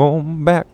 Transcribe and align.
Welcome 0.00 0.46
back. 0.46 0.66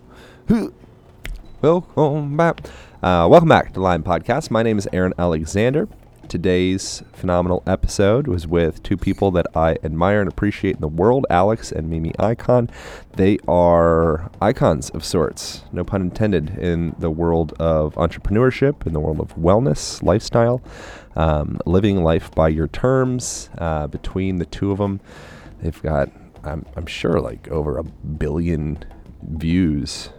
Welcome 1.61 2.37
back. 2.37 2.61
Uh, 3.03 3.27
welcome 3.29 3.49
back 3.49 3.73
to 3.73 3.81
Align 3.81 4.05
Podcast. 4.05 4.53
My 4.53 4.63
name 4.63 4.79
is 4.79 4.87
Aaron 4.93 5.15
Alexander. 5.19 5.89
Today's 6.29 7.03
phenomenal 7.13 7.65
episode 7.67 8.29
was 8.29 8.47
with 8.47 8.85
two 8.85 8.97
people 8.97 9.33
that 9.33 9.47
I 9.53 9.79
admire 9.83 10.21
and 10.21 10.29
appreciate 10.29 10.77
in 10.77 10.81
the 10.81 10.87
world, 10.87 11.27
Alex 11.29 11.73
and 11.73 11.91
Mimi 11.91 12.13
Ikonn. 12.13 12.71
They 13.15 13.39
are 13.49 14.31
icons 14.41 14.91
of 14.91 15.05
sorts, 15.05 15.65
no 15.73 15.83
pun 15.83 16.03
intended, 16.03 16.57
in 16.57 16.95
the 17.01 17.11
world 17.11 17.53
of 17.55 17.97
entrepreneurship, 17.97 18.87
in 18.87 18.93
the 18.93 19.01
world 19.01 19.19
of 19.19 19.35
wellness, 19.35 20.05
lifestyle, 20.05 20.63
um, 21.17 21.59
living 21.67 22.05
life 22.05 22.31
by 22.31 22.47
your 22.47 22.69
terms. 22.69 23.51
Uh, 23.59 23.89
between 23.89 24.37
the 24.37 24.47
two 24.47 24.71
of 24.71 24.79
them, 24.79 25.01
they've 25.61 25.83
got, 25.83 26.11
I'm, 26.45 26.65
I'm 26.77 26.87
sure, 26.87 27.21
like 27.21 27.49
over 27.49 27.77
a 27.77 27.83
billion 27.83 28.85
views 29.23 30.11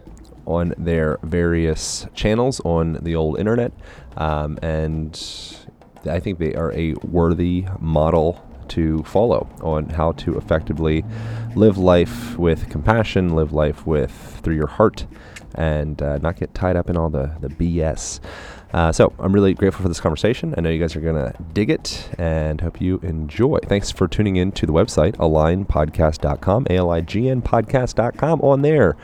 on 0.46 0.74
their 0.78 1.20
various 1.24 2.08
channels 2.14 2.60
on 2.62 2.94
the 3.04 3.16
old 3.16 3.40
internet. 3.40 3.72
Um, 4.16 4.58
and 4.62 5.14
I 6.06 6.20
think 6.20 6.40
they 6.40 6.56
are 6.56 6.72
a 6.74 6.94
worthy 7.04 7.66
model 7.80 8.44
to 8.70 9.04
follow 9.04 9.50
on 9.62 9.90
how 9.90 10.14
to 10.14 10.38
effectively 10.38 11.04
live 11.56 11.78
life 11.78 12.38
with 12.38 12.70
compassion, 12.70 13.36
live 13.36 13.54
life 13.54 13.86
with 13.86 14.12
through 14.42 14.56
your 14.56 14.68
heart, 14.68 15.06
and 15.56 16.02
uh, 16.02 16.18
not 16.20 16.38
get 16.38 16.54
tied 16.54 16.76
up 16.76 16.90
in 16.90 16.98
all 16.98 17.10
the, 17.10 17.36
the 17.40 17.50
BS. 17.50 18.20
Uh, 18.78 18.92
so 18.92 19.12
I'm 19.18 19.34
really 19.34 19.56
grateful 19.56 19.82
for 19.82 19.88
this 19.88 20.00
conversation. 20.00 20.54
I 20.56 20.62
know 20.62 20.70
you 20.70 20.80
guys 20.80 20.96
are 20.96 21.00
going 21.02 21.16
to 21.16 21.34
dig 21.52 21.72
it 21.72 22.12
and 22.20 22.62
hope 22.62 22.80
you 22.80 23.00
enjoy. 23.02 23.58
Thanks 23.64 23.90
for 23.90 24.08
tuning 24.08 24.36
in 24.36 24.52
to 24.52 24.68
the 24.68 24.72
website, 24.72 25.16
alignpodcast.com, 25.16 26.68
A-L-I-G-N 26.70 27.42
podcast.com. 27.42 28.40
On 28.42 28.62
there, 28.62 28.96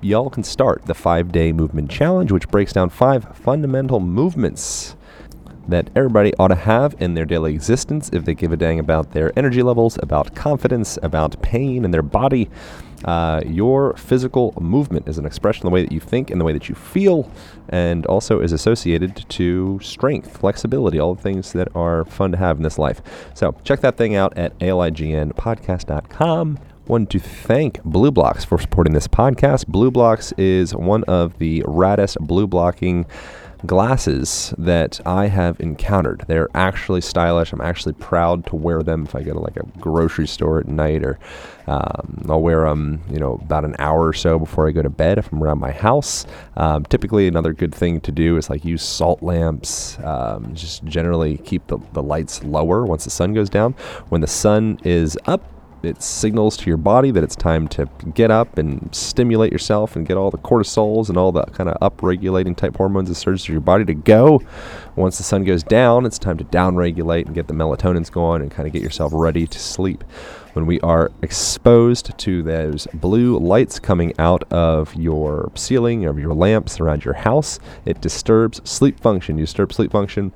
y'all 0.00 0.28
can 0.28 0.42
start 0.42 0.86
the 0.86 0.94
five-day 0.94 1.52
movement 1.52 1.88
challenge, 1.88 2.32
which 2.32 2.48
breaks 2.48 2.72
down 2.72 2.90
five 2.90 3.24
fundamental 3.36 4.00
movements 4.00 4.96
that 5.68 5.88
everybody 5.94 6.34
ought 6.40 6.48
to 6.48 6.56
have 6.56 6.96
in 6.98 7.14
their 7.14 7.24
daily 7.24 7.54
existence 7.54 8.10
if 8.12 8.24
they 8.24 8.34
give 8.34 8.50
a 8.50 8.56
dang 8.56 8.80
about 8.80 9.12
their 9.12 9.32
energy 9.38 9.62
levels, 9.62 10.00
about 10.02 10.34
confidence, 10.34 10.98
about 11.00 11.40
pain 11.42 11.84
in 11.84 11.92
their 11.92 12.02
body. 12.02 12.50
Uh, 13.04 13.42
your 13.46 13.94
physical 13.96 14.54
movement 14.60 15.08
is 15.08 15.18
an 15.18 15.26
expression 15.26 15.66
of 15.66 15.70
the 15.70 15.74
way 15.74 15.82
that 15.82 15.92
you 15.92 16.00
think 16.00 16.30
and 16.30 16.40
the 16.40 16.44
way 16.44 16.52
that 16.52 16.68
you 16.68 16.74
feel, 16.74 17.30
and 17.68 18.06
also 18.06 18.40
is 18.40 18.52
associated 18.52 19.24
to 19.28 19.78
strength, 19.82 20.38
flexibility, 20.38 20.98
all 20.98 21.14
the 21.14 21.22
things 21.22 21.52
that 21.52 21.68
are 21.74 22.04
fun 22.04 22.32
to 22.32 22.38
have 22.38 22.56
in 22.56 22.62
this 22.62 22.78
life. 22.78 23.02
So 23.34 23.54
check 23.64 23.80
that 23.80 23.96
thing 23.96 24.14
out 24.14 24.36
at 24.36 24.58
alignpodcast.com. 24.58 26.58
Want 26.88 27.10
to 27.10 27.20
thank 27.20 27.80
BLUblox 27.84 28.44
for 28.44 28.58
supporting 28.58 28.92
this 28.92 29.06
podcast. 29.06 29.66
BLUblox 29.66 30.32
is 30.36 30.74
one 30.74 31.04
of 31.04 31.38
the 31.38 31.62
raddest 31.62 32.18
blue 32.18 32.48
blocking 32.48 33.06
glasses 33.66 34.54
that 34.58 35.00
I 35.06 35.26
have 35.26 35.60
encountered. 35.60 36.24
They're 36.26 36.48
actually 36.54 37.00
stylish. 37.00 37.52
I'm 37.52 37.60
actually 37.60 37.94
proud 37.94 38.46
to 38.46 38.56
wear 38.56 38.82
them 38.82 39.04
if 39.04 39.14
I 39.14 39.22
go 39.22 39.32
to 39.32 39.40
like 39.40 39.56
a 39.56 39.66
grocery 39.78 40.26
store 40.26 40.58
at 40.60 40.68
night, 40.68 41.04
or 41.04 41.18
um, 41.66 42.24
I'll 42.28 42.42
wear 42.42 42.64
them, 42.64 43.02
you 43.10 43.18
know, 43.18 43.34
about 43.34 43.64
an 43.64 43.76
hour 43.78 44.08
or 44.08 44.12
so 44.12 44.38
before 44.38 44.68
I 44.68 44.72
go 44.72 44.82
to 44.82 44.90
bed 44.90 45.18
if 45.18 45.32
I'm 45.32 45.42
around 45.42 45.60
my 45.60 45.70
house. 45.70 46.26
Um, 46.56 46.84
typically, 46.84 47.28
another 47.28 47.52
good 47.52 47.74
thing 47.74 48.00
to 48.00 48.12
do 48.12 48.36
is 48.36 48.50
like 48.50 48.64
use 48.64 48.82
salt 48.82 49.22
lamps. 49.22 49.98
Um, 50.00 50.54
just 50.54 50.84
generally 50.84 51.38
keep 51.38 51.66
the, 51.68 51.78
the 51.92 52.02
lights 52.02 52.42
lower 52.42 52.84
once 52.84 53.04
the 53.04 53.10
sun 53.10 53.32
goes 53.32 53.48
down. 53.48 53.72
When 54.08 54.20
the 54.20 54.26
sun 54.26 54.78
is 54.84 55.16
up, 55.26 55.51
it 55.82 56.02
signals 56.02 56.56
to 56.58 56.70
your 56.70 56.76
body 56.76 57.10
that 57.10 57.24
it's 57.24 57.36
time 57.36 57.68
to 57.68 57.88
get 58.14 58.30
up 58.30 58.58
and 58.58 58.88
stimulate 58.94 59.52
yourself 59.52 59.96
and 59.96 60.06
get 60.06 60.16
all 60.16 60.30
the 60.30 60.38
cortisols 60.38 61.08
and 61.08 61.18
all 61.18 61.32
the 61.32 61.44
kind 61.46 61.68
of 61.68 61.76
up-regulating 61.80 62.54
type 62.54 62.76
hormones 62.76 63.08
and 63.08 63.16
surges 63.16 63.44
to 63.44 63.52
your 63.52 63.60
body 63.60 63.84
to 63.84 63.94
go. 63.94 64.40
Once 64.96 65.18
the 65.18 65.22
sun 65.22 65.44
goes 65.44 65.62
down, 65.62 66.06
it's 66.06 66.18
time 66.18 66.38
to 66.38 66.44
down-regulate 66.44 67.26
and 67.26 67.34
get 67.34 67.48
the 67.48 67.54
melatonins 67.54 68.10
going 68.10 68.42
and 68.42 68.50
kind 68.50 68.66
of 68.66 68.72
get 68.72 68.82
yourself 68.82 69.12
ready 69.14 69.46
to 69.46 69.58
sleep. 69.58 70.04
When 70.52 70.66
we 70.66 70.80
are 70.80 71.10
exposed 71.22 72.16
to 72.18 72.42
those 72.42 72.86
blue 72.92 73.38
lights 73.38 73.78
coming 73.78 74.12
out 74.18 74.44
of 74.52 74.94
your 74.94 75.50
ceiling, 75.54 76.04
of 76.04 76.18
your 76.18 76.34
lamps 76.34 76.78
around 76.78 77.04
your 77.04 77.14
house, 77.14 77.58
it 77.86 78.02
disturbs 78.02 78.60
sleep 78.68 79.00
function. 79.00 79.38
You 79.38 79.44
disturb 79.44 79.72
sleep 79.72 79.92
function, 79.92 80.30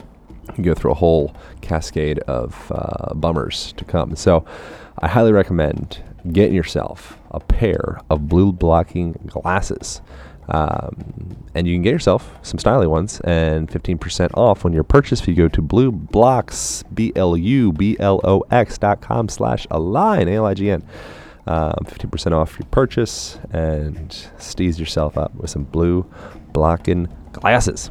you 0.57 0.65
go 0.65 0.75
through 0.75 0.93
a 0.93 0.95
whole 0.95 1.35
cascade 1.61 2.19
of 2.21 2.73
uh, 2.75 3.13
bummers 3.15 3.75
to 3.77 3.85
come. 3.85 4.17
So, 4.17 4.47
I 4.99 5.09
highly 5.09 5.33
recommend 5.33 6.03
getting 6.33 6.55
yourself 6.55 7.19
a 7.31 7.41
pair 7.41 8.01
of 8.11 8.29
blue 8.29 8.53
blocking 8.53 9.13
glasses. 9.27 10.01
Um, 10.49 11.37
and 11.55 11.67
you 11.67 11.75
can 11.75 11.83
get 11.83 11.91
yourself 11.91 12.33
some 12.43 12.59
styling 12.59 12.89
ones 12.89 13.21
and 13.25 13.69
15% 13.69 14.31
off 14.35 14.63
when 14.63 14.73
your 14.73 14.85
purchase 14.85 15.21
if 15.21 15.27
you 15.27 15.35
go 15.35 15.49
to 15.49 15.61
BLUblox 15.61 16.85
b-l-u-b-l-o-x 16.95 18.79
dot 18.79 19.01
com 19.01 19.29
slash 19.29 19.67
align 19.73 20.29
a-l-i-g-n 20.29 20.85
um, 21.49 21.75
15% 21.85 22.33
off 22.33 22.59
your 22.61 22.67
purchase 22.71 23.41
and 23.53 24.11
steeze 24.39 24.79
yourself 24.79 25.19
up 25.19 25.35
with 25.35 25.51
some 25.51 25.65
blue 25.65 26.07
blocking 26.53 27.09
glasses 27.33 27.91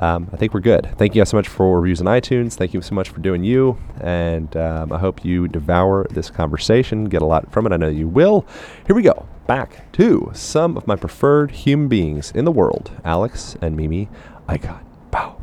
um, 0.00 0.28
I 0.32 0.36
think 0.36 0.54
we're 0.54 0.60
good. 0.60 0.88
Thank 0.96 1.14
you 1.14 1.20
guys 1.20 1.28
so 1.30 1.36
much 1.36 1.48
for 1.48 1.80
reviews 1.80 2.00
on 2.00 2.06
iTunes. 2.06 2.54
Thank 2.54 2.72
you 2.74 2.80
so 2.82 2.94
much 2.94 3.08
for 3.08 3.20
doing 3.20 3.42
you. 3.44 3.78
And 4.00 4.56
um, 4.56 4.92
I 4.92 4.98
hope 4.98 5.24
you 5.24 5.48
devour 5.48 6.06
this 6.10 6.30
conversation, 6.30 7.06
get 7.06 7.22
a 7.22 7.26
lot 7.26 7.50
from 7.50 7.66
it. 7.66 7.72
I 7.72 7.76
know 7.76 7.88
you 7.88 8.08
will. 8.08 8.46
Here 8.86 8.94
we 8.94 9.02
go. 9.02 9.26
Back 9.46 9.90
to 9.92 10.30
some 10.34 10.76
of 10.76 10.86
my 10.86 10.94
preferred 10.96 11.50
human 11.50 11.88
beings 11.88 12.30
in 12.32 12.44
the 12.44 12.52
world 12.52 12.90
Alex 13.04 13.56
and 13.62 13.76
Mimi 13.76 14.08
Ikonn. 14.48 14.80
Bow. 15.10 15.36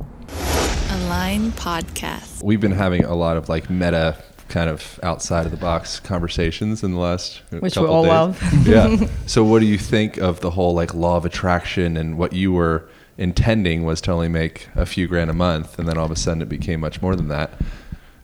Align 0.92 1.52
Podcast. 1.54 2.44
We've 2.44 2.62
been 2.62 2.72
having 2.72 3.04
a 3.04 3.16
lot 3.16 3.36
of 3.38 3.50
like 3.50 3.70
meta 3.70 4.18
kind 4.48 4.70
of 4.70 5.00
outside 5.02 5.46
of 5.46 5.52
the 5.52 5.58
box 5.58 6.00
conversations 6.00 6.84
in 6.84 6.92
the 6.92 7.00
last 7.00 7.42
which 7.50 7.62
we 7.62 7.70
couple 7.72 7.90
all 7.90 8.04
days. 8.04 8.10
love. 8.10 8.68
yeah. 8.68 9.08
So 9.26 9.44
what 9.44 9.60
do 9.60 9.66
you 9.66 9.78
think 9.80 10.18
of 10.18 10.40
the 10.42 10.52
whole 10.52 10.76
like 10.76 10.94
law 10.94 11.18
of 11.18 11.26
attraction 11.26 11.98
and 11.98 12.18
what 12.18 12.32
you 12.32 12.52
were 12.54 12.88
intending 13.18 13.84
was 13.84 14.02
to 14.02 14.12
only 14.12 14.28
make 14.28 14.68
a 14.76 14.86
few 14.86 15.08
grand 15.08 15.30
a 15.30 15.34
month, 15.34 15.80
and 15.80 15.88
then 15.88 15.98
all 15.98 16.06
of 16.06 16.12
a 16.12 16.16
sudden 16.16 16.42
it 16.42 16.50
became 16.50 16.80
much 16.80 17.02
more 17.02 17.16
than 17.16 17.28
that. 17.30 17.52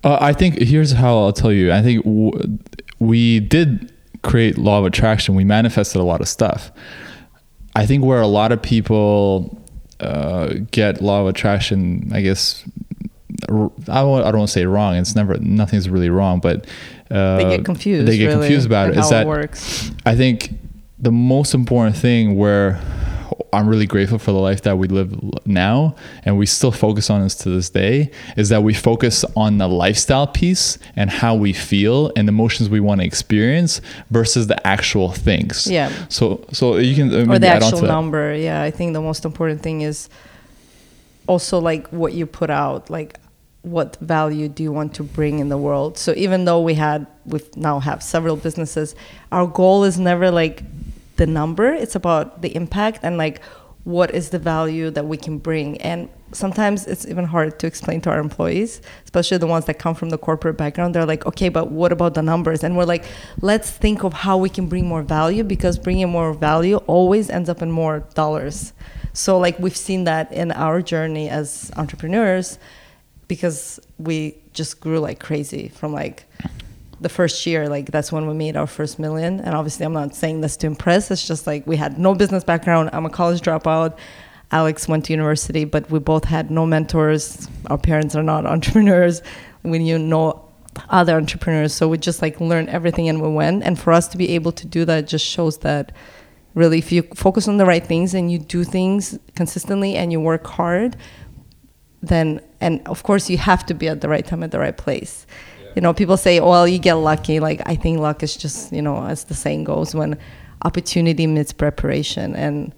Uh, 0.03 0.17
I 0.19 0.33
think 0.33 0.59
here's 0.59 0.91
how 0.93 1.17
I'll 1.17 1.33
tell 1.33 1.51
you. 1.51 1.71
I 1.71 1.81
think 1.81 2.03
w- 2.03 2.59
we 2.99 3.39
did 3.39 3.93
create 4.23 4.57
law 4.57 4.79
of 4.79 4.85
attraction. 4.85 5.35
We 5.35 5.43
manifested 5.43 6.01
a 6.01 6.03
lot 6.03 6.21
of 6.21 6.27
stuff. 6.27 6.71
I 7.75 7.85
think 7.85 8.03
where 8.03 8.21
a 8.21 8.27
lot 8.27 8.51
of 8.51 8.61
people 8.61 9.61
uh, 9.99 10.55
get 10.71 11.01
law 11.01 11.21
of 11.21 11.27
attraction, 11.27 12.11
I 12.13 12.21
guess 12.21 12.63
I 13.43 13.47
don't, 13.47 13.87
I 13.87 14.01
don't 14.01 14.39
want 14.39 14.49
to 14.49 14.53
say 14.53 14.65
wrong. 14.65 14.95
It's 14.95 15.15
never 15.15 15.37
nothing's 15.37 15.87
really 15.89 16.09
wrong, 16.09 16.39
but 16.39 16.67
uh, 17.09 17.37
they 17.37 17.57
get 17.57 17.65
confused. 17.65 18.07
They 18.07 18.17
get 18.17 18.27
really, 18.27 18.39
confused 18.47 18.65
about 18.65 18.89
it. 18.89 18.97
Is 18.97 19.09
that 19.09 19.23
it 19.23 19.27
works? 19.27 19.91
I 20.05 20.15
think 20.15 20.53
the 20.99 21.11
most 21.11 21.53
important 21.53 21.95
thing 21.95 22.35
where 22.35 22.79
I'm 23.53 23.67
really 23.67 23.85
grateful 23.85 24.17
for 24.17 24.31
the 24.31 24.39
life 24.39 24.61
that 24.61 24.77
we 24.77 24.87
live 24.87 25.13
now 25.45 25.95
and 26.23 26.37
we 26.37 26.45
still 26.45 26.71
focus 26.71 27.09
on 27.09 27.21
this 27.21 27.35
to 27.35 27.49
this 27.49 27.69
day 27.69 28.11
is 28.37 28.49
that 28.49 28.63
we 28.63 28.73
focus 28.73 29.25
on 29.35 29.57
the 29.57 29.67
lifestyle 29.67 30.27
piece 30.27 30.77
and 30.95 31.09
how 31.09 31.35
we 31.35 31.53
feel 31.53 32.11
and 32.15 32.27
the 32.27 32.31
emotions 32.31 32.69
we 32.69 32.79
want 32.79 33.01
to 33.01 33.07
experience 33.07 33.81
versus 34.09 34.47
the 34.47 34.65
actual 34.65 35.11
things. 35.11 35.67
Yeah. 35.67 35.91
So 36.09 36.45
so 36.51 36.77
you 36.77 36.95
can 36.95 37.13
uh, 37.13 37.33
or 37.33 37.39
the 37.39 37.47
actual 37.47 37.81
number. 37.81 38.35
Yeah, 38.35 38.61
I 38.61 38.71
think 38.71 38.93
the 38.93 39.01
most 39.01 39.25
important 39.25 39.61
thing 39.61 39.81
is 39.81 40.09
also 41.27 41.59
like 41.59 41.87
what 41.89 42.13
you 42.13 42.25
put 42.25 42.49
out 42.49 42.89
like 42.89 43.19
what 43.61 43.95
value 44.01 44.47
do 44.47 44.63
you 44.63 44.71
want 44.71 44.93
to 44.95 45.03
bring 45.03 45.39
in 45.39 45.49
the 45.49 45.57
world 45.57 45.97
so 45.97 46.13
even 46.17 46.45
though 46.45 46.59
we 46.59 46.73
had 46.73 47.05
we 47.25 47.39
now 47.55 47.79
have 47.79 48.01
several 48.01 48.35
businesses 48.35 48.95
our 49.31 49.45
goal 49.45 49.83
is 49.83 49.99
never 49.99 50.31
like 50.31 50.63
the 51.21 51.27
number 51.27 51.67
it's 51.71 51.95
about 51.95 52.41
the 52.41 52.55
impact 52.55 52.99
and 53.03 53.15
like 53.15 53.43
what 53.83 54.09
is 54.19 54.31
the 54.31 54.39
value 54.39 54.89
that 54.91 55.05
we 55.07 55.17
can 55.17 55.37
bring. 55.39 55.79
And 55.81 56.07
sometimes 56.31 56.87
it's 56.87 57.05
even 57.07 57.25
hard 57.25 57.59
to 57.59 57.67
explain 57.67 58.01
to 58.01 58.09
our 58.09 58.19
employees 58.19 58.81
especially 59.03 59.37
the 59.37 59.51
ones 59.55 59.65
that 59.65 59.77
come 59.77 59.93
from 59.93 60.09
the 60.09 60.17
corporate 60.17 60.57
background. 60.57 60.95
They're 60.95 61.05
like 61.05 61.23
okay 61.27 61.49
but 61.49 61.65
what 61.69 61.91
about 61.91 62.15
the 62.15 62.23
numbers? 62.23 62.63
And 62.63 62.75
we're 62.75 62.91
like 62.95 63.05
let's 63.39 63.69
think 63.69 64.03
of 64.03 64.13
how 64.13 64.35
we 64.37 64.49
can 64.49 64.65
bring 64.67 64.87
more 64.87 65.03
value 65.03 65.43
because 65.43 65.77
bringing 65.77 66.09
more 66.09 66.33
value 66.33 66.77
always 66.95 67.29
ends 67.29 67.49
up 67.49 67.61
in 67.61 67.69
more 67.69 67.99
dollars. 68.15 68.73
So 69.13 69.37
like 69.37 69.59
we've 69.59 69.77
seen 69.77 70.05
that 70.05 70.31
in 70.31 70.51
our 70.51 70.81
journey 70.81 71.29
as 71.29 71.71
entrepreneurs 71.77 72.57
because 73.27 73.79
we 73.99 74.37
just 74.53 74.79
grew 74.79 74.99
like 74.99 75.19
crazy 75.19 75.67
from 75.69 75.93
like 75.93 76.25
the 77.01 77.09
first 77.09 77.45
year, 77.45 77.67
like 77.67 77.91
that's 77.91 78.11
when 78.11 78.27
we 78.27 78.33
made 78.33 78.55
our 78.55 78.67
first 78.67 78.99
million. 78.99 79.39
And 79.39 79.55
obviously, 79.55 79.85
I'm 79.85 79.93
not 79.93 80.15
saying 80.15 80.41
this 80.41 80.55
to 80.57 80.67
impress. 80.67 81.11
It's 81.11 81.27
just 81.27 81.47
like 81.47 81.67
we 81.67 81.75
had 81.75 81.97
no 81.97 82.15
business 82.15 82.43
background. 82.43 82.91
I'm 82.93 83.05
a 83.05 83.09
college 83.09 83.41
dropout. 83.41 83.97
Alex 84.51 84.87
went 84.87 85.05
to 85.05 85.13
university, 85.13 85.65
but 85.65 85.89
we 85.89 85.99
both 85.99 86.25
had 86.25 86.51
no 86.51 86.65
mentors. 86.65 87.47
Our 87.67 87.77
parents 87.77 88.15
are 88.15 88.23
not 88.23 88.45
entrepreneurs. 88.55 89.21
We 89.63 89.79
knew 89.79 89.97
no 89.97 90.47
other 90.89 91.17
entrepreneurs. 91.17 91.73
So 91.73 91.87
we 91.87 91.97
just 91.97 92.21
like 92.21 92.39
learned 92.39 92.69
everything 92.69 93.09
and 93.09 93.21
we 93.21 93.29
went. 93.29 93.63
And 93.63 93.79
for 93.79 93.91
us 93.91 94.07
to 94.09 94.17
be 94.17 94.29
able 94.35 94.51
to 94.53 94.67
do 94.67 94.85
that 94.85 95.07
just 95.07 95.25
shows 95.25 95.57
that 95.59 95.91
really 96.53 96.77
if 96.77 96.91
you 96.91 97.03
focus 97.15 97.47
on 97.47 97.57
the 97.57 97.65
right 97.65 97.85
things 97.85 98.13
and 98.13 98.31
you 98.31 98.37
do 98.37 98.63
things 98.63 99.17
consistently 99.35 99.95
and 99.95 100.11
you 100.11 100.19
work 100.19 100.45
hard 100.45 100.97
then 102.01 102.41
and 102.59 102.85
of 102.87 103.03
course 103.03 103.29
you 103.29 103.37
have 103.37 103.65
to 103.65 103.73
be 103.73 103.87
at 103.87 104.01
the 104.01 104.09
right 104.09 104.25
time 104.25 104.43
at 104.43 104.51
the 104.51 104.59
right 104.59 104.77
place 104.77 105.25
you 105.75 105.81
know 105.81 105.93
people 105.93 106.17
say 106.17 106.39
well 106.39 106.67
you 106.67 106.79
get 106.79 106.95
lucky 106.95 107.39
like 107.39 107.61
i 107.65 107.75
think 107.75 107.99
luck 107.99 108.23
is 108.23 108.35
just 108.35 108.71
you 108.73 108.81
know 108.81 109.05
as 109.05 109.23
the 109.25 109.33
saying 109.33 109.63
goes 109.63 109.93
when 109.95 110.17
opportunity 110.63 111.25
meets 111.27 111.51
preparation 111.53 112.35
and 112.35 112.73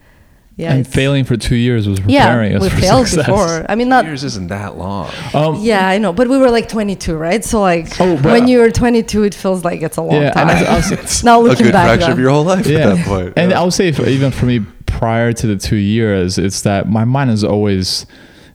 yeah 0.55 0.71
and 0.73 0.87
failing 0.87 1.23
for 1.25 1.35
two 1.35 1.55
years 1.55 1.87
was 1.87 1.99
yeah 2.01 2.25
preparing 2.27 2.55
us 2.55 2.61
we 2.61 2.69
for 2.69 2.75
failed 2.77 3.07
success. 3.07 3.25
before 3.25 3.65
i 3.69 3.75
mean 3.75 3.89
not 3.89 4.05
Years 4.05 4.23
isn't 4.23 4.47
that 4.49 4.77
long. 4.77 5.09
Um, 5.33 5.55
yeah 5.61 5.87
i 5.87 5.97
know 5.97 6.13
but 6.13 6.27
we 6.27 6.37
were 6.37 6.51
like 6.51 6.69
22 6.69 7.15
right 7.17 7.43
so 7.43 7.59
like 7.61 7.99
Oh, 7.99 8.15
but- 8.17 8.31
when 8.31 8.47
you're 8.47 8.69
22 8.71 9.23
it 9.23 9.33
feels 9.33 9.65
like 9.65 9.81
it's 9.81 9.97
a 9.97 10.01
long 10.03 10.21
Yeah, 10.21 10.31
time 10.31 10.49
and 10.49 10.65
I 10.67 10.75
was- 10.75 11.23
now 11.29 11.39
a 11.39 11.41
looking 11.41 11.65
good 11.65 11.73
back 11.73 11.87
fraction 11.87 12.11
of 12.11 12.19
your 12.19 12.29
whole 12.29 12.43
life 12.43 12.67
yeah. 12.67 12.79
at 12.89 12.95
that 12.97 13.05
point. 13.07 13.33
And 13.35 13.49
Yeah. 13.51 13.59
I 13.59 13.63
would 13.63 13.73
say, 13.73 13.91
for, 13.91 14.05
even 14.07 14.31
for 14.31 14.45
me, 14.45 14.59
prior 14.85 15.33
to 15.33 15.47
the 15.47 15.55
two 15.55 15.75
years, 15.77 16.37
it's 16.37 16.61
that 16.61 16.87
my 16.87 17.03
mind 17.03 17.31
is 17.31 17.43
always 17.43 18.05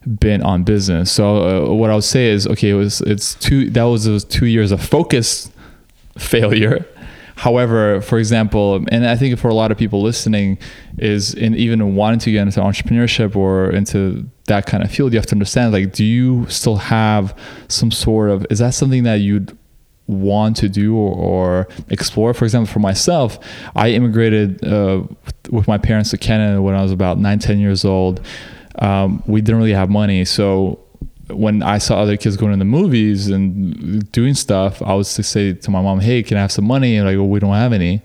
been 0.08 0.42
on 0.42 0.62
business. 0.62 1.10
So 1.10 1.66
uh, 1.66 1.74
what 1.74 1.90
I 1.90 1.94
would 1.94 2.04
say 2.04 2.28
is, 2.28 2.46
okay, 2.46 2.70
it 2.70 2.74
was 2.74 3.00
it's 3.02 3.34
two. 3.34 3.70
That 3.70 3.84
was 3.84 4.04
those 4.04 4.24
two 4.24 4.46
years 4.46 4.72
of 4.72 4.82
focused 4.82 5.52
failure. 6.18 6.86
However, 7.36 8.00
for 8.00 8.18
example, 8.18 8.84
and 8.90 9.06
I 9.06 9.14
think 9.14 9.38
for 9.38 9.48
a 9.48 9.54
lot 9.54 9.70
of 9.70 9.78
people 9.78 10.02
listening, 10.02 10.58
is 10.98 11.34
in 11.34 11.54
even 11.54 11.94
wanting 11.94 12.18
to 12.20 12.32
get 12.32 12.42
into 12.42 12.60
entrepreneurship 12.60 13.36
or 13.36 13.70
into 13.70 14.28
that 14.46 14.66
kind 14.66 14.82
of 14.82 14.90
field, 14.90 15.12
you 15.12 15.20
have 15.20 15.26
to 15.26 15.36
understand 15.36 15.72
like, 15.72 15.92
do 15.92 16.04
you 16.04 16.46
still 16.48 16.76
have 16.76 17.38
some 17.68 17.92
sort 17.92 18.30
of 18.30 18.44
is 18.50 18.58
that 18.58 18.74
something 18.74 19.04
that 19.04 19.20
you'd 19.20 19.56
want 20.08 20.56
to 20.56 20.68
do 20.68 20.96
or, 20.96 21.14
or 21.14 21.68
explore. 21.90 22.34
For 22.34 22.44
example, 22.44 22.72
for 22.72 22.80
myself, 22.80 23.38
I 23.76 23.90
immigrated 23.90 24.64
uh, 24.64 25.02
with 25.50 25.68
my 25.68 25.78
parents 25.78 26.10
to 26.10 26.18
Canada 26.18 26.60
when 26.60 26.74
I 26.74 26.82
was 26.82 26.92
about 26.92 27.18
nine, 27.18 27.38
10 27.38 27.58
years 27.58 27.84
old. 27.84 28.20
Um, 28.78 29.22
we 29.26 29.40
didn't 29.40 29.58
really 29.58 29.72
have 29.72 29.90
money. 29.90 30.24
So 30.24 30.78
when 31.30 31.62
I 31.62 31.78
saw 31.78 32.00
other 32.00 32.16
kids 32.16 32.36
going 32.36 32.52
to 32.52 32.58
the 32.58 32.64
movies 32.64 33.28
and 33.28 34.10
doing 34.12 34.34
stuff, 34.34 34.80
I 34.82 34.94
to 35.14 35.22
say 35.22 35.52
to 35.52 35.70
my 35.70 35.82
mom, 35.82 36.00
"Hey, 36.00 36.22
can 36.22 36.36
I 36.36 36.40
have 36.40 36.52
some 36.52 36.66
money?" 36.66 36.96
And 36.96 37.06
like, 37.06 37.16
"Well, 37.16 37.28
we 37.28 37.40
don't 37.40 37.54
have 37.54 37.72
any." 37.72 38.02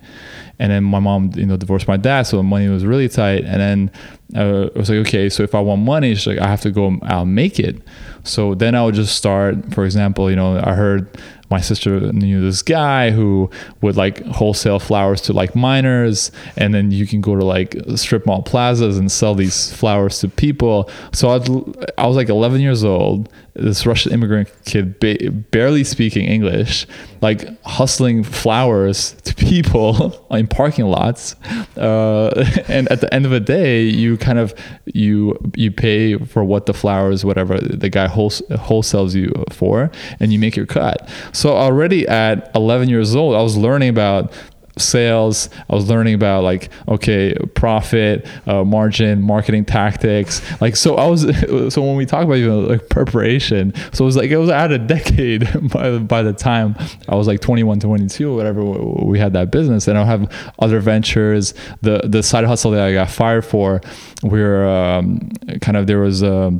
And 0.58 0.70
then 0.70 0.84
my 0.84 1.00
mom, 1.00 1.32
you 1.34 1.46
know, 1.46 1.56
divorced 1.56 1.88
my 1.88 1.96
dad, 1.96 2.22
so 2.22 2.36
the 2.36 2.42
money 2.42 2.68
was 2.68 2.84
really 2.84 3.08
tight. 3.08 3.44
And 3.44 3.60
then 3.60 3.90
uh, 4.36 4.68
I 4.74 4.78
was 4.78 4.90
like, 4.90 4.98
"Okay, 5.06 5.28
so 5.28 5.42
if 5.42 5.54
I 5.54 5.60
want 5.60 5.82
money, 5.82 6.14
she's 6.14 6.26
like, 6.26 6.38
I 6.38 6.46
have 6.46 6.60
to 6.62 6.70
go 6.70 6.98
out 7.04 7.22
and 7.22 7.34
make 7.34 7.58
it." 7.58 7.80
So 8.24 8.54
then 8.54 8.74
I 8.74 8.84
would 8.84 8.94
just 8.94 9.16
start. 9.16 9.72
For 9.72 9.84
example, 9.84 10.30
you 10.30 10.36
know, 10.36 10.60
I 10.62 10.74
heard 10.74 11.08
my 11.54 11.60
sister 11.60 12.12
knew 12.12 12.40
this 12.40 12.62
guy 12.62 13.12
who 13.12 13.48
would 13.80 13.96
like 13.96 14.20
wholesale 14.24 14.80
flowers 14.80 15.20
to 15.20 15.32
like 15.32 15.54
minors 15.54 16.32
and 16.56 16.74
then 16.74 16.90
you 16.90 17.06
can 17.06 17.20
go 17.20 17.36
to 17.36 17.44
like 17.44 17.76
strip 17.94 18.26
mall 18.26 18.42
plazas 18.42 18.98
and 18.98 19.12
sell 19.12 19.36
these 19.36 19.72
flowers 19.72 20.18
to 20.18 20.28
people. 20.28 20.90
So 21.12 21.28
I'd, 21.28 21.48
i 21.96 22.08
was 22.08 22.16
like 22.16 22.28
11 22.28 22.60
years 22.60 22.82
old. 22.82 23.28
This 23.54 23.86
russian 23.86 24.10
immigrant 24.12 24.50
kid 24.64 24.98
ba- 24.98 25.30
barely 25.30 25.84
speaking 25.84 26.24
english 26.26 26.88
like 27.24 27.40
hustling 27.64 28.22
flowers 28.22 29.12
to 29.24 29.34
people 29.34 30.26
in 30.30 30.46
parking 30.46 30.84
lots 30.84 31.34
uh, 31.78 32.28
and 32.68 32.86
at 32.92 33.00
the 33.00 33.08
end 33.14 33.24
of 33.24 33.30
the 33.30 33.40
day 33.40 33.82
you 33.82 34.18
kind 34.18 34.38
of 34.38 34.54
you 34.84 35.34
you 35.56 35.70
pay 35.70 36.18
for 36.18 36.44
what 36.44 36.66
the 36.66 36.74
flowers 36.74 37.24
whatever 37.24 37.58
the 37.58 37.88
guy 37.88 38.06
wholes- 38.06 38.42
wholesales 38.66 39.14
you 39.14 39.32
for 39.50 39.90
and 40.20 40.34
you 40.34 40.38
make 40.38 40.54
your 40.54 40.66
cut. 40.66 41.08
So 41.32 41.56
already 41.56 42.06
at 42.06 42.50
11 42.54 42.90
years 42.90 43.16
old 43.16 43.34
i 43.34 43.40
was 43.40 43.56
learning 43.56 43.88
about 43.88 44.30
sales. 44.76 45.48
I 45.70 45.74
was 45.74 45.88
learning 45.88 46.14
about 46.14 46.44
like 46.44 46.70
okay 46.88 47.34
profit 47.54 48.26
uh, 48.46 48.64
margin 48.64 49.22
marketing 49.22 49.64
tactics. 49.64 50.42
Like 50.60 50.76
so 50.76 50.96
i 50.96 51.06
was 51.06 51.22
so 51.72 51.82
when 51.82 51.96
we 51.96 52.06
talk 52.06 52.24
about 52.24 52.38
know, 52.38 52.60
like 52.60 52.88
preparation 52.88 53.72
so 53.92 54.04
it 54.04 54.06
was 54.06 54.16
like 54.16 54.30
it 54.30 54.36
was 54.36 54.50
out 54.50 54.72
a 54.72 54.78
decade 54.78 55.40
by, 55.72 55.90
the- 55.90 56.00
by 56.00 56.22
the 56.22 56.32
time 56.32 56.76
i 57.08 57.14
was 57.14 57.26
like 57.26 57.40
21 57.40 57.80
22 57.80 58.34
whatever 58.34 58.64
we 58.64 59.18
had 59.18 59.32
that 59.34 59.50
business. 59.50 59.86
And 59.88 59.96
i'll 59.98 60.04
have 60.06 60.30
other 60.58 60.80
ventures. 60.80 61.54
The 61.82 62.02
the 62.04 62.22
side 62.22 62.44
hustle 62.44 62.70
that 62.72 62.80
i 62.80 62.92
got 62.92 63.10
fired 63.10 63.44
for 63.44 63.80
where 64.22 64.68
um, 64.68 65.30
kind 65.60 65.76
of 65.76 65.86
there 65.86 66.00
was 66.00 66.22
a 66.22 66.52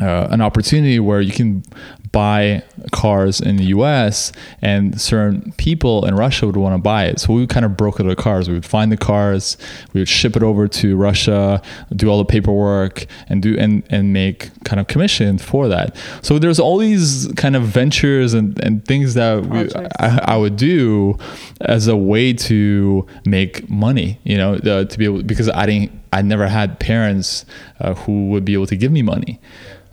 uh, 0.00 0.28
an 0.30 0.40
opportunity 0.40 1.00
where 1.00 1.20
you 1.20 1.32
can 1.32 1.62
buy 2.12 2.62
cars 2.92 3.40
in 3.40 3.56
the 3.56 3.64
US 3.66 4.32
and 4.62 5.00
certain 5.00 5.52
people 5.56 6.06
in 6.06 6.14
Russia 6.14 6.46
would 6.46 6.56
want 6.56 6.74
to 6.74 6.78
buy 6.78 7.06
it. 7.06 7.20
So 7.20 7.32
we 7.32 7.40
would 7.40 7.48
kind 7.48 7.66
of 7.66 7.76
broker 7.76 8.02
the 8.02 8.16
cars. 8.16 8.48
We 8.48 8.54
would 8.54 8.66
find 8.66 8.90
the 8.90 8.96
cars, 8.96 9.56
we 9.92 10.00
would 10.00 10.08
ship 10.08 10.36
it 10.36 10.42
over 10.42 10.68
to 10.68 10.96
Russia, 10.96 11.60
do 11.94 12.08
all 12.08 12.18
the 12.18 12.24
paperwork 12.24 13.06
and 13.28 13.42
do 13.42 13.56
and, 13.58 13.82
and 13.90 14.12
make 14.12 14.50
kind 14.64 14.80
of 14.80 14.86
commission 14.86 15.38
for 15.38 15.68
that. 15.68 15.96
So 16.22 16.38
there's 16.38 16.58
all 16.58 16.78
these 16.78 17.30
kind 17.36 17.56
of 17.56 17.64
ventures 17.64 18.34
and, 18.34 18.58
and 18.64 18.84
things 18.84 19.14
that 19.14 19.44
we, 19.46 19.68
I, 19.98 20.34
I 20.34 20.36
would 20.36 20.56
do 20.56 21.18
as 21.60 21.88
a 21.88 21.96
way 21.96 22.32
to 22.32 23.06
make 23.24 23.68
money, 23.68 24.18
you 24.24 24.36
know, 24.36 24.54
uh, 24.54 24.84
to 24.84 24.98
be 24.98 25.04
able 25.04 25.22
because 25.22 25.48
I 25.48 25.66
didn't 25.66 25.92
I 26.12 26.22
never 26.22 26.48
had 26.48 26.80
parents 26.80 27.44
uh, 27.80 27.94
who 27.94 28.28
would 28.28 28.44
be 28.44 28.54
able 28.54 28.66
to 28.66 28.76
give 28.76 28.92
me 28.92 29.02
money. 29.02 29.40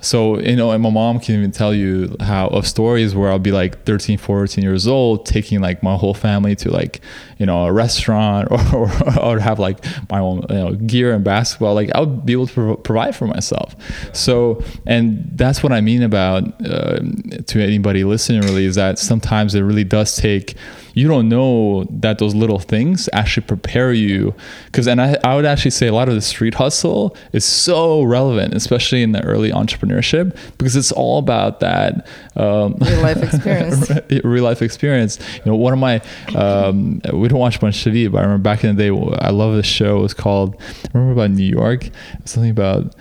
So, 0.01 0.39
you 0.39 0.55
know, 0.55 0.71
and 0.71 0.83
my 0.83 0.89
mom 0.89 1.19
can 1.19 1.35
even 1.35 1.51
tell 1.51 1.73
you 1.73 2.15
how 2.19 2.47
of 2.47 2.67
stories 2.67 3.15
where 3.15 3.31
I'll 3.31 3.39
be 3.39 3.51
like 3.51 3.85
13, 3.85 4.17
14 4.17 4.63
years 4.63 4.87
old, 4.87 5.25
taking 5.25 5.61
like 5.61 5.81
my 5.81 5.95
whole 5.95 6.13
family 6.13 6.55
to 6.57 6.69
like, 6.69 7.01
you 7.37 7.45
know, 7.45 7.65
a 7.65 7.71
restaurant 7.71 8.51
or, 8.51 8.59
or, 8.73 9.19
or 9.19 9.39
have 9.39 9.57
like 9.57 9.83
my 10.09 10.19
own, 10.19 10.45
you 10.49 10.55
know, 10.55 10.73
gear 10.73 11.13
and 11.13 11.23
basketball. 11.23 11.73
Like 11.73 11.89
I 11.95 12.01
would 12.01 12.25
be 12.25 12.33
able 12.33 12.47
to 12.47 12.53
pro- 12.53 12.77
provide 12.77 13.15
for 13.15 13.25
myself. 13.25 13.75
So, 14.13 14.63
and 14.85 15.27
that's 15.33 15.63
what 15.63 15.71
I 15.71 15.81
mean 15.81 16.03
about 16.03 16.43
uh, 16.65 16.99
to 17.47 17.61
anybody 17.61 18.03
listening 18.03 18.41
really 18.41 18.65
is 18.65 18.75
that 18.75 18.99
sometimes 18.99 19.55
it 19.55 19.61
really 19.61 19.83
does 19.83 20.15
take, 20.15 20.55
you 20.95 21.09
don't 21.09 21.27
know 21.27 21.83
that 21.89 22.19
those 22.19 22.33
little 22.33 22.57
things 22.57 23.09
actually 23.11 23.45
prepare 23.45 23.91
you. 23.93 24.33
Because 24.65 24.87
and 24.87 25.01
I, 25.01 25.17
I 25.23 25.35
would 25.35 25.45
actually 25.45 25.71
say 25.71 25.87
a 25.87 25.93
lot 25.93 26.07
of 26.07 26.15
the 26.15 26.21
street 26.21 26.55
hustle 26.55 27.15
is 27.33 27.43
so 27.43 28.01
relevant 28.01 28.53
especially 28.53 29.03
in 29.03 29.11
the 29.11 29.21
early 29.23 29.51
entrepreneurship 29.51 30.35
because 30.57 30.75
it's 30.75 30.93
all 30.93 31.19
about 31.19 31.59
that 31.59 32.07
um, 32.37 32.75
Real 32.79 33.01
life 33.01 33.17
experience. 33.23 33.91
real 34.23 34.43
life 34.45 34.61
experience. 34.61 35.19
You 35.45 35.51
know 35.51 35.55
one 35.55 35.73
of 35.73 35.79
my 35.79 36.01
um, 36.35 37.01
we 37.13 37.27
don't 37.27 37.39
watch 37.39 37.61
much 37.61 37.83
TV 37.83 38.09
but 38.09 38.19
I 38.19 38.21
remember 38.21 38.41
back 38.41 38.63
in 38.63 38.75
the 38.75 38.89
day 38.89 39.17
I 39.19 39.31
love 39.31 39.55
this 39.55 39.65
show. 39.65 39.99
It 39.99 40.01
was 40.01 40.13
called 40.13 40.55
remember 40.93 41.13
about 41.13 41.31
New 41.31 41.45
York 41.45 41.89
something 42.23 42.51
about 42.51 42.95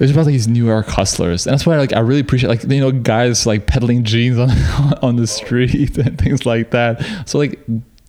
it 0.00 0.04
was 0.04 0.12
about 0.12 0.24
like 0.24 0.32
these 0.32 0.48
New 0.48 0.64
York 0.64 0.86
hustlers, 0.86 1.46
and 1.46 1.52
that's 1.52 1.66
why 1.66 1.76
like 1.76 1.92
I 1.92 2.00
really 2.00 2.20
appreciate 2.20 2.48
like 2.48 2.64
you 2.64 2.80
know 2.80 2.90
guys 2.90 3.46
like 3.46 3.66
peddling 3.66 4.02
jeans 4.02 4.38
on 4.38 4.50
on 5.02 5.16
the 5.16 5.26
street 5.26 5.98
and 5.98 6.18
things 6.18 6.46
like 6.46 6.70
that. 6.70 7.04
So 7.28 7.36
like 7.36 7.60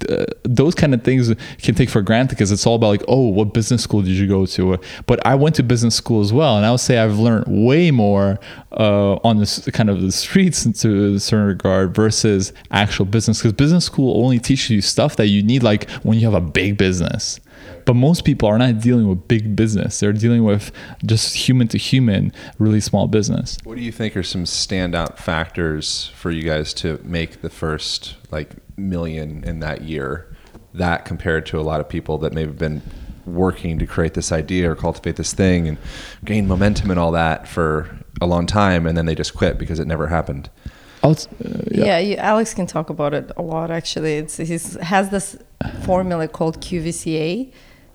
uh, 0.10 0.24
those 0.43 0.74
kind 0.74 0.93
of 0.93 1.03
things 1.03 1.33
can 1.62 1.75
take 1.75 1.89
for 1.89 2.01
granted 2.01 2.36
because 2.36 2.50
it's 2.50 2.65
all 2.65 2.75
about 2.75 2.88
like 2.88 3.03
oh 3.10 3.27
what 3.27 3.53
business 3.53 3.83
school 3.83 4.01
did 4.01 4.12
you 4.12 4.25
go 4.25 4.45
to? 4.45 4.79
But 5.05 5.25
i 5.25 5.36
went 5.36 5.55
to 5.55 5.63
business 5.63 5.95
school 5.95 6.21
as 6.21 6.31
well 6.33 6.57
and 6.57 6.65
i 6.65 6.71
would 6.71 6.79
say 6.79 6.98
i've 6.98 7.19
learned 7.19 7.45
way 7.48 7.91
more 7.91 8.39
uh, 8.71 9.15
on 9.24 9.38
this 9.38 9.69
kind 9.74 9.89
of 9.89 10.01
the 10.01 10.12
streets 10.12 10.63
to 10.81 11.15
a 11.15 11.19
certain 11.19 11.45
regard 11.45 11.93
versus 11.93 12.53
actual 12.71 13.05
business. 13.05 13.39
Because 13.39 13.53
business 13.53 13.86
school 13.86 14.24
only 14.24 14.39
teaches 14.39 14.69
you 14.69 14.81
stuff 14.81 15.17
that 15.17 15.27
you 15.27 15.43
need 15.43 15.62
like 15.62 15.89
when 16.03 16.17
you 16.17 16.25
have 16.25 16.33
a 16.33 16.41
big 16.41 16.77
business 16.77 17.39
but 17.85 17.95
most 17.95 18.25
people 18.25 18.47
are 18.47 18.57
not 18.57 18.79
dealing 18.79 19.07
with 19.07 19.27
big 19.27 19.55
business 19.55 20.00
they're 20.00 20.13
dealing 20.13 20.43
with 20.43 20.71
just 21.05 21.35
human 21.35 21.67
to 21.67 21.77
human 21.77 22.31
really 22.59 22.79
small 22.79 23.07
business 23.07 23.57
What 23.63 23.77
do 23.77 23.83
you 23.83 23.91
think 23.91 24.15
are 24.17 24.23
some 24.23 24.45
standout 24.45 25.17
factors 25.17 26.11
for 26.15 26.31
you 26.31 26.43
guys 26.43 26.73
to 26.75 27.00
make 27.03 27.41
the 27.41 27.50
first 27.50 28.15
like 28.31 28.55
million 28.77 29.43
in 29.43 29.59
that 29.59 29.83
year? 29.83 30.35
That 30.73 31.05
compared 31.05 31.45
to 31.47 31.59
a 31.59 31.61
lot 31.61 31.79
of 31.81 31.89
people 31.89 32.17
that 32.19 32.33
may 32.33 32.41
have 32.41 32.57
been 32.57 32.81
working 33.25 33.77
to 33.79 33.85
create 33.85 34.13
this 34.13 34.31
idea 34.31 34.71
or 34.71 34.75
cultivate 34.75 35.15
this 35.15 35.33
thing 35.33 35.67
and 35.67 35.77
gain 36.25 36.47
momentum 36.47 36.89
and 36.89 37.00
all 37.00 37.11
that 37.11 37.47
for 37.47 37.89
a 38.19 38.25
long 38.25 38.45
time, 38.45 38.85
and 38.85 38.97
then 38.97 39.05
they 39.05 39.15
just 39.15 39.33
quit 39.35 39.57
because 39.57 39.79
it 39.79 39.88
never 39.88 40.07
happened. 40.07 40.50
I'll, 41.03 41.11
uh, 41.11 41.61
Yeah, 41.71 41.97
you, 41.97 42.15
Alex 42.15 42.53
can 42.53 42.67
talk 42.67 42.89
about 42.89 43.13
it 43.13 43.31
a 43.38 43.41
lot. 43.41 43.71
Actually, 43.71 44.17
it's 44.17 44.38
he's 44.38 44.75
has 44.75 45.09
this 45.09 45.38
formula 45.83 46.27
called 46.27 46.61
QVCA, 46.61 47.51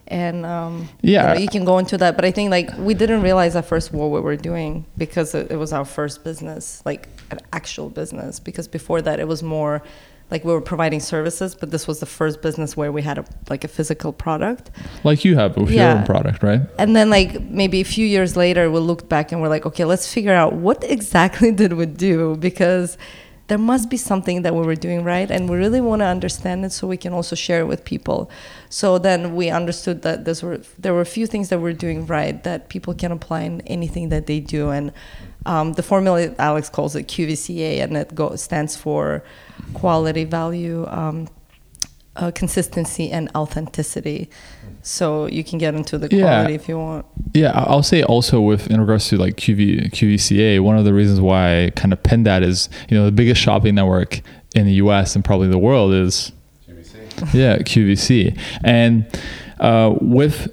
and 0.08 0.46
um, 0.46 0.88
Yeah. 1.02 1.28
you, 1.30 1.34
know, 1.34 1.40
you 1.40 1.48
can 1.48 1.64
go 1.64 1.78
into 1.78 1.98
that. 1.98 2.16
But 2.16 2.24
I 2.24 2.30
think 2.30 2.50
like 2.50 2.70
we 2.78 2.94
didn't 2.94 3.22
realize 3.22 3.56
at 3.56 3.66
first 3.66 3.92
what 3.92 4.10
we 4.10 4.20
were 4.20 4.36
doing 4.36 4.84
because 4.96 5.34
it, 5.34 5.50
it 5.50 5.56
was 5.56 5.72
our 5.72 5.84
first 5.84 6.24
business, 6.24 6.82
like 6.84 7.08
an 7.30 7.40
actual 7.52 7.90
business. 7.90 8.38
Because 8.40 8.68
before 8.68 9.02
that, 9.02 9.20
it 9.20 9.28
was 9.28 9.42
more 9.42 9.82
like 10.30 10.44
we 10.44 10.52
were 10.52 10.60
providing 10.60 10.98
services, 10.98 11.54
but 11.54 11.70
this 11.70 11.86
was 11.86 12.00
the 12.00 12.06
first 12.06 12.42
business 12.42 12.76
where 12.76 12.90
we 12.90 13.02
had 13.02 13.18
a 13.18 13.24
like 13.48 13.62
a 13.62 13.68
physical 13.68 14.12
product. 14.12 14.70
like 15.04 15.24
you 15.24 15.36
have 15.36 15.56
with 15.56 15.70
your 15.70 15.88
own 15.88 16.04
product 16.04 16.42
right 16.42 16.62
And 16.78 16.96
then 16.96 17.10
like 17.10 17.40
maybe 17.42 17.80
a 17.80 17.84
few 17.84 18.06
years 18.06 18.36
later, 18.36 18.68
we 18.70 18.80
looked 18.80 19.08
back 19.08 19.30
and 19.30 19.40
we're 19.40 19.48
like, 19.48 19.66
okay, 19.66 19.84
let's 19.84 20.12
figure 20.12 20.32
out 20.32 20.52
what 20.52 20.82
exactly 20.82 21.52
did 21.62 21.74
we 21.74 21.86
do 21.86 22.36
because 22.36 22.98
there 23.48 23.58
must 23.58 23.88
be 23.88 23.96
something 23.96 24.42
that 24.42 24.54
we 24.54 24.66
were 24.66 24.74
doing 24.74 25.04
right, 25.04 25.30
and 25.30 25.48
we 25.48 25.56
really 25.56 25.80
want 25.80 26.00
to 26.00 26.06
understand 26.06 26.64
it 26.64 26.72
so 26.72 26.86
we 26.86 26.96
can 26.96 27.12
also 27.12 27.36
share 27.36 27.60
it 27.60 27.66
with 27.66 27.84
people. 27.84 28.28
So 28.68 28.98
then 28.98 29.36
we 29.36 29.50
understood 29.50 30.02
that 30.02 30.24
there's 30.24 30.42
were 30.42 30.58
there 30.78 30.92
were 30.92 31.00
a 31.00 31.06
few 31.06 31.26
things 31.26 31.48
that 31.50 31.60
we're 31.60 31.72
doing 31.72 32.06
right 32.06 32.42
that 32.42 32.68
people 32.68 32.94
can 32.94 33.12
apply 33.12 33.42
in 33.42 33.60
anything 33.62 34.08
that 34.08 34.26
they 34.26 34.40
do, 34.40 34.70
and 34.70 34.92
um, 35.46 35.74
the 35.74 35.82
formula 35.82 36.34
Alex 36.38 36.68
calls 36.68 36.96
it 36.96 37.06
QVCA, 37.06 37.82
and 37.84 37.96
it 37.96 38.14
go, 38.14 38.34
stands 38.34 38.76
for 38.76 39.22
quality, 39.74 40.24
value, 40.24 40.86
um, 40.88 41.28
uh, 42.16 42.30
consistency, 42.32 43.10
and 43.10 43.30
authenticity. 43.34 44.28
So 44.82 45.26
you 45.26 45.42
can 45.42 45.58
get 45.58 45.74
into 45.74 45.98
the 45.98 46.08
Yeah. 46.10 46.22
quality 46.22 46.54
if 46.54 46.68
you 46.68 46.78
want. 46.78 47.06
Yeah, 47.34 47.50
I- 47.50 47.64
I'll 47.64 47.82
say 47.82 48.02
also 48.04 48.40
with 48.40 48.70
in 48.70 48.80
regards 48.80 49.08
to 49.08 49.16
like 49.16 49.36
QV 49.36 49.90
QVCA, 49.92 50.60
one 50.60 50.78
of 50.78 50.84
the 50.84 50.94
reasons 50.94 51.20
why 51.20 51.64
I 51.64 51.70
kind 51.70 51.92
of 51.92 52.02
pinned 52.02 52.26
that 52.26 52.42
is 52.42 52.68
you 52.88 52.96
know 52.96 53.04
the 53.04 53.12
biggest 53.12 53.40
shopping 53.40 53.74
network 53.74 54.20
in 54.54 54.64
the 54.66 54.74
U.S. 54.84 55.14
and 55.16 55.24
probably 55.24 55.48
the 55.48 55.58
world 55.58 55.92
is 55.92 56.32
qvc 56.68 57.34
yeah 57.34 57.56
QVC, 57.58 58.38
and 58.64 59.04
uh, 59.60 59.94
with 60.00 60.48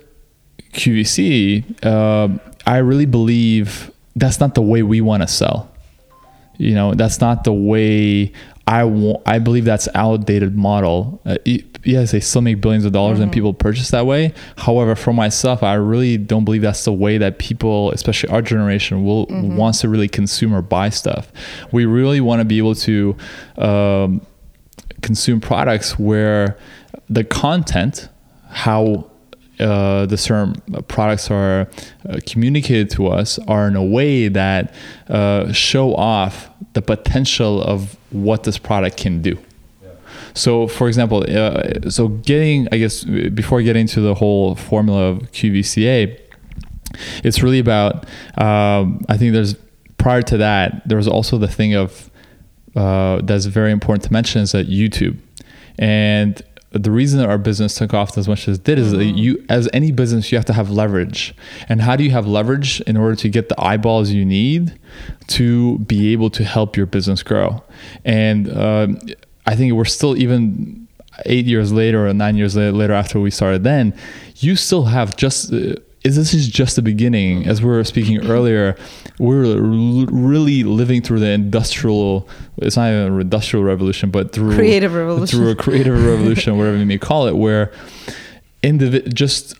QVC, 0.74 1.63
uh, 1.86 2.29
I 2.65 2.77
really 2.77 3.05
believe 3.05 3.91
that's 4.15 4.39
not 4.39 4.55
the 4.55 4.62
way 4.62 4.84
we 4.84 5.01
want 5.01 5.22
to 5.22 5.27
sell. 5.27 5.70
You 6.58 6.74
know, 6.75 6.93
that's 6.93 7.20
not 7.20 7.43
the 7.43 7.53
way 7.53 8.32
I 8.65 8.86
want. 8.86 9.22
I 9.25 9.39
believe 9.39 9.65
that's 9.65 9.89
outdated 9.93 10.55
model. 10.55 11.22
Uh, 11.25 11.38
yes, 11.84 12.12
they 12.12 12.20
still 12.22 12.41
make 12.41 12.62
billions 12.62 12.86
of 12.86 12.93
dollars 12.93 13.20
and 13.20 13.32
people 13.32 13.53
purchase 13.53 13.91
that 13.91 14.05
way. 14.05 14.34
However, 14.58 14.96
for 14.96 15.12
myself, 15.12 15.63
I 15.63 15.74
really 15.74 16.17
don't 16.17 16.46
believe 16.46 16.62
that's 16.62 16.86
the 16.86 16.93
way 16.93 17.17
that 17.17 17.39
people, 17.39 17.91
especially 17.91 18.29
our 18.29 18.41
generation, 18.41 19.03
will 19.03 19.27
wants 19.29 19.82
to 19.82 19.89
really 19.89 20.08
consume 20.08 20.53
or 20.53 20.62
buy 20.62 20.89
stuff. 20.89 21.32
We 21.72 21.86
really 21.86 22.22
want 22.22 22.39
to 22.39 22.46
be 22.46 22.58
able 22.58 22.75
to 22.75 23.17
um, 23.58 24.25
consume 25.01 25.41
products 25.41 26.00
where 26.00 26.58
the 27.10 27.25
content, 27.25 28.08
how 28.50 29.10
uh, 29.60 30.05
the 30.05 30.17
certain 30.17 30.55
products 30.88 31.29
are 31.29 31.67
uh, 32.10 32.19
communicated 32.25 32.89
to 32.91 33.07
us, 33.07 33.39
are 33.48 33.67
in 33.67 33.75
a 33.75 33.83
way 33.83 34.27
that 34.27 34.74
uh, 35.07 35.51
show 35.51 35.95
off 35.95 36.50
the 36.74 36.81
potential 36.81 37.62
of 37.62 37.98
what 38.12 38.43
this 38.43 38.57
product 38.57 38.98
can 38.98 39.22
do. 39.22 39.38
So, 40.36 40.67
for 40.67 40.88
example, 40.88 41.24
uh, 41.29 41.89
so 41.89 42.07
getting, 42.07 42.67
I 42.72 42.77
guess, 42.77 43.03
before 43.03 43.62
getting 43.62 43.86
to 43.88 44.01
the 44.01 44.15
whole 44.15 44.55
formula 44.55 45.10
of 45.10 45.31
QVCA, 45.31 46.19
it's 47.24 47.43
really 47.43 47.60
about. 47.60 48.05
Um, 48.38 49.05
I 49.10 49.17
think 49.17 49.33
there's 49.33 49.55
prior 49.98 50.22
to 50.24 50.38
that, 50.38 50.88
there 50.88 50.98
was 50.98 51.07
also 51.07 51.38
the 51.38 51.48
thing 51.48 51.75
of 51.75 52.10
uh, 52.75 53.22
that's 53.24 53.45
very 53.45 53.72
important 53.72 54.03
to 54.03 54.12
mention 54.12 54.41
is 54.41 54.51
that 54.53 54.67
YouTube, 54.67 55.17
and 55.77 56.41
the 56.74 56.92
reason 56.92 57.20
that 57.20 57.30
our 57.30 57.38
business 57.38 57.75
took 57.75 57.94
off 57.94 58.18
as 58.18 58.27
much 58.27 58.48
as 58.48 58.58
it 58.58 58.63
did 58.63 58.80
is 58.80 58.92
that 58.92 59.06
you, 59.06 59.46
as 59.48 59.70
any 59.74 59.92
business, 59.92 60.32
you 60.32 60.38
have 60.38 60.46
to 60.46 60.53
have 60.53 60.70
leverage. 60.70 61.36
And 61.70 61.82
how 61.82 61.96
do 61.96 62.03
you 62.03 62.12
have 62.12 62.25
leverage 62.25 62.82
in 62.82 62.98
order 62.98 63.15
to 63.15 63.30
get 63.30 63.50
the 63.50 63.56
eyeballs 63.63 64.10
you 64.10 64.25
need 64.25 64.77
to 65.27 65.77
be 65.80 66.12
able 66.13 66.30
to 66.32 66.44
help 66.44 66.75
your 66.75 66.88
business 66.88 67.22
grow? 67.22 67.63
And 68.03 68.51
um, 68.58 69.00
I 69.46 69.56
think 69.56 69.74
we're 69.74 69.86
still 69.86 70.18
even 70.18 70.88
eight 71.27 71.46
years 71.46 71.72
later 71.72 72.08
or 72.08 72.13
nine 72.13 72.36
years 72.36 72.56
later, 72.56 72.72
later 72.72 72.94
after 72.94 73.20
we 73.20 73.30
started 73.30 73.63
then, 73.63 73.94
you 74.38 74.56
still 74.56 74.86
have 74.86 75.15
just. 75.15 75.53
Uh, 75.53 75.75
is 76.03 76.15
this 76.15 76.33
is 76.33 76.48
just 76.48 76.75
the 76.75 76.81
beginning 76.81 77.45
as 77.48 77.62
we 77.62 77.69
were 77.69 77.83
speaking 77.83 78.25
earlier 78.29 78.75
we're 79.19 79.60
really 79.62 80.63
living 80.63 81.01
through 81.01 81.19
the 81.19 81.29
industrial 81.29 82.27
it's 82.57 82.75
not 82.77 82.89
even 82.89 83.13
an 83.13 83.22
industrial 83.22 83.63
revolution 83.63 84.10
but 84.12 84.31
through 84.31 84.55
Creative 84.55 84.93
revolution. 84.93 85.39
through 85.39 85.50
a 85.50 85.55
creative 85.55 85.93
revolution 86.05 86.57
whatever 86.57 86.77
you 86.77 86.86
may 86.86 86.98
call 86.98 87.27
it 87.27 87.36
where 87.36 87.72
indivi- 88.62 89.12
just 89.13 89.55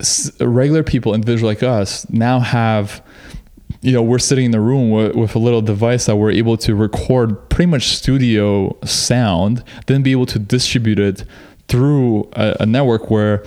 s- 0.00 0.30
regular 0.40 0.82
people 0.82 1.14
individuals 1.14 1.42
like 1.54 1.62
us 1.62 2.08
now 2.10 2.38
have 2.40 3.02
you 3.80 3.90
know 3.92 4.02
we're 4.02 4.18
sitting 4.18 4.44
in 4.46 4.50
the 4.52 4.60
room 4.60 4.90
with, 4.90 5.14
with 5.16 5.34
a 5.34 5.38
little 5.38 5.62
device 5.62 6.06
that 6.06 6.16
we're 6.16 6.30
able 6.30 6.56
to 6.56 6.74
record 6.74 7.48
pretty 7.50 7.70
much 7.70 7.88
studio 7.96 8.76
sound 8.84 9.64
then 9.86 10.02
be 10.02 10.12
able 10.12 10.26
to 10.26 10.38
distribute 10.38 10.98
it 11.00 11.24
through 11.68 12.28
a, 12.34 12.56
a 12.60 12.66
network 12.66 13.10
where 13.10 13.44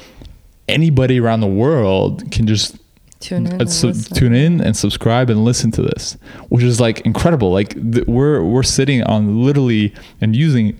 anybody 0.68 1.20
around 1.20 1.42
the 1.42 1.48
world 1.48 2.32
can 2.32 2.48
just 2.48 2.78
Tune 3.20 3.48
in. 3.48 3.62
and 3.62 3.72
su- 3.72 3.94
tune 3.94 4.34
in 4.36 4.62
and 4.62 4.76
subscribe 4.76 5.30
and 5.30 5.44
listen 5.46 5.72
to 5.72 5.82
this, 5.82 6.18
which 6.50 6.64
is 6.64 6.80
like 6.80 7.02
incredible. 7.02 7.52
Like 7.52 7.70
th- 7.92 8.06
we're 8.08 8.44
we're 8.44 8.64
sitting 8.64 9.02
on 9.04 9.44
literally 9.44 9.94
and 10.22 10.36
using 10.36 10.80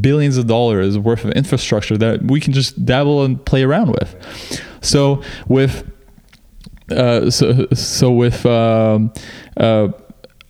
billions 0.00 0.36
of 0.36 0.46
dollars 0.46 0.98
worth 0.98 1.24
of 1.24 1.30
infrastructure 1.32 1.96
that 1.96 2.22
we 2.22 2.40
can 2.40 2.52
just 2.52 2.84
dabble 2.84 3.24
and 3.24 3.42
play 3.46 3.62
around 3.62 3.92
with. 3.92 4.60
So 4.82 5.22
with 5.48 5.90
uh, 6.90 7.30
so 7.30 7.66
so 7.72 8.10
with 8.10 8.44
um, 8.46 9.12
uh, 9.56 9.88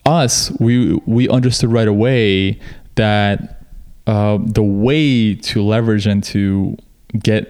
us, 0.05 0.51
we 0.59 0.95
we 1.07 1.29
understood 1.29 1.71
right 1.71 1.89
away 1.89 2.59
that 2.97 3.63
uh, 4.07 4.39
the 4.41 4.63
way 4.63 5.35
to 5.35 5.63
leverage 5.63 6.07
and 6.07 6.25
to 6.25 6.77
get 7.23 7.49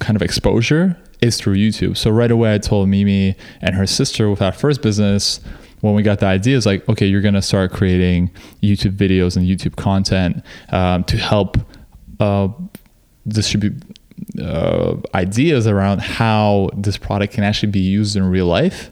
kind 0.00 0.16
of 0.16 0.22
exposure 0.22 0.96
is 1.20 1.38
through 1.38 1.56
YouTube. 1.56 1.96
So 1.96 2.10
right 2.10 2.30
away, 2.30 2.54
I 2.54 2.58
told 2.58 2.88
Mimi 2.88 3.36
and 3.60 3.74
her 3.74 3.86
sister 3.86 4.28
with 4.28 4.42
our 4.42 4.52
first 4.52 4.82
business 4.82 5.40
when 5.80 5.94
we 5.94 6.02
got 6.02 6.20
the 6.20 6.26
idea 6.26 6.56
is 6.56 6.66
like, 6.66 6.88
okay, 6.88 7.06
you're 7.06 7.20
gonna 7.20 7.42
start 7.42 7.72
creating 7.72 8.30
YouTube 8.62 8.96
videos 8.96 9.36
and 9.36 9.46
YouTube 9.46 9.76
content 9.76 10.42
um, 10.70 11.04
to 11.04 11.16
help 11.18 11.58
uh, 12.20 12.48
distribute 13.28 13.82
uh, 14.40 14.96
ideas 15.14 15.66
around 15.66 16.00
how 16.00 16.70
this 16.76 16.96
product 16.96 17.34
can 17.34 17.44
actually 17.44 17.70
be 17.70 17.80
used 17.80 18.16
in 18.16 18.24
real 18.24 18.46
life. 18.46 18.90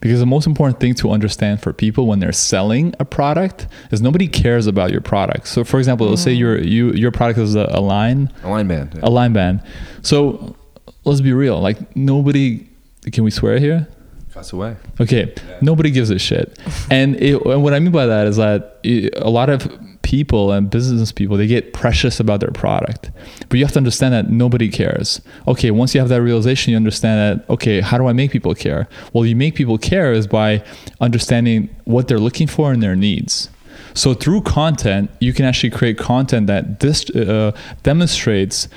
Because 0.00 0.20
the 0.20 0.26
most 0.26 0.46
important 0.46 0.80
thing 0.80 0.94
to 0.94 1.10
understand 1.10 1.62
for 1.62 1.72
people 1.72 2.06
when 2.06 2.20
they're 2.20 2.32
selling 2.32 2.94
a 2.98 3.04
product 3.04 3.66
is 3.90 4.00
nobody 4.00 4.28
cares 4.28 4.66
about 4.66 4.90
your 4.90 5.00
product. 5.00 5.48
So, 5.48 5.64
for 5.64 5.78
example, 5.78 6.08
let's 6.08 6.22
say 6.22 6.34
mm. 6.34 6.38
your 6.38 6.58
you 6.58 6.92
your 6.92 7.10
product 7.10 7.38
is 7.38 7.54
a, 7.54 7.68
a 7.70 7.80
line 7.80 8.32
Align 8.42 8.68
band. 8.68 8.98
Align 9.02 9.32
band. 9.32 9.62
So 10.02 10.56
let's 11.04 11.20
be 11.20 11.32
real. 11.32 11.60
Like 11.60 11.96
nobody 11.96 12.68
can 13.12 13.24
we 13.24 13.30
swear 13.30 13.58
here? 13.58 13.88
Cuts 14.32 14.52
away. 14.52 14.76
Okay, 15.00 15.32
nobody 15.60 15.90
gives 15.90 16.10
a 16.10 16.18
shit. 16.18 16.58
And, 16.90 17.14
it, 17.16 17.40
and 17.46 17.62
what 17.62 17.72
I 17.72 17.78
mean 17.78 17.92
by 17.92 18.06
that 18.06 18.26
is 18.26 18.36
that 18.36 18.80
it, 18.82 19.14
a 19.16 19.30
lot 19.30 19.48
of 19.48 19.62
people 20.14 20.52
and 20.52 20.70
business 20.70 21.10
people 21.10 21.36
they 21.36 21.48
get 21.48 21.72
precious 21.72 22.20
about 22.20 22.38
their 22.38 22.52
product, 22.52 23.10
but 23.48 23.58
you 23.58 23.64
have 23.64 23.72
to 23.72 23.78
understand 23.78 24.14
that 24.14 24.30
nobody 24.30 24.68
cares. 24.68 25.20
Okay, 25.48 25.70
once 25.72 25.92
you 25.92 26.00
have 26.00 26.08
that 26.08 26.22
realization, 26.22 26.70
you 26.70 26.76
understand 26.76 27.16
that 27.40 27.50
okay, 27.54 27.80
how 27.80 27.98
do 27.98 28.06
I 28.06 28.12
make 28.12 28.30
people 28.30 28.54
care? 28.54 28.88
Well, 29.12 29.26
you 29.26 29.34
make 29.34 29.56
people 29.56 29.76
care 29.76 30.12
is 30.12 30.28
by 30.28 30.62
understanding 31.00 31.68
what 31.84 32.06
they're 32.06 32.24
looking 32.28 32.46
for 32.46 32.72
and 32.72 32.80
their 32.80 32.94
needs. 32.94 33.50
So 33.94 34.14
through 34.14 34.42
content, 34.42 35.10
you 35.20 35.32
can 35.32 35.44
actually 35.44 35.70
create 35.70 35.98
content 35.98 36.46
that 36.46 36.80
this 36.80 37.10
uh, 37.10 37.52
demonstrates 37.82 38.68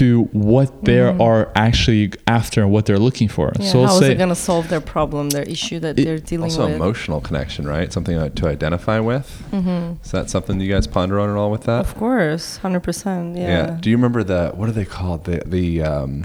to 0.00 0.24
what 0.32 0.84
they 0.84 1.00
are 1.00 1.50
actually 1.54 2.12
after 2.26 2.62
and 2.62 2.70
what 2.70 2.86
they're 2.86 2.98
looking 2.98 3.28
for. 3.28 3.52
Yeah, 3.58 3.70
so 3.72 3.80
let's 3.80 3.92
how 3.92 3.98
is 4.00 4.06
say 4.06 4.12
it 4.12 4.16
going 4.18 4.28
to 4.30 4.34
solve 4.34 4.68
their 4.68 4.80
problem, 4.80 5.30
their 5.30 5.42
issue 5.44 5.78
that 5.80 5.98
It- 5.98 6.04
they're 6.04 6.18
dealing 6.18 6.44
Also, 6.44 6.62
with? 6.66 6.72
Also, 6.74 6.82
emotional 6.84 7.20
connection, 7.20 7.66
right? 7.66 7.92
Something 7.92 8.16
uh, 8.18 8.28
to 8.30 8.48
identify 8.48 8.98
with. 9.00 9.26
Mm-hmm. 9.52 10.02
Is 10.04 10.10
that 10.10 10.30
something 10.30 10.60
you 10.60 10.70
guys 10.72 10.86
ponder 10.86 11.18
on 11.20 11.30
at 11.30 11.36
all 11.36 11.50
with 11.50 11.64
that? 11.64 11.80
Of 11.80 11.94
course, 11.96 12.56
hundred 12.58 12.80
percent. 12.80 13.36
Yeah. 13.36 13.48
Yeah. 13.48 13.78
Do 13.80 13.90
you 13.90 13.96
remember 13.96 14.22
the 14.24 14.50
what 14.54 14.68
are 14.68 14.72
they 14.72 14.84
called? 14.84 15.24
The 15.24 15.42
the 15.46 15.82
um, 15.82 16.24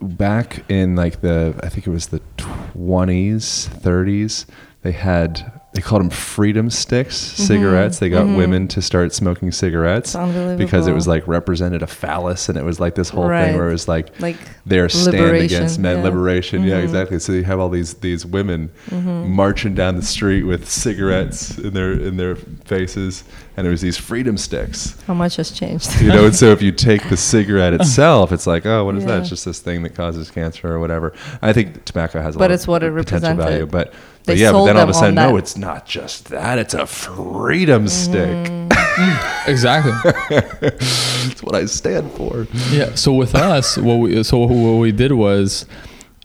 back 0.00 0.64
in 0.70 0.96
like 0.96 1.20
the 1.20 1.54
I 1.62 1.68
think 1.68 1.86
it 1.86 1.90
was 1.90 2.08
the 2.08 2.20
twenties, 2.36 3.68
thirties. 3.68 4.46
They 4.82 4.92
had 4.92 5.52
they 5.74 5.80
called 5.80 6.02
them 6.02 6.10
freedom 6.10 6.68
sticks, 6.68 7.16
cigarettes. 7.16 7.98
They 7.98 8.10
got 8.10 8.26
women 8.26 8.68
to 8.68 8.82
start 8.82 9.14
smoking 9.14 9.50
cigarettes 9.52 10.14
Mm-hmm. 10.14 10.58
Because 10.58 10.86
it 10.86 10.92
was 10.92 11.08
like 11.08 11.26
represented 11.26 11.82
a 11.82 11.86
phallus, 11.86 12.48
and 12.50 12.58
it 12.58 12.64
was 12.64 12.78
like 12.78 12.94
this 12.94 13.08
whole 13.08 13.24
Right. 13.26 13.46
thing 13.46 13.56
where 13.56 13.68
it 13.70 13.72
was 13.72 13.88
like 13.88 14.20
Like 14.20 14.36
their 14.66 14.88
stand 14.90 15.36
against 15.36 15.78
men 15.78 15.98
yeah. 15.98 16.02
liberation. 16.04 16.62
Yeah, 16.64 16.80
Mhm. 16.80 16.84
exactly. 16.84 17.18
So 17.18 17.32
you 17.32 17.44
have 17.44 17.58
all 17.58 17.70
these 17.70 17.94
these 17.94 18.26
women 18.26 18.70
Mm-hmm. 18.90 19.30
marching 19.32 19.74
down 19.74 19.96
the 19.96 20.02
street 20.02 20.42
with 20.42 20.68
cigarettes 20.68 21.56
in 21.58 21.72
their 21.72 21.92
in 21.92 22.16
their 22.18 22.36
faces, 22.66 23.24
and 23.56 23.66
it 23.66 23.70
was 23.70 23.80
these 23.80 23.96
freedom 23.96 24.36
sticks 24.36 24.94
how 25.06 25.14
much 25.14 25.36
has 25.36 25.50
changed? 25.50 26.00
you 26.00 26.08
know 26.08 26.24
and 26.26 26.34
so 26.36 26.46
if 26.52 26.60
you 26.62 26.72
take 26.90 27.08
the 27.10 27.16
cigarette 27.16 27.74
itself 27.74 28.32
it's 28.32 28.46
like 28.46 28.64
oh 28.66 28.84
what 28.84 28.94
is 28.96 29.04
that 29.04 29.20
it's 29.20 29.28
just 29.28 29.44
this 29.44 29.58
thing 29.60 29.82
that 29.82 29.94
causes 29.94 30.30
cancer 30.30 30.68
or 30.72 30.78
whatever 30.78 31.12
i 31.42 31.52
think 31.52 31.84
tobacco 31.84 32.20
has 32.22 32.34
a 32.34 32.38
But 32.38 32.50
lot 32.50 32.54
it's 32.54 32.66
what 32.66 32.82
of 32.82 32.96
it 32.96 33.04
potential 33.04 33.34
value 33.36 33.66
but 33.66 33.92
They 34.24 34.34
but 34.34 34.36
yeah 34.38 34.52
but 34.52 34.58
sold 34.58 34.68
then 34.68 34.76
all 34.76 34.82
of 34.82 34.88
a 34.88 34.92
them 34.92 35.00
sudden 35.00 35.14
no 35.14 35.36
it's 35.36 35.56
not 35.56 35.86
just 35.86 36.26
that 36.26 36.58
it's 36.58 36.74
a 36.74 36.86
freedom 36.86 37.88
stick 37.88 38.50
Mm. 38.92 39.48
exactly. 39.48 39.92
it's 40.36 41.42
what 41.42 41.54
i 41.54 41.64
stand 41.64 42.12
for 42.12 42.46
yeah. 42.70 42.94
So 42.94 43.14
with 43.14 43.34
us, 43.34 43.78
what 43.78 43.94
we 43.96 44.22
so 44.22 44.38
what 44.38 44.80
we 44.80 44.92
did 44.92 45.12
was 45.12 45.64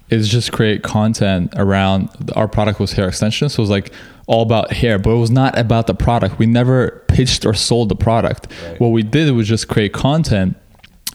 is 0.09 0.27
just 0.27 0.51
create 0.51 0.83
content 0.83 1.53
around 1.55 2.09
our 2.35 2.47
product 2.47 2.79
was 2.79 2.93
hair 2.93 3.07
extensions. 3.07 3.53
So 3.53 3.61
it 3.61 3.63
was 3.63 3.69
like 3.69 3.93
all 4.27 4.41
about 4.41 4.71
hair, 4.71 4.99
but 4.99 5.11
it 5.11 5.17
was 5.17 5.31
not 5.31 5.57
about 5.57 5.87
the 5.87 5.93
product. 5.93 6.39
We 6.39 6.45
never 6.45 7.03
pitched 7.07 7.45
or 7.45 7.53
sold 7.53 7.89
the 7.89 7.95
product. 7.95 8.47
Right. 8.65 8.79
What 8.79 8.89
we 8.89 9.03
did 9.03 9.31
was 9.31 9.47
just 9.47 9.67
create 9.69 9.93
content 9.93 10.57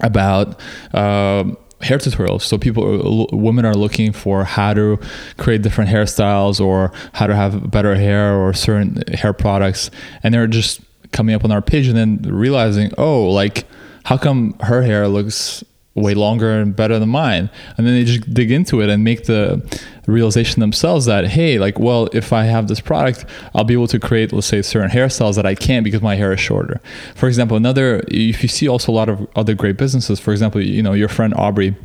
about 0.01 0.59
um, 0.95 1.57
hair 1.83 1.99
tutorials. 1.99 2.43
So 2.43 2.59
people, 2.59 3.29
women 3.33 3.65
are 3.65 3.75
looking 3.75 4.13
for 4.13 4.45
how 4.45 4.75
to 4.75 4.99
create 5.37 5.63
different 5.63 5.91
hairstyles 5.91 6.61
or 6.61 6.93
how 7.13 7.27
to 7.27 7.35
have 7.35 7.71
better 7.71 7.95
hair 7.95 8.35
or 8.35 8.53
certain 8.55 9.03
hair 9.13 9.33
products, 9.33 9.91
and 10.23 10.33
they're 10.33 10.47
just 10.47 10.81
coming 11.13 11.35
up 11.35 11.45
on 11.45 11.53
our 11.53 11.63
page 11.63 11.87
and 11.89 11.97
then 11.97 12.23
realizing, 12.23 12.93
oh, 12.99 13.29
like 13.31 13.67
how 14.05 14.17
come 14.17 14.55
her 14.61 14.83
hair 14.83 15.09
looks 15.09 15.63
way 15.95 16.15
longer 16.15 16.51
and 16.51 16.75
better 16.75 16.99
than 16.99 17.09
mine. 17.09 17.51
And 17.77 17.87
then 17.87 17.95
they 17.95 18.05
just 18.05 18.33
dig 18.33 18.51
into 18.51 18.81
it 18.81 18.89
and 18.89 19.05
make 19.05 19.25
the 19.25 19.63
realization 20.07 20.61
themselves 20.61 21.07
that 21.07 21.29
hey 21.29 21.59
like 21.59 21.79
well 21.79 22.09
if 22.13 22.33
i 22.33 22.45
have 22.45 22.67
this 22.67 22.81
product 22.81 23.25
i'll 23.55 23.65
be 23.65 23.75
able 23.75 23.87
to 23.87 24.01
create 24.01 24.33
let's 24.33 24.47
say 24.47 24.61
certain 24.61 24.91
hairstyles 24.91 25.37
that 25.37 25.47
i 25.47 25.55
can't 25.55 25.85
because 25.85 26.03
my 26.03 26.17
hair 26.17 26.33
is 26.33 26.41
shorter. 26.41 26.81
For 27.15 27.29
example 27.29 27.57
another 27.57 28.03
if 28.09 28.43
you 28.43 28.49
see 28.49 28.69
also 28.69 28.91
a 28.91 28.95
lot 28.95 29.09
of 29.09 29.29
other 29.37 29.55
great 29.55 29.77
businesses 29.77 30.19
for 30.19 30.33
example 30.33 30.61
you 30.61 30.83
know 30.83 30.93
your 30.93 31.09
friend 31.09 31.33
aubrey 31.35 31.77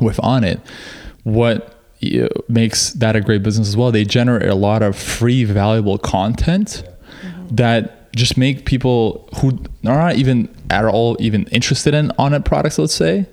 with 0.00 0.18
Onnit 0.18 0.60
what 1.22 1.72
makes 2.48 2.92
that 2.92 3.16
a 3.16 3.22
great 3.22 3.42
business 3.42 3.68
as 3.68 3.76
well 3.76 3.90
they 3.90 4.04
generate 4.04 4.50
a 4.50 4.54
lot 4.54 4.82
of 4.82 4.96
free 4.96 5.44
valuable 5.44 5.96
content 5.96 6.84
that 7.50 8.12
just 8.14 8.36
make 8.36 8.66
people 8.66 9.28
who 9.40 9.58
are 9.86 10.10
not 10.10 10.16
even 10.16 10.54
at 10.68 10.84
all 10.84 11.16
even 11.20 11.46
interested 11.46 11.94
in 11.94 12.08
Onnit 12.18 12.44
products 12.44 12.78
let's 12.78 12.94
say 12.94 13.26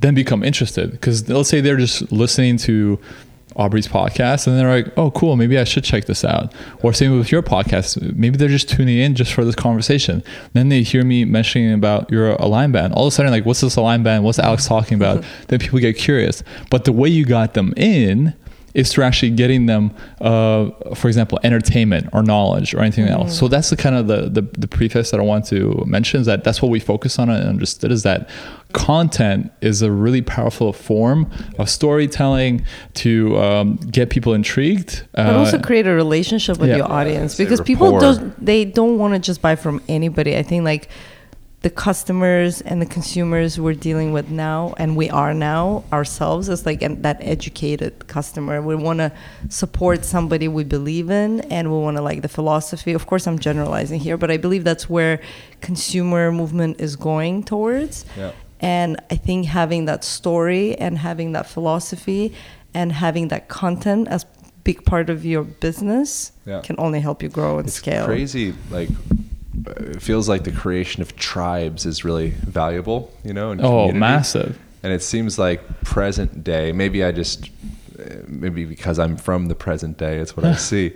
then 0.00 0.14
become 0.14 0.42
interested 0.42 0.90
because 0.90 1.28
let's 1.28 1.48
say 1.48 1.60
they're 1.60 1.76
just 1.76 2.10
listening 2.12 2.56
to 2.58 2.98
Aubrey's 3.56 3.88
podcast 3.88 4.46
and 4.46 4.58
they're 4.58 4.68
like, 4.68 4.92
oh, 4.98 5.10
cool, 5.10 5.36
maybe 5.36 5.58
I 5.58 5.64
should 5.64 5.82
check 5.82 6.04
this 6.04 6.24
out. 6.24 6.52
Or 6.82 6.92
same 6.92 7.16
with 7.18 7.32
your 7.32 7.42
podcast, 7.42 8.14
maybe 8.14 8.36
they're 8.36 8.48
just 8.48 8.68
tuning 8.68 8.98
in 8.98 9.14
just 9.14 9.32
for 9.32 9.44
this 9.44 9.54
conversation. 9.54 10.22
Then 10.52 10.68
they 10.68 10.82
hear 10.82 11.04
me 11.04 11.24
mentioning 11.24 11.72
about 11.72 12.10
your 12.10 12.32
Align 12.32 12.72
band. 12.72 12.92
All 12.92 13.06
of 13.06 13.12
a 13.12 13.16
sudden, 13.16 13.32
like, 13.32 13.46
what's 13.46 13.62
this 13.62 13.76
Align 13.76 14.02
band? 14.02 14.24
What's 14.24 14.38
Alex 14.38 14.66
talking 14.66 14.96
about? 14.96 15.24
then 15.48 15.58
people 15.58 15.78
get 15.78 15.96
curious. 15.96 16.42
But 16.70 16.84
the 16.84 16.92
way 16.92 17.08
you 17.08 17.24
got 17.24 17.54
them 17.54 17.72
in 17.76 18.34
is 18.76 18.92
through 18.92 19.04
actually 19.04 19.30
getting 19.30 19.64
them, 19.64 19.90
uh, 20.20 20.68
for 20.94 21.08
example, 21.08 21.40
entertainment 21.42 22.10
or 22.12 22.22
knowledge 22.22 22.74
or 22.74 22.80
anything 22.80 23.08
else. 23.08 23.36
So 23.36 23.48
that's 23.48 23.70
the 23.70 23.76
kind 23.76 23.96
of 23.96 24.06
the, 24.06 24.28
the 24.28 24.42
the 24.58 24.68
preface 24.68 25.10
that 25.10 25.18
I 25.18 25.22
want 25.22 25.46
to 25.46 25.82
mention 25.86 26.20
is 26.20 26.26
that 26.26 26.44
that's 26.44 26.60
what 26.60 26.70
we 26.70 26.78
focus 26.78 27.18
on 27.18 27.30
and 27.30 27.48
understood 27.48 27.90
is 27.90 28.02
that 28.02 28.28
content 28.74 29.50
is 29.62 29.80
a 29.80 29.90
really 29.90 30.20
powerful 30.20 30.74
form 30.74 31.30
of 31.58 31.70
storytelling 31.70 32.66
to 32.94 33.38
um, 33.38 33.76
get 33.76 34.10
people 34.10 34.34
intrigued. 34.34 35.06
but 35.14 35.26
uh, 35.26 35.38
also 35.38 35.58
create 35.58 35.86
a 35.86 35.94
relationship 35.94 36.58
with 36.58 36.68
yeah. 36.68 36.76
your 36.76 36.92
audience 36.92 37.34
say 37.34 37.44
because 37.44 37.62
people 37.62 37.98
don't 37.98 38.44
they 38.44 38.66
don't 38.66 38.98
want 38.98 39.14
to 39.14 39.18
just 39.20 39.40
buy 39.40 39.56
from 39.56 39.80
anybody 39.88 40.36
i 40.36 40.42
think 40.42 40.64
like 40.64 40.88
the 41.66 41.70
customers 41.70 42.60
and 42.60 42.80
the 42.80 42.86
consumers 42.86 43.58
we're 43.58 43.74
dealing 43.74 44.12
with 44.12 44.28
now 44.30 44.72
and 44.78 44.94
we 44.94 45.10
are 45.10 45.34
now 45.34 45.82
ourselves 45.92 46.48
as 46.48 46.64
like 46.64 46.80
an, 46.80 47.02
that 47.02 47.16
educated 47.20 47.92
customer 48.06 48.62
we 48.62 48.76
want 48.76 49.00
to 49.00 49.10
support 49.48 50.04
somebody 50.04 50.46
we 50.46 50.62
believe 50.62 51.10
in 51.10 51.40
and 51.56 51.64
we 51.72 51.76
want 51.86 51.96
to 51.96 52.02
like 52.10 52.22
the 52.22 52.28
philosophy 52.28 52.92
of 52.92 53.08
course 53.08 53.26
i'm 53.26 53.36
generalizing 53.48 53.98
here 53.98 54.16
but 54.16 54.30
i 54.30 54.36
believe 54.36 54.62
that's 54.62 54.88
where 54.88 55.20
consumer 55.60 56.30
movement 56.30 56.80
is 56.80 56.94
going 56.94 57.42
towards 57.42 58.04
Yeah. 58.16 58.30
and 58.60 58.90
I 59.10 59.16
think 59.16 59.46
having 59.46 59.86
that 59.86 60.04
story 60.04 60.76
and 60.84 60.96
having 60.98 61.32
that 61.32 61.46
philosophy 61.48 62.32
and 62.74 62.92
having 62.92 63.26
that 63.32 63.48
content 63.48 64.06
as 64.06 64.24
big 64.62 64.84
part 64.84 65.10
of 65.10 65.18
your 65.32 65.42
business 65.42 66.30
Yeah. 66.44 66.60
can 66.60 66.76
only 66.78 67.00
help 67.00 67.24
you 67.24 67.28
grow 67.28 67.58
and 67.58 67.66
it's 67.66 67.76
scale. 67.76 68.04
crazy 68.06 68.54
like 68.70 68.90
it 69.64 70.02
feels 70.02 70.28
like 70.28 70.44
the 70.44 70.52
creation 70.52 71.02
of 71.02 71.16
tribes 71.16 71.86
is 71.86 72.04
really 72.04 72.30
valuable 72.30 73.12
you 73.24 73.32
know 73.32 73.52
in 73.52 73.60
oh, 73.60 73.86
community. 73.88 73.98
massive. 73.98 74.58
and 74.82 74.92
it 74.92 75.02
seems 75.02 75.38
like 75.38 75.62
present 75.82 76.44
day 76.44 76.72
maybe 76.72 77.04
i 77.04 77.12
just 77.12 77.50
maybe 78.26 78.64
because 78.64 78.98
i'm 78.98 79.16
from 79.16 79.46
the 79.46 79.54
present 79.54 79.96
day 79.96 80.18
it's 80.18 80.36
what 80.36 80.44
i 80.44 80.54
see 80.56 80.94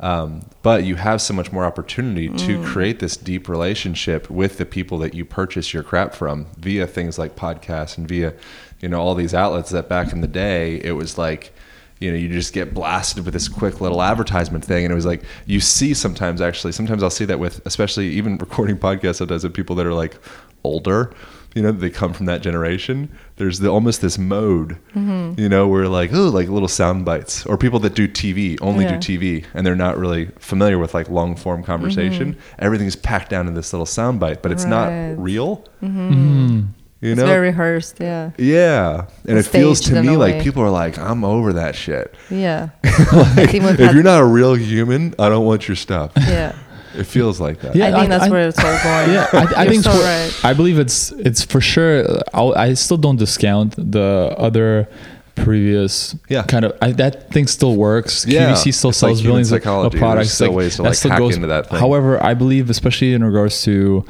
um, 0.00 0.46
but 0.62 0.84
you 0.84 0.94
have 0.94 1.20
so 1.20 1.34
much 1.34 1.52
more 1.52 1.66
opportunity 1.66 2.30
to 2.30 2.64
create 2.64 3.00
this 3.00 3.18
deep 3.18 3.50
relationship 3.50 4.30
with 4.30 4.56
the 4.56 4.64
people 4.64 4.96
that 5.00 5.12
you 5.12 5.26
purchase 5.26 5.74
your 5.74 5.82
crap 5.82 6.14
from 6.14 6.46
via 6.56 6.86
things 6.86 7.18
like 7.18 7.36
podcasts 7.36 7.98
and 7.98 8.08
via 8.08 8.32
you 8.80 8.88
know 8.88 8.98
all 8.98 9.14
these 9.14 9.34
outlets 9.34 9.68
that 9.70 9.90
back 9.90 10.12
in 10.12 10.22
the 10.22 10.26
day 10.26 10.76
it 10.82 10.92
was 10.92 11.18
like 11.18 11.52
you 12.00 12.10
know 12.10 12.16
you 12.16 12.28
just 12.28 12.52
get 12.52 12.72
blasted 12.74 13.24
with 13.24 13.34
this 13.34 13.48
quick 13.48 13.80
little 13.80 14.02
advertisement 14.02 14.64
thing. 14.64 14.84
And 14.84 14.92
it 14.92 14.94
was 14.94 15.06
like 15.06 15.22
you 15.46 15.60
see 15.60 15.94
sometimes 15.94 16.40
actually 16.40 16.72
sometimes 16.72 17.02
i'll 17.02 17.10
see 17.10 17.26
that 17.26 17.38
with 17.38 17.60
especially 17.66 18.08
even 18.08 18.36
recording 18.46 18.78
podcasts 18.78 19.16
sometimes 19.16 19.44
with 19.44 19.54
people 19.54 19.76
that 19.76 19.86
are 19.86 19.94
like 19.94 20.18
older 20.64 21.12
you 21.54 21.62
know 21.62 21.72
they 21.72 21.90
come 21.90 22.12
from 22.12 22.26
that 22.26 22.42
generation. 22.42 23.10
There's 23.36 23.58
the, 23.58 23.68
almost 23.70 24.02
this 24.02 24.18
mode 24.18 24.78
mm-hmm. 24.94 25.40
you 25.40 25.48
know 25.48 25.66
where 25.66 25.88
like 25.88 26.12
oh 26.12 26.28
like 26.28 26.48
little 26.48 26.68
sound 26.68 27.04
bites 27.04 27.44
or 27.46 27.56
people 27.58 27.80
that 27.80 27.94
do 27.94 28.06
tv 28.06 28.56
only 28.62 28.84
Yeah. 28.84 28.98
do 28.98 29.18
tv 29.18 29.44
and 29.54 29.66
they're 29.66 29.74
not 29.74 29.98
really 29.98 30.26
familiar 30.38 30.78
with 30.78 30.94
like 30.94 31.08
long 31.08 31.34
form 31.36 31.62
conversation. 31.64 32.34
Mm-hmm. 32.34 32.54
Everything's 32.60 32.94
packed 32.96 33.30
down 33.30 33.48
in 33.48 33.54
this 33.54 33.72
little 33.72 33.86
sound 33.86 34.20
bite 34.20 34.42
but 34.42 34.52
it's 34.52 34.64
Right. 34.64 34.70
not 35.16 35.18
real 35.22 35.64
Mm. 35.82 36.68
You 37.00 37.12
it's 37.12 37.18
know 37.20 37.26
very 37.26 37.48
rehearsed, 37.48 37.96
yeah. 38.00 38.30
yeah 38.36 39.06
and 39.26 39.38
it 39.38 39.44
feels 39.46 39.80
to 39.80 40.02
me 40.02 40.16
like 40.16 40.34
way. 40.36 40.42
people 40.42 40.62
are 40.62 40.70
like 40.70 40.98
i'm 40.98 41.24
over 41.24 41.54
that 41.54 41.74
shit 41.74 42.14
Yeah. 42.30 42.68
like, 43.12 43.54
if 43.54 43.94
you're 43.94 44.02
not 44.02 44.20
a 44.20 44.24
real 44.24 44.54
human, 44.54 45.14
I 45.18 45.28
don't 45.30 45.46
want 45.46 45.66
your 45.68 45.76
stuff. 45.76 46.12
Yeah. 46.16 46.54
It 46.94 47.04
feels 47.04 47.40
like 47.40 47.60
that. 47.60 47.76
Yeah, 47.76 47.86
I 47.88 47.92
think 47.92 48.04
I- 48.04 48.06
that's 48.18 48.24
I- 48.24 48.30
where 48.30 48.48
it's 48.48 48.58
all 48.58 48.78
going. 48.82 49.10
yeah, 49.14 49.28
I, 49.32 49.62
I 49.62 49.68
think 49.68 49.84
so 49.84 49.92
right. 49.92 50.30
I 50.44 50.52
believe 50.54 50.78
it's 50.78 51.12
it's 51.12 51.42
for 51.44 51.60
sure. 51.60 52.04
I'll, 52.34 52.52
I 52.54 52.74
still 52.74 52.96
don't 52.96 53.16
discount 53.16 53.76
the 53.76 54.34
other 54.36 54.88
previous 55.36 56.16
Yeah. 56.28 56.42
kind 56.42 56.64
of 56.64 56.76
I, 56.82 56.92
that 56.92 57.30
thing 57.32 57.46
still 57.46 57.76
works. 57.76 58.26
Yeah, 58.26 58.52
QVC 58.52 58.74
still 58.74 58.90
it's 58.90 58.98
sells 58.98 59.20
human 59.20 59.30
billions 59.32 59.52
of- 59.52 59.56
of 59.58 59.62
psychology. 59.62 59.90
There's 59.98 60.00
products. 60.00 60.30
still 60.32 60.52
ways 60.52 60.76
to, 60.76 60.82
like, 60.82 60.94
still 60.94 61.10
hack 61.12 61.22
into 61.22 61.46
that 61.46 61.68
thing. 61.70 61.78
However, 61.78 62.22
I 62.22 62.34
believe, 62.34 62.70
especially 62.70 63.14
in 63.14 63.22
regards 63.24 63.62
to 63.64 64.04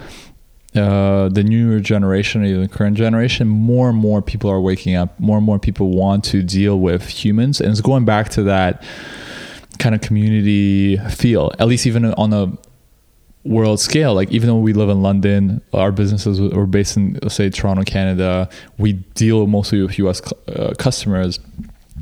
uh, 0.74 1.28
the 1.28 1.42
newer 1.42 1.80
generation 1.80 2.44
or 2.44 2.61
the 2.61 2.68
current 2.68 2.96
generation, 2.96 3.48
more 3.48 3.88
and 3.88 3.98
more 3.98 4.22
people 4.22 4.50
are 4.50 4.61
waking 4.61 4.94
up. 4.94 5.18
More 5.18 5.37
and 5.38 5.46
more 5.46 5.59
people 5.59 5.90
want 5.90 6.24
to 6.26 6.42
deal 6.42 6.78
with 6.78 7.09
humans, 7.09 7.61
and 7.61 7.70
it's 7.70 7.80
going 7.80 8.04
back 8.04 8.28
to 8.30 8.44
that 8.44 8.83
kind 9.78 9.94
of 9.94 10.00
community 10.00 10.96
feel. 11.09 11.52
At 11.59 11.66
least 11.66 11.87
even 11.87 12.04
on 12.14 12.33
a 12.33 12.56
world 13.42 13.80
scale 13.80 14.12
like 14.12 14.30
even 14.30 14.46
though 14.48 14.59
we 14.59 14.74
live 14.74 14.90
in 14.90 15.00
london 15.00 15.62
our 15.72 15.90
businesses 15.90 16.38
are 16.38 16.66
based 16.66 16.98
in 16.98 17.18
say 17.30 17.48
toronto 17.48 17.83
canada 17.83 18.46
we 18.76 18.92
deal 18.92 19.46
mostly 19.46 19.80
with 19.80 19.98
us 20.00 20.20
uh, 20.48 20.74
customers 20.76 21.40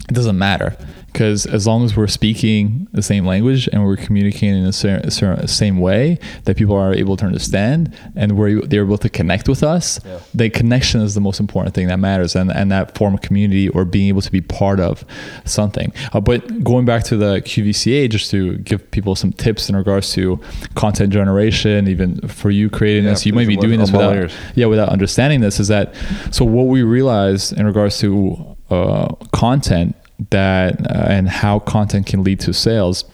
it 0.08 0.14
doesn't 0.14 0.38
matter 0.38 0.76
because 1.12 1.46
as 1.46 1.66
long 1.66 1.84
as 1.84 1.96
we're 1.96 2.06
speaking 2.06 2.87
the 2.92 3.02
same 3.02 3.24
language 3.26 3.68
and 3.72 3.84
we're 3.84 3.96
communicating 3.96 4.56
in 4.58 4.64
the 4.64 4.72
same, 4.72 5.00
same 5.48 5.78
way 5.80 6.18
that 6.44 6.56
people 6.56 6.76
are 6.76 6.92
able 6.94 7.16
to 7.16 7.24
understand 7.26 7.92
and 8.14 8.37
we're, 8.38 8.61
they're 8.62 8.84
able 8.84 8.98
to 8.98 9.08
connect 9.08 9.48
with 9.48 9.62
us 9.62 9.98
Yeah. 10.04 10.18
the 10.34 10.50
connection 10.50 11.00
is 11.00 11.14
the 11.14 11.20
most 11.20 11.40
important 11.40 11.74
thing 11.74 11.88
that 11.88 11.98
matters 11.98 12.37
and, 12.37 12.50
and 12.52 12.70
that 12.72 12.96
form 12.96 13.14
of 13.14 13.20
community 13.22 13.68
or 13.70 13.84
being 13.84 14.08
able 14.08 14.20
to 14.22 14.30
be 14.30 14.40
part 14.40 14.80
of 14.80 15.04
something 15.44 15.92
uh, 16.12 16.20
but 16.20 16.62
going 16.62 16.84
back 16.84 17.02
to 17.04 17.16
the 17.16 17.40
qvca 17.40 18.08
just 18.11 18.30
to 18.30 18.58
give 18.58 18.88
people 18.90 19.14
some 19.16 19.32
tips 19.32 19.68
in 19.68 19.76
regards 19.76 20.12
to 20.12 20.38
content 20.74 21.12
generation 21.12 21.88
even 21.88 22.20
for 22.28 22.50
you 22.50 22.70
creating 22.70 23.04
Yeah, 23.04 23.11
this 23.11 23.26
you 23.26 23.32
might 23.32 23.48
be 23.48 23.56
doing 23.56 23.78
this 23.80 23.90
without 23.90 24.30
yeah 24.54 24.66
without 24.66 24.90
understanding 24.90 25.40
this 25.40 25.58
is 25.58 25.68
that 25.68 25.94
so 26.30 26.44
what 26.44 26.66
we 26.66 26.82
realize 26.82 27.50
in 27.52 27.66
regards 27.66 27.98
to 27.98 28.56
uh, 28.70 29.14
content 29.33 29.96
that 30.31 30.81
uh, 30.90 31.07
and 31.09 31.28
how 31.28 31.59
content 31.61 32.07
can 32.07 32.24
lead 32.24 32.40
to 32.40 32.52
sales 32.52 33.04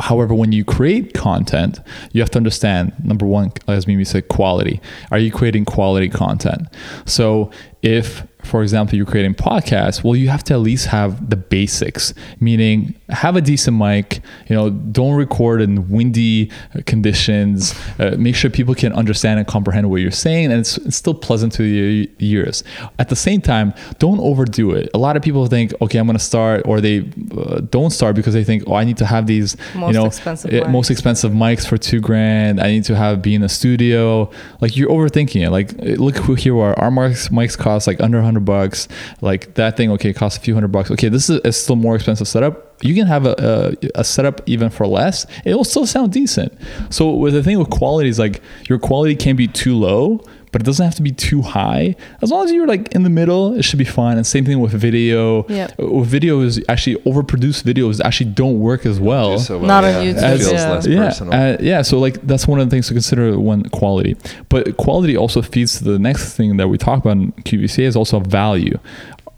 However, 0.00 0.34
when 0.34 0.52
you 0.52 0.64
create 0.64 1.14
content, 1.14 1.80
you 2.12 2.20
have 2.20 2.30
to 2.30 2.38
understand 2.38 2.92
number 3.02 3.26
one, 3.26 3.52
as 3.68 3.86
Mimi 3.86 4.04
said, 4.04 4.28
quality. 4.28 4.80
Are 5.10 5.18
you 5.18 5.30
creating 5.30 5.64
quality 5.64 6.08
content? 6.08 6.68
So, 7.04 7.50
if, 7.82 8.26
for 8.46 8.62
example, 8.62 8.96
you're 8.96 9.06
creating 9.06 9.34
podcasts, 9.34 10.02
well, 10.02 10.16
you 10.16 10.28
have 10.28 10.44
to 10.44 10.54
at 10.54 10.60
least 10.60 10.86
have 10.86 11.30
the 11.30 11.36
basics, 11.36 12.14
meaning 12.40 12.94
have 13.08 13.36
a 13.36 13.40
decent 13.40 13.76
mic. 13.76 14.20
You 14.48 14.56
know, 14.56 14.70
don't 14.70 15.14
record 15.14 15.60
in 15.60 15.88
windy 15.88 16.50
conditions. 16.86 17.74
Uh, 17.98 18.16
make 18.18 18.34
sure 18.34 18.50
people 18.50 18.74
can 18.74 18.92
understand 18.92 19.38
and 19.38 19.46
comprehend 19.46 19.90
what 19.90 20.00
you're 20.00 20.10
saying, 20.10 20.46
and 20.46 20.60
it's, 20.60 20.78
it's 20.78 20.96
still 20.96 21.14
pleasant 21.14 21.52
to 21.54 21.64
your 21.64 22.06
ears. 22.18 22.64
At 22.98 23.08
the 23.08 23.16
same 23.16 23.40
time, 23.40 23.74
don't 23.98 24.20
overdo 24.20 24.72
it. 24.72 24.88
A 24.94 24.98
lot 24.98 25.16
of 25.16 25.22
people 25.22 25.46
think, 25.46 25.74
okay, 25.80 25.98
I'm 25.98 26.06
going 26.06 26.18
to 26.18 26.24
start, 26.24 26.62
or 26.64 26.80
they 26.80 27.10
uh, 27.36 27.60
don't 27.70 27.90
start 27.90 28.16
because 28.16 28.34
they 28.34 28.44
think, 28.44 28.64
oh, 28.66 28.74
I 28.74 28.84
need 28.84 28.96
to 28.98 29.06
have 29.06 29.26
these 29.26 29.56
Most 29.74 29.88
you 29.88 29.92
know, 29.92 30.06
expensive 30.06 30.52
eh, 30.52 30.68
most 30.68 30.90
expensive 30.90 31.32
mics 31.32 31.66
for 31.66 31.76
two 31.76 32.00
grand. 32.00 32.60
I 32.60 32.68
need 32.68 32.84
to 32.84 32.96
have 32.96 33.22
be 33.22 33.34
in 33.34 33.42
a 33.42 33.48
studio. 33.48 34.30
Like 34.60 34.76
you're 34.76 34.90
overthinking 34.90 35.46
it. 35.46 35.50
Like 35.50 35.72
eh, 35.80 35.96
look 35.98 36.16
who 36.16 36.34
here 36.34 36.58
are. 36.58 36.78
Our 36.78 36.90
mics 36.90 37.30
mics 37.30 37.56
cost 37.56 37.86
like 37.86 38.00
under 38.00 38.18
100 38.18 38.35
bucks 38.44 38.88
like 39.20 39.54
that 39.54 39.76
thing 39.76 39.90
okay 39.92 40.12
costs 40.12 40.38
a 40.38 40.40
few 40.40 40.54
hundred 40.54 40.68
bucks. 40.68 40.90
Okay 40.90 41.08
this 41.08 41.30
is 41.30 41.40
a 41.44 41.52
still 41.52 41.76
more 41.76 41.94
expensive 41.94 42.28
setup. 42.28 42.74
You 42.82 42.94
can 42.94 43.06
have 43.06 43.24
a, 43.24 43.76
a, 43.82 44.00
a 44.00 44.04
setup 44.04 44.42
even 44.46 44.70
for 44.70 44.86
less. 44.86 45.26
It 45.44 45.54
will 45.54 45.64
still 45.64 45.86
sound 45.86 46.12
decent. 46.12 46.52
So 46.90 47.10
with 47.10 47.34
the 47.34 47.42
thing 47.42 47.58
with 47.58 47.70
quality 47.70 48.08
is 48.08 48.18
like 48.18 48.42
your 48.68 48.78
quality 48.78 49.14
can't 49.16 49.38
be 49.38 49.48
too 49.48 49.76
low 49.76 50.22
but 50.56 50.62
it 50.62 50.64
doesn't 50.64 50.86
have 50.86 50.94
to 50.94 51.02
be 51.02 51.12
too 51.12 51.42
high. 51.42 51.94
As 52.22 52.30
long 52.30 52.42
as 52.46 52.50
you're 52.50 52.66
like 52.66 52.90
in 52.94 53.02
the 53.02 53.10
middle, 53.10 53.52
it 53.52 53.62
should 53.62 53.78
be 53.78 53.84
fine. 53.84 54.16
And 54.16 54.26
same 54.26 54.46
thing 54.46 54.58
with 54.58 54.72
video. 54.72 55.46
Yeah. 55.48 55.68
With 55.76 56.08
video 56.08 56.40
is 56.40 56.64
actually 56.70 56.96
overproduced 57.02 57.62
videos 57.62 58.00
actually 58.02 58.30
don't 58.30 58.58
work 58.58 58.86
as 58.86 58.98
well. 58.98 59.36
Do 59.36 59.42
so 59.42 59.58
well, 59.58 59.66
Not 59.66 59.84
on 59.84 59.90
yeah. 60.06 60.12
YouTube, 60.14 60.34
It 60.34 60.38
feels 60.38 60.52
yeah. 60.52 60.70
less 60.70 60.86
yeah, 60.86 61.06
personal. 61.08 61.34
uh, 61.34 61.56
yeah. 61.60 61.82
So 61.82 61.98
like 61.98 62.22
that's 62.22 62.48
one 62.48 62.58
of 62.58 62.66
the 62.66 62.70
things 62.74 62.88
to 62.88 62.94
consider 62.94 63.38
when 63.38 63.68
quality. 63.68 64.16
But 64.48 64.78
quality 64.78 65.14
also 65.14 65.42
feeds 65.42 65.76
to 65.76 65.84
the 65.84 65.98
next 65.98 66.34
thing 66.38 66.56
that 66.56 66.68
we 66.68 66.78
talk 66.78 67.00
about 67.00 67.18
in 67.18 67.32
QVC 67.32 67.80
is 67.80 67.94
also 67.94 68.18
value. 68.20 68.78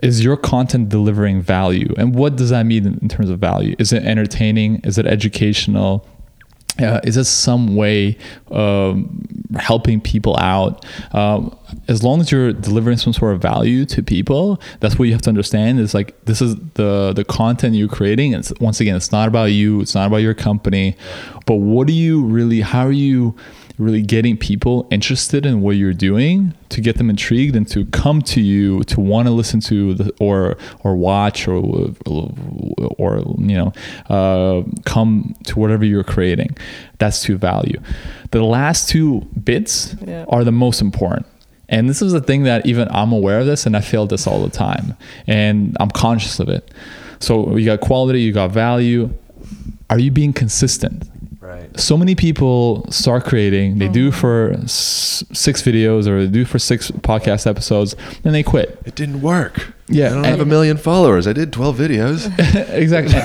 Is 0.05 0.23
your 0.23 0.37
content 0.37 0.89
delivering 0.89 1.43
value? 1.43 1.93
And 1.99 2.15
what 2.15 2.37
does 2.37 2.51
that 2.51 2.63
mean 2.65 2.87
in, 2.87 2.99
in 3.03 3.09
terms 3.09 3.29
of 3.29 3.41
value? 3.41 3.75
Is 3.81 3.93
it 3.93 4.05
entertaining? 4.05 4.83
Is 4.85 4.99
it 4.99 5.07
educational? 5.07 6.07
Uh, 6.81 7.01
is 7.03 7.17
it 7.17 7.25
some 7.25 7.75
way 7.75 8.17
um, 8.53 9.27
helping 9.59 10.01
people 10.01 10.37
out? 10.39 10.85
Um, 11.13 11.57
as 11.89 12.03
long 12.05 12.21
as 12.21 12.31
you're 12.31 12.53
delivering 12.53 12.99
some 12.99 13.13
sort 13.13 13.35
of 13.35 13.43
value 13.43 13.85
to 13.87 14.03
people, 14.03 14.61
that's 14.81 14.99
what 14.99 15.07
you 15.07 15.13
have 15.13 15.23
to 15.23 15.29
understand. 15.29 15.81
Is 15.81 15.93
like 15.93 16.25
this 16.25 16.41
is 16.41 16.55
the 16.75 17.13
the 17.15 17.25
content 17.25 17.75
you're 17.75 17.89
creating. 17.89 18.33
It's 18.33 18.53
once 18.61 18.81
again, 18.81 18.95
it's 18.95 19.11
not 19.11 19.27
about 19.29 19.47
you. 19.47 19.81
It's 19.81 19.95
not 19.95 20.07
about 20.07 20.19
your 20.19 20.35
company. 20.35 20.97
But 21.47 21.57
what 21.57 21.87
do 21.87 21.93
you 21.93 22.25
really? 22.25 22.61
How 22.61 22.87
are 22.87 22.93
you? 22.93 23.35
Really 23.79 24.03
getting 24.03 24.37
people 24.37 24.87
interested 24.91 25.47
in 25.47 25.61
what 25.61 25.77
you're 25.77 25.93
doing 25.93 26.53
to 26.69 26.81
get 26.81 26.97
them 26.99 27.09
intrigued 27.09 27.55
and 27.55 27.67
to 27.69 27.85
come 27.87 28.21
to 28.23 28.41
you 28.41 28.83
to 28.85 29.01
want 29.01 29.27
to 29.29 29.33
listen 29.33 29.61
to 29.61 29.95
the, 29.95 30.13
or 30.21 30.57
or 30.85 30.97
watch 30.97 31.47
or 31.47 31.57
or 32.99 33.19
you 33.39 33.57
know 33.57 33.73
uh, 34.09 34.63
come 34.85 35.35
to 35.45 35.59
whatever 35.59 35.85
you're 35.85 36.05
creating. 36.05 36.57
That's 36.99 37.23
to 37.23 37.39
value. 37.39 37.81
The 38.33 38.43
last 38.43 38.89
two 38.89 39.21
bits 39.43 39.95
Yeah. 40.07 40.25
are 40.29 40.45
the 40.45 40.53
most 40.53 40.81
important. 40.81 41.27
And 41.71 41.89
this 41.89 42.01
is 42.03 42.13
the 42.13 42.21
thing 42.21 42.45
that 42.45 42.65
even 42.67 42.89
i'm 42.91 43.13
aware 43.13 43.41
of 43.41 43.47
this 43.47 43.67
and 43.67 43.77
i 43.77 43.81
fail 43.81 44.07
this 44.07 44.27
all 44.27 44.43
the 44.43 44.51
time. 44.51 44.97
And 45.27 45.77
i'm 45.81 45.91
conscious 45.91 46.41
of 46.41 46.49
it. 46.49 46.71
So 47.21 47.57
you 47.57 47.65
got 47.67 47.81
quality 47.81 48.23
you 48.23 48.33
got 48.33 48.51
value. 48.51 49.11
Are 49.91 49.99
you 49.99 50.11
being 50.11 50.33
consistent 50.33 51.09
right. 51.49 51.81
so 51.81 51.97
many 51.97 52.15
people 52.15 52.87
start 52.91 53.25
creating 53.25 53.79
they 53.79 53.89
do 53.89 54.11
mm-hmm. 54.11 54.21
for 54.21 54.53
s- 54.65 55.25
six 55.33 55.63
videos 55.63 56.07
or 56.07 56.25
they 56.25 56.31
do 56.31 56.45
for 56.45 56.59
six 56.59 56.91
podcast 56.91 57.47
episodes 57.47 57.97
and 58.25 58.35
they 58.35 58.43
quit 58.43 58.79
It 58.85 58.95
didn't 58.95 59.23
work. 59.23 59.75
Yeah, 59.89 60.07
I 60.07 60.09
don't 60.11 60.19
and- 60.19 60.27
have 60.27 60.41
a 60.41 60.45
million 60.45 60.77
followers. 60.77 61.27
I 61.27 61.33
did 61.33 61.53
12 61.53 61.79
videos. 61.79 62.39
exactly. 62.75 63.21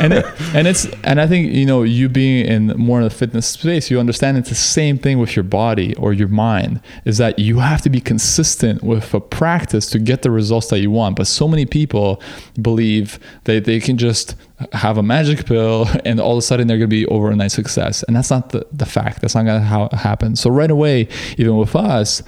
And 0.00 0.12
it, 0.12 0.24
and 0.54 0.66
it's 0.66 0.86
and 1.04 1.20
i 1.20 1.26
think 1.26 1.52
you 1.52 1.66
know 1.66 1.82
you 1.82 2.08
being 2.08 2.46
in 2.46 2.68
more 2.78 2.98
in 2.98 3.04
the 3.04 3.10
fitness 3.10 3.46
space 3.46 3.90
you 3.90 3.98
understand 4.00 4.38
it's 4.38 4.48
the 4.48 4.54
same 4.54 4.96
thing 4.96 5.18
with 5.18 5.36
your 5.36 5.42
body 5.42 5.94
or 5.96 6.12
your 6.12 6.28
mind 6.28 6.80
is 7.04 7.18
that 7.18 7.38
you 7.38 7.58
have 7.58 7.82
to 7.82 7.90
be 7.90 8.00
consistent 8.00 8.82
with 8.82 9.12
a 9.12 9.20
practice 9.20 9.86
to 9.90 9.98
get 9.98 10.22
the 10.22 10.30
results 10.30 10.68
that 10.68 10.80
you 10.80 10.90
want. 10.90 11.16
But 11.16 11.26
so 11.26 11.46
many 11.48 11.66
people 11.66 12.22
believe 12.60 13.18
that 13.44 13.64
they 13.64 13.80
can 13.80 13.98
just 13.98 14.34
have 14.72 14.96
a 14.96 15.02
magic 15.02 15.44
pill 15.46 15.88
and 16.04 16.20
all 16.20 16.32
of 16.32 16.38
a 16.38 16.42
sudden 16.42 16.68
they're 16.68 16.78
going 16.78 16.88
to 16.88 16.96
be 16.96 17.06
overnight 17.06 17.50
success. 17.52 18.02
And 18.04 18.14
that's 18.16 18.30
not 18.30 18.50
the, 18.50 18.66
the 18.72 18.86
fact. 18.86 19.20
That's 19.20 19.34
not 19.34 19.44
going 19.44 19.60
to 19.60 19.66
how 19.66 19.84
it 19.86 19.94
happens 19.94 20.40
so 20.40 20.50
right 20.50 20.70
away 20.70 21.08
even 21.36 21.56
with 21.56 21.74
us 21.76 22.22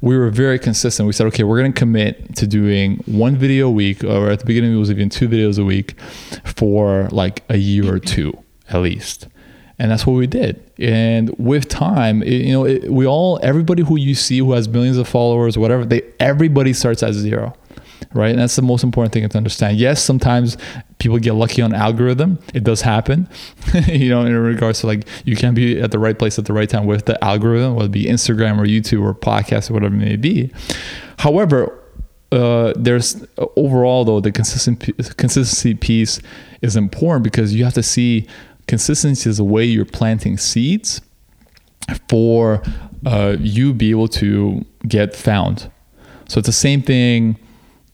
we 0.00 0.16
were 0.16 0.30
very 0.30 0.58
consistent. 0.60 1.06
We 1.06 1.12
said 1.12 1.26
okay 1.28 1.44
we're 1.44 1.58
going 1.58 1.72
to 1.72 1.78
commit 1.78 2.36
to 2.36 2.46
doing 2.46 3.02
one 3.06 3.27
video 3.36 3.68
a 3.68 3.70
week 3.70 4.04
or 4.04 4.30
at 4.30 4.40
the 4.40 4.46
beginning 4.46 4.72
it 4.72 4.76
was 4.76 4.90
even 4.90 5.08
two 5.08 5.28
videos 5.28 5.58
a 5.58 5.64
week 5.64 6.00
for 6.44 7.08
like 7.10 7.44
a 7.48 7.56
year 7.56 7.92
or 7.92 7.98
two 7.98 8.32
at 8.68 8.80
least. 8.80 9.28
And 9.78 9.90
that's 9.90 10.06
what 10.06 10.14
we 10.14 10.26
did. 10.26 10.70
And 10.78 11.30
with 11.38 11.68
time 11.68 12.22
it, 12.22 12.44
you 12.44 12.52
know 12.52 12.64
it, 12.64 12.90
we 12.90 13.06
all 13.06 13.38
everybody 13.42 13.82
who 13.82 13.96
you 13.96 14.14
see 14.14 14.38
who 14.38 14.52
has 14.52 14.68
millions 14.68 14.96
of 14.96 15.08
followers 15.08 15.56
whatever 15.56 15.84
they 15.84 16.02
everybody 16.18 16.72
starts 16.72 17.02
at 17.02 17.14
zero 17.14 17.54
right? 18.14 18.30
And 18.30 18.38
that's 18.38 18.56
the 18.56 18.62
most 18.62 18.84
important 18.84 19.12
thing 19.12 19.28
to 19.28 19.36
understand. 19.36 19.76
Yes 19.76 20.02
sometimes 20.02 20.56
people 20.98 21.18
get 21.18 21.34
lucky 21.34 21.62
on 21.62 21.74
algorithm. 21.74 22.38
It 22.54 22.64
does 22.64 22.80
happen 22.80 23.28
you 23.86 24.08
know 24.08 24.24
in 24.24 24.36
regards 24.36 24.80
to 24.80 24.86
like 24.88 25.06
you 25.24 25.36
can 25.36 25.54
be 25.54 25.80
at 25.80 25.92
the 25.92 25.98
right 25.98 26.18
place 26.18 26.38
at 26.38 26.46
the 26.46 26.52
right 26.52 26.68
time 26.68 26.86
with 26.86 27.04
the 27.04 27.22
algorithm 27.22 27.74
whether 27.74 27.86
it 27.86 27.92
be 27.92 28.04
instagram 28.04 28.58
or 28.58 28.64
youtube 28.64 29.02
or 29.02 29.14
podcast 29.14 29.70
or 29.70 29.74
whatever 29.74 29.94
it 29.94 29.98
may 29.98 30.16
be. 30.16 30.52
However 31.18 31.77
uh, 32.30 32.72
there's 32.76 33.24
overall 33.56 34.04
though 34.04 34.20
the 34.20 34.30
consistent 34.30 34.80
consistency 35.16 35.74
piece 35.74 36.20
is 36.60 36.76
important 36.76 37.24
because 37.24 37.54
you 37.54 37.64
have 37.64 37.74
to 37.74 37.82
see 37.82 38.26
consistency 38.66 39.28
as 39.30 39.38
a 39.38 39.44
way 39.44 39.64
you're 39.64 39.84
planting 39.84 40.36
seeds 40.36 41.00
for 42.08 42.62
uh, 43.06 43.36
you 43.40 43.72
be 43.72 43.90
able 43.90 44.08
to 44.08 44.64
get 44.86 45.16
found. 45.16 45.70
So 46.28 46.38
it's 46.38 46.46
the 46.46 46.52
same 46.52 46.82
thing, 46.82 47.38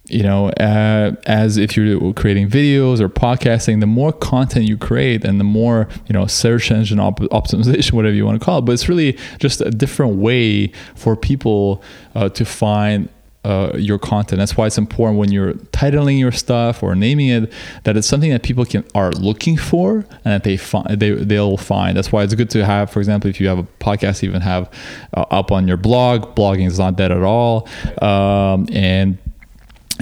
you 0.07 0.25
know, 0.25 0.49
uh, 0.51 1.13
as 1.27 1.57
if 1.57 1.77
you're 1.77 2.13
creating 2.15 2.51
videos 2.51 3.01
or 3.01 3.09
podcasting. 3.09 3.79
The 3.79 3.87
more 3.87 4.13
content 4.13 4.69
you 4.69 4.77
create, 4.77 5.25
and 5.25 5.39
the 5.39 5.45
more 5.45 5.89
you 6.09 6.13
know, 6.13 6.27
search 6.27 6.73
engine 6.73 6.99
op- 6.99 7.21
optimization, 7.21 7.93
whatever 7.93 8.15
you 8.15 8.27
want 8.27 8.41
to 8.41 8.45
call 8.45 8.59
it. 8.59 8.63
But 8.63 8.73
it's 8.73 8.89
really 8.89 9.17
just 9.39 9.61
a 9.61 9.71
different 9.71 10.17
way 10.17 10.73
for 10.97 11.15
people 11.15 11.83
uh, 12.17 12.29
to 12.31 12.45
find 12.45 13.09
uh, 13.45 13.73
your 13.77 13.99
content. 13.99 14.39
That's 14.39 14.57
why 14.57 14.67
it's 14.67 14.79
important 14.79 15.19
when 15.19 15.31
you're 15.31 15.55
titling 15.55 16.19
your 16.19 16.33
stuff 16.33 16.83
or 16.83 16.95
naming 16.95 17.29
it 17.29 17.53
that 17.85 17.97
it's 17.97 18.07
something 18.07 18.31
that 18.31 18.43
people 18.43 18.65
can 18.65 18.85
are 18.95 19.11
looking 19.13 19.57
for 19.57 19.97
and 19.97 20.25
that 20.25 20.45
they 20.45 20.57
find 20.57 20.99
they 21.01 21.11
they'll 21.11 21.57
find. 21.57 21.97
That's 21.97 22.11
why 22.11 22.23
it's 22.23 22.35
good 22.35 22.51
to 22.51 22.65
have, 22.65 22.91
for 22.91 23.01
example, 23.01 23.29
if 23.29 23.41
you 23.41 23.49
have 23.49 23.59
a 23.59 23.65
podcast, 23.81 24.25
even 24.25 24.41
have 24.41 24.71
uh, 25.15 25.25
up 25.31 25.53
on 25.53 25.69
your 25.69 25.77
blog. 25.77 26.35
Blogging 26.35 26.67
is 26.67 26.79
not 26.79 26.97
dead 26.97 27.13
at 27.13 27.23
all, 27.23 27.69
um, 28.01 28.67
and 28.73 29.19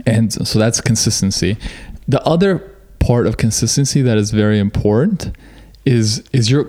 and 0.07 0.33
so 0.33 0.59
that's 0.59 0.81
consistency. 0.81 1.57
The 2.09 2.22
other 2.24 2.59
part 3.00 3.26
of 3.26 3.37
consistency 3.37 4.02
that 4.02 4.16
is 4.16 4.31
very 4.31 4.59
important 4.59 5.37
is 5.85 6.22
is 6.33 6.50
your 6.50 6.68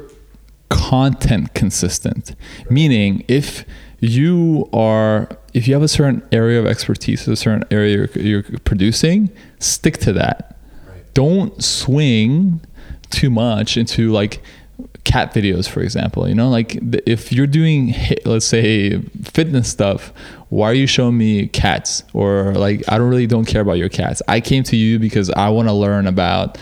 content 0.69 1.53
consistent 1.53 2.36
meaning 2.67 3.23
if 3.27 3.63
you 3.99 4.67
are 4.73 5.29
if 5.53 5.67
you 5.67 5.73
have 5.73 5.83
a 5.83 5.87
certain 5.87 6.23
area 6.31 6.59
of 6.59 6.65
expertise 6.65 7.27
a 7.27 7.35
certain 7.35 7.63
area 7.71 8.07
you're, 8.15 8.43
you're 8.43 8.59
producing 8.59 9.29
stick 9.59 9.97
to 9.97 10.13
that. 10.13 10.57
Don't 11.13 11.63
swing 11.63 12.61
too 13.09 13.29
much 13.29 13.77
into 13.77 14.11
like 14.11 14.41
cat 15.03 15.33
videos 15.33 15.67
for 15.67 15.81
example 15.81 16.27
you 16.27 16.35
know? 16.35 16.49
Like 16.49 16.77
if 17.07 17.31
you're 17.31 17.47
doing 17.47 17.93
let's 18.25 18.45
say 18.45 18.99
fitness 19.23 19.69
stuff 19.69 20.11
why 20.49 20.69
are 20.69 20.73
you 20.73 20.87
showing 20.87 21.17
me 21.17 21.47
cats? 21.47 22.03
Or 22.13 22.53
like 22.53 22.83
i 22.89 22.97
don't 22.97 23.09
really 23.09 23.27
don't 23.27 23.45
care 23.45 23.61
about 23.61 23.77
your 23.77 23.89
cats. 23.89 24.21
I 24.27 24.41
came 24.41 24.63
to 24.63 24.75
you 24.75 24.99
because 24.99 25.29
i 25.31 25.49
want 25.49 25.67
to 25.67 25.73
learn 25.73 26.07
about 26.07 26.57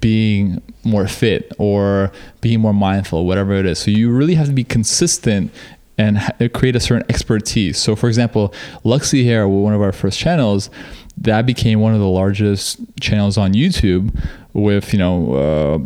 being 0.00 0.62
more 0.84 1.06
fit 1.08 1.52
or 1.58 2.12
being 2.40 2.60
more 2.60 2.72
mindful, 2.72 3.26
whatever 3.26 3.54
it 3.54 3.66
is. 3.66 3.78
So 3.78 3.90
you 3.90 4.10
really 4.10 4.34
have 4.34 4.46
to 4.46 4.52
be 4.52 4.64
consistent 4.64 5.52
and 5.98 6.18
create 6.54 6.76
a 6.76 6.80
certain 6.80 7.04
expertise. 7.10 7.76
So, 7.76 7.96
for 7.96 8.08
example, 8.08 8.54
Luxy 8.84 9.24
Hair, 9.24 9.48
one 9.48 9.74
of 9.74 9.82
our 9.82 9.92
first 9.92 10.18
channels, 10.18 10.70
that 11.18 11.44
became 11.44 11.80
one 11.80 11.92
of 11.92 12.00
the 12.00 12.08
largest 12.08 12.78
channels 13.00 13.36
on 13.36 13.52
YouTube. 13.52 14.16
With 14.52 14.92
you 14.92 14.98
know, 14.98 15.34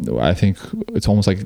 uh, 0.09 0.21
I 0.21 0.35
think 0.35 0.59
it's 0.89 1.09
almost 1.09 1.27
like 1.27 1.41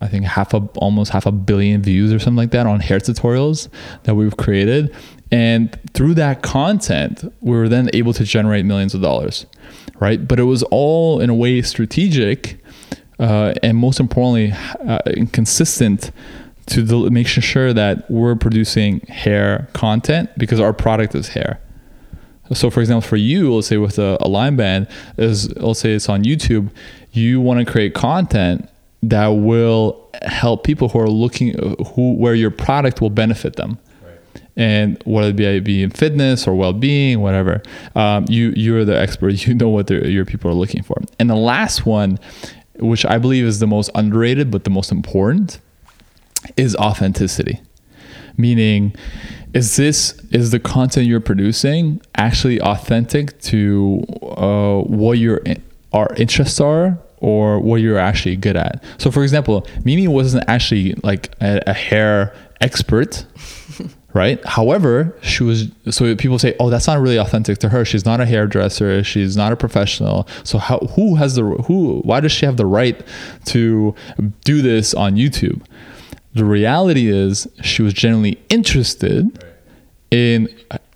I 0.00 0.06
think 0.06 0.26
half 0.26 0.52
a 0.54 0.58
almost 0.76 1.10
half 1.10 1.26
a 1.26 1.32
billion 1.32 1.82
views 1.82 2.12
or 2.12 2.18
something 2.18 2.36
like 2.36 2.50
that 2.50 2.66
on 2.66 2.80
hair 2.80 2.98
tutorials 2.98 3.68
that 4.04 4.14
we've 4.14 4.36
created. 4.36 4.94
And 5.32 5.76
through 5.94 6.14
that 6.14 6.42
content, 6.42 7.24
we 7.40 7.56
were 7.56 7.68
then 7.68 7.90
able 7.92 8.12
to 8.12 8.24
generate 8.24 8.64
millions 8.64 8.94
of 8.94 9.00
dollars, 9.02 9.46
right? 9.98 10.26
But 10.28 10.38
it 10.38 10.44
was 10.44 10.62
all 10.64 11.20
in 11.20 11.30
a 11.30 11.34
way 11.34 11.60
strategic, 11.62 12.62
uh, 13.18 13.54
and 13.62 13.76
most 13.76 13.98
importantly, 13.98 14.52
uh, 14.86 14.98
consistent 15.32 16.12
to 16.66 16.82
the, 16.82 17.10
making 17.10 17.42
sure 17.42 17.72
that 17.72 18.10
we're 18.10 18.36
producing 18.36 19.00
hair 19.00 19.68
content 19.72 20.30
because 20.38 20.60
our 20.60 20.72
product 20.72 21.14
is 21.14 21.28
hair. 21.28 21.60
So, 22.52 22.70
for 22.70 22.80
example, 22.80 23.08
for 23.08 23.16
you, 23.16 23.54
let's 23.54 23.68
say 23.68 23.78
with 23.78 23.98
a, 23.98 24.18
Align 24.20 24.56
band, 24.56 24.88
is 25.16 25.54
let's 25.56 25.80
say 25.80 25.94
it's 25.94 26.08
on 26.08 26.24
YouTube, 26.24 26.70
you 27.12 27.40
want 27.40 27.64
to 27.64 27.70
create 27.70 27.94
content 27.94 28.68
that 29.02 29.28
will 29.28 30.08
help 30.22 30.64
people 30.64 30.88
who 30.88 30.98
are 30.98 31.08
looking 31.08 31.54
who 31.94 32.14
where 32.14 32.34
your 32.34 32.50
product 32.50 33.00
will 33.00 33.10
benefit 33.10 33.56
them. 33.56 33.78
And 34.56 35.02
whether 35.04 35.30
it 35.30 35.36
be, 35.36 35.58
be 35.58 35.82
in 35.82 35.90
fitness 35.90 36.46
or 36.46 36.54
well-being 36.54 37.20
whatever 37.20 37.60
um, 37.96 38.24
you 38.28 38.52
you're 38.54 38.84
the 38.84 38.96
expert 38.96 39.30
you 39.46 39.54
know 39.54 39.68
what 39.68 39.90
your 39.90 40.24
people 40.24 40.48
are 40.50 40.54
looking 40.54 40.82
for. 40.82 40.96
And 41.18 41.28
the 41.28 41.34
last 41.34 41.84
one 41.84 42.18
which 42.78 43.04
i 43.06 43.18
believe 43.18 43.44
is 43.44 43.60
the 43.60 43.66
most 43.66 43.90
underrated 43.94 44.50
but 44.50 44.64
the 44.64 44.70
most 44.70 44.90
important 44.90 45.60
is 46.56 46.76
authenticity. 46.76 47.60
Meaning 48.36 48.94
is 49.52 49.76
this 49.76 50.14
is 50.32 50.50
the 50.50 50.58
content 50.58 51.06
you're 51.06 51.20
producing 51.20 52.00
actually 52.16 52.60
authentic 52.60 53.40
to 53.42 54.04
uh, 54.22 54.80
what 54.80 55.18
your 55.18 55.40
our 55.92 56.12
interests 56.16 56.60
are 56.60 56.98
or 57.18 57.60
what 57.60 57.76
you're 57.76 57.98
actually 57.98 58.36
good 58.36 58.56
at? 58.56 58.82
So 58.98 59.10
for 59.10 59.22
example 59.22 59.66
mimi 59.84 60.08
wasn't 60.08 60.44
actually 60.48 60.94
like 61.04 61.32
a, 61.40 61.62
a 61.68 61.72
hair 61.72 62.34
expert 62.60 63.24
right? 64.14 64.44
However 64.44 65.16
she 65.22 65.44
was 65.44 65.70
so 65.90 66.14
people 66.16 66.40
say 66.40 66.56
oh 66.58 66.68
that's 66.68 66.88
not 66.88 67.00
really 67.00 67.18
authentic 67.18 67.58
to 67.58 67.68
her. 67.68 67.84
She's 67.84 68.04
not 68.04 68.20
a 68.20 68.26
hairdresser. 68.26 69.04
She's 69.04 69.36
not 69.36 69.52
a 69.52 69.56
professional. 69.56 70.26
So 70.42 70.58
how 70.58 70.78
who 70.96 71.14
has 71.14 71.36
the 71.36 71.44
who 71.44 72.00
why 72.00 72.18
does 72.18 72.32
she 72.32 72.44
have 72.46 72.56
the 72.56 72.66
right 72.66 73.00
to 73.46 73.94
do 74.44 74.62
this 74.62 74.94
on 74.94 75.14
youtube 75.14 75.62
the 76.34 76.44
reality 76.44 77.08
is 77.08 77.46
she 77.62 77.82
was 77.82 77.92
genuinely 77.94 78.38
interested 78.48 79.44
in 80.10 80.48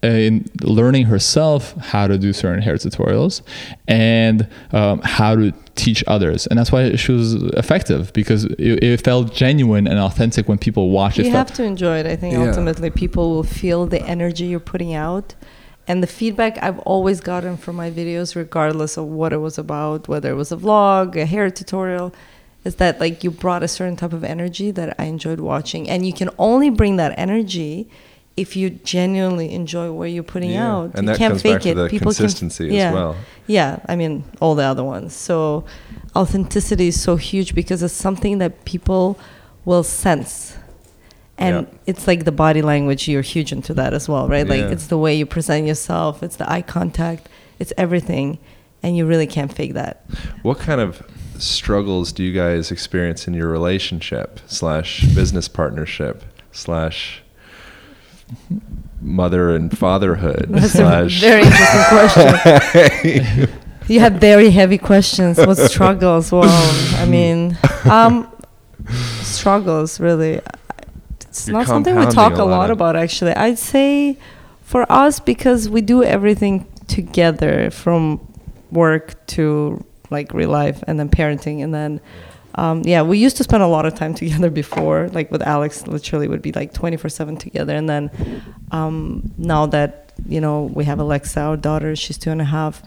in 0.02 0.48
learning 0.62 1.06
herself 1.06 1.72
how 1.76 2.06
to 2.06 2.16
do 2.18 2.32
certain 2.32 2.62
hair 2.62 2.74
tutorials 2.76 3.42
and 3.88 4.46
um, 4.72 5.00
how 5.02 5.34
to 5.34 5.52
teach 5.74 6.04
others. 6.06 6.46
And 6.46 6.56
that's 6.58 6.70
why 6.70 6.94
she 6.94 7.10
was 7.10 7.34
effective 7.34 8.12
because 8.12 8.44
it, 8.44 8.84
it 8.84 9.00
felt 9.04 9.34
genuine 9.34 9.88
and 9.88 9.98
authentic 9.98 10.48
when 10.48 10.56
people 10.58 10.90
watch 10.90 11.18
it. 11.18 11.26
You 11.26 11.32
felt- 11.32 11.48
have 11.48 11.56
to 11.56 11.64
enjoy 11.64 11.98
it 11.98 12.06
i 12.06 12.14
think 12.14 12.34
Yeah. 12.34 12.46
ultimately. 12.48 12.90
People 12.90 13.30
will 13.30 13.42
feel 13.60 13.86
the 13.86 14.00
energy 14.02 14.44
you're 14.44 14.60
putting 14.74 14.94
out. 14.94 15.34
And 15.88 16.02
the 16.02 16.06
feedback 16.20 16.52
i've 16.62 16.78
always 16.80 17.18
gotten 17.20 17.56
from 17.56 17.74
my 17.76 17.90
videos 17.90 18.36
regardless 18.36 18.96
of 18.98 19.06
what 19.06 19.32
it 19.32 19.38
was 19.48 19.56
about 19.58 20.06
whether 20.06 20.28
it 20.30 20.36
was 20.42 20.52
a 20.52 20.56
vlog 20.64 21.16
a 21.16 21.24
hair 21.24 21.50
tutorial 21.50 22.12
is 22.64 22.74
that 22.76 23.00
like 23.00 23.22
you 23.24 23.30
brought 23.30 23.62
a 23.62 23.68
certain 23.68 23.96
type 23.96 24.12
of 24.12 24.24
energy 24.24 24.70
that 24.70 24.94
i 24.98 25.04
enjoyed 25.04 25.40
watching 25.40 25.88
and 25.88 26.04
you 26.06 26.12
can 26.12 26.28
only 26.38 26.70
bring 26.70 26.96
that 26.96 27.14
energy 27.18 27.88
if 28.36 28.54
you 28.54 28.70
genuinely 28.70 29.52
enjoy 29.52 29.90
what 29.90 30.06
you're 30.12 30.22
putting 30.22 30.50
Yeah. 30.50 30.72
out 30.72 30.90
And 30.94 31.02
you 31.04 31.12
that 31.12 31.18
can't 31.18 31.32
comes 31.32 31.42
fake 31.42 31.54
back 31.54 31.62
to 31.62 31.70
it 31.70 31.74
the 31.74 31.88
people 31.88 32.12
consistency 32.12 32.68
can, 32.68 32.76
as 32.88 32.94
well. 32.94 33.16
yeah 33.46 33.78
i 33.86 33.96
mean 33.96 34.24
all 34.40 34.54
the 34.54 34.64
other 34.64 34.84
ones 34.84 35.14
so 35.14 35.64
authenticity 36.16 36.88
is 36.88 37.00
so 37.00 37.16
huge 37.16 37.54
because 37.54 37.82
it's 37.82 37.94
something 37.94 38.38
that 38.38 38.64
people 38.64 39.18
will 39.64 39.82
sense 39.82 40.56
and 41.36 41.66
Yeah. 41.66 41.78
it's 41.86 42.06
like 42.06 42.24
the 42.24 42.32
body 42.32 42.62
language 42.62 43.08
you're 43.08 43.22
huge 43.22 43.52
into 43.52 43.74
that 43.74 43.92
as 43.94 44.08
well 44.08 44.28
right 44.28 44.46
like 44.46 44.60
Yeah. 44.60 44.70
it's 44.74 44.86
the 44.86 44.98
way 44.98 45.14
you 45.14 45.26
present 45.26 45.66
yourself 45.66 46.22
it's 46.22 46.36
the 46.36 46.50
eye 46.50 46.62
contact 46.62 47.28
it's 47.58 47.72
everything 47.76 48.38
and 48.82 48.96
you 48.96 49.06
really 49.06 49.26
can't 49.26 49.52
fake 49.52 49.74
that 49.74 50.04
What 50.42 50.58
kind 50.58 50.80
of 50.80 51.02
struggles 51.38 52.12
do 52.12 52.22
you 52.22 52.32
guys 52.32 52.70
experience 52.70 53.26
in 53.28 53.34
your 53.34 53.48
relationship 53.48 54.40
slash 54.46 55.04
business 55.14 55.48
partnership 55.48 56.24
slash 56.52 57.22
mother 59.00 59.54
and 59.54 59.76
fatherhood 59.76 60.46
that's 60.50 60.72
slash 60.72 61.18
a 61.18 61.20
very 61.20 61.42
interesting 61.42 62.40
question. 62.42 63.48
You 63.88 64.00
have 64.00 64.14
very 64.14 64.50
heavy 64.50 64.76
questions. 64.76 65.38
What 65.38 65.56
struggles? 65.56 66.30
Well 66.30 66.44
i 67.00 67.06
mean 67.06 67.56
um 67.90 68.30
struggles 69.22 69.98
really. 69.98 70.40
It's 71.20 71.46
You're 71.46 71.58
not 71.58 71.66
something 71.66 71.94
we 71.96 72.06
talk 72.06 72.36
a 72.36 72.44
lot 72.44 72.70
about 72.70 72.96
actually. 72.96 73.32
I'd 73.32 73.58
say 73.58 74.18
for 74.62 74.90
us 74.92 75.20
because 75.20 75.68
we 75.68 75.80
do 75.80 76.02
everything 76.02 76.66
together 76.86 77.70
from 77.70 78.20
work 78.70 79.26
to 79.28 79.84
like 80.10 80.32
real 80.32 80.50
life 80.50 80.82
and 80.86 80.98
then 80.98 81.08
parenting 81.08 81.62
and 81.62 81.72
then 81.74 82.00
um, 82.54 82.82
yeah 82.84 83.02
we 83.02 83.18
used 83.18 83.36
to 83.36 83.44
spend 83.44 83.62
a 83.62 83.66
lot 83.66 83.86
of 83.86 83.94
time 83.94 84.14
together 84.22 84.50
before 84.50 85.08
like 85.08 85.30
with 85.30 85.42
alex 85.42 85.86
literally 85.86 86.28
would 86.28 86.42
be 86.42 86.52
like 86.52 86.72
24 86.72 87.08
7 87.08 87.36
together. 87.36 87.74
And 87.74 87.88
then 87.88 88.10
um, 88.70 89.32
now 89.38 89.66
that 89.66 90.12
you 90.26 90.40
know 90.40 90.64
we 90.74 90.84
have 90.84 90.98
alexa 90.98 91.40
our 91.40 91.56
daughter 91.56 91.94
she's 91.94 92.18
two 92.18 92.32
and 92.32 92.40
a 92.40 92.44
half 92.44 92.82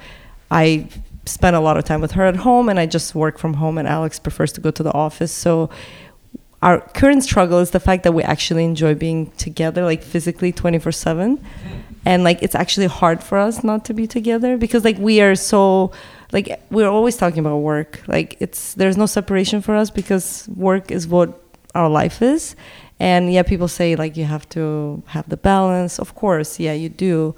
i 0.52 0.86
spend 1.26 1.56
a 1.56 1.62
lot 1.62 1.78
of 1.78 1.86
time 1.86 2.02
with 2.02 2.12
her 2.12 2.26
at 2.26 2.36
home 2.36 2.68
and 2.68 2.78
i 2.78 2.86
just 2.86 3.16
work 3.16 3.38
from 3.38 3.54
home 3.54 3.78
and 3.78 3.88
alex 3.88 4.20
prefers 4.20 4.52
to 4.52 4.60
go 4.62 4.72
to 4.72 4.84
the 4.84 4.94
office. 4.94 5.32
So 5.32 5.70
our 6.62 6.80
current 6.80 7.24
struggle 7.24 7.60
is 7.60 7.72
the 7.72 7.80
fact 7.80 8.04
that 8.04 8.14
we 8.14 8.24
actually 8.24 8.66
enjoy 8.66 8.94
being 8.94 9.32
together 9.32 9.84
like 9.84 10.04
physically 10.04 10.52
24 10.52 10.92
7 10.92 11.44
and 12.06 12.24
like 12.24 12.42
it's 12.42 12.56
actually 12.56 12.88
hard 12.88 13.24
for 13.24 13.38
us 13.38 13.64
not 13.64 13.86
to 13.86 13.94
be 13.94 14.08
together 14.08 14.58
because 14.58 14.84
like 14.84 14.98
we 14.98 15.22
are 15.22 15.36
so 15.36 15.92
like 16.32 16.62
we're 16.70 16.90
always 16.90 17.18
talking 17.18 17.40
about 17.40 17.58
work. 17.58 18.02
Like 18.08 18.38
it's 18.40 18.74
there's 18.76 18.98
no 18.98 19.06
separation 19.06 19.62
for 19.62 19.76
us 19.76 19.90
because 19.90 20.48
work 20.56 20.92
is 20.92 21.08
what 21.08 21.40
our 21.76 21.90
life 21.90 22.22
is. 22.22 22.56
And 23.00 23.34
yeah 23.34 23.44
people 23.44 23.68
say 23.68 23.96
like 23.96 24.16
you 24.18 24.26
have 24.26 24.48
to 24.50 25.04
have 25.08 25.28
the 25.30 25.38
balance. 25.38 26.00
Of 26.00 26.16
course 26.16 26.60
yeah 26.60 26.74
you 26.74 26.90
do. 26.90 27.36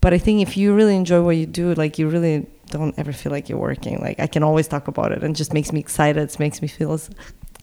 But 0.00 0.12
i 0.12 0.18
think 0.18 0.40
if 0.40 0.56
you 0.56 0.74
really 0.74 0.94
enjoy 0.94 1.22
what 1.22 1.36
you 1.36 1.46
do 1.46 1.74
like 1.74 1.98
you 1.98 2.08
really 2.08 2.46
don't 2.70 2.96
ever 2.98 3.12
feel 3.12 3.32
like 3.32 3.48
you're 3.48 3.58
working. 3.58 4.00
Like 4.00 4.20
i 4.20 4.26
can 4.26 4.42
always 4.42 4.68
talk 4.68 4.88
about 4.88 5.12
it 5.12 5.22
and 5.22 5.34
just 5.34 5.52
makes 5.52 5.72
me 5.72 5.80
excited 5.80 6.22
it 6.22 6.38
makes 6.38 6.62
me 6.62 6.68
feel 6.68 6.98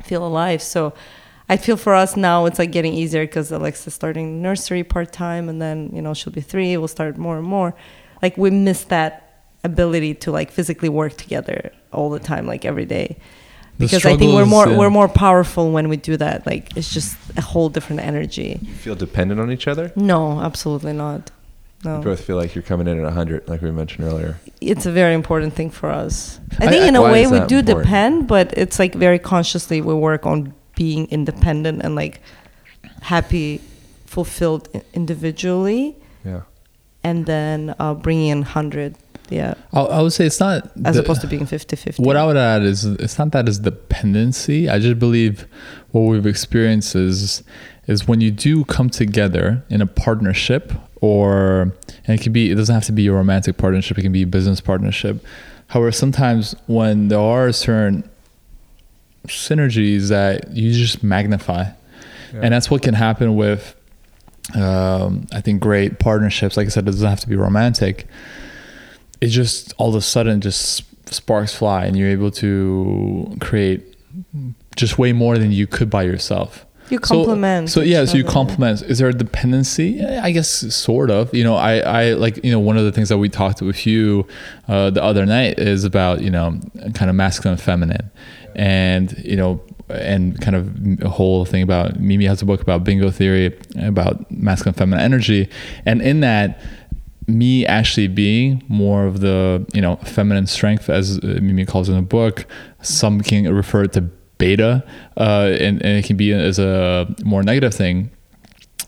feel 0.04 0.26
alive. 0.26 0.62
So 0.62 0.94
I 1.50 1.58
feel 1.58 1.78
for 1.78 1.94
us 1.94 2.16
now 2.16 2.46
it's 2.46 2.58
like 2.60 2.72
getting 2.72 2.94
easier 2.94 3.26
because 3.26 3.52
Alexa's 3.52 3.94
starting 3.94 4.42
nursery 4.42 4.84
part 4.84 5.12
time, 5.12 5.50
and 5.50 5.62
then 5.62 5.92
you 5.94 6.02
know 6.02 6.14
she'll 6.14 6.34
be 6.34 6.42
three. 6.42 6.76
We'll 6.78 6.88
start 6.88 7.18
more 7.18 7.38
and 7.38 7.46
more. 7.46 7.76
Like 8.22 8.38
we 8.38 8.50
miss 8.50 8.86
that 8.86 9.23
ability 9.64 10.14
to 10.16 10.32
like 10.32 10.52
physically 10.52 10.90
work 10.90 11.16
together 11.18 11.72
all 11.92 12.10
the 12.10 12.20
time, 12.20 12.46
like 12.48 12.66
every 12.66 12.86
day. 12.86 13.18
The 13.78 13.86
Because 13.86 14.06
I 14.06 14.16
think 14.18 14.34
we're 14.34 14.46
more 14.46 14.68
uh, 14.68 14.78
we're 14.78 14.92
more 14.92 15.08
powerful 15.08 15.72
when 15.72 15.90
we 15.90 15.98
do 15.98 16.16
that. 16.18 16.46
Like 16.46 16.76
it's 16.78 16.94
just 16.94 17.18
a 17.38 17.42
whole 17.42 17.70
different 17.70 18.02
energy. 18.02 18.60
you 18.62 18.74
feel 18.74 18.96
dependent 18.96 19.40
on 19.40 19.52
each 19.52 19.68
other 19.68 19.92
No, 19.96 20.40
absolutely 20.42 20.94
not. 20.94 21.32
No. 21.84 21.98
you 21.98 22.04
both 22.04 22.22
feel 22.24 22.38
like 22.38 22.56
you're 22.56 22.62
coming 22.64 22.88
in 22.88 22.98
at 22.98 23.04
100 23.04 23.50
like 23.50 23.62
we 23.62 23.70
mentioned 23.70 24.08
earlier 24.08 24.38
it's 24.62 24.86
a 24.86 24.92
very 24.92 25.14
important 25.14 25.54
thing 25.54 25.70
for 25.70 25.90
us. 25.90 26.40
I 26.62 26.66
I- 26.66 26.70
think 26.70 26.84
I- 26.84 26.88
in 26.88 26.96
a 26.96 27.02
way 27.02 27.26
we 27.28 27.40
do 27.48 27.58
important? 27.60 27.66
depend, 27.84 28.28
but 28.28 28.54
it's 28.58 28.78
like 28.80 28.94
very 28.96 29.20
consciously 29.20 29.82
we 29.82 29.94
work 29.94 30.26
on 30.26 30.54
being 30.76 31.08
independent 31.12 31.82
and 31.84 31.94
like 31.96 32.22
happy, 33.02 33.60
fulfilled 34.06 34.70
individually, 34.94 35.96
yeah 36.26 36.42
and 37.04 37.26
then 37.26 37.76
uh, 37.80 37.94
bringing 37.94 38.30
in 38.30 38.42
100, 38.44 38.96
yeah, 39.30 39.54
I, 39.72 39.82
I 39.82 40.02
would 40.02 40.14
say 40.14 40.26
it's 40.26 40.40
not 40.40 40.72
as 40.86 40.96
the- 40.96 41.02
opposed 41.02 41.22
to 41.22 41.28
being 41.28 41.46
50 41.46 41.76
50. 41.76 42.04
What 42.04 42.16
I 42.16 42.26
would 42.26 42.38
add 42.38 42.64
is 42.64 42.86
it's 42.86 43.18
not 43.18 43.32
that 43.32 43.48
it's 43.48 43.60
dependency. 43.60 44.70
I 44.70 44.80
just 44.80 45.00
believe 45.00 45.46
what 45.92 46.02
we've 46.02 46.26
experienced 46.26 46.96
is 46.96 47.44
is 47.88 48.08
when 48.08 48.22
you 48.22 48.32
do 48.32 48.64
come 48.66 48.90
together 48.90 49.64
in 49.70 49.82
a 49.82 49.88
partnership 49.88 50.72
or 51.02 51.74
and 52.06 52.20
it 52.20 52.22
can 52.22 52.32
be 52.34 52.52
it 52.52 52.56
doesn't 52.56 52.74
have 52.74 52.86
to 52.86 52.92
be 52.92 53.08
a 53.08 53.14
romantic 53.14 53.58
partnership, 53.58 53.98
it 53.98 54.02
can 54.02 54.12
be 54.12 54.24
a 54.24 54.28
business 54.28 54.62
partnership. 54.62 55.24
However, 55.68 55.92
sometimes 55.92 56.56
when 56.68 57.08
there 57.08 57.20
are 57.20 57.52
certain 57.52 58.10
synergies 59.28 60.10
that 60.10 60.52
you 60.52 60.74
just 60.74 61.04
magnify. 61.04 61.66
And 62.34 62.52
that's 62.52 62.72
what 62.72 62.82
can 62.82 62.96
happen 62.96 63.36
with 63.36 63.76
um, 64.56 65.28
I 65.32 65.40
think 65.40 65.62
great 65.62 66.00
partnerships. 66.00 66.58
Like 66.58 66.66
I 66.66 66.70
said, 66.70 66.84
it 66.84 66.92
doesn't 66.92 67.08
have 67.08 67.20
to 67.22 67.30
be 67.30 67.36
romantic 67.36 68.08
it 69.24 69.28
just 69.28 69.74
all 69.78 69.90
of 69.90 69.96
a 69.96 70.02
sudden 70.02 70.42
just 70.42 70.84
sparks 71.14 71.54
fly 71.56 71.86
and 71.86 71.94
you're 71.98 72.10
able 72.20 72.32
to 72.32 73.36
create 73.40 73.80
just 74.76 74.98
way 74.98 75.14
more 75.14 75.38
than 75.38 75.52
you 75.52 75.66
could 75.68 75.90
by 75.90 76.04
yourself. 76.04 76.66
You 76.90 77.00
So- 77.04 77.16
complement 77.16 77.70
so, 77.70 77.80
yeah 77.82 78.04
so 78.06 78.18
you 78.18 78.26
complement. 78.26 78.82
Is 78.92 78.98
there 79.00 79.08
a 79.10 79.14
dependency? 79.26 80.04
I 80.28 80.32
guess 80.32 80.50
sort 80.76 81.10
of. 81.10 81.34
You 81.34 81.44
know 81.48 81.56
i 81.56 81.74
i 82.00 82.02
like 82.26 82.36
you 82.46 82.52
know 82.52 82.60
one 82.60 82.78
of 82.78 82.84
the 82.88 82.92
things 82.92 83.08
that 83.12 83.18
we 83.26 83.30
talked 83.30 83.62
with 83.62 83.88
you 83.88 84.28
uh, 84.68 84.90
the 84.98 85.02
other 85.10 85.26
night 85.26 85.54
is 85.58 85.86
about 85.86 86.16
you 86.26 86.30
know 86.30 86.60
kind 86.94 87.10
of 87.10 87.16
masculine 87.16 87.54
and 87.54 87.62
feminine. 87.62 88.12
And 88.56 89.08
you 89.32 89.38
know 89.38 89.62
and 89.90 90.40
kind 90.46 90.56
of 90.60 90.64
a 91.08 91.10
whole 91.18 91.46
thing 91.46 91.64
about 91.70 92.00
mimi 92.00 92.26
has 92.26 92.42
a 92.42 92.46
book 92.46 92.62
about 92.62 92.84
bingo 92.84 93.10
theory 93.20 93.46
about 93.92 94.16
masculine 94.32 94.72
and 94.74 94.78
feminine 94.78 95.04
energy. 95.12 95.42
And 95.86 96.02
in 96.02 96.20
that 96.22 96.48
me 97.28 97.66
actually 97.66 98.08
being 98.08 98.64
more 98.68 99.06
of 99.06 99.20
the 99.20 99.66
you 99.74 99.82
know 99.82 99.96
feminine 99.98 100.48
strength 100.48 100.90
as 100.90 101.20
uh, 101.20 101.40
Mimi 101.42 101.66
calls 101.66 101.90
in 101.90 101.96
the 101.96 102.02
book 102.02 102.46
some 102.82 103.22
can 103.22 103.54
refer 103.54 103.86
to 103.86 104.02
beta 104.38 104.84
uh, 105.18 105.56
and, 105.60 105.82
and 105.82 106.00
it 106.00 106.06
can 106.06 106.18
be 106.18 106.34
as 106.34 106.60
a 106.60 107.08
more 107.24 107.44
negative 107.44 107.74
thing. 107.74 108.12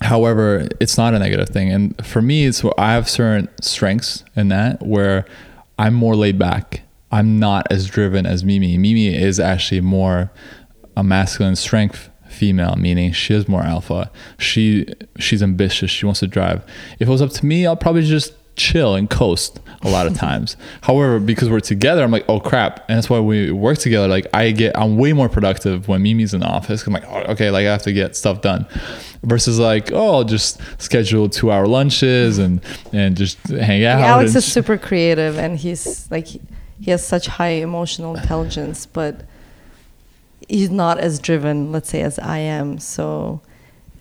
However 0.01 0.67
it's 0.79 0.97
not 0.97 1.13
a 1.13 1.19
negative 1.19 1.49
thing. 1.49 1.71
And 1.71 2.05
for 2.05 2.21
me 2.21 2.45
it's 2.45 2.63
where 2.63 2.73
i 2.77 2.93
have 2.93 3.09
certain 3.09 3.49
strengths 3.61 4.23
in 4.35 4.49
that 4.49 4.85
where 4.85 5.25
i'm 5.79 5.93
more 5.93 6.15
laid 6.15 6.37
back. 6.37 6.81
I'm 7.11 7.39
not 7.39 7.67
as 7.71 7.87
driven 7.87 8.25
as 8.25 8.43
mimi. 8.43 8.77
Mimi 8.77 9.15
is 9.15 9.39
actually 9.39 9.81
more 9.81 10.31
a 10.97 11.03
masculine 11.03 11.55
strength 11.55 12.09
female 12.35 12.75
meaning 12.75 13.11
she 13.11 13.33
is 13.33 13.47
more 13.47 13.61
alpha 13.61 14.11
she 14.37 14.85
she's 15.17 15.41
ambitious 15.41 15.89
she 15.89 16.05
wants 16.05 16.19
to 16.19 16.27
drive 16.27 16.63
if 16.99 17.07
it 17.07 17.11
was 17.11 17.21
up 17.21 17.31
to 17.31 17.45
me 17.45 17.65
i'll 17.65 17.75
probably 17.75 18.03
just 18.03 18.33
chill 18.55 18.95
and 18.95 19.09
coast 19.09 19.59
a 19.81 19.89
lot 19.89 20.07
of 20.07 20.13
times. 20.17 20.57
However, 20.81 21.19
because 21.19 21.49
we're 21.49 21.59
together, 21.59 22.03
I'm 22.03 22.11
like, 22.11 22.25
oh 22.27 22.39
crap, 22.39 22.85
and 22.89 22.97
that's 22.97 23.09
why 23.09 23.19
we 23.19 23.51
work 23.51 23.77
together. 23.77 24.07
Like 24.07 24.27
I 24.33 24.51
get, 24.51 24.77
I'm 24.77 24.97
way 24.97 25.13
more 25.13 25.29
productive 25.29 25.87
when 25.87 26.01
Mimi's 26.01 26.33
in 26.33 26.41
the 26.41 26.47
office. 26.47 26.85
I'm 26.85 26.93
like, 26.93 27.05
oh, 27.07 27.31
okay, 27.31 27.51
like 27.51 27.67
I 27.67 27.71
have 27.71 27.83
to 27.83 27.93
get 27.93 28.15
stuff 28.15 28.41
done. 28.41 28.65
Versus 29.23 29.59
like, 29.59 29.91
oh, 29.91 30.15
I'll 30.15 30.23
just 30.23 30.59
schedule 30.81 31.29
two 31.29 31.51
hour 31.51 31.67
lunches 31.67 32.37
and 32.37 32.61
and 32.93 33.17
just 33.17 33.37
hang 33.47 33.83
out. 33.83 34.01
Alex 34.01 34.35
is 34.35 34.45
super 34.45 34.77
creative 34.77 35.37
and 35.37 35.57
he's 35.57 36.09
like 36.11 36.27
he 36.27 36.91
has 36.91 37.05
such 37.05 37.27
high 37.27 37.61
emotional 37.61 38.15
intelligence, 38.15 38.85
but 38.85 39.21
he's 40.47 40.69
not 40.69 40.99
as 40.99 41.19
driven, 41.19 41.71
let's 41.71 41.89
say, 41.89 42.01
as 42.01 42.19
I 42.19 42.37
am. 42.37 42.79
So 42.79 43.41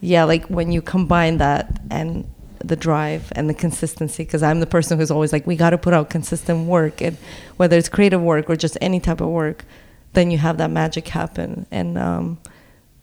yeah, 0.01 0.25
like 0.25 0.47
when 0.47 0.71
you 0.71 0.83
combine 0.83 1.39
that 1.39 1.81
and 1.91 2.29
the 2.59 2.77
drive 2.77 3.33
and 3.37 3.49
the 3.49 3.55
consistency, 3.55 4.25
because 4.25 4.43
I'm 4.43 4.61
the 4.61 4.67
person 4.67 4.99
who's 4.99 5.11
always 5.11 5.33
like, 5.33 5.47
we 5.47 5.57
got 5.57 5.71
to 5.71 5.79
put 5.79 5.95
out 5.95 6.11
consistent 6.11 6.67
work, 6.67 7.01
and 7.01 7.17
whether 7.57 7.77
it's 7.77 7.89
creative 7.89 8.23
work 8.23 8.49
or 8.49 8.57
just 8.57 8.79
any 8.81 9.01
type 9.01 9.21
of 9.21 9.29
work, 9.29 9.65
then 10.15 10.31
you 10.31 10.39
have 10.39 10.59
that 10.59 10.71
magic 10.71 11.09
happen. 11.09 11.67
And 11.71 11.99
um, 11.99 12.39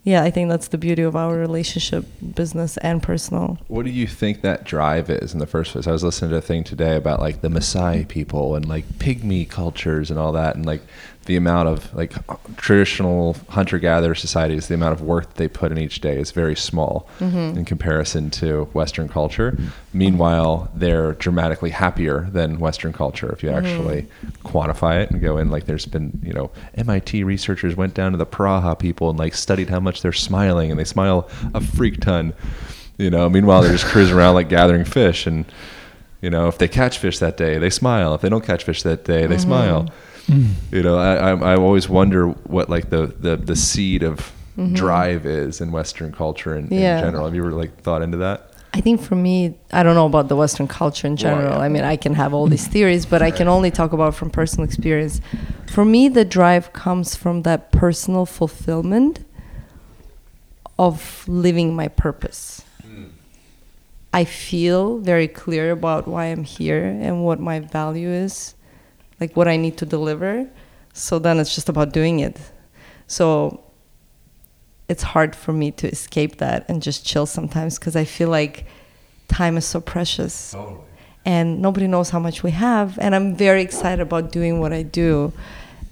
yeah, 0.04 0.24
I 0.24 0.32
think 0.32 0.50
that's 0.50 0.70
the 0.70 0.78
beauty 0.78 1.04
of 1.04 1.16
our 1.16 1.36
relationship, 1.36 2.06
business 2.34 2.78
and 2.78 3.04
personal. 3.04 3.60
What 3.68 3.86
do 3.86 3.92
you 3.92 4.08
think 4.08 4.42
that 4.42 4.64
drive 4.64 5.10
is 5.10 5.34
in 5.34 5.40
the 5.40 5.46
first 5.46 5.74
place? 5.74 5.86
I 5.86 5.92
was 5.92 6.04
listening 6.04 6.32
to 6.32 6.38
a 6.38 6.42
thing 6.42 6.64
today 6.64 6.96
about 6.96 7.20
like 7.20 7.42
the 7.42 7.50
Maasai 7.50 8.08
people 8.08 8.56
and 8.56 8.68
like 8.68 8.86
pygmy 8.98 9.48
cultures 9.48 10.10
and 10.10 10.20
all 10.20 10.32
that, 10.32 10.56
and 10.56 10.66
like 10.66 10.82
the 11.32 11.38
amount 11.38 11.70
of 11.70 11.94
like 11.96 12.12
traditional 12.58 13.38
hunter 13.48 13.80
gatherer 13.80 14.14
societies, 14.14 14.68
the 14.68 14.74
amount 14.74 14.92
of 14.92 15.02
work 15.02 15.28
that 15.28 15.36
they 15.36 15.48
put 15.48 15.72
in 15.72 15.78
each 15.78 16.02
day 16.02 16.20
is 16.20 16.32
very 16.32 16.58
small 16.58 17.08
mm-hmm. 17.20 17.58
in 17.58 17.64
comparison 17.64 18.30
to 18.30 18.66
Western 18.74 19.08
culture. 19.08 19.58
Meanwhile, 19.94 20.70
they're 20.76 21.14
dramatically 21.14 21.70
happier 21.70 22.28
than 22.34 22.60
Western 22.60 22.92
culture 22.92 23.32
if 23.32 23.44
you 23.44 23.50
mm-hmm. 23.50 23.66
actually 23.66 24.08
quantify 24.44 25.02
it 25.02 25.10
and 25.10 25.22
go 25.22 25.38
in. 25.38 25.50
Like, 25.50 25.68
there's 25.68 25.86
been, 25.86 26.20
you 26.22 26.34
know, 26.34 26.52
MIT 26.76 27.24
researchers 27.24 27.78
went 27.78 27.94
down 27.94 28.12
to 28.12 28.18
the 28.18 28.26
Pirahã 28.26 28.78
people 28.78 29.10
and 29.10 29.18
like 29.18 29.34
studied 29.34 29.70
how 29.70 29.80
much 29.80 30.02
they're 30.02 30.12
smiling, 30.12 30.70
and 30.70 30.78
they 30.78 30.84
smile 30.84 31.30
a 31.54 31.62
freak 31.62 32.02
ton. 32.02 32.34
You 32.98 33.10
know, 33.10 33.30
meanwhile, 33.30 33.62
they're 33.62 33.72
just 33.72 33.86
cruising 33.86 34.18
around 34.18 34.36
like 34.36 34.50
gathering 34.50 34.84
fish 34.84 35.26
and 35.28 35.46
you 36.22 36.30
know, 36.30 36.48
if 36.48 36.60
they 36.60 36.68
catch 36.68 37.00
fish 37.00 37.18
that 37.18 37.36
day, 37.36 37.58
they 37.58 37.72
smile. 37.72 38.14
If 38.14 38.22
they 38.22 38.30
don't 38.30 38.46
catch 38.46 38.64
fish 38.64 38.84
that 38.84 39.06
day, 39.06 39.26
they 39.26 39.38
mm-hmm. 39.38 39.42
smile. 39.42 39.90
Mm. 40.28 40.54
You 40.72 40.84
know, 40.84 40.98
I, 40.98 41.32
I 41.32 41.54
I 41.54 41.56
always 41.56 41.90
wonder 41.90 42.28
what 42.28 42.70
like 42.70 42.90
the 42.90 43.08
the, 43.08 43.36
the 43.38 43.56
seed 43.56 44.04
of 44.04 44.32
mm-hmm. 44.58 44.74
drive 44.74 45.26
is 45.26 45.62
in 45.62 45.72
Western 45.72 46.12
culture 46.12 46.56
in, 46.56 46.68
Yeah. 46.72 46.98
in 46.98 47.06
general. 47.06 47.26
Have 47.26 47.36
you 47.36 47.42
ever 47.46 47.54
like 47.54 47.82
thought 47.82 48.02
into 48.02 48.18
that? 48.18 48.48
I 48.74 48.80
think 48.80 49.02
for 49.02 49.16
me, 49.16 49.56
I 49.74 49.84
don't 49.84 49.96
know 49.96 50.06
about 50.06 50.30
the 50.30 50.36
Western 50.38 50.68
culture 50.68 51.06
in 51.06 51.18
general. 51.18 51.58
yeah. 51.58 51.66
I 51.66 51.68
mean, 51.68 51.84
I 51.84 51.98
can 51.98 52.14
have 52.14 52.34
all 52.34 52.48
these 52.48 52.68
theories, 52.74 53.06
but 53.06 53.22
I 53.22 53.30
can 53.30 53.50
only 53.50 53.70
talk 53.70 53.92
about 53.92 54.16
from 54.16 54.30
personal 54.30 54.64
experience. 54.64 55.20
For 55.68 55.84
me, 55.84 56.08
the 56.08 56.24
drive 56.24 56.72
comes 56.72 57.16
from 57.16 57.42
that 57.42 57.74
personal 57.74 58.26
fulfillment 58.26 59.26
of 60.80 61.28
living 61.28 61.76
my 61.76 61.90
purpose. 61.90 62.64
Hmm. 62.82 63.06
I 64.14 64.24
feel 64.24 65.00
very 65.00 65.28
clear 65.28 65.72
about 65.72 66.08
why 66.08 66.26
I'm 66.26 66.44
here 66.44 66.84
and 66.86 67.26
what 67.26 67.40
my 67.40 67.60
value 67.60 68.10
is, 68.10 68.56
like 69.22 69.38
what 69.38 69.48
I 69.48 69.56
need 69.56 69.78
to 69.78 69.86
deliver. 69.86 70.50
So 70.94 71.20
then 71.20 71.40
it's 71.40 71.56
just 71.56 71.70
about 71.70 71.94
doing 71.94 72.20
it. 72.20 72.38
So 73.08 73.64
it's 74.90 75.04
hard 75.04 75.36
for 75.36 75.54
me 75.54 75.72
to 75.72 75.88
escape 75.88 76.38
that 76.38 76.68
and 76.68 76.82
just 76.82 77.06
chill 77.06 77.26
sometimes 77.26 77.80
because 77.80 77.96
I 77.96 78.04
feel 78.04 78.28
like 78.30 78.66
time 79.30 79.56
is 79.56 79.66
so 79.66 79.80
precious. 79.80 80.54
And 81.24 81.62
nobody 81.62 81.88
knows 81.88 82.10
how 82.10 82.20
much 82.20 82.42
we 82.42 82.52
have. 82.52 82.98
And 83.00 83.14
I'm 83.16 83.36
very 83.36 83.62
excited 83.62 84.02
about 84.02 84.32
doing 84.32 84.60
what 84.60 84.74
I 84.74 84.82
do. 84.82 85.32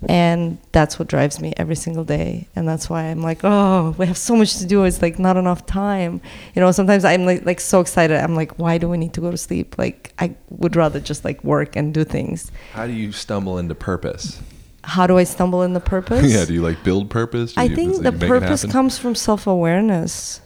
And 0.07 0.57
that's 0.71 0.97
what 0.97 1.09
drives 1.09 1.41
me 1.41 1.53
every 1.57 1.75
single 1.75 2.05
day. 2.05 2.47
And 2.55 2.67
that's 2.67 2.89
why 2.89 3.03
I'm 3.03 3.21
like, 3.21 3.41
oh, 3.43 3.93
we 3.97 4.05
have 4.07 4.17
so 4.17 4.35
much 4.35 4.57
to 4.59 4.65
do. 4.65 4.83
It's 4.85 5.01
like 5.01 5.19
not 5.19 5.35
enough 5.35 5.65
time. 5.65 6.21
You 6.55 6.61
know, 6.61 6.71
sometimes 6.71 7.03
I'm 7.03 7.25
like, 7.25 7.45
like 7.45 7.59
so 7.59 7.81
excited. 7.81 8.15
I'm 8.17 8.35
like, 8.35 8.57
why 8.57 8.77
do 8.77 8.87
we 8.87 8.97
need 8.97 9.13
to 9.15 9.21
go 9.21 9.29
to 9.29 9.37
sleep? 9.37 9.77
Like, 9.77 10.13
I 10.17 10.35
would 10.49 10.75
rather 10.77 11.01
just 11.01 11.25
like 11.25 11.43
work 11.43 11.75
and 11.75 11.93
do 11.93 12.05
things. 12.05 12.49
How 12.71 12.87
do 12.87 12.93
you 12.93 13.11
stumble 13.11 13.57
into 13.57 13.75
purpose? 13.75 14.41
How 14.85 15.05
do 15.05 15.17
I 15.17 15.25
stumble 15.25 15.63
into 15.63 15.81
purpose? 15.81 16.25
yeah, 16.33 16.45
do 16.45 16.53
you 16.53 16.61
like 16.61 16.81
build 16.83 17.09
purpose? 17.09 17.53
Do 17.53 17.61
I 17.61 17.65
you- 17.65 17.75
think 17.75 17.97
you 17.97 18.01
the 18.03 18.13
purpose 18.13 18.63
comes 18.65 18.97
from 18.97 19.15
self 19.15 19.47
awareness. 19.47 20.39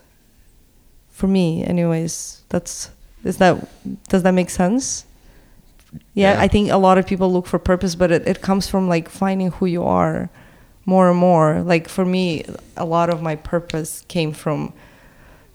For 1.11 1.27
me, 1.27 1.63
anyways, 1.63 2.41
that's 2.49 2.89
is 3.23 3.37
that 3.37 3.67
does 4.09 4.23
that 4.23 4.31
make 4.31 4.49
sense? 4.49 5.05
Yeah, 6.13 6.33
Yeah. 6.33 6.41
I 6.41 6.47
think 6.47 6.71
a 6.71 6.77
lot 6.77 6.97
of 6.97 7.05
people 7.05 7.31
look 7.31 7.45
for 7.45 7.59
purpose, 7.59 7.95
but 7.95 8.11
it, 8.11 8.27
it 8.27 8.41
comes 8.41 8.67
from 8.67 8.87
like 8.87 9.09
finding 9.09 9.51
who 9.51 9.65
you 9.65 9.83
are 9.83 10.29
more 10.85 11.09
and 11.09 11.17
more. 11.17 11.61
Like 11.61 11.87
for 11.87 12.05
me, 12.05 12.45
a 12.77 12.85
lot 12.85 13.09
of 13.09 13.21
my 13.21 13.35
purpose 13.35 14.03
came 14.07 14.33
from 14.33 14.73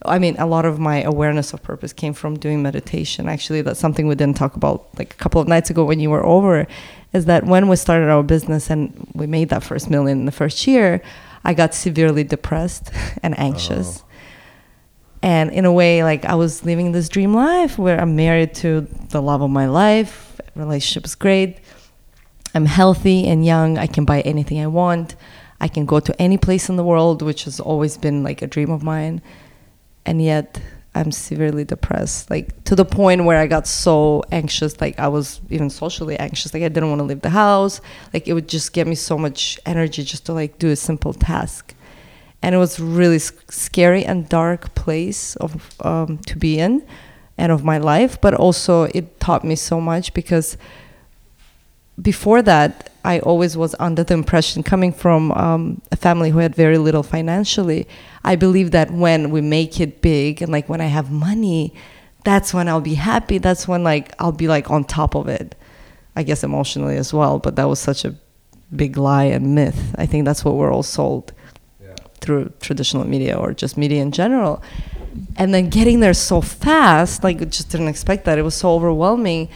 I 0.05 0.19
mean, 0.19 0.37
a 0.39 0.47
lot 0.47 0.65
of 0.65 0.79
my 0.79 1.03
awareness 1.03 1.53
of 1.53 1.63
purpose 1.63 1.93
came 1.93 2.13
from 2.13 2.39
doing 2.39 2.63
meditation. 2.63 3.29
Actually, 3.29 3.63
that's 3.63 3.81
something 3.81 4.07
we 4.07 4.15
didn't 4.15 4.37
talk 4.37 4.55
about 4.55 4.87
like 4.97 5.13
a 5.13 5.17
couple 5.17 5.41
of 5.41 5.49
nights 5.49 5.71
ago 5.71 5.85
when 5.85 5.99
you 5.99 6.11
were 6.11 6.25
over. 6.25 6.67
Is 7.13 7.25
that 7.25 7.45
when 7.45 7.69
we 7.69 7.77
started 7.77 8.09
our 8.09 8.23
business 8.23 8.71
and 8.71 9.11
we 9.15 9.27
made 9.27 9.49
that 9.49 9.63
first 9.65 9.91
million 9.91 10.21
in 10.21 10.25
the 10.27 10.33
first 10.33 10.67
year, 10.67 11.03
I 11.45 11.55
got 11.55 11.75
severely 11.75 12.23
depressed 12.23 12.91
and 13.23 13.39
anxious. 13.39 14.03
Oh. 14.03 14.08
And 15.23 15.51
in 15.51 15.65
a 15.65 15.73
way, 15.73 16.05
like 16.05 16.25
I 16.25 16.35
was 16.35 16.65
living 16.65 16.93
this 16.93 17.09
dream 17.09 17.35
life 17.35 17.79
where 17.79 18.01
I'm 18.01 18.15
married 18.15 18.55
to 18.57 18.83
the 19.11 19.21
love 19.21 19.43
of 19.43 19.51
my 19.51 19.67
life, 19.67 20.41
relationship 20.55 21.05
is 21.05 21.15
great, 21.15 21.59
I'm 22.55 22.67
healthy 22.67 23.27
and 23.27 23.45
young. 23.45 23.79
I 23.79 23.87
can 23.87 24.05
buy 24.05 24.21
anything 24.23 24.61
I 24.61 24.67
want. 24.67 25.17
I 25.61 25.69
can 25.69 25.87
go 25.87 26.01
to 26.01 26.23
any 26.23 26.39
place 26.39 26.69
in 26.69 26.77
the 26.77 26.85
world, 26.85 27.23
which 27.23 27.45
has 27.45 27.61
always 27.61 27.97
been 27.97 28.23
like 28.23 28.43
a 28.43 28.47
dream 28.47 28.71
of 28.71 28.83
mine. 28.83 29.21
And 30.07 30.23
yet, 30.23 30.61
I'm 30.95 31.13
severely 31.13 31.65
depressed, 31.65 32.31
like 32.31 32.65
to 32.65 32.75
the 32.75 32.85
point 32.85 33.25
where 33.25 33.37
I 33.37 33.47
got 33.47 33.69
so 33.69 34.25
anxious, 34.33 34.81
like 34.81 34.99
I 34.99 35.07
was 35.07 35.41
even 35.51 35.71
socially 35.71 36.19
anxious. 36.19 36.53
Like 36.55 36.63
I 36.63 36.69
didn't 36.69 36.89
want 36.89 37.01
to 37.01 37.05
leave 37.05 37.21
the 37.21 37.31
house. 37.31 37.81
Like 38.13 38.27
it 38.27 38.33
would 38.33 38.49
just 38.49 38.73
give 38.73 38.89
me 38.89 38.95
so 38.95 39.19
much 39.19 39.61
energy 39.67 40.03
just 40.03 40.27
to 40.27 40.33
like 40.33 40.59
do 40.59 40.71
a 40.71 40.77
simple 40.77 41.13
task. 41.13 41.75
And 42.43 42.55
it 42.55 42.59
was 42.59 42.79
really 42.79 43.19
scary 43.19 44.05
and 44.05 44.29
dark 44.29 44.75
place 44.75 45.35
of 45.37 45.75
um, 45.85 46.19
to 46.19 46.37
be 46.37 46.59
in, 46.59 46.87
and 47.37 47.53
of 47.53 47.65
my 47.65 47.79
life. 47.79 48.21
But 48.21 48.35
also, 48.35 48.85
it 48.85 49.19
taught 49.21 49.45
me 49.45 49.57
so 49.57 49.81
much 49.81 50.15
because 50.15 50.57
before 52.01 52.43
that, 52.43 52.91
I 53.05 53.21
always 53.21 53.57
was 53.57 53.75
under 53.79 54.05
the 54.05 54.15
impression, 54.15 54.63
coming 54.63 54.93
from 54.93 55.33
um, 55.33 55.81
a 55.91 55.97
family 55.97 56.31
who 56.31 56.39
had 56.39 56.55
very 56.55 56.79
little 56.79 57.03
financially, 57.03 57.89
I 58.25 58.37
believe 58.37 58.73
that 58.73 58.91
when 58.91 59.31
we 59.31 59.41
make 59.41 59.81
it 59.81 60.03
big 60.03 60.43
and 60.43 60.53
like 60.53 60.69
when 60.69 60.81
I 60.81 60.87
have 60.87 61.11
money, 61.11 61.73
that's 62.25 62.53
when 62.53 62.69
I'll 62.69 62.81
be 62.81 62.95
happy. 62.95 63.39
That's 63.39 63.67
when 63.67 63.83
like 63.83 64.15
I'll 64.19 64.33
be 64.33 64.49
like 64.49 64.71
on 64.71 64.85
top 64.85 65.15
of 65.15 65.29
it. 65.29 65.55
I 66.17 66.25
guess 66.25 66.43
emotionally 66.43 66.97
as 66.97 67.15
well, 67.15 67.39
but 67.39 67.57
that 67.57 67.69
was 67.69 67.79
such 67.79 68.05
a 68.05 68.15
big 68.75 68.97
lie 68.97 69.25
and 69.25 69.55
myth. 69.55 69.95
I 69.97 70.05
think 70.05 70.25
that's 70.25 70.45
what 70.45 70.57
we're 70.57 70.73
all 70.73 70.83
sold 70.83 71.33
through 72.21 72.53
traditional 72.61 73.05
media 73.05 73.37
or 73.37 73.53
just 73.53 73.77
media 73.77 74.03
in 74.03 74.13
general. 74.13 74.63
And 75.37 75.53
then 75.55 75.69
getting 75.69 76.01
there 76.01 76.15
so 76.15 76.41
fast, 76.41 77.25
like 77.25 77.41
I 77.41 77.45
just 77.45 77.71
didn't 77.71 77.89
expect 77.89 78.25
that. 78.25 78.39
It 78.39 78.43
was 78.43 78.55
so 78.55 78.71
overwhelming. 78.71 79.49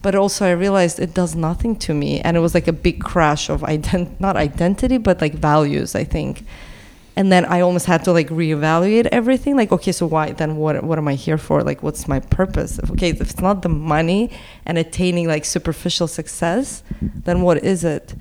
But 0.00 0.14
also 0.14 0.46
I 0.46 0.52
realized 0.52 1.00
it 1.00 1.12
does 1.12 1.34
nothing 1.34 1.74
to 1.80 1.94
me. 1.94 2.20
And 2.20 2.36
it 2.36 2.40
was 2.40 2.54
like 2.54 2.68
a 2.68 2.72
big 2.72 3.02
crash 3.02 3.48
of 3.48 3.62
ident 3.62 4.20
not 4.20 4.36
identity, 4.36 4.98
but 4.98 5.20
like 5.20 5.34
values, 5.34 5.94
I 5.94 6.04
think. 6.04 6.44
And 7.16 7.32
then 7.32 7.44
I 7.46 7.62
almost 7.62 7.86
had 7.86 8.04
to 8.04 8.12
like 8.12 8.28
reevaluate 8.28 9.08
everything. 9.10 9.56
Like, 9.56 9.72
okay, 9.72 9.90
so 9.90 10.06
why 10.06 10.30
then 10.30 10.54
what 10.54 10.84
what 10.84 10.98
am 10.98 11.08
I 11.08 11.14
here 11.14 11.36
for? 11.36 11.64
Like 11.64 11.82
what's 11.82 12.06
my 12.06 12.20
purpose? 12.20 12.78
Okay, 12.90 13.08
if 13.08 13.20
it's 13.20 13.40
not 13.40 13.62
the 13.62 13.68
money 13.68 14.30
and 14.64 14.78
attaining 14.78 15.26
like 15.26 15.44
superficial 15.44 16.06
success, 16.06 16.84
then 17.02 17.42
what 17.42 17.64
is 17.64 17.82
it? 17.82 18.14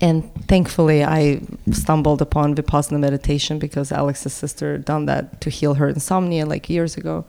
And 0.00 0.30
thankfully, 0.46 1.02
I 1.04 1.40
stumbled 1.72 2.20
upon 2.20 2.54
Vipassana 2.54 3.00
meditation 3.00 3.58
because 3.58 3.90
Alex's 3.92 4.32
sister 4.32 4.78
done 4.78 5.06
that 5.06 5.40
to 5.40 5.50
heal 5.50 5.74
her 5.74 5.88
insomnia 5.88 6.44
like 6.44 6.68
years 6.68 6.96
ago, 6.96 7.24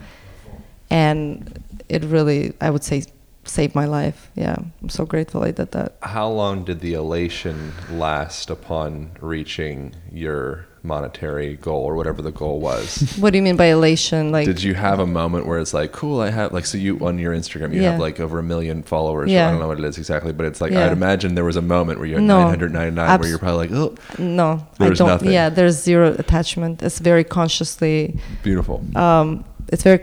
and 0.90 1.64
it 1.88 2.04
really, 2.04 2.54
I 2.60 2.70
would 2.70 2.84
say, 2.84 3.04
saved 3.46 3.74
my 3.74 3.86
life. 3.86 4.30
Yeah, 4.36 4.58
I'm 4.82 4.90
so 4.90 5.06
grateful 5.06 5.44
I 5.44 5.52
did 5.52 5.72
that. 5.72 5.96
How 6.02 6.28
long 6.30 6.66
did 6.66 6.82
the 6.82 6.94
elation 6.94 7.72
last 7.90 8.50
upon 8.50 9.12
reaching 9.22 9.96
your 10.12 10.67
monetary 10.88 11.56
goal 11.58 11.84
or 11.84 11.96
whatever 11.96 12.22
the 12.22 12.32
goal 12.32 12.60
was? 12.60 13.16
What 13.20 13.32
do 13.32 13.38
you 13.38 13.44
mean 13.44 13.58
by 13.58 13.66
elation? 13.66 14.32
Like, 14.32 14.46
Did 14.46 14.64
you 14.64 14.74
have 14.74 15.00
a 15.00 15.06
moment 15.06 15.46
where 15.46 15.60
it's 15.60 15.74
like, 15.74 15.92
cool, 15.92 16.22
I 16.22 16.30
have 16.32 16.54
like 16.54 16.66
so 16.66 16.78
you 16.78 16.98
on 17.06 17.20
your 17.20 17.34
Instagram 17.34 17.74
you 17.74 17.82
Yeah. 17.82 17.92
have 17.92 18.00
like 18.00 18.20
over 18.20 18.40
a 18.40 18.44
million 18.44 18.82
followers. 18.84 19.30
Yeah. 19.30 19.48
I 19.48 19.52
don't 19.52 19.60
know 19.60 19.68
what 19.68 19.80
it 19.80 19.86
is 19.86 19.98
exactly, 19.98 20.32
but 20.34 20.46
it's 20.46 20.62
like 20.62 20.72
Yeah. 20.72 20.86
I'd 20.86 20.92
imagine 20.94 21.36
there 21.36 21.44
was 21.46 21.58
a 21.58 21.62
moment 21.62 22.00
where 22.00 22.08
you 22.08 22.16
had 22.16 22.24
No. 22.24 22.40
999 22.50 23.06
Abs- 23.08 23.20
where 23.22 23.30
you're 23.30 23.40
probably 23.40 23.68
like, 23.68 23.72
oh, 23.76 23.96
no, 24.18 24.66
There's 24.80 25.00
I 25.02 25.04
don't. 25.04 25.08
nothing. 25.10 25.32
Yeah, 25.32 25.50
there's 25.50 25.76
zero 25.84 26.16
attachment. 26.18 26.82
It's 26.82 27.00
very 27.00 27.24
consciously 27.24 28.18
beautiful. 28.44 28.82
um, 28.96 29.44
it's 29.74 29.84
very 29.84 30.00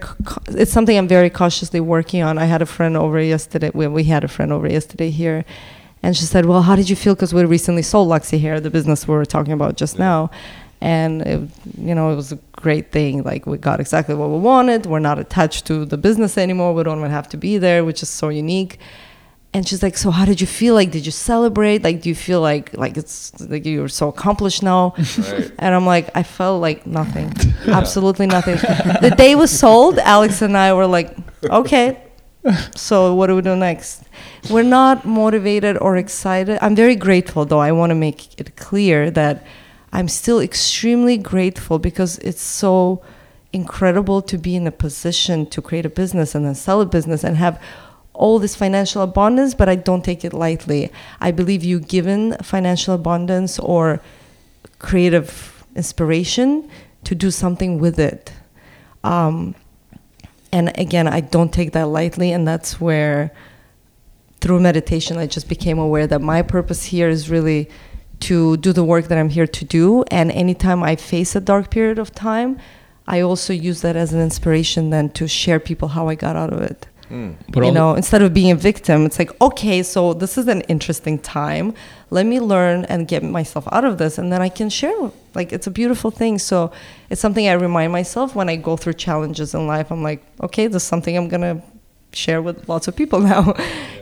it's 0.49 0.71
something 0.73 0.97
I'm 0.99 1.09
very 1.09 1.31
cautiously 1.31 1.81
working 1.81 2.23
on. 2.23 2.37
I 2.37 2.45
had 2.45 2.61
a 2.61 2.67
friend 2.67 2.97
over 2.99 3.19
yesterday. 3.19 3.71
We, 3.73 3.87
we 3.87 4.05
had 4.05 4.23
a 4.23 4.29
friend 4.29 4.53
over 4.53 4.69
yesterday 4.69 5.09
here, 5.09 5.43
and 6.03 6.15
she 6.15 6.27
said, 6.27 6.45
"Well, 6.45 6.61
how 6.69 6.77
did 6.77 6.91
you 6.91 6.97
feel? 6.97 7.15
Because 7.15 7.33
we 7.33 7.43
recently 7.47 7.81
sold 7.83 8.09
Luxy 8.11 8.39
Hair, 8.39 8.61
the 8.61 8.69
business 8.69 9.09
we 9.09 9.15
were 9.15 9.25
talking 9.25 9.55
about 9.55 9.79
just 9.79 9.99
now." 9.99 10.31
And 10.85 11.23
it, 11.23 11.41
you 11.79 11.95
know, 11.95 12.13
it 12.13 12.17
was 12.17 12.31
a 12.31 12.39
great 12.53 12.93
thing. 12.93 13.23
Like 13.23 13.47
we 13.47 13.57
got 13.57 13.81
exactly 13.81 14.15
what 14.15 14.29
we 14.29 14.39
wanted. 14.39 14.85
We're 14.85 14.99
not 15.11 15.19
attached 15.19 15.65
to 15.69 15.87
the 15.87 15.97
business 15.97 16.37
anymore. 16.37 16.75
We 16.75 16.83
don't 16.83 16.99
even 16.99 17.11
have 17.11 17.29
to 17.31 17.39
be 17.39 17.57
there, 17.57 17.87
which 17.87 18.03
is 18.03 18.11
so 18.11 18.29
unique. 18.29 18.79
And 19.55 19.67
she's 19.67 19.83
like 19.83 19.97
so 19.97 20.11
how 20.11 20.27
did 20.27 20.43
you 20.43 20.47
feel? 20.47 20.75
Like 20.75 20.91
did 20.91 21.07
you 21.07 21.13
celebrate? 21.13 21.83
Like 21.85 22.03
do 22.03 22.11
you 22.11 22.15
feel 22.15 22.41
like 22.43 22.77
like 22.77 22.99
it's 22.99 23.17
like 23.41 23.65
you're 23.65 23.89
so 23.89 24.09
accomplished 24.09 24.63
now? 24.63 24.95
Right. 25.19 25.53
and 25.59 25.75
i'm 25.77 25.87
like 25.87 26.07
i 26.15 26.23
felt 26.23 26.61
like 26.61 26.87
nothing. 26.87 27.33
Absolutely 27.81 28.27
nothing. 28.27 28.57
The 29.07 29.15
day 29.17 29.35
was 29.37 29.51
sold. 29.65 29.99
Alex 30.01 30.43
and 30.43 30.55
i 30.57 30.73
were 30.75 30.87
like 30.99 31.17
okay. 31.45 31.87
So 32.77 33.15
what 33.15 33.29
do 33.29 33.37
we 33.37 33.43
do 33.43 33.57
next? 33.57 34.03
We're 34.51 34.71
not 34.81 35.07
motivated 35.07 35.79
or 35.79 35.97
excited. 35.97 36.59
I'm 36.61 36.77
very 36.77 36.97
grateful 36.97 37.47
though. 37.47 37.61
I 37.61 37.73
want 37.73 37.91
to 37.91 37.95
make 37.95 38.39
it 38.39 38.57
clear 38.57 39.11
that 39.13 39.37
i'm 39.95 40.09
still 40.09 40.41
extremely 40.41 41.17
grateful 41.17 41.79
because 41.79 42.19
it's 42.19 42.43
so 42.43 43.03
incredible 43.53 44.21
to 44.21 44.37
be 44.37 44.55
in 44.57 44.67
a 44.67 44.73
position 44.73 45.47
to 45.47 45.63
create 45.63 45.87
a 45.87 45.89
business 45.89 46.35
and 46.35 46.45
then 46.45 46.55
sell 46.55 46.81
a 46.81 46.87
business 46.87 47.25
and 47.25 47.37
have 47.37 47.61
all 48.15 48.39
this 48.39 48.55
financial 48.55 49.03
abundance, 49.03 49.55
but 49.55 49.69
I 49.69 49.75
don't 49.75 50.05
take 50.05 50.25
it 50.25 50.33
lightly. 50.33 50.91
I 51.21 51.33
believe 51.33 51.65
you 51.65 51.81
given 51.81 52.37
financial 52.43 52.95
abundance 52.95 53.59
or 53.59 54.01
creative 54.79 55.65
inspiration 55.75 56.71
to 57.03 57.15
do 57.15 57.31
something 57.31 57.79
with 57.79 57.99
it. 57.99 58.33
Um, 59.03 59.55
and 60.53 60.73
again, 60.79 61.09
I 61.09 61.21
don't 61.21 61.53
take 61.53 61.73
that 61.73 61.89
lightly, 61.89 62.31
and 62.33 62.47
that's 62.47 62.81
where 62.81 63.33
through 64.41 64.61
meditation, 64.61 65.19
I 65.19 65.27
just 65.27 65.49
became 65.49 65.79
aware 65.79 66.07
that 66.07 66.21
my 66.21 66.43
purpose 66.43 66.85
here 66.85 67.09
is 67.09 67.29
really 67.29 67.69
to 68.21 68.57
do 68.59 68.73
the 68.73 68.85
work 68.85 69.09
that 69.09 69.19
I'm 69.19 69.29
here 69.29 69.47
to 69.47 69.65
do. 69.65 70.05
And 70.11 70.31
anytime 70.33 70.83
I 70.83 70.97
face 70.97 71.35
a 71.37 71.41
dark 71.41 71.71
period 71.71 71.99
of 71.99 72.13
time, 72.15 72.59
I 73.07 73.21
also 73.21 73.53
use 73.53 73.83
that 73.83 73.97
as 73.97 74.13
an 74.13 74.21
inspiration 74.21 74.91
then 74.91 75.11
to 75.11 75.29
share 75.29 75.61
people 75.61 75.89
how 75.89 76.09
I 76.09 76.15
got 76.15 76.37
out 76.37 76.53
of 76.53 76.61
it. 76.63 76.87
Hmm. 77.09 77.33
But 77.51 77.61
you 77.61 77.67
all- 77.67 77.75
know 77.75 77.95
instead 77.95 78.23
of 78.23 78.33
being 78.33 78.51
a 78.51 78.55
victim 78.55 79.05
it's 79.05 79.19
like 79.19 79.39
okay 79.39 79.83
so 79.83 80.15
this 80.15 80.39
is 80.39 80.49
an 80.49 80.63
interesting 80.63 81.19
time. 81.19 81.75
Let 82.09 82.25
me 82.25 82.41
learn 82.41 82.87
and 82.87 83.07
get 83.07 83.23
myself 83.23 83.69
out 83.73 83.85
of 83.85 83.99
this 83.99 84.17
and 84.17 84.33
then 84.33 84.41
i 84.41 84.49
can 84.49 84.71
share 84.71 85.11
like 85.35 85.53
it's 85.53 85.67
a 85.67 85.71
beautiful 85.71 86.11
thing. 86.11 86.39
So 86.39 86.73
it's 87.11 87.21
something 87.21 87.47
i 87.47 87.53
remind 87.53 87.93
myself 87.93 88.35
when 88.35 88.49
i 88.49 88.57
go 88.57 88.79
through 88.79 88.95
challenges 88.95 89.53
in 89.53 89.67
life. 89.67 89.91
I'm 89.93 90.03
like 90.03 90.25
okay 90.41 90.67
this 90.67 90.83
is 90.83 90.89
something 90.89 91.15
i'm 91.15 91.29
gonna 91.29 91.63
share 92.15 92.41
with 92.41 92.69
lots 92.71 92.89
of 92.89 92.97
people 92.97 93.21
now 93.35 93.53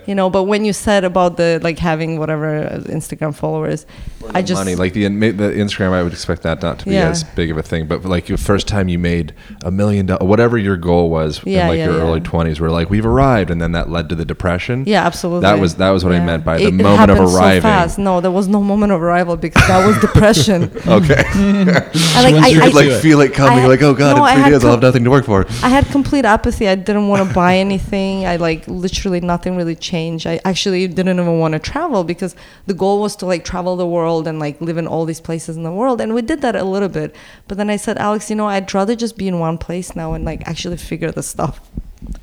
you 0.06 0.14
know 0.14 0.28
but 0.30 0.44
when 0.44 0.64
you 0.64 0.72
said 0.72 1.04
about 1.04 1.36
the 1.36 1.58
like 1.62 1.78
having 1.78 2.18
whatever 2.18 2.48
uh, 2.66 2.78
instagram 2.98 3.34
followers 3.34 3.86
i 4.34 4.40
just 4.42 4.58
money 4.58 4.74
like 4.74 4.92
the 4.92 5.02
the 5.02 5.50
Instagram. 5.62 5.92
I 5.92 6.02
would 6.02 6.12
expect 6.12 6.42
that 6.42 6.62
not 6.62 6.78
to 6.80 6.84
be 6.84 6.92
Yeah. 6.92 7.08
as 7.10 7.24
big 7.24 7.50
of 7.50 7.56
a 7.58 7.62
thing, 7.62 7.86
but 7.88 8.04
like 8.04 8.28
your 8.28 8.38
first 8.38 8.68
time 8.68 8.86
you 8.88 8.98
made 8.98 9.34
a 9.64 9.70
million 9.70 10.06
dollars, 10.06 10.22
whatever 10.28 10.56
your 10.56 10.76
goal 10.76 11.10
was 11.10 11.40
Yeah, 11.44 11.62
in 11.62 11.68
like 11.68 11.78
yeah, 11.78 11.86
your 11.86 11.96
yeah. 11.96 12.02
early 12.04 12.20
twenties, 12.20 12.60
where 12.60 12.70
like 12.70 12.88
we've 12.88 13.04
arrived, 13.04 13.50
and 13.50 13.60
then 13.60 13.72
that 13.72 13.90
led 13.90 14.08
to 14.10 14.14
the 14.14 14.24
depression. 14.24 14.84
yeah 14.86 15.04
absolutely 15.04 15.42
That 15.42 15.58
was 15.58 15.74
that 15.76 15.90
was 15.90 16.04
what 16.04 16.14
I 16.14 16.20
meant 16.24 16.44
by 16.44 16.56
It- 16.56 16.60
the 16.60 16.66
it 16.68 16.72
moment 16.72 17.10
of 17.10 17.16
happened 17.18 17.30
so 17.30 17.60
fast. 17.60 17.98
no 17.98 18.20
there 18.20 18.30
was 18.30 18.46
no 18.48 18.62
moment 18.62 18.92
of 18.92 19.02
arrival 19.02 19.36
because 19.36 19.66
that 19.66 19.84
was 19.86 19.98
depression 19.98 20.70
Okay, 20.86 21.22
And, 21.34 21.66
like, 21.66 22.32
went 22.34 22.44
I, 22.44 22.48
you 22.48 22.60
I, 22.60 22.64
could 22.66 22.74
like 22.74 22.86
it. 22.86 23.00
feel 23.00 23.20
it 23.22 23.34
coming. 23.34 23.58
I 23.58 23.60
had- 23.62 23.68
like 23.68 23.82
oh 23.82 23.94
god, 23.94 24.16
no, 24.16 24.24
in 24.24 24.34
three 24.34 24.42
had 24.44 24.50
days 24.50 24.64
I'll 24.64 24.70
have 24.72 24.82
nothing 24.82 25.04
to 25.04 25.10
work 25.10 25.24
for. 25.24 25.46
I 25.62 25.68
had 25.68 25.84
complete 25.86 26.24
apathy. 26.24 26.68
I 26.68 26.76
didn't 26.76 27.08
want 27.08 27.26
to 27.26 27.34
buy 27.34 27.56
anything. 27.56 28.24
I 28.26 28.36
like 28.36 28.66
literally 28.68 29.20
nothing 29.20 29.56
really 29.56 29.74
changed. 29.74 29.91
I 29.92 30.40
actually 30.44 30.86
didn't 30.88 31.20
even 31.20 31.38
want 31.38 31.52
to 31.52 31.58
travel 31.58 32.04
because 32.04 32.34
the 32.66 32.74
goal 32.74 33.00
was 33.00 33.14
to 33.16 33.26
like 33.26 33.44
travel 33.44 33.76
the 33.76 33.86
world 33.86 34.26
and 34.26 34.38
like 34.38 34.60
live 34.60 34.78
in 34.78 34.86
all 34.86 35.04
these 35.04 35.20
places 35.20 35.56
in 35.56 35.62
the 35.62 35.72
world. 35.72 36.00
And 36.00 36.14
we 36.14 36.22
did 36.22 36.40
that 36.42 36.56
a 36.56 36.64
little 36.64 36.88
bit. 36.88 37.14
But 37.48 37.58
then 37.58 37.70
I 37.70 37.76
said, 37.76 37.98
Alex, 37.98 38.30
you 38.30 38.36
know, 38.36 38.48
I'd 38.48 38.72
rather 38.72 38.96
just 38.96 39.16
be 39.16 39.28
in 39.28 39.38
one 39.38 39.58
place 39.58 39.94
now 39.94 40.14
and 40.14 40.24
like 40.24 40.46
actually 40.48 40.76
figure 40.76 41.10
this 41.10 41.28
stuff 41.28 41.60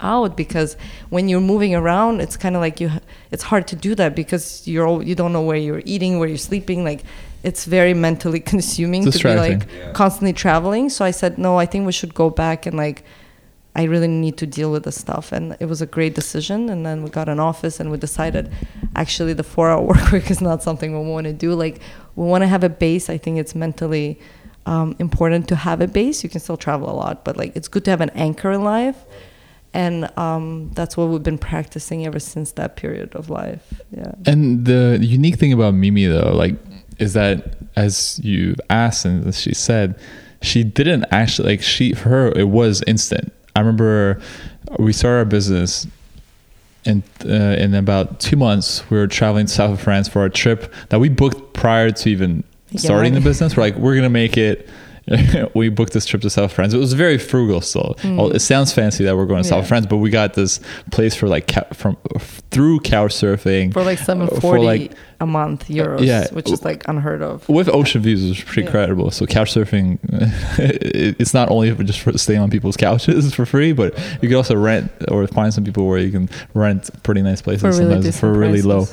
out 0.02 0.36
because 0.36 0.76
when 1.10 1.30
you're 1.30 1.40
moving 1.40 1.74
around 1.74 2.20
it's 2.20 2.36
kind 2.36 2.56
of 2.56 2.62
like 2.62 2.82
you 2.82 2.92
it's 3.32 3.44
hard 3.44 3.66
to 3.66 3.78
do 3.78 3.96
that 3.96 4.14
because 4.14 4.68
you're 4.68 4.86
all, 4.86 5.02
you 5.02 5.16
don't 5.16 5.32
know 5.32 5.42
where 5.42 5.56
you're 5.56 5.82
eating 5.86 6.20
where 6.20 6.28
you're 6.28 6.38
sleeping 6.38 6.84
like 6.84 7.02
it's 7.44 7.64
very 7.66 7.94
mentally 7.94 8.40
consuming 8.54 9.10
to 9.10 9.18
be 9.18 9.36
like 9.36 9.60
distracting. 9.60 9.94
constantly 9.94 10.34
traveling 10.34 10.90
so 10.90 11.06
i 11.06 11.12
said 11.12 11.38
no 11.38 11.58
i 11.58 11.66
think 11.66 11.86
we 11.86 11.94
should 11.94 12.14
go 12.14 12.30
back 12.30 12.66
and 12.66 12.76
like 12.76 13.04
i 13.76 13.84
really 13.84 14.08
need 14.08 14.38
to 14.38 14.48
deal 14.48 14.72
with 14.72 14.84
this 14.84 15.00
stuff. 15.00 15.32
And 15.32 15.56
it 15.60 15.66
was 15.66 15.82
a 15.82 15.86
great 15.86 16.16
decision. 16.16 16.70
And 16.70 16.86
then 16.86 17.04
we 17.04 17.10
got 17.10 17.30
an 17.30 17.40
office 17.40 17.80
and 17.80 17.92
we 17.92 17.98
decided 17.98 18.52
actually 18.96 19.34
the 19.34 19.44
four 19.44 19.70
hour 19.70 19.82
work 19.92 20.12
week 20.12 20.32
is 20.32 20.42
not 20.42 20.64
something 20.64 20.92
we 20.92 21.10
want 21.10 21.26
to 21.26 21.34
do. 21.34 21.54
Like 21.54 21.80
we 22.16 22.26
want 22.26 22.42
to 22.42 22.48
have 22.48 22.64
a 22.64 22.70
base. 22.70 23.10
I 23.10 23.18
think 23.18 23.38
it's 23.38 23.56
mentally 23.56 24.20
um, 24.66 24.96
important 25.00 25.48
to 25.50 25.56
have 25.56 25.82
a 25.82 25.88
base. 25.88 26.24
You 26.24 26.30
can 26.30 26.40
still 26.40 26.58
travel 26.58 26.90
a 26.90 26.96
lot 26.96 27.24
but 27.24 27.38
like 27.38 27.56
it's 27.56 27.68
good 27.68 27.86
to 27.86 27.92
have 27.92 28.02
an 28.02 28.12
anchor 28.12 28.52
in 28.52 28.64
life. 28.64 28.98
And 29.72 30.10
um, 30.18 30.72
that's 30.74 30.98
what 30.98 31.10
we've 31.10 31.22
been 31.22 31.38
practicing 31.38 32.08
ever 32.08 32.20
since 32.20 32.54
that 32.54 32.76
period 32.76 33.14
of 33.14 33.30
life. 33.30 33.82
Yeah. 33.92 34.14
And 34.26 34.66
the 34.66 34.98
unique 35.00 35.36
thing 35.36 35.54
about 35.54 35.76
Mimi 35.76 36.06
though, 36.08 36.34
like, 36.34 36.56
is 36.98 37.14
that 37.14 37.56
as 37.76 38.20
you 38.24 38.56
asked 38.72 39.06
and 39.06 39.28
as 39.28 39.40
she 39.40 39.54
said, 39.54 39.98
she 40.42 40.64
didn't 40.64 41.06
actually 41.12 41.50
like 41.50 41.62
she 41.62 41.94
for 41.94 42.10
her 42.10 42.28
it 42.36 42.50
was 42.50 42.82
instant. 42.88 43.32
I 43.60 43.62
remember 43.62 44.22
we 44.78 44.93
started 44.93 45.18
our 45.18 45.26
business 45.26 45.86
and 46.86 47.03
uh, 47.26 47.28
in 47.28 47.76
about 47.76 48.22
two 48.22 48.38
months 48.38 48.89
we 48.89 48.97
were 48.97 49.05
traveling 49.05 49.47
south 49.47 49.72
of 49.72 49.82
France 49.82 50.07
for 50.07 50.24
a 50.24 50.30
trip 50.30 50.74
that 50.89 50.99
we 50.99 51.10
booked 51.10 51.53
prior 51.53 51.91
to 51.91 52.10
even 52.10 52.45
Yeah, 52.70 52.80
starting 52.80 53.14
the 53.16 53.20
business. 53.20 53.57
We're 53.57 53.64
like, 53.64 53.76
we're 53.76 53.95
gonna 53.95 54.10
make 54.10 54.38
it. 54.38 54.70
we 55.54 55.70
booked 55.70 55.93
this 55.93 56.06
trip 56.06 56.22
to 56.24 56.30
South 56.30 56.52
France. 56.54 56.74
It 56.74 56.78
was 56.78 56.93
very 56.93 57.18
frugal 57.18 57.62
still. 57.62 57.95
Well, 58.04 58.32
it 58.32 58.39
sounds 58.39 58.72
fancy 58.74 59.04
that 59.06 59.16
we're 59.18 59.26
going 59.26 59.43
to 59.43 59.50
Mm. 59.50 59.52
Yeah. 59.52 59.60
South 59.62 59.68
France, 59.68 59.86
but 59.86 59.97
we 59.97 60.10
got 60.10 60.34
this 60.34 60.60
place 60.91 61.16
for 61.16 61.28
like 61.28 61.47
cou- 61.47 61.74
from 61.74 61.97
through 62.52 62.80
couch 62.82 63.12
surfing 63.14 63.72
for 63.74 63.84
like 63.84 64.02
uh, 64.02 64.06
740 64.06 64.39
for 64.41 64.60
like 64.64 64.91
a 65.22 65.26
month 65.26 65.68
euros 65.68 66.00
yeah. 66.06 66.26
which 66.32 66.50
is 66.50 66.64
like 66.64 66.88
unheard 66.88 67.22
of 67.22 67.47
with 67.50 67.68
ocean 67.70 68.02
views 68.02 68.24
it 68.24 68.30
was 68.30 68.41
pretty 68.41 68.62
Yeah. 68.62 68.68
incredible. 68.68 69.12
So 69.12 69.26
couch 69.26 69.54
surfing, 69.54 70.00
it's 70.58 71.34
not 71.34 71.50
only 71.52 71.74
for 71.76 71.84
just 71.84 72.00
for 72.00 72.18
staying 72.18 72.39
on 72.39 72.50
people's 72.50 72.78
couches 72.78 73.34
for 73.34 73.45
free, 73.45 73.72
but 73.74 73.97
you 74.22 74.28
can 74.30 74.36
also 74.36 74.56
rent 74.56 74.91
or 75.10 75.26
find 75.28 75.54
some 75.54 75.64
people 75.64 75.88
where 75.88 76.00
you 76.00 76.12
can 76.12 76.30
rent 76.54 76.89
pretty 77.04 77.22
nice 77.22 77.41
places 77.41 77.62
For 77.62 77.68
really 77.70 77.80
sometimes 77.84 78.06
decent 78.06 78.20
for 78.20 78.34
really 78.38 78.62
low. 78.62 78.86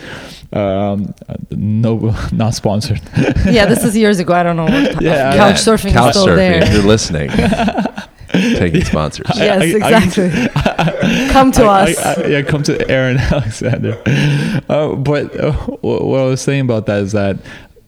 Prices. 0.51 0.97
Um, 0.99 1.15
no, 1.51 2.15
not 2.33 2.55
sponsored. 2.55 3.01
yeah, 3.47 3.67
this 3.67 3.85
is 3.85 3.97
years 3.97 4.19
ago. 4.19 4.35
I 4.35 4.43
don't 4.43 4.57
know 4.57 4.65
what 4.65 4.73
Yeah, 5.03 5.33
couch 5.37 5.67
yeah. 5.67 5.75
surfing 5.75 5.93
Couch 5.93 6.15
is 6.15 6.21
still 6.23 6.27
surfing. 6.29 6.37
there. 6.37 6.63
If 6.65 6.73
you're 6.73 6.83
listening, 6.83 7.31
taking 8.59 8.85
sponsors. 8.85 9.27
yes, 9.37 9.63
I- 9.63 9.65
I- 9.65 9.99
exactly. 9.99 11.29
Come 11.33 11.53
to 11.53 11.65
I- 11.65 11.83
us. 11.91 11.99
I- 11.99 12.23
I- 12.23 12.27
yeah, 12.27 12.43
come 12.43 12.63
to 12.65 12.91
Aaron 12.91 13.19
Alexander. 13.19 14.01
Uh, 14.69 14.95
but 14.95 15.39
uh, 15.39 15.53
what 15.83 16.21
I 16.21 16.25
was 16.27 16.41
saying 16.41 16.63
about 16.63 16.87
that 16.87 17.03
is 17.03 17.13
that 17.13 17.37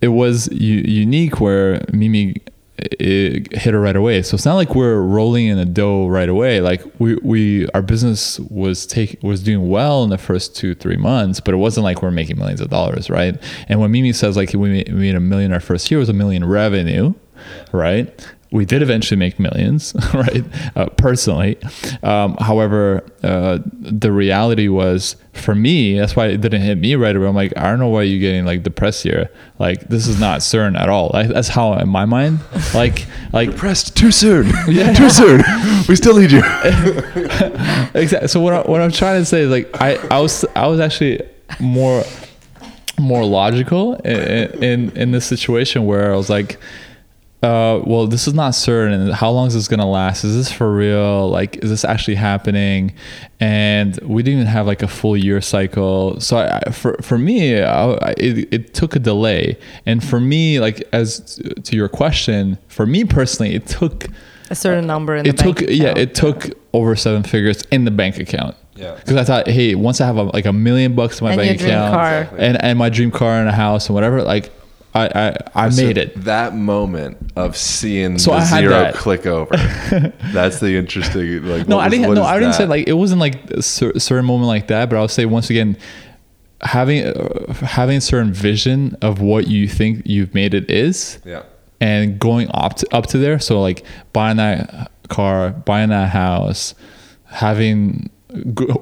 it 0.01 0.09
was 0.09 0.49
u- 0.53 0.85
unique 0.87 1.41
where 1.41 1.85
Mimi 1.93 2.37
it 2.79 3.53
hit 3.53 3.75
her 3.75 3.81
right 3.81 3.97
away. 3.97 4.23
So 4.23 4.35
it's 4.35 4.45
not 4.45 4.55
like 4.55 4.75
we're 4.75 5.01
rolling 5.01 5.47
in 5.47 5.59
the 5.59 5.65
dough 5.65 6.07
right 6.07 6.29
away. 6.29 6.61
Like 6.61 6.83
we, 6.99 7.17
we 7.17 7.69
our 7.71 7.83
business 7.83 8.39
was 8.41 8.87
take 8.87 9.23
was 9.23 9.43
doing 9.43 9.69
well 9.69 10.05
in 10.05 10.11
the 10.11 10.19
first 10.19 10.57
two 10.57 10.75
three 10.75 10.97
months, 10.97 11.41
but 11.41 11.55
it 11.55 11.59
wasn't 11.59 11.85
like 11.85 12.03
we're 12.03 12.11
making 12.11 12.39
millions 12.39 12.61
of 12.61 12.71
dollars, 12.71 13.11
right? 13.11 13.37
And 13.69 13.81
when 13.81 13.91
Mimi 13.91 14.13
says 14.13 14.37
like 14.37 14.53
we 14.53 14.69
made, 14.71 14.89
we 14.89 15.01
made 15.01 15.15
a 15.15 15.21
million 15.21 15.53
our 15.53 15.61
first 15.61 15.91
year 15.91 15.99
it 15.99 16.03
was 16.03 16.09
a 16.09 16.15
million 16.15 16.45
revenue, 16.45 17.15
right? 17.73 18.09
We 18.51 18.65
did 18.65 18.81
eventually 18.81 19.19
make 19.19 19.39
millions, 19.39 19.95
right? 20.15 20.45
Uh, 20.75 20.87
personally, 20.87 21.59
um, 22.03 22.37
however, 22.41 23.05
uh, 23.23 23.59
the 23.65 24.11
reality 24.11 24.69
was 24.69 25.17
for 25.33 25.55
me. 25.55 25.99
That's 25.99 26.17
why 26.17 26.29
it 26.29 26.41
didn't 26.41 26.63
hit 26.63 26.79
me 26.79 26.95
right 26.95 27.15
away. 27.15 27.27
I'm 27.29 27.35
like, 27.35 27.53
I 27.59 27.65
don't 27.65 27.79
know 27.79 27.89
why 27.89 28.03
you're 28.03 28.21
getting 28.21 28.47
like 28.47 28.63
depressed 28.63 29.03
here. 29.03 29.31
Like 29.59 29.89
this 29.89 30.07
is 30.07 30.19
not 30.19 30.43
certain 30.43 30.77
at 30.77 30.89
all. 30.89 31.11
Like, 31.13 31.29
that's 31.29 31.49
how 31.49 31.75
in 31.75 31.89
my 31.91 32.07
mind, 32.07 32.41
like, 32.75 33.07
like 33.33 33.51
Depressed 33.51 33.97
too 33.97 34.11
soon. 34.11 34.51
Yeah. 34.69 34.93
too 34.95 35.11
soon. 35.11 35.43
We 35.89 35.97
still 35.97 36.19
need 36.19 36.31
you. 36.31 36.43
exactly. 37.95 38.29
So 38.29 38.41
what 38.41 38.53
I, 38.55 38.61
what 38.63 38.81
I'm 38.81 38.93
trying 38.93 39.21
to 39.21 39.25
say 39.27 39.43
is 39.43 39.51
like 39.51 39.69
I 39.81 39.97
I 40.11 40.21
was 40.21 40.45
I 40.57 40.67
was 40.69 40.81
actually 40.81 41.21
more 41.61 42.03
more 42.99 43.25
logical 43.25 43.95
in 43.97 44.63
in, 44.63 44.97
in 44.97 45.11
this 45.11 45.27
situation 45.27 45.85
where 45.85 46.13
I 46.13 46.17
was 46.17 46.31
like. 46.31 46.59
Uh, 47.41 47.81
well, 47.87 48.09
this 48.09 48.27
is 48.27 48.35
not 48.35 48.51
certain. 48.53 49.11
How 49.11 49.31
long 49.31 49.47
is 49.47 49.55
this 49.55 49.69
gonna 49.69 49.89
last? 49.89 50.25
Is 50.25 50.35
this 50.35 50.51
for 50.51 50.75
real? 50.75 51.29
Like, 51.31 51.59
is 51.59 51.71
this 51.71 51.85
actually 51.85 52.17
happening? 52.17 52.93
And 53.39 53.97
we 54.03 54.25
didn't 54.25 54.41
even 54.41 54.53
have 54.53 54.67
like 54.67 54.83
a 54.83 54.89
full 54.89 55.17
year 55.17 55.41
cycle. 55.41 56.19
So 56.21 56.39
I, 56.39 56.59
I- 56.67 56.71
for 56.73 56.95
for 57.01 57.17
me, 57.17 57.61
I, 57.63 57.91
I- 57.93 58.15
it, 58.17 58.53
it 58.53 58.75
took 58.75 58.97
a 58.97 58.99
delay. 58.99 59.57
And 59.87 60.03
for 60.03 60.19
me, 60.19 60.59
like 60.59 60.83
as 60.93 61.41
to 61.63 61.77
your 61.77 61.89
question, 61.89 62.59
for 62.67 62.87
me 62.87 63.05
personally, 63.05 63.55
it 63.55 63.67
took 63.69 64.07
a 64.51 64.55
certain 64.57 64.87
number 64.87 65.15
in 65.15 65.23
the 65.25 65.31
it 65.31 65.37
bank 65.37 65.59
took 65.59 65.69
yeah 65.71 65.93
it 65.97 66.15
took 66.15 66.51
over 66.73 66.97
seven 66.97 67.23
figures 67.23 67.63
in 67.71 67.85
the 67.85 67.91
bank 67.91 68.19
account 68.19 68.57
Yeah. 68.77 68.95
because 68.95 69.17
i 69.17 69.23
thought 69.23 69.47
hey 69.47 69.75
once 69.75 70.01
i 70.01 70.07
have 70.07 70.17
a, 70.17 70.23
like 70.23 70.47
a 70.47 70.55
million 70.55 70.95
bucks 70.95 71.21
in 71.21 71.27
my 71.27 71.33
And 71.33 71.39
bank 71.39 71.61
account 71.61 71.93
car. 71.93 72.39
And 72.39 72.63
and 72.65 72.79
my 72.79 72.89
dream 72.89 73.11
car 73.11 73.35
and 73.41 73.47
a 73.47 73.53
house 73.53 73.89
and 73.89 73.95
whatever 73.95 74.23
like 74.23 74.51
i 74.95 75.07
i, 75.07 75.37
I 75.67 75.69
So 75.71 75.83
made 75.85 75.99
it 75.99 76.15
That 76.25 76.55
moment 76.55 77.33
of 77.37 77.57
seeing 77.57 78.19
So 78.19 78.31
the 78.31 78.37
I 78.39 78.41
had 78.45 78.61
zero 78.61 78.71
that. 78.71 78.95
click 78.95 79.27
over. 79.27 79.55
that's 80.33 80.61
the 80.61 80.77
interesting. 80.77 81.45
Like, 81.45 81.69
no 81.69 81.77
what 81.77 81.87
i 81.87 81.89
didn't 81.89 82.15
no 82.15 82.23
i 82.25 82.39
didn't 82.39 82.55
say 82.55 82.67
like 82.67 82.89
it 82.89 82.95
wasn't 82.95 83.21
like 83.21 83.51
a 83.51 83.63
certain 83.63 84.25
moment 84.25 84.47
like 84.49 84.69
that 84.69 84.89
but 84.91 84.97
i'll 84.97 85.09
say 85.09 85.27
once 85.27 85.51
again 85.51 85.77
having 86.63 87.05
uh, 87.05 87.53
having 87.55 87.99
a 87.99 88.01
certain 88.01 88.33
vision 88.33 88.97
of 89.03 89.21
what 89.21 89.47
you 89.47 89.69
think 89.69 90.03
you've 90.07 90.35
made 90.35 90.55
it 90.55 90.69
is 90.71 91.19
Yeah. 91.25 91.43
and 91.81 92.19
going 92.19 92.49
up 92.53 92.75
to, 92.79 92.87
up 92.97 93.07
to 93.09 93.19
there 93.19 93.39
so 93.39 93.61
like 93.61 93.85
buying 94.13 94.39
that 94.39 94.91
car 95.09 95.51
buying 95.51 95.91
that 95.91 96.09
house 96.09 96.75
having 97.27 98.11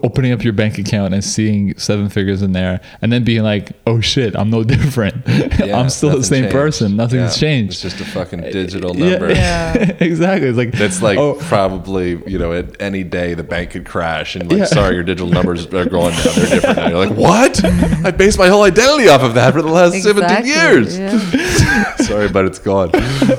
opening 0.03 0.33
up 0.33 0.43
your 0.43 0.53
bank 0.53 0.77
account 0.77 1.15
and 1.15 1.23
seeing 1.23 1.77
seven 1.79 2.09
figures 2.09 2.43
in 2.43 2.51
there 2.51 2.81
and 3.01 3.13
then 3.13 3.23
being 3.23 3.45
like 3.45 3.71
oh 3.87 4.01
shit 4.01 4.35
i'm 4.35 4.51
no 4.51 4.65
different 4.75 5.15
Yeah, 5.61 5.79
i'm 5.79 5.89
still 5.89 6.11
the 6.17 6.25
same 6.25 6.43
changed. 6.45 6.53
person 6.53 6.97
nothing's 6.97 7.41
Yeah, 7.41 7.49
changed 7.49 7.73
It's 7.85 7.97
just 7.97 8.01
a 8.01 8.05
fucking 8.07 8.41
uh, 8.45 8.51
digital 8.51 8.93
number. 8.93 9.31
Yeah. 9.37 9.75
exactly 10.01 10.49
it's 10.49 10.59
like 10.59 10.73
That's 10.73 11.01
like 11.01 11.17
oh, 11.19 11.35
probably 11.43 12.21
you 12.29 12.39
know 12.39 12.53
at 12.53 12.81
any 12.83 13.05
day 13.05 13.35
the 13.35 13.45
bank 13.45 13.71
could 13.71 13.87
crash 13.87 14.35
and 14.35 14.51
like 14.51 14.59
Yeah. 14.59 14.65
sorry 14.65 14.95
your 14.97 15.05
digital 15.05 15.29
numbers 15.29 15.65
are 15.73 15.85
going 15.89 16.15
down 16.15 16.23
they're 16.35 16.49
different 16.61 16.77
now. 16.79 16.89
You're 16.89 17.07
like 17.07 17.17
what? 17.17 17.65
I 18.05 18.11
based 18.11 18.39
my 18.39 18.49
whole 18.49 18.65
identity 18.65 19.09
off 19.09 19.23
of 19.23 19.35
that 19.35 19.53
for 19.55 19.63
the 19.63 19.69
last 19.69 20.03
seventeen 20.03 20.47
years. 20.47 20.99
yeah. 20.99 21.95
sorry, 21.97 22.29
but 22.29 22.47
it's 22.47 22.59
gone. 22.59 22.91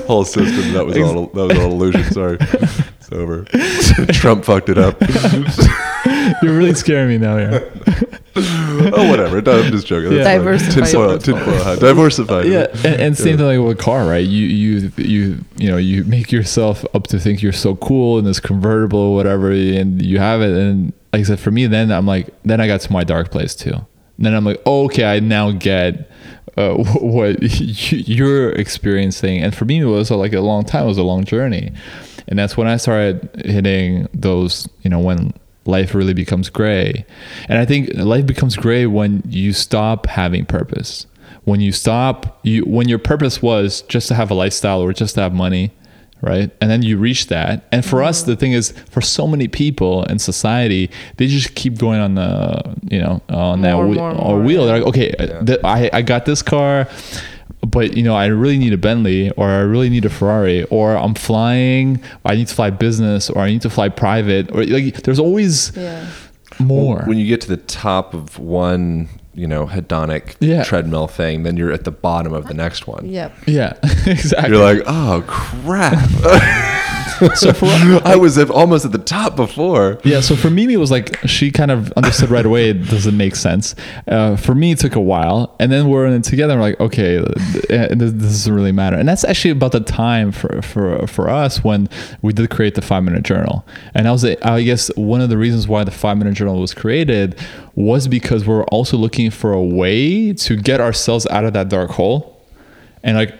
Whole 0.06 0.24
system 0.24 0.72
that 0.72 0.86
was 0.86 0.96
all 0.96 1.26
that 1.26 1.46
was 1.48 1.58
all 1.58 1.70
illusion. 1.72 2.04
Sorry, 2.12 2.38
it's 3.08 3.16
over. 3.16 3.44
Trump 4.12 4.44
fucked 4.44 4.68
it 4.68 4.78
up. 4.78 5.00
you're 6.42 6.56
really 6.56 6.74
scaring 6.74 7.08
me 7.08 7.18
now 7.18 7.36
yeah. 7.36 7.60
oh 8.36 9.10
whatever. 9.10 9.40
No, 9.40 9.60
I'm 9.62 9.70
just 9.72 9.86
joking. 9.86 10.12
Yeah. 10.12 10.24
Diversified. 10.24 10.84
Tinfoil, 10.84 11.18
tinfoil 11.18 11.64
hat. 11.64 11.80
Diversified. 11.80 12.46
yeah 12.46 12.66
and, 12.84 13.00
and 13.00 13.16
same 13.16 13.36
thing 13.36 13.46
like 13.46 13.66
with 13.66 13.78
a 13.78 13.82
car 13.82 14.06
right 14.06 14.24
you 14.26 14.46
you 14.46 14.92
you 14.96 15.44
you 15.56 15.70
know 15.70 15.76
you 15.76 16.04
make 16.04 16.30
yourself 16.30 16.84
up 16.94 17.06
to 17.08 17.18
think 17.18 17.42
you're 17.42 17.52
so 17.52 17.76
cool 17.76 18.18
in 18.18 18.24
this 18.24 18.40
convertible 18.40 18.98
or 18.98 19.14
whatever 19.14 19.50
and 19.50 20.04
you 20.04 20.18
have 20.18 20.40
it 20.40 20.50
and 20.50 20.92
like 21.12 21.20
i 21.20 21.22
said 21.22 21.40
for 21.40 21.50
me 21.50 21.66
then 21.66 21.90
i'm 21.90 22.06
like 22.06 22.28
then 22.44 22.60
i 22.60 22.66
got 22.66 22.80
to 22.80 22.92
my 22.92 23.02
dark 23.02 23.30
place 23.30 23.54
too 23.54 23.72
and 23.72 24.26
then 24.26 24.34
i'm 24.34 24.44
like 24.44 24.60
oh, 24.66 24.84
okay 24.84 25.04
i 25.04 25.18
now 25.20 25.50
get 25.50 26.10
uh, 26.56 26.74
what 26.74 27.36
you're 27.90 28.52
experiencing 28.52 29.42
and 29.42 29.54
for 29.54 29.64
me 29.64 29.80
it 29.80 29.84
was 29.84 30.10
like 30.10 30.32
a 30.32 30.40
long 30.40 30.64
time 30.64 30.84
it 30.84 30.88
was 30.88 30.98
a 30.98 31.02
long 31.02 31.24
journey 31.24 31.72
and 32.28 32.38
that's 32.38 32.56
when 32.56 32.66
i 32.66 32.76
started 32.76 33.28
hitting 33.44 34.08
those 34.14 34.68
you 34.82 34.90
know 34.90 35.00
when 35.00 35.32
life 35.64 35.94
really 35.94 36.14
becomes 36.14 36.48
gray. 36.48 37.04
And 37.48 37.58
i 37.58 37.64
think 37.66 37.90
life 37.94 38.26
becomes 38.26 38.56
gray 38.56 38.86
when 38.86 39.22
you 39.28 39.52
stop 39.52 40.06
having 40.06 40.46
purpose. 40.46 41.06
When 41.44 41.60
you 41.60 41.72
stop 41.72 42.38
you 42.42 42.62
when 42.62 42.88
your 42.88 42.98
purpose 42.98 43.42
was 43.42 43.82
just 43.82 44.08
to 44.08 44.14
have 44.14 44.30
a 44.30 44.34
lifestyle 44.34 44.80
or 44.82 44.92
just 44.92 45.14
to 45.16 45.20
have 45.22 45.34
money 45.34 45.70
right? 46.20 46.50
And 46.60 46.68
then 46.68 46.82
you 46.82 46.98
reach 46.98 47.28
that. 47.28 47.64
And 47.70 47.84
for 47.84 48.02
us 48.02 48.22
the 48.22 48.34
thing 48.34 48.52
is 48.52 48.72
for 48.90 49.00
so 49.00 49.26
many 49.26 49.46
people 49.46 50.04
in 50.04 50.18
society 50.18 50.90
they 51.16 51.26
just 51.26 51.54
keep 51.54 51.78
going 51.78 52.00
on 52.00 52.14
the 52.16 52.76
you 52.90 52.98
know 53.00 53.22
on 53.28 53.60
that 53.62 53.74
More, 53.74 53.86
whe- 53.86 53.94
more, 53.94 54.10
or 54.10 54.36
more, 54.36 54.40
wheel. 54.42 54.66
They're 54.66 54.78
like 54.78 54.88
okay 54.88 55.12
th- 55.46 55.60
I, 55.64 55.90
I 55.92 56.02
got 56.02 56.24
this 56.24 56.42
car 56.42 56.88
but 57.66 57.96
you 57.96 58.02
know 58.02 58.14
i 58.14 58.26
really 58.26 58.56
need 58.58 58.72
a 58.72 58.78
bentley 58.78 59.30
or 59.32 59.48
i 59.48 59.58
really 59.58 59.88
need 59.88 60.04
a 60.04 60.08
ferrari 60.10 60.64
or 60.64 60.96
i'm 60.96 61.14
flying 61.14 62.00
i 62.24 62.34
need 62.34 62.46
to 62.48 62.54
fly 62.54 62.70
business 62.70 63.28
or 63.30 63.42
i 63.42 63.50
need 63.50 63.60
to 63.62 63.70
fly 63.70 63.88
private 63.88 64.50
or 64.52 64.64
like 64.64 65.02
there's 65.02 65.18
always 65.18 65.76
yeah. 65.76 66.08
more 66.60 67.02
When 67.06 67.18
you 67.18 67.26
get 67.26 67.40
to 67.42 67.48
the 67.48 67.56
top 67.56 68.14
of 68.14 68.38
one, 68.38 69.08
you 69.34 69.46
know, 69.46 69.66
hedonic 69.66 70.34
Yeah. 70.40 70.64
treadmill 70.64 71.06
thing, 71.06 71.42
then 71.44 71.56
you're 71.56 71.70
at 71.72 71.84
the 71.84 71.92
bottom 71.92 72.32
of 72.32 72.46
the 72.48 72.54
next 72.54 72.86
one. 72.88 73.08
Yep. 73.08 73.32
yeah 73.46 73.72
exactly 74.06 74.56
You're 74.56 74.64
like, 74.74 74.82
oh 74.86 75.22
crap! 75.26 76.08
so 77.34 77.52
for 77.52 77.66
I 78.04 78.16
was 78.16 78.38
at, 78.38 78.50
almost 78.50 78.84
at 78.84 78.92
the 78.92 78.98
top 78.98 79.34
before. 79.34 79.98
Yeah, 80.04 80.20
so 80.20 80.36
for 80.36 80.50
Mimi 80.50 80.74
it 80.74 80.78
was 80.78 80.90
like 80.90 81.16
she 81.26 81.50
kind 81.50 81.70
of 81.70 81.90
understood 81.92 82.30
right 82.30 82.46
away 82.46 82.70
it 82.70 82.88
doesn't 82.88 83.16
make 83.16 83.34
sense. 83.34 83.74
Uh, 84.06 84.36
for 84.36 84.54
me 84.54 84.72
it 84.72 84.78
took 84.78 84.94
a 84.94 85.00
while, 85.00 85.56
and 85.58 85.72
then 85.72 85.88
we're 85.88 86.06
in 86.06 86.12
it 86.12 86.24
together. 86.24 86.52
And 86.52 86.60
we're 86.60 86.68
like, 86.68 86.80
okay, 86.80 87.18
th- 87.18 87.64
uh, 87.70 87.94
this, 87.94 88.12
this 88.12 88.32
doesn't 88.32 88.54
really 88.54 88.72
matter, 88.72 88.96
and 88.96 89.08
that's 89.08 89.24
actually 89.24 89.50
about 89.50 89.72
the 89.72 89.80
time 89.80 90.30
for 90.32 90.62
for 90.62 91.06
for 91.06 91.28
us 91.28 91.64
when 91.64 91.88
we 92.22 92.32
did 92.32 92.50
create 92.50 92.74
the 92.74 92.82
five 92.82 93.02
minute 93.02 93.24
journal. 93.24 93.66
And 93.94 94.06
I 94.06 94.12
was, 94.12 94.24
I 94.24 94.62
guess, 94.62 94.94
one 94.96 95.20
of 95.20 95.28
the 95.28 95.38
reasons 95.38 95.66
why 95.66 95.84
the 95.84 95.90
five 95.90 96.18
minute 96.18 96.34
journal 96.34 96.60
was 96.60 96.74
created 96.74 97.38
was 97.74 98.06
because 98.06 98.46
we're 98.46 98.64
also 98.64 98.96
looking 98.96 99.30
for 99.30 99.52
a 99.52 99.62
way 99.62 100.32
to 100.32 100.56
get 100.56 100.80
ourselves 100.80 101.26
out 101.28 101.44
of 101.44 101.52
that 101.54 101.68
dark 101.68 101.90
hole, 101.90 102.40
and 103.02 103.16
like 103.16 103.34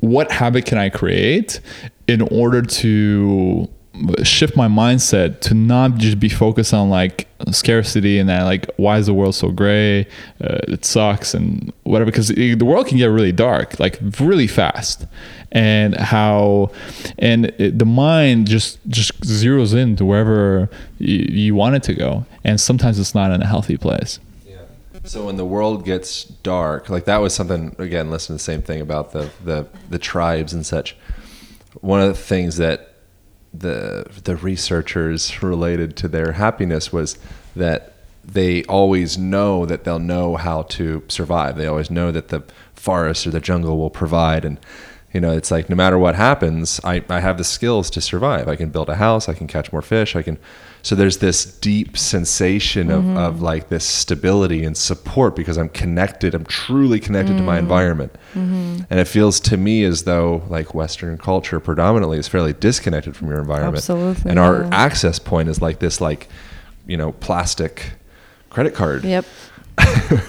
what 0.00 0.30
habit 0.32 0.64
can 0.64 0.78
I 0.78 0.88
create 0.88 1.60
in 2.10 2.22
order 2.22 2.60
to 2.60 3.68
shift 4.24 4.56
my 4.56 4.66
mindset 4.66 5.40
to 5.40 5.54
not 5.54 5.96
just 5.96 6.18
be 6.18 6.28
focused 6.28 6.72
on 6.74 6.90
like 6.90 7.28
scarcity 7.52 8.18
and 8.18 8.28
that 8.28 8.42
like 8.42 8.68
why 8.76 8.98
is 8.98 9.06
the 9.06 9.14
world 9.14 9.34
so 9.34 9.50
gray 9.50 10.00
uh, 10.42 10.58
it 10.68 10.84
sucks 10.84 11.34
and 11.34 11.72
whatever 11.84 12.10
because 12.10 12.28
the 12.28 12.64
world 12.64 12.86
can 12.86 12.96
get 12.98 13.06
really 13.06 13.32
dark 13.32 13.78
like 13.78 13.98
really 14.18 14.46
fast 14.46 15.06
and 15.52 15.94
how 15.96 16.70
and 17.18 17.46
it, 17.58 17.78
the 17.78 17.84
mind 17.84 18.46
just 18.46 18.78
just 18.88 19.20
zeroes 19.20 19.74
in 19.74 19.96
to 19.96 20.04
wherever 20.04 20.68
you, 20.98 21.18
you 21.28 21.54
want 21.54 21.74
it 21.74 21.82
to 21.82 21.94
go 21.94 22.24
and 22.42 22.60
sometimes 22.60 22.98
it's 22.98 23.14
not 23.14 23.30
in 23.30 23.42
a 23.42 23.46
healthy 23.46 23.76
place 23.76 24.18
So 25.04 25.24
when 25.24 25.36
the 25.36 25.46
world 25.46 25.86
gets 25.86 26.24
dark, 26.24 26.90
like 26.90 27.06
that 27.06 27.18
was 27.18 27.34
something 27.34 27.74
again. 27.78 28.10
Listen 28.10 28.28
to 28.28 28.32
the 28.34 28.38
same 28.38 28.60
thing 28.60 28.82
about 28.82 29.12
the 29.12 29.30
the 29.42 29.66
the 29.88 29.98
tribes 29.98 30.52
and 30.52 30.64
such. 30.64 30.94
One 31.80 32.00
of 32.00 32.08
the 32.08 32.14
things 32.22 32.56
that 32.56 32.94
the 33.52 34.06
the 34.24 34.36
researchers 34.36 35.42
related 35.42 35.96
to 35.96 36.08
their 36.08 36.32
happiness 36.32 36.92
was 36.92 37.18
that 37.56 37.94
they 38.24 38.62
always 38.64 39.18
know 39.18 39.66
that 39.66 39.84
they'll 39.84 39.98
know 39.98 40.36
how 40.36 40.62
to 40.62 41.02
survive. 41.08 41.56
They 41.56 41.66
always 41.66 41.90
know 41.90 42.12
that 42.12 42.28
the 42.28 42.44
forest 42.74 43.26
or 43.26 43.30
the 43.30 43.40
jungle 43.40 43.78
will 43.78 43.90
provide. 43.90 44.44
And 44.44 44.58
you 45.12 45.20
know 45.20 45.32
it's 45.32 45.50
like 45.50 45.68
no 45.68 45.74
matter 45.74 45.98
what 45.98 46.14
happens 46.14 46.80
I, 46.84 47.04
I 47.08 47.18
have 47.18 47.38
the 47.38 47.44
skills 47.44 47.90
to 47.90 48.00
survive. 48.00 48.46
I 48.46 48.56
can 48.56 48.70
build 48.70 48.88
a 48.88 48.96
house. 48.96 49.28
I 49.28 49.34
can 49.34 49.46
catch 49.46 49.72
more 49.72 49.82
fish. 49.82 50.14
I 50.14 50.22
can 50.22 50.38
so 50.82 50.94
there's 50.94 51.18
this 51.18 51.44
deep 51.44 51.96
sensation 51.96 52.90
of, 52.90 53.02
mm-hmm. 53.02 53.16
of 53.16 53.42
like 53.42 53.68
this 53.68 53.84
stability 53.84 54.64
and 54.64 54.76
support 54.76 55.36
because 55.36 55.56
i'm 55.56 55.68
connected 55.68 56.34
i'm 56.34 56.44
truly 56.44 57.00
connected 57.00 57.36
to 57.36 57.42
my 57.42 57.54
mm-hmm. 57.54 57.64
environment 57.64 58.12
mm-hmm. 58.34 58.78
and 58.88 59.00
it 59.00 59.06
feels 59.06 59.40
to 59.40 59.56
me 59.56 59.84
as 59.84 60.04
though 60.04 60.42
like 60.48 60.74
western 60.74 61.16
culture 61.18 61.60
predominantly 61.60 62.18
is 62.18 62.28
fairly 62.28 62.52
disconnected 62.52 63.16
from 63.16 63.28
your 63.28 63.38
environment 63.38 63.76
Absolutely, 63.76 64.30
and 64.30 64.38
our 64.38 64.62
yeah. 64.62 64.68
access 64.72 65.18
point 65.18 65.48
is 65.48 65.60
like 65.60 65.78
this 65.78 66.00
like 66.00 66.28
you 66.86 66.96
know 66.96 67.12
plastic 67.12 67.92
credit 68.48 68.74
card 68.74 69.04
Yep. 69.04 69.24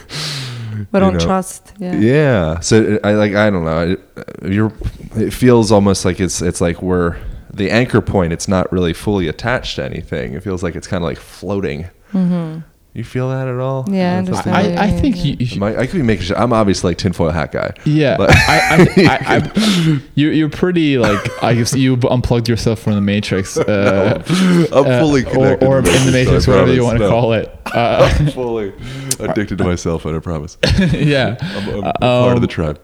We 0.91 0.99
don't 0.99 1.14
know. 1.14 1.20
trust. 1.20 1.74
Yeah. 1.78 1.95
yeah. 1.95 2.60
So 2.60 2.99
I 3.04 3.14
like 3.14 3.34
I 3.36 3.49
don't 3.49 3.66
know. 3.66 3.91
It, 3.91 4.52
you're. 4.52 4.74
It 5.16 5.32
feels 5.32 5.72
almost 5.72 6.06
like 6.06 6.20
it's 6.20 6.41
it's 6.41 6.62
like 6.62 6.82
we're 6.82 7.18
the 7.54 7.70
anchor 7.70 8.02
point. 8.02 8.34
It's 8.34 8.47
not 8.47 8.72
really 8.72 8.93
fully 8.93 9.28
attached 9.28 9.76
to 9.76 9.86
anything. 9.86 10.34
It 10.34 10.43
feels 10.43 10.64
like 10.64 10.76
it's 10.76 10.88
kind 10.88 11.04
of 11.04 11.08
like 11.08 11.20
floating. 11.20 11.89
Mm-hmm. 12.14 12.60
You 12.93 13.05
feel 13.05 13.29
that 13.29 13.47
at 13.47 13.57
all? 13.57 13.85
Yeah, 13.89 14.15
I 14.15 14.17
understand. 14.17 14.53
something- 14.55 14.77
I, 14.77 14.83
I 14.83 14.91
think 14.91 15.15
yeah. 15.15 15.23
you, 15.23 15.35
you 15.39 15.55
Am 15.55 15.63
I, 15.63 15.77
I 15.79 15.87
could 15.87 15.95
be 15.95 16.03
making 16.03 16.25
sure. 16.25 16.37
I'm 16.37 16.51
obviously 16.51 16.89
like 16.89 16.97
tinfoil 16.97 17.31
hat 17.31 17.53
guy. 17.53 17.73
Yeah, 17.85 18.17
But- 18.17 18.31
I, 18.35 18.59
I, 18.59 18.75
I, 18.97 19.17
I, 19.37 20.01
you're, 20.15 20.33
you're 20.33 20.49
pretty 20.49 20.97
like 20.97 21.19
I 21.43 21.53
guess 21.55 21.73
you 21.73 21.93
unplugged 22.09 22.49
yourself 22.49 22.79
from 22.79 22.95
the 22.95 23.01
Matrix, 23.01 23.55
uh, 23.57 24.21
I'm 24.73 24.85
uh, 24.85 24.99
fully 24.99 25.21
or, 25.23 25.31
connected. 25.31 25.67
or 25.67 25.81
to 25.81 25.95
in 25.95 26.05
the 26.05 26.11
Matrix, 26.11 26.47
I 26.47 26.51
whatever 26.51 26.73
you 26.73 26.83
want 26.83 26.97
to 26.97 27.05
No. 27.05 27.09
call 27.09 27.31
it. 27.31 27.47
Uh, 27.73 28.13
I'm 28.19 28.27
fully 28.31 28.73
addicted 29.21 29.57
to 29.59 29.63
my 29.63 29.75
cell 29.75 29.97
phone. 29.97 30.13
I 30.13 30.19
promise. 30.19 30.57
yeah, 30.91 31.37
I'm, 31.39 31.69
I'm 31.69 31.83
a 31.85 31.91
part 31.93 32.35
of 32.35 32.41
the 32.41 32.47
Um, 32.47 32.47
tribe. 32.49 32.81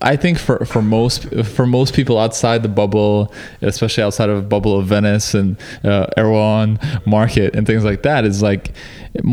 I 0.00 0.16
think 0.16 0.38
for, 0.38 0.64
for 0.64 0.80
most 0.80 1.28
for 1.44 1.66
most 1.66 1.92
people 1.92 2.16
outside 2.18 2.62
the 2.62 2.68
bubble, 2.70 3.34
especially 3.60 4.02
outside 4.04 4.30
of 4.30 4.48
bubble 4.48 4.78
of 4.78 4.86
Venice 4.86 5.34
and 5.34 5.58
uh, 5.84 6.06
Erewhon 6.16 6.78
Market 7.04 7.54
and 7.54 7.66
things 7.66 7.84
like 7.84 8.02
that, 8.04 8.24
is 8.24 8.40
like 8.40 8.72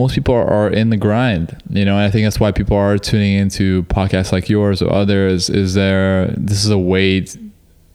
most 0.01 0.15
people 0.15 0.35
are, 0.35 0.47
are 0.47 0.69
in 0.69 0.89
the 0.89 0.97
grind. 0.97 1.61
You 1.69 1.85
know, 1.85 1.95
and 1.95 2.03
I 2.03 2.11
think 2.11 2.25
that's 2.25 2.39
why 2.39 2.51
people 2.51 2.75
are 2.77 2.97
tuning 2.97 3.33
into 3.33 3.83
podcasts 3.83 4.31
like 4.31 4.49
yours 4.49 4.81
or 4.81 4.91
others. 4.91 5.49
Is 5.49 5.73
there 5.73 6.33
this 6.37 6.65
is 6.65 6.71
a 6.71 6.77
way 6.77 7.25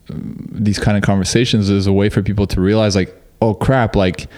these 0.08 0.78
kind 0.78 0.96
of 0.96 1.02
conversations 1.02 1.68
is 1.68 1.86
a 1.86 1.92
way 1.92 2.08
for 2.08 2.22
people 2.22 2.46
to 2.46 2.60
realize 2.60 2.94
like 2.94 3.14
oh 3.40 3.54
crap 3.54 3.96
like 3.96 4.28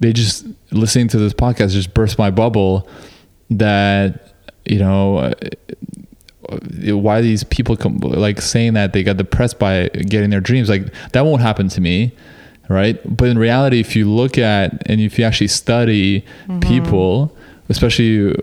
they 0.00 0.12
just 0.12 0.46
listening 0.70 1.08
to 1.08 1.18
this 1.18 1.34
podcast 1.34 1.72
just 1.72 1.92
burst 1.92 2.18
my 2.18 2.30
bubble 2.30 2.88
that 3.50 4.34
you 4.64 4.78
know 4.78 5.18
uh, 5.18 5.34
why 6.96 7.20
these 7.20 7.44
people 7.44 7.76
come 7.76 7.98
like 7.98 8.40
saying 8.40 8.74
that 8.74 8.92
they 8.92 9.02
got 9.02 9.16
depressed 9.16 9.58
by 9.58 9.88
getting 9.88 10.30
their 10.30 10.40
dreams 10.40 10.68
like 10.68 10.92
that 11.12 11.24
won't 11.24 11.42
happen 11.42 11.68
to 11.68 11.80
me 11.80 12.12
right? 12.70 12.98
But 13.16 13.28
in 13.28 13.38
reality, 13.38 13.80
if 13.80 13.94
you 13.96 14.08
look 14.08 14.38
at 14.38 14.82
and 14.88 15.00
if 15.00 15.18
you 15.18 15.24
actually 15.26 15.48
study 15.48 16.24
people, 16.60 17.36
especially 17.68 18.34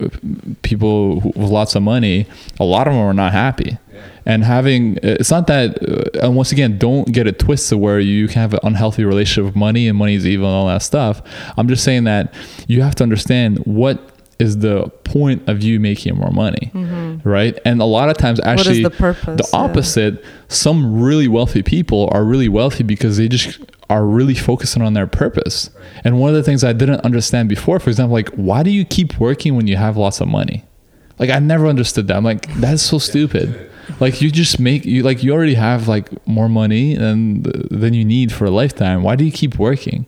people 0.61 1.19
with 1.21 1.49
lots 1.49 1.75
of 1.75 1.81
money, 1.83 2.25
a 2.59 2.63
lot 2.63 2.87
of 2.87 2.93
them 2.93 3.01
are 3.01 3.13
not 3.13 3.31
happy. 3.31 3.77
And 4.25 4.43
having 4.43 4.99
it's 5.03 5.31
not 5.31 5.47
that, 5.47 5.81
uh, 5.81 6.25
and 6.25 6.35
once 6.35 6.51
again, 6.51 6.77
don't 6.77 7.11
get 7.11 7.27
it 7.27 7.39
twisted 7.39 7.79
where 7.79 7.99
you 7.99 8.27
can 8.27 8.41
have 8.41 8.53
an 8.53 8.59
unhealthy 8.63 9.05
relationship 9.05 9.45
with 9.45 9.55
money 9.55 9.87
and 9.87 9.97
money 9.97 10.15
is 10.15 10.25
evil 10.27 10.47
and 10.47 10.55
all 10.55 10.67
that 10.67 10.81
stuff. 10.83 11.21
I'm 11.57 11.67
just 11.69 11.83
saying 11.83 12.03
that 12.03 12.33
you 12.67 12.81
have 12.81 12.93
to 12.95 13.03
understand 13.03 13.59
what 13.59 13.97
is 14.39 14.59
the 14.59 14.89
point 15.03 15.47
of 15.47 15.63
you 15.63 15.79
making 15.79 16.15
more 16.15 16.29
money, 16.31 16.71
right? 17.23 17.57
And 17.65 17.81
a 17.81 17.85
lot 17.85 18.09
of 18.09 18.17
times, 18.17 18.39
Mm-hmm. 18.39 18.49
actually, 18.49 18.83
the 18.83 18.89
the 19.37 19.49
Yeah. 19.51 19.59
opposite. 19.59 20.23
Some 20.49 21.01
really 21.01 21.27
wealthy 21.27 21.63
people 21.63 22.09
are 22.11 22.23
really 22.23 22.49
wealthy 22.49 22.83
because 22.83 23.17
they 23.17 23.27
just 23.29 23.57
are 23.89 24.05
really 24.05 24.35
focusing 24.35 24.81
on 24.81 24.93
their 24.93 25.07
purpose. 25.07 25.69
And 26.03 26.19
one 26.19 26.29
of 26.29 26.35
the 26.35 26.43
things 26.43 26.63
I 26.63 26.73
didn't 26.73 27.01
understand 27.01 27.49
before, 27.49 27.79
for 27.79 27.89
example, 27.89 28.13
like 28.13 28.29
why 28.29 28.63
do 28.63 28.69
you 28.69 28.85
keep 28.85 29.19
working 29.19 29.55
when 29.55 29.67
you 29.67 29.77
have 29.77 29.95
lots 29.97 30.19
of 30.19 30.27
money? 30.27 30.65
Like 31.19 31.29
I 31.29 31.39
never 31.39 31.67
understood 31.67 32.07
that. 32.07 32.17
I'm 32.17 32.23
like, 32.23 32.53
that's 32.55 32.81
so 32.81 32.99
stupid. 32.99 33.71
Like 33.99 34.21
you 34.21 34.29
just 34.29 34.59
make 34.59 34.85
you 34.85 35.03
like 35.03 35.23
you 35.23 35.31
already 35.31 35.53
have 35.53 35.87
like 35.87 36.27
more 36.27 36.49
money 36.49 36.95
than 36.95 37.43
than 37.43 37.93
you 37.93 38.03
need 38.03 38.31
for 38.31 38.45
a 38.45 38.51
lifetime. 38.51 39.03
Why 39.03 39.15
do 39.15 39.23
you 39.23 39.31
keep 39.31 39.57
working? 39.57 40.05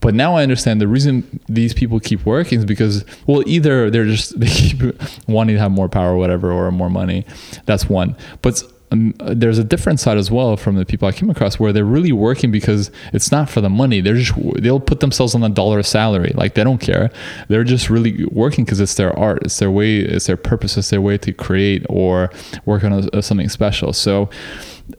But 0.00 0.14
now 0.14 0.36
I 0.36 0.42
understand 0.42 0.80
the 0.80 0.86
reason 0.86 1.40
these 1.48 1.72
people 1.72 1.98
keep 1.98 2.26
working 2.26 2.58
is 2.58 2.64
because 2.66 3.04
well 3.26 3.42
either 3.46 3.90
they're 3.90 4.04
just 4.04 4.38
they 4.40 4.48
keep 4.48 4.82
wanting 5.26 5.56
to 5.56 5.60
have 5.60 5.70
more 5.72 5.88
power 5.88 6.12
or 6.12 6.16
whatever 6.16 6.52
or 6.52 6.70
more 6.70 6.90
money. 6.90 7.24
That's 7.64 7.88
one. 7.88 8.14
But 8.42 8.62
um, 8.92 9.14
there's 9.18 9.58
a 9.58 9.64
different 9.64 9.98
side 9.98 10.16
as 10.16 10.30
well 10.30 10.56
from 10.56 10.76
the 10.76 10.84
people 10.84 11.08
I 11.08 11.12
came 11.12 11.28
across 11.28 11.58
where 11.58 11.72
they're 11.72 11.84
really 11.84 12.12
working 12.12 12.52
because 12.52 12.90
it's 13.12 13.32
not 13.32 13.50
for 13.50 13.60
the 13.60 13.68
money. 13.68 14.00
They're 14.00 14.14
just 14.14 14.32
they'll 14.62 14.80
put 14.80 15.00
themselves 15.00 15.34
on 15.34 15.42
a 15.42 15.48
dollar 15.48 15.82
salary. 15.82 16.32
Like 16.36 16.54
they 16.54 16.62
don't 16.62 16.78
care. 16.78 17.10
They're 17.48 17.64
just 17.64 17.90
really 17.90 18.24
working 18.26 18.64
because 18.64 18.80
it's 18.80 18.94
their 18.94 19.16
art. 19.18 19.42
It's 19.42 19.58
their 19.58 19.70
way. 19.70 19.98
It's 19.98 20.26
their 20.26 20.36
purpose. 20.36 20.76
It's 20.76 20.90
their 20.90 21.00
way 21.00 21.18
to 21.18 21.32
create 21.32 21.84
or 21.88 22.30
work 22.64 22.84
on 22.84 23.08
a, 23.12 23.22
something 23.22 23.48
special. 23.48 23.92
So 23.92 24.30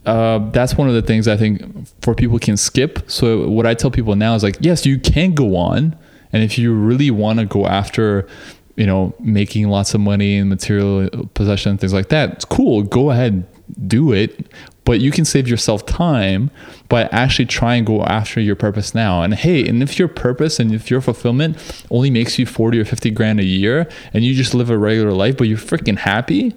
uh, 0.06 0.40
that's 0.50 0.76
one 0.76 0.90
of 0.90 0.94
the 0.94 1.02
things 1.02 1.28
I 1.28 1.38
think 1.38 1.88
for 2.02 2.14
people 2.14 2.40
can 2.40 2.58
skip. 2.58 3.10
So 3.10 3.48
what 3.48 3.66
I 3.66 3.74
tell 3.74 3.92
people 3.92 4.16
now 4.16 4.36
is 4.36 4.44
like, 4.44 4.58
yes, 4.60 4.86
you 4.86 5.00
can 5.00 5.34
go 5.34 5.56
on, 5.56 5.98
and 6.34 6.44
if 6.44 6.58
you 6.58 6.74
really 6.74 7.10
want 7.10 7.40
to 7.40 7.46
go 7.46 7.66
after 7.66 8.28
you 8.76 8.86
know 8.86 9.16
making 9.20 9.70
lots 9.70 9.94
of 9.96 10.02
money 10.02 10.38
and 10.38 10.50
material 10.50 11.10
possession 11.34 11.80
things 11.80 11.94
like 11.94 12.10
that 12.10 12.34
it's 12.34 12.46
cool 12.46 12.84
go 12.84 13.10
ahead 13.10 13.44
do 13.88 14.11
it 14.11 14.47
but 14.88 15.01
you 15.01 15.11
can 15.11 15.26
save 15.26 15.49
yourself 15.49 15.86
time 15.86 16.49
by 16.88 17.03
actually 17.11 17.45
trying 17.45 17.84
to 17.84 17.91
go 17.91 18.03
after 18.03 18.39
your 18.39 18.55
purpose 18.55 18.95
now. 18.95 19.22
And 19.22 19.34
hey 19.34 19.68
and 19.68 19.84
if 19.84 19.99
your 19.99 20.07
purpose 20.07 20.61
and 20.61 20.74
if 20.74 20.89
your 20.89 21.01
fulfillment 21.01 21.57
only 21.91 22.09
makes 22.09 22.39
you 22.39 22.45
40 22.45 22.80
or 22.80 22.86
50 22.86 23.11
grand 23.11 23.41
a 23.41 23.43
year 23.43 23.89
and 24.13 24.24
you 24.24 24.34
just 24.34 24.53
live 24.53 24.70
a 24.70 24.78
regular 24.78 25.11
life 25.11 25.36
but 25.36 25.49
you're 25.49 25.57
freaking 25.57 25.97
happy 25.97 26.55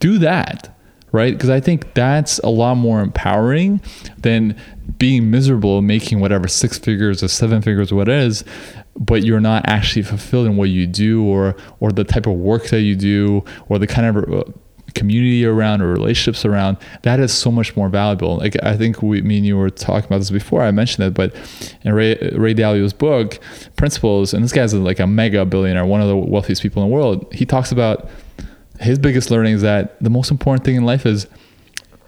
do 0.00 0.18
that 0.18 0.76
right? 1.12 1.34
Because 1.34 1.50
i 1.50 1.60
think 1.60 1.94
that's 1.94 2.40
a 2.40 2.48
lot 2.48 2.74
more 2.74 3.00
empowering 3.00 3.80
than 4.18 4.58
being 4.98 5.30
miserable 5.30 5.82
making 5.82 6.18
whatever 6.18 6.48
six 6.48 6.80
figures 6.80 7.22
or 7.22 7.28
seven 7.28 7.62
figures 7.62 7.92
what 7.92 8.08
it 8.08 8.14
is 8.14 8.44
but 8.98 9.22
you're 9.22 9.40
not 9.40 9.62
actually 9.68 10.02
fulfilled 10.02 10.46
in 10.46 10.56
what 10.56 10.68
you 10.68 10.86
do 10.86 11.24
or 11.24 11.54
or 11.78 11.92
the 11.92 12.02
type 12.02 12.26
of 12.26 12.34
work 12.34 12.66
that 12.68 12.80
you 12.80 12.96
do 12.96 13.44
or 13.68 13.78
the 13.78 13.86
kind 13.86 14.16
of 14.16 14.54
community 14.94 15.44
around 15.44 15.82
or 15.82 15.88
relationships 15.88 16.44
around 16.44 16.76
that 17.02 17.20
is 17.20 17.32
so 17.32 17.50
much 17.50 17.76
more 17.76 17.88
valuable. 17.88 18.36
Like 18.36 18.56
i 18.62 18.76
think 18.76 19.02
we 19.02 19.22
me 19.22 19.38
and 19.38 19.46
you 19.46 19.56
were 19.56 19.70
talking 19.70 20.06
about 20.06 20.18
this 20.18 20.30
before 20.30 20.62
i 20.62 20.70
mentioned 20.70 21.06
it 21.06 21.14
but 21.14 21.34
in 21.82 21.92
ray, 21.92 22.16
ray 22.34 22.54
dalio's 22.54 22.92
book 22.92 23.38
principles 23.76 24.34
and 24.34 24.44
this 24.44 24.52
guy's 24.52 24.74
like 24.74 25.00
a 25.00 25.06
mega 25.06 25.44
billionaire 25.44 25.86
one 25.86 26.00
of 26.00 26.08
the 26.08 26.16
wealthiest 26.16 26.62
people 26.62 26.82
in 26.82 26.88
the 26.88 26.94
world 26.94 27.26
he 27.32 27.44
talks 27.46 27.72
about 27.72 28.08
his 28.80 28.98
biggest 28.98 29.30
learning 29.30 29.54
is 29.54 29.62
that 29.62 30.02
the 30.02 30.10
most 30.10 30.30
important 30.30 30.64
thing 30.64 30.76
in 30.76 30.84
life 30.84 31.06
is 31.06 31.26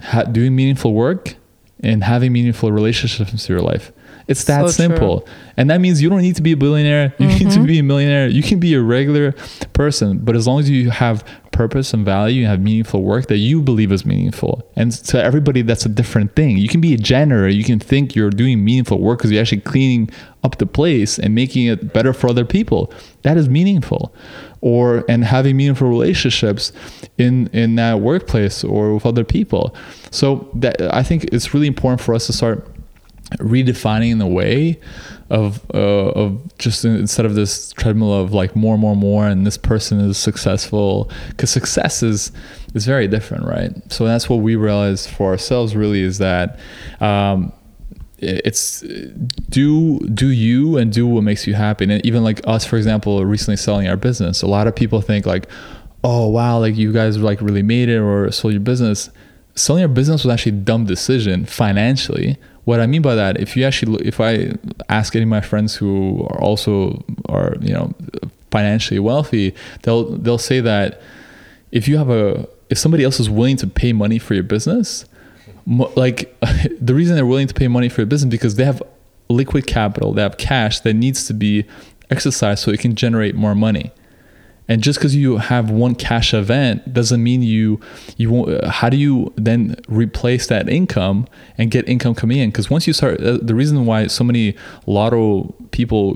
ha- 0.00 0.24
doing 0.24 0.54
meaningful 0.54 0.92
work 0.92 1.36
and 1.80 2.04
having 2.04 2.32
meaningful 2.32 2.72
relationships 2.72 3.48
in 3.48 3.54
your 3.54 3.62
life 3.62 3.92
it's 4.26 4.44
that 4.44 4.62
So 4.62 4.68
simple 4.68 5.20
true. 5.20 5.26
Mm-hmm. 5.32 5.60
and 5.60 5.70
that 5.70 5.80
means 5.80 6.00
you 6.00 6.08
don't 6.08 6.22
need 6.22 6.36
to 6.36 6.42
be 6.42 6.52
a 6.52 6.56
billionaire. 6.56 7.14
You 7.18 7.26
need 7.26 7.50
to 7.50 7.64
be 7.64 7.78
a 7.78 7.82
millionaire. 7.82 8.28
You 8.28 8.42
can 8.42 8.58
be 8.60 8.74
a 8.74 8.80
regular 8.80 9.32
person 9.72 10.18
but 10.18 10.36
as 10.36 10.46
long 10.46 10.60
as 10.60 10.70
you 10.70 10.90
have 10.90 11.24
purpose 11.54 11.94
and 11.94 12.04
value 12.04 12.42
and 12.42 12.50
have 12.50 12.60
meaningful 12.60 13.02
work 13.02 13.28
that 13.28 13.36
you 13.36 13.62
believe 13.62 13.92
is 13.92 14.04
meaningful. 14.04 14.68
And 14.74 14.92
to 14.92 15.22
everybody 15.22 15.62
that's 15.62 15.86
a 15.86 15.88
different 15.88 16.34
thing. 16.34 16.58
You 16.58 16.68
can 16.68 16.80
be 16.80 16.92
a 16.94 16.96
janitor. 16.96 17.48
You 17.48 17.64
can 17.64 17.78
think 17.78 18.14
you're 18.14 18.30
doing 18.30 18.64
meaningful 18.64 19.00
work 19.00 19.20
because 19.20 19.30
you're 19.30 19.40
actually 19.40 19.60
cleaning 19.60 20.10
up 20.42 20.58
the 20.58 20.66
place 20.66 21.18
and 21.18 21.34
making 21.34 21.66
it 21.66 21.92
better 21.92 22.12
for 22.12 22.28
other 22.28 22.44
people. 22.44 22.92
That 23.22 23.36
is 23.36 23.48
meaningful. 23.48 24.14
Or 24.60 25.04
and 25.08 25.24
having 25.24 25.56
meaningful 25.56 25.88
relationships 25.88 26.72
in 27.18 27.48
in 27.52 27.76
that 27.76 28.00
workplace 28.00 28.64
or 28.64 28.94
with 28.94 29.06
other 29.06 29.24
people. 29.24 29.74
So 30.10 30.48
that 30.54 30.80
i 30.94 31.02
think 31.02 31.24
it's 31.24 31.54
really 31.54 31.66
important 31.66 32.00
for 32.00 32.14
us 32.14 32.26
to 32.26 32.32
start 32.32 32.66
redefining 33.32 34.18
the 34.18 34.26
way 34.26 34.78
of 35.30 35.64
uh, 35.74 35.78
of 35.78 36.58
just 36.58 36.84
instead 36.84 37.26
of 37.26 37.34
this 37.34 37.72
treadmill 37.72 38.12
of 38.12 38.32
like 38.32 38.54
more 38.54 38.76
more 38.76 38.94
more 38.94 39.26
and 39.26 39.46
this 39.46 39.56
person 39.56 39.98
is 39.98 40.18
successful 40.18 41.10
because 41.30 41.50
success 41.50 42.02
is 42.02 42.30
is 42.74 42.84
very 42.86 43.08
different 43.08 43.44
right? 43.44 43.70
So 43.90 44.04
that's 44.04 44.28
what 44.28 44.36
we 44.36 44.56
realized 44.56 45.10
for 45.10 45.30
ourselves 45.30 45.74
really 45.74 46.02
is 46.02 46.18
that 46.18 46.58
um 47.00 47.52
it's 48.18 48.80
do 49.48 49.98
do 50.00 50.28
you 50.28 50.76
and 50.76 50.92
do 50.92 51.06
what 51.06 51.22
makes 51.22 51.46
you 51.46 51.54
happy. 51.54 51.84
And 51.84 52.04
even 52.04 52.22
like 52.22 52.40
us 52.46 52.64
for 52.64 52.76
example 52.76 53.24
recently 53.24 53.56
selling 53.56 53.88
our 53.88 53.96
business 53.96 54.42
a 54.42 54.46
lot 54.46 54.66
of 54.66 54.76
people 54.76 55.00
think 55.00 55.26
like 55.26 55.48
oh 56.04 56.28
wow 56.28 56.58
like 56.58 56.76
you 56.76 56.92
guys 56.92 57.18
like 57.18 57.40
really 57.40 57.62
made 57.62 57.88
it 57.88 57.98
or 57.98 58.30
sold 58.30 58.52
your 58.52 58.60
business. 58.60 59.10
Selling 59.56 59.80
your 59.80 59.88
business 59.88 60.24
was 60.24 60.32
actually 60.32 60.52
a 60.52 60.62
dumb 60.62 60.84
decision 60.84 61.44
financially 61.46 62.36
what 62.64 62.80
i 62.80 62.86
mean 62.86 63.02
by 63.02 63.14
that 63.14 63.40
if 63.40 63.56
you 63.56 63.64
actually 63.64 64.06
if 64.06 64.20
i 64.20 64.52
ask 64.88 65.14
any 65.14 65.22
of 65.22 65.28
my 65.28 65.40
friends 65.40 65.76
who 65.76 66.26
are 66.30 66.40
also 66.40 67.04
are 67.28 67.56
you 67.60 67.72
know 67.72 67.92
financially 68.50 69.00
wealthy 69.00 69.54
they'll 69.82 70.04
they'll 70.18 70.38
say 70.38 70.60
that 70.60 71.00
if 71.72 71.88
you 71.88 71.98
have 71.98 72.10
a 72.10 72.48
if 72.70 72.78
somebody 72.78 73.04
else 73.04 73.20
is 73.20 73.28
willing 73.28 73.56
to 73.56 73.66
pay 73.66 73.92
money 73.92 74.18
for 74.18 74.34
your 74.34 74.44
business 74.44 75.04
like 75.66 76.34
the 76.80 76.94
reason 76.94 77.16
they're 77.16 77.26
willing 77.26 77.46
to 77.46 77.54
pay 77.54 77.68
money 77.68 77.88
for 77.88 78.00
your 78.02 78.06
business 78.06 78.30
because 78.30 78.56
they 78.56 78.64
have 78.64 78.82
liquid 79.28 79.66
capital 79.66 80.12
they 80.12 80.22
have 80.22 80.36
cash 80.36 80.80
that 80.80 80.94
needs 80.94 81.26
to 81.26 81.34
be 81.34 81.64
exercised 82.10 82.62
so 82.62 82.70
it 82.70 82.78
can 82.78 82.94
generate 82.94 83.34
more 83.34 83.54
money 83.54 83.90
and 84.66 84.82
just 84.82 84.98
because 84.98 85.14
you 85.14 85.36
have 85.36 85.70
one 85.70 85.94
cash 85.94 86.32
event 86.32 86.92
doesn't 86.92 87.22
mean 87.22 87.42
you 87.42 87.80
you 88.16 88.30
won't 88.30 88.64
how 88.64 88.88
do 88.88 88.96
you 88.96 89.32
then 89.36 89.76
replace 89.88 90.46
that 90.46 90.68
income 90.68 91.26
and 91.58 91.70
get 91.70 91.88
income 91.88 92.14
coming 92.14 92.38
in? 92.38 92.50
Because 92.50 92.70
once 92.70 92.86
you 92.86 92.92
start 92.92 93.20
uh, 93.20 93.38
the 93.42 93.54
reason 93.54 93.84
why 93.84 94.06
so 94.06 94.24
many 94.24 94.56
lotto 94.86 95.54
people 95.70 96.14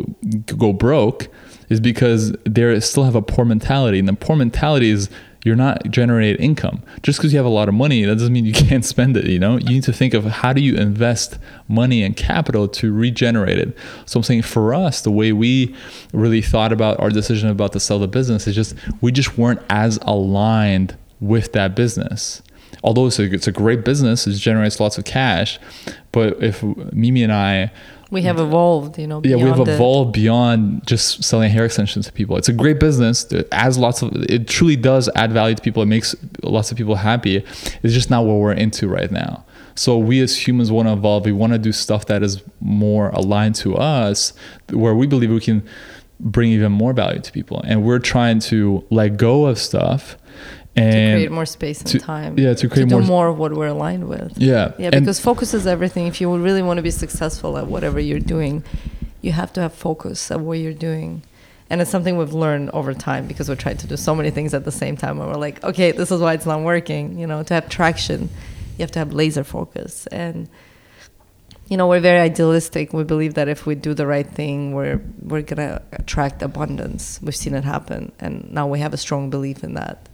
go 0.56 0.72
broke 0.72 1.28
is 1.68 1.80
because 1.80 2.32
they 2.44 2.80
still 2.80 3.04
have 3.04 3.14
a 3.14 3.22
poor 3.22 3.44
mentality. 3.44 3.98
And 3.98 4.08
the 4.08 4.14
poor 4.14 4.36
mentality 4.36 4.90
is 4.90 5.10
you're 5.48 5.56
not 5.56 5.90
generating 5.90 6.40
income. 6.44 6.82
Just 7.02 7.18
because 7.18 7.32
you 7.32 7.38
have 7.38 7.46
a 7.46 7.48
lot 7.50 7.68
of 7.68 7.74
money 7.74 8.04
that 8.04 8.14
doesn't 8.14 8.32
mean 8.32 8.44
you 8.44 8.52
can't 8.68 8.84
spend 8.84 9.16
it 9.16 9.24
you 9.24 9.38
know? 9.38 9.56
You 9.56 9.70
need 9.70 9.84
to 9.84 9.92
think 9.92 10.12
of 10.12 10.24
how 10.24 10.52
do 10.52 10.60
you 10.60 10.76
invest 10.76 11.38
money 11.66 12.02
and 12.02 12.14
capital 12.14 12.68
to 12.68 12.92
regenerate 12.92 13.58
it. 13.58 13.76
So 14.04 14.18
i'm 14.18 14.22
saying 14.22 14.42
for 14.42 14.74
us 14.74 15.00
the 15.00 15.10
way 15.10 15.32
we 15.32 15.74
really 16.12 16.42
thought 16.42 16.72
about 16.72 17.00
our 17.00 17.08
decision 17.08 17.48
about 17.48 17.72
to 17.72 17.80
sell 17.80 17.98
the 17.98 18.06
business 18.06 18.46
is 18.46 18.54
just 18.54 18.76
we 19.00 19.10
just 19.10 19.38
weren't 19.38 19.62
as 19.70 19.98
aligned 20.02 20.96
with 21.20 21.52
that 21.54 21.74
business. 21.74 22.42
Although 22.84 23.06
it's 23.06 23.18
a, 23.18 23.24
it's 23.24 23.48
a 23.48 23.52
great 23.52 23.84
business 23.84 24.26
it 24.26 24.34
generates 24.34 24.78
lots 24.78 24.98
of 24.98 25.04
cash 25.04 25.58
but 26.12 26.40
if 26.42 26.62
mimi 26.92 27.22
and 27.22 27.32
i 27.32 27.72
we 28.10 28.22
have 28.22 28.38
evolved, 28.38 28.98
you 28.98 29.06
know. 29.06 29.20
yeah 29.24 29.36
we 29.36 29.42
have 29.42 29.54
beyond 29.54 29.68
it. 29.68 29.74
evolved 29.74 30.12
beyond 30.12 30.86
just 30.86 31.22
selling 31.22 31.50
hair 31.50 31.64
extensions 31.64 32.06
to 32.06 32.12
people. 32.12 32.36
It's 32.36 32.48
a 32.48 32.52
great 32.52 32.80
business. 32.80 33.24
It 33.30 33.48
adds 33.52 33.76
lots 33.76 34.02
of 34.02 34.12
it 34.28 34.48
truly 34.48 34.76
does 34.76 35.10
add 35.14 35.32
value 35.32 35.54
to 35.54 35.62
people. 35.62 35.82
It 35.82 35.86
makes 35.86 36.14
lots 36.42 36.70
of 36.70 36.78
people 36.78 36.94
happy. 36.96 37.36
It's 37.82 37.94
just 37.94 38.10
not 38.10 38.24
what 38.24 38.34
we're 38.34 38.52
into 38.52 38.88
right 38.88 39.10
now. 39.10 39.44
So 39.74 39.96
we 39.96 40.20
as 40.20 40.46
humans 40.46 40.72
want 40.72 40.88
to 40.88 40.92
evolve. 40.92 41.24
We 41.24 41.32
want 41.32 41.52
to 41.52 41.58
do 41.58 41.70
stuff 41.70 42.06
that 42.06 42.22
is 42.22 42.42
more 42.60 43.10
aligned 43.10 43.54
to 43.56 43.76
us 43.76 44.32
where 44.70 44.94
we 44.94 45.06
believe 45.06 45.30
we 45.30 45.40
can 45.40 45.66
bring 46.18 46.50
even 46.50 46.72
more 46.72 46.92
value 46.92 47.20
to 47.20 47.30
people. 47.32 47.60
And 47.64 47.84
we're 47.84 48.00
trying 48.00 48.40
to 48.40 48.84
let 48.90 49.16
go 49.16 49.46
of 49.46 49.58
stuff 49.58 50.16
to 50.80 51.12
create 51.14 51.30
more 51.32 51.46
space 51.46 51.80
and 51.80 51.88
to- 51.90 51.98
time. 51.98 52.38
yeah, 52.38 52.54
to 52.54 52.68
create 52.68 52.88
do 52.88 52.96
more- 52.96 53.04
more 53.06 53.28
of 53.28 53.38
what 53.38 53.52
we're 53.54 53.66
aligned 53.68 54.08
with. 54.08 54.32
yeah 54.38 54.72
Yeah, 54.78 54.90
and- 54.92 55.00
because 55.04 55.20
focus 55.20 55.54
is 55.54 55.66
everything. 55.66 56.06
If 56.06 56.20
you 56.20 56.34
really 56.36 56.62
want 56.62 56.78
to 56.78 56.82
be 56.82 56.90
successful 56.90 57.58
at 57.58 57.66
whatever 57.66 57.98
you're 58.00 58.20
doing, 58.36 58.64
you 59.20 59.32
have 59.32 59.52
to 59.54 59.60
have 59.60 59.72
focus 59.74 60.30
at 60.30 60.40
what 60.40 60.58
you're 60.58 60.72
doing. 60.72 61.22
And 61.70 61.80
it's 61.82 61.90
something 61.90 62.16
we've 62.16 62.32
learned 62.32 62.70
over 62.70 62.94
time 62.94 63.26
because 63.26 63.48
we're 63.48 63.54
trying 63.66 63.76
to 63.78 63.86
do 63.86 63.96
so 63.96 64.14
many 64.14 64.30
things 64.30 64.54
at 64.54 64.64
the 64.64 64.72
same 64.72 64.96
time. 64.96 65.20
And 65.20 65.28
we're 65.30 65.36
like, 65.36 65.62
okay, 65.62 65.92
this 65.92 66.10
is 66.10 66.20
why 66.20 66.32
it's 66.32 66.46
not 66.46 66.62
working. 66.62 67.18
You 67.18 67.26
know, 67.26 67.42
to 67.42 67.52
have 67.54 67.68
traction, 67.68 68.30
you 68.78 68.82
have 68.84 68.90
to 68.92 68.98
have 69.00 69.12
laser 69.12 69.44
focus. 69.44 70.06
And 70.08 70.48
you 71.70 71.76
know 71.76 71.86
we're 71.86 72.00
very 72.00 72.18
idealistic 72.18 72.94
we 72.94 73.04
believe 73.04 73.34
that 73.34 73.46
if 73.46 73.66
we 73.66 73.74
do 73.74 73.92
the 73.92 74.06
right 74.06 74.26
thing 74.26 74.72
we're 74.74 75.02
we're 75.20 75.42
gonna 75.42 75.82
attract 75.92 76.40
abundance 76.42 77.20
we've 77.22 77.36
seen 77.36 77.52
it 77.54 77.62
happen 77.62 78.10
and 78.20 78.50
now 78.50 78.66
we 78.66 78.78
have 78.80 78.94
a 78.94 78.96
strong 78.96 79.28
belief 79.28 79.62
in 79.62 79.74
that 79.74 80.07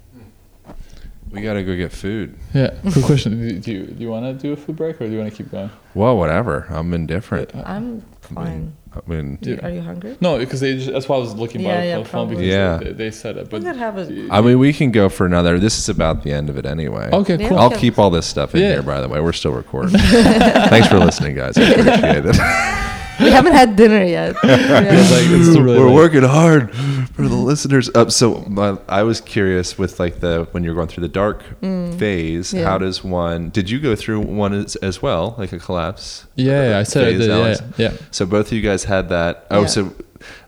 We 1.34 1.42
got 1.42 1.54
to 1.54 1.64
go 1.64 1.76
get 1.76 1.90
food. 1.90 2.36
Yeah. 2.52 2.70
Quick 2.92 3.04
question: 3.04 3.38
Do 3.40 3.58
do 3.58 3.72
you 3.72 3.86
do 3.86 4.02
you 4.04 4.08
want 4.10 4.24
to 4.24 4.32
do 4.40 4.52
a 4.52 4.56
food 4.56 4.76
break 4.76 5.00
or 5.00 5.06
do 5.06 5.12
you 5.12 5.18
want 5.18 5.30
to 5.32 5.36
keep 5.36 5.50
going? 5.50 5.68
Well, 5.94 6.16
whatever. 6.16 6.66
I'm 6.70 6.94
indifferent. 6.94 7.50
i'm 7.56 8.04
I 8.22 8.26
fine 8.34 8.44
mean, 8.44 8.76
I 8.94 9.10
mean, 9.10 9.36
Do- 9.42 9.58
are 9.62 9.70
you 9.70 9.80
hungry 9.82 10.16
No, 10.20 10.38
because 10.38 10.60
they 10.60 10.74
just, 10.76 10.90
that's 10.92 11.08
why 11.08 11.16
I 11.16 11.18
was 11.18 11.34
looking 11.34 11.60
Yeah, 11.60 11.76
by 11.76 11.84
yeah, 11.86 11.98
the 11.98 12.04
phone 12.04 12.28
because 12.28 12.46
probably. 12.46 12.50
Yeah. 12.50 12.78
they, 12.78 12.92
they 12.92 13.10
said 13.10 13.36
it. 13.36 13.50
we 13.52 13.60
could 13.60 13.76
have 13.76 13.98
a 13.98 14.28
I 14.30 14.40
mean, 14.40 14.58
we 14.60 14.72
can 14.72 14.92
go 14.92 15.08
for 15.08 15.26
another. 15.26 15.58
This 15.58 15.76
is 15.78 15.88
about 15.88 16.22
the 16.22 16.32
end 16.32 16.48
of 16.48 16.56
it 16.56 16.66
anyway. 16.66 17.10
okay, 17.12 17.36
Yeah. 17.36 17.48
cool. 17.48 17.58
I'll 17.58 17.70
keep 17.76 17.98
all 17.98 18.10
this 18.10 18.26
stuff 18.26 18.54
in 18.54 18.60
Yeah. 18.62 18.68
here, 18.74 18.82
by 18.82 19.00
the 19.00 19.08
way. 19.08 19.20
We're 19.20 19.32
still 19.32 19.52
recording. 19.52 19.98
Thanks 20.70 20.86
for 20.88 20.98
listening, 20.98 21.34
guys. 21.34 21.58
I 21.58 21.62
appreciate 21.62 22.24
it. 22.26 22.90
we 23.20 23.30
haven't 23.30 23.52
had 23.52 23.76
dinner 23.76 24.02
yet 24.04 24.36
Yeah. 24.44 24.80
Like, 24.80 25.26
it's 25.30 25.56
really 25.56 25.78
We're 25.78 25.86
like- 25.86 25.94
working 25.94 26.22
hard 26.22 26.74
for 27.14 27.22
the 27.28 27.34
listeners. 27.34 27.88
Up. 27.94 28.10
so 28.10 28.44
my, 28.48 28.76
I 28.88 29.02
was 29.04 29.20
curious 29.20 29.78
with 29.78 30.00
like 30.00 30.20
the 30.20 30.48
when 30.50 30.64
you're 30.64 30.74
going 30.74 30.88
through 30.88 31.02
the 31.02 31.08
dark 31.08 31.42
mm. 31.60 31.96
phase. 31.98 32.52
Yeah. 32.52 32.64
How 32.64 32.78
does 32.78 33.04
one? 33.04 33.50
Did 33.50 33.70
you 33.70 33.78
go 33.80 33.94
through 33.94 34.20
one 34.20 34.52
as, 34.52 34.76
as 34.76 35.00
well, 35.00 35.34
like 35.38 35.52
a 35.52 35.58
collapse? 35.58 36.26
Yeah, 36.34 36.70
yeah, 36.70 36.78
I 36.78 36.82
said 36.82 37.04
I 37.04 37.10
phase, 37.10 37.18
did, 37.20 37.28
yeah, 37.28 37.34
Alex? 37.36 37.62
yeah. 37.76 37.92
So 38.10 38.26
both 38.26 38.46
of 38.48 38.52
you 38.52 38.62
guys 38.62 38.84
had 38.84 39.08
that. 39.10 39.46
Oh, 39.50 39.60
Yeah. 39.62 39.66
so 39.66 39.94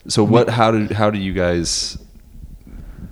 so 0.09 0.27
mm. 0.27 0.31
what? 0.31 0.51
How 0.51 0.71
do 0.73 0.93
how 0.93 1.11
do 1.11 1.19
you 1.19 1.33
guys, 1.33 1.99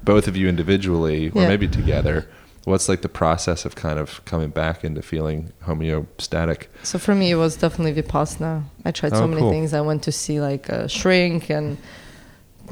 both 0.03 0.27
of 0.29 0.37
you 0.37 0.49
individually 0.49 1.31
or 1.31 1.43
Yeah. 1.43 1.49
maybe 1.49 1.69
together? 1.69 2.29
What's 2.65 2.89
like 2.89 3.03
the 3.03 3.11
process 3.11 3.67
of 3.67 3.75
kind 3.75 3.99
of 3.99 4.25
coming 4.25 4.49
back 4.49 4.85
into 4.85 5.03
feeling 5.03 5.53
homeostatic? 5.65 6.67
So 6.83 6.99
for 6.99 7.15
me, 7.15 7.31
it 7.31 7.35
was 7.35 7.57
definitely 7.57 8.01
Vipassana. 8.03 8.65
I 8.85 8.91
tried 8.91 9.13
oh, 9.13 9.17
so 9.17 9.25
Oh, 9.25 9.27
many 9.29 9.43
cool. 9.43 9.51
things. 9.51 9.75
I 9.75 9.83
went 9.83 10.03
to 10.05 10.13
see 10.13 10.41
like 10.41 10.69
a 10.71 10.89
shrink 10.89 11.51
and 11.51 11.77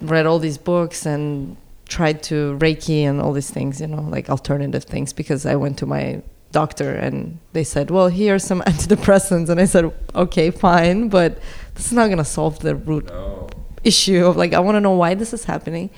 read 0.01 0.25
all 0.25 0.39
these 0.39 0.57
books 0.57 1.05
and 1.05 1.57
tried 1.87 2.23
to 2.23 2.57
Reiki 2.59 3.03
and 3.03 3.21
all 3.21 3.35
these 3.35 3.51
things, 3.51 3.81
you 3.83 3.87
know, 3.87 4.01
like 4.03 4.31
alternative 4.31 4.85
things 4.85 5.13
because 5.13 5.45
I 5.45 5.57
went 5.57 5.79
to 5.79 5.87
my 5.87 6.23
doctor 6.53 6.91
and 6.91 7.39
they 7.53 7.65
said, 7.65 7.91
well, 7.91 8.09
here 8.09 8.37
are 8.37 8.39
some 8.39 8.61
antidepressants. 8.67 9.51
And 9.51 9.61
I 9.61 9.67
said, 9.67 9.93
okay, 10.15 10.51
fine, 10.51 11.09
but 11.09 11.39
this 11.75 11.87
is 11.87 11.93
not 11.93 12.07
going 12.07 12.19
to 12.19 12.25
solve 12.25 12.61
the 12.61 12.77
root 12.77 13.11
oh. 13.11 13.51
issue 13.85 14.25
of 14.25 14.37
like, 14.37 14.55
I 14.55 14.61
want 14.61 14.77
to 14.77 14.81
know 14.81 14.93
why 14.93 15.15
this 15.15 15.35
is 15.35 15.45
happening. 15.45 15.91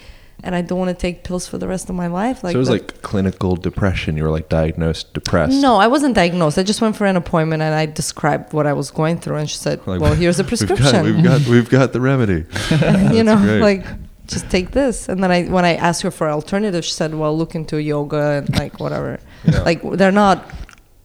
And 0.45 0.55
I 0.55 0.61
don't 0.63 0.79
want 0.79 0.91
to 0.91 0.95
take 1.07 1.25
pills 1.25 1.47
for 1.49 1.57
the 1.59 1.67
rest 1.67 1.89
of 1.91 1.95
my 1.97 2.07
life. 2.07 2.45
Like 2.45 2.53
so 2.53 2.59
it 2.59 2.61
was 2.61 2.69
that- 2.69 2.75
like 2.75 3.03
clinical 3.03 3.57
depression. 3.57 4.17
You 4.17 4.25
were 4.25 4.31
like 4.31 4.49
diagnosed 4.49 5.13
depressed. 5.15 5.61
no, 5.61 5.77
I 5.77 5.87
wasn't 5.87 6.15
diagnosed. 6.15 6.59
I 6.59 6.63
just 6.63 6.81
went 6.81 6.97
for 6.97 7.07
an 7.07 7.17
appointment 7.17 7.63
and 7.63 7.75
I 7.75 7.87
described 7.87 8.53
what 8.53 8.67
I 8.67 8.73
was 8.75 8.91
going 8.91 9.19
through, 9.19 9.37
and 9.37 9.49
she 9.51 9.57
said, 9.57 9.81
Like, 9.87 10.01
"Well, 10.01 10.15
here's 10.15 10.39
a 10.39 10.43
We've 10.51 10.51
got, 10.61 10.69
prescription. 10.69 11.05
we've 11.05 11.25
got 11.25 11.41
we've 11.47 11.71
got 11.71 11.93
the 11.93 12.01
remedy. 12.01 12.45
you 13.17 13.25
know, 13.25 13.37
great. 13.39 13.61
like 13.61 13.87
just 14.27 14.51
take 14.51 14.71
this." 14.73 15.09
And 15.09 15.23
then 15.23 15.31
I, 15.31 15.45
when 15.45 15.65
I 15.65 15.75
asked 15.77 16.03
her 16.03 16.11
for 16.11 16.29
alternative, 16.29 16.85
she 16.85 16.93
said, 16.93 17.15
"Well, 17.15 17.37
look 17.37 17.55
into 17.55 17.77
yoga 17.83 18.23
and 18.45 18.59
like 18.59 18.79
whatever. 18.81 19.19
Yeah. 19.45 19.61
Like 19.63 19.81
they're 19.99 20.13
not 20.13 20.39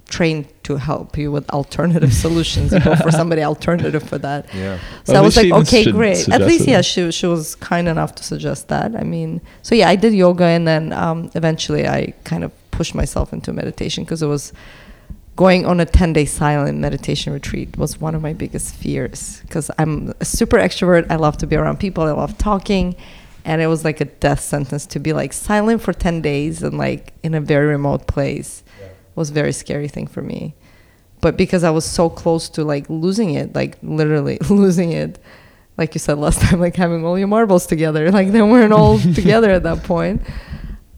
trained 0.09 0.47
to 0.63 0.75
help 0.77 1.17
you 1.17 1.31
with 1.31 1.49
alternative 1.51 2.13
solutions. 2.25 2.71
Go 2.71 2.95
for 2.95 3.11
somebody 3.11 3.43
alternative 3.43 4.03
for 4.03 4.17
that." 4.19 4.53
Yeah. 4.53 4.79
So 5.05 5.13
At 5.13 5.19
I 5.19 5.21
was 5.21 5.37
like, 5.37 5.51
okay, 5.51 5.91
great. 5.91 6.27
At 6.29 6.41
least, 6.41 6.67
yeah, 6.67 6.81
she 6.81 7.11
she 7.11 7.27
was 7.27 7.55
kind 7.55 7.87
enough 7.87 8.15
to 8.15 8.23
suggest 8.23 8.67
that. 8.67 8.95
I 8.95 9.03
mean, 9.03 9.41
so 9.61 9.75
yeah, 9.75 9.89
I 9.89 9.95
did 9.95 10.13
yoga, 10.13 10.45
and 10.45 10.67
then 10.67 10.93
um, 10.93 11.31
eventually 11.35 11.87
I 11.87 12.13
kind 12.23 12.43
of 12.43 12.51
pushed 12.71 12.95
myself 12.95 13.33
into 13.33 13.51
meditation 13.51 14.03
because 14.03 14.21
it 14.21 14.27
was 14.27 14.53
going 15.39 15.65
on 15.65 15.79
a 15.79 15.85
10 15.85 16.11
day 16.11 16.25
silent 16.25 16.77
meditation 16.79 17.31
retreat 17.31 17.77
was 17.77 17.97
one 17.97 18.13
of 18.13 18.21
my 18.21 18.33
biggest 18.33 18.75
fears 18.75 19.41
because 19.43 19.71
I'm 19.77 20.13
a 20.19 20.25
super 20.25 20.57
extrovert. 20.57 21.09
I 21.09 21.15
love 21.15 21.37
to 21.37 21.47
be 21.47 21.55
around 21.55 21.79
people. 21.79 22.03
I 22.03 22.11
love 22.11 22.37
talking. 22.37 22.93
And 23.45 23.61
it 23.61 23.67
was 23.67 23.85
like 23.85 24.01
a 24.01 24.05
death 24.05 24.41
sentence 24.41 24.85
to 24.87 24.99
be 24.99 25.13
like 25.13 25.31
silent 25.31 25.81
for 25.81 25.93
10 25.93 26.21
days 26.21 26.61
and 26.61 26.77
like 26.77 27.13
in 27.23 27.33
a 27.33 27.39
very 27.39 27.67
remote 27.67 28.05
place 28.05 28.63
was 29.15 29.29
a 29.29 29.33
very 29.33 29.51
scary 29.51 29.87
thing 29.87 30.07
for 30.07 30.21
me 30.21 30.55
but 31.21 31.35
because 31.35 31.63
I 31.63 31.69
was 31.69 31.85
so 31.85 32.09
close 32.09 32.49
to 32.49 32.63
like 32.63 32.89
losing 32.89 33.31
it, 33.31 33.53
like 33.53 33.77
literally 33.81 34.37
losing 34.49 34.91
it, 34.91 35.19
like 35.77 35.93
you 35.95 35.99
said 35.99 36.17
last 36.17 36.41
time, 36.43 36.59
like 36.59 36.75
having 36.75 37.05
all 37.05 37.17
your 37.17 37.27
marbles 37.27 37.65
together, 37.65 38.11
like 38.19 38.31
they 38.31 38.41
weren't 38.41 38.73
all 38.73 38.99
together 38.99 39.49
at 39.51 39.63
that 39.63 39.83
point. 39.83 40.21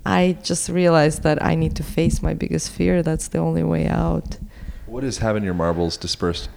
I 0.05 0.37
just 0.41 0.69
realized 0.69 1.23
that 1.23 1.43
I 1.43 1.53
need 1.55 1.75
to 1.75 1.83
face 1.83 2.23
my 2.23 2.33
biggest 2.33 2.71
fear. 2.71 3.03
That's 3.03 3.27
the 3.27 3.37
only 3.37 3.63
way 3.63 3.87
out. 3.87 4.37
What 4.87 5.03
is 5.03 5.19
having 5.19 5.43
your 5.43 5.53
marbles 5.53 5.95
dispersed 5.95 6.49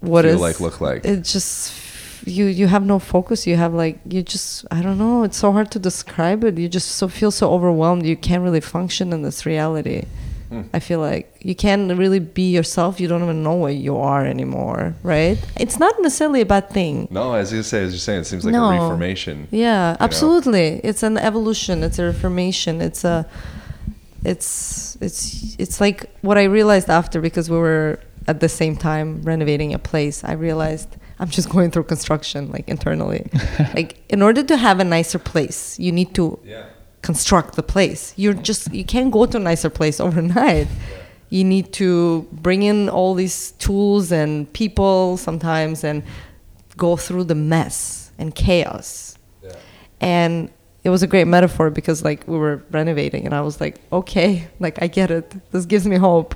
What 0.00 0.24
feel 0.24 0.34
is 0.34 0.40
like 0.40 0.60
look 0.60 0.80
like? 0.80 1.04
It 1.04 1.22
just 1.22 1.74
you 2.24 2.46
you 2.46 2.68
have 2.68 2.84
no 2.84 2.98
focus. 2.98 3.46
You 3.46 3.56
have 3.56 3.74
like 3.74 4.00
you 4.08 4.22
just 4.22 4.64
I 4.70 4.80
don't 4.80 4.98
know. 4.98 5.24
It's 5.24 5.36
so 5.36 5.52
hard 5.52 5.70
to 5.72 5.78
describe 5.78 6.44
it. 6.44 6.56
You 6.56 6.68
just 6.68 6.92
so 6.92 7.08
feel 7.08 7.30
so 7.30 7.50
overwhelmed. 7.50 8.06
You 8.06 8.16
can't 8.16 8.42
really 8.42 8.60
function 8.60 9.12
in 9.12 9.22
this 9.22 9.44
reality. 9.44 10.04
Hmm. 10.48 10.62
I 10.72 10.78
feel 10.80 11.00
like 11.00 11.36
you 11.40 11.54
can't 11.54 11.92
really 11.98 12.20
be 12.20 12.50
yourself. 12.50 13.00
You 13.00 13.08
don't 13.08 13.22
even 13.22 13.42
know 13.42 13.56
where 13.56 13.72
you 13.72 13.96
are 13.98 14.24
anymore, 14.24 14.94
right? 15.02 15.36
It's 15.56 15.78
not 15.78 15.94
necessarily 16.00 16.40
a 16.40 16.46
bad 16.46 16.70
thing. 16.70 17.06
No, 17.10 17.34
as 17.34 17.52
you 17.52 17.62
say, 17.62 17.82
as 17.84 17.92
you're 17.92 17.98
saying, 17.98 18.20
it 18.22 18.24
seems 18.24 18.44
like 18.46 18.52
No. 18.52 18.68
a 18.70 18.72
reformation. 18.72 19.46
Yeah, 19.50 19.92
know? 19.92 19.96
absolutely. 20.00 20.80
It's 20.82 21.02
an 21.02 21.18
evolution. 21.18 21.82
It's 21.82 21.98
a 21.98 22.04
reformation. 22.04 22.80
It's 22.80 23.04
a, 23.04 23.26
it's 24.24 24.96
it's 25.00 25.54
it's 25.58 25.80
like 25.80 26.10
what 26.22 26.36
I 26.38 26.44
realized 26.44 26.88
after 26.90 27.20
because 27.20 27.48
we 27.50 27.56
were 27.58 28.00
at 28.26 28.40
the 28.40 28.48
same 28.48 28.76
time 28.76 29.22
renovating 29.22 29.74
a 29.74 29.78
place. 29.78 30.24
I 30.24 30.32
realized 30.32 30.88
I'm 31.20 31.28
just 31.28 31.48
going 31.50 31.70
through 31.70 31.84
construction 31.84 32.50
like 32.50 32.68
internally. 32.68 33.30
like 33.74 34.00
in 34.08 34.22
order 34.22 34.42
to 34.42 34.56
have 34.56 34.80
a 34.80 34.84
nicer 34.84 35.18
place, 35.18 35.78
you 35.78 35.92
need 35.92 36.14
to 36.14 36.38
Yeah. 36.44 36.64
Construct 37.02 37.54
the 37.56 37.62
place. 37.62 38.14
You're 38.16 38.34
just 38.34 38.72
you 38.72 38.84
can't 38.84 39.10
go 39.10 39.26
to 39.26 39.36
a 39.36 39.40
nicer 39.40 39.70
place 39.70 40.00
overnight. 40.06 40.68
You 41.30 41.44
need 41.44 41.72
to 41.74 42.26
bring 42.32 42.62
in 42.62 42.88
all 42.88 43.14
these 43.14 43.52
tools 43.52 44.10
and 44.10 44.50
people 44.54 45.18
sometimes 45.18 45.84
and 45.84 46.02
go 46.76 46.96
through 46.96 47.24
the 47.24 47.34
mess 47.34 48.12
and 48.18 48.34
chaos. 48.34 49.16
And 50.00 50.50
it 50.84 50.90
was 50.90 51.02
a 51.02 51.06
great 51.06 51.26
metaphor 51.26 51.70
because 51.70 52.04
like 52.04 52.26
we 52.26 52.38
were 52.38 52.62
renovating 52.70 53.26
and 53.26 53.34
I 53.34 53.40
was 53.42 53.60
like, 53.60 53.80
okay, 53.92 54.48
like 54.60 54.80
I 54.82 54.86
get 54.86 55.10
it. 55.10 55.34
This 55.52 55.66
gives 55.66 55.86
me 55.86 55.96
hope. 55.96 56.34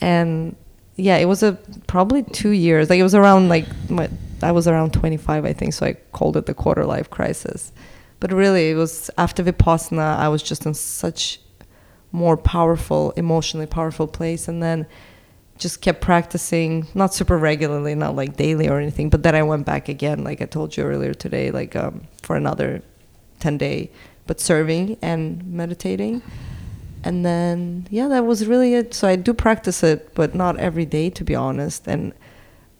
And 0.00 0.56
yeah, 0.96 1.16
it 1.18 1.26
was 1.26 1.42
a 1.42 1.52
probably 1.86 2.22
2 2.22 2.50
years. 2.50 2.90
Like 2.90 2.98
it 2.98 3.02
was 3.02 3.14
around 3.14 3.48
like 3.48 3.66
my 3.90 4.08
I 4.42 4.52
was 4.52 4.66
around 4.68 4.92
25 4.92 5.44
I 5.44 5.52
think, 5.52 5.72
so 5.72 5.86
I 5.86 5.94
called 6.12 6.36
it 6.36 6.46
the 6.46 6.54
quarter 6.54 6.84
life 6.84 7.10
crisis. 7.10 7.72
But 8.20 8.32
really, 8.32 8.70
it 8.70 8.74
was 8.74 9.10
after 9.18 9.42
Vipassana, 9.42 10.16
I 10.16 10.28
was 10.28 10.42
just 10.42 10.66
in 10.66 10.74
such 10.74 11.40
more 12.12 12.36
powerful, 12.36 13.10
emotionally 13.12 13.66
powerful 13.66 14.06
place. 14.06 14.48
And 14.48 14.62
then 14.62 14.86
just 15.58 15.80
kept 15.80 16.00
practicing, 16.00 16.86
not 16.94 17.14
super 17.14 17.36
regularly, 17.38 17.94
not 17.94 18.14
like 18.14 18.36
daily 18.36 18.68
or 18.68 18.78
anything. 18.78 19.10
But 19.10 19.22
then 19.22 19.34
I 19.34 19.42
went 19.42 19.66
back 19.66 19.88
again, 19.88 20.24
like 20.24 20.40
I 20.42 20.46
told 20.46 20.76
you 20.76 20.84
earlier 20.84 21.14
today, 21.14 21.50
like 21.50 21.74
um, 21.74 22.06
for 22.22 22.36
another 22.36 22.82
10 23.40 23.58
day, 23.58 23.90
but 24.26 24.40
serving 24.40 24.98
and 25.02 25.44
meditating. 25.46 26.22
And 27.04 27.24
then, 27.24 27.86
yeah, 27.90 28.08
that 28.08 28.26
was 28.26 28.46
really 28.46 28.74
it. 28.74 28.92
So 28.92 29.08
I 29.08 29.16
do 29.16 29.32
practice 29.32 29.82
it, 29.82 30.14
but 30.14 30.34
not 30.34 30.58
every 30.58 30.84
day, 30.84 31.08
to 31.10 31.24
be 31.24 31.34
honest. 31.34 31.86
And 31.86 32.12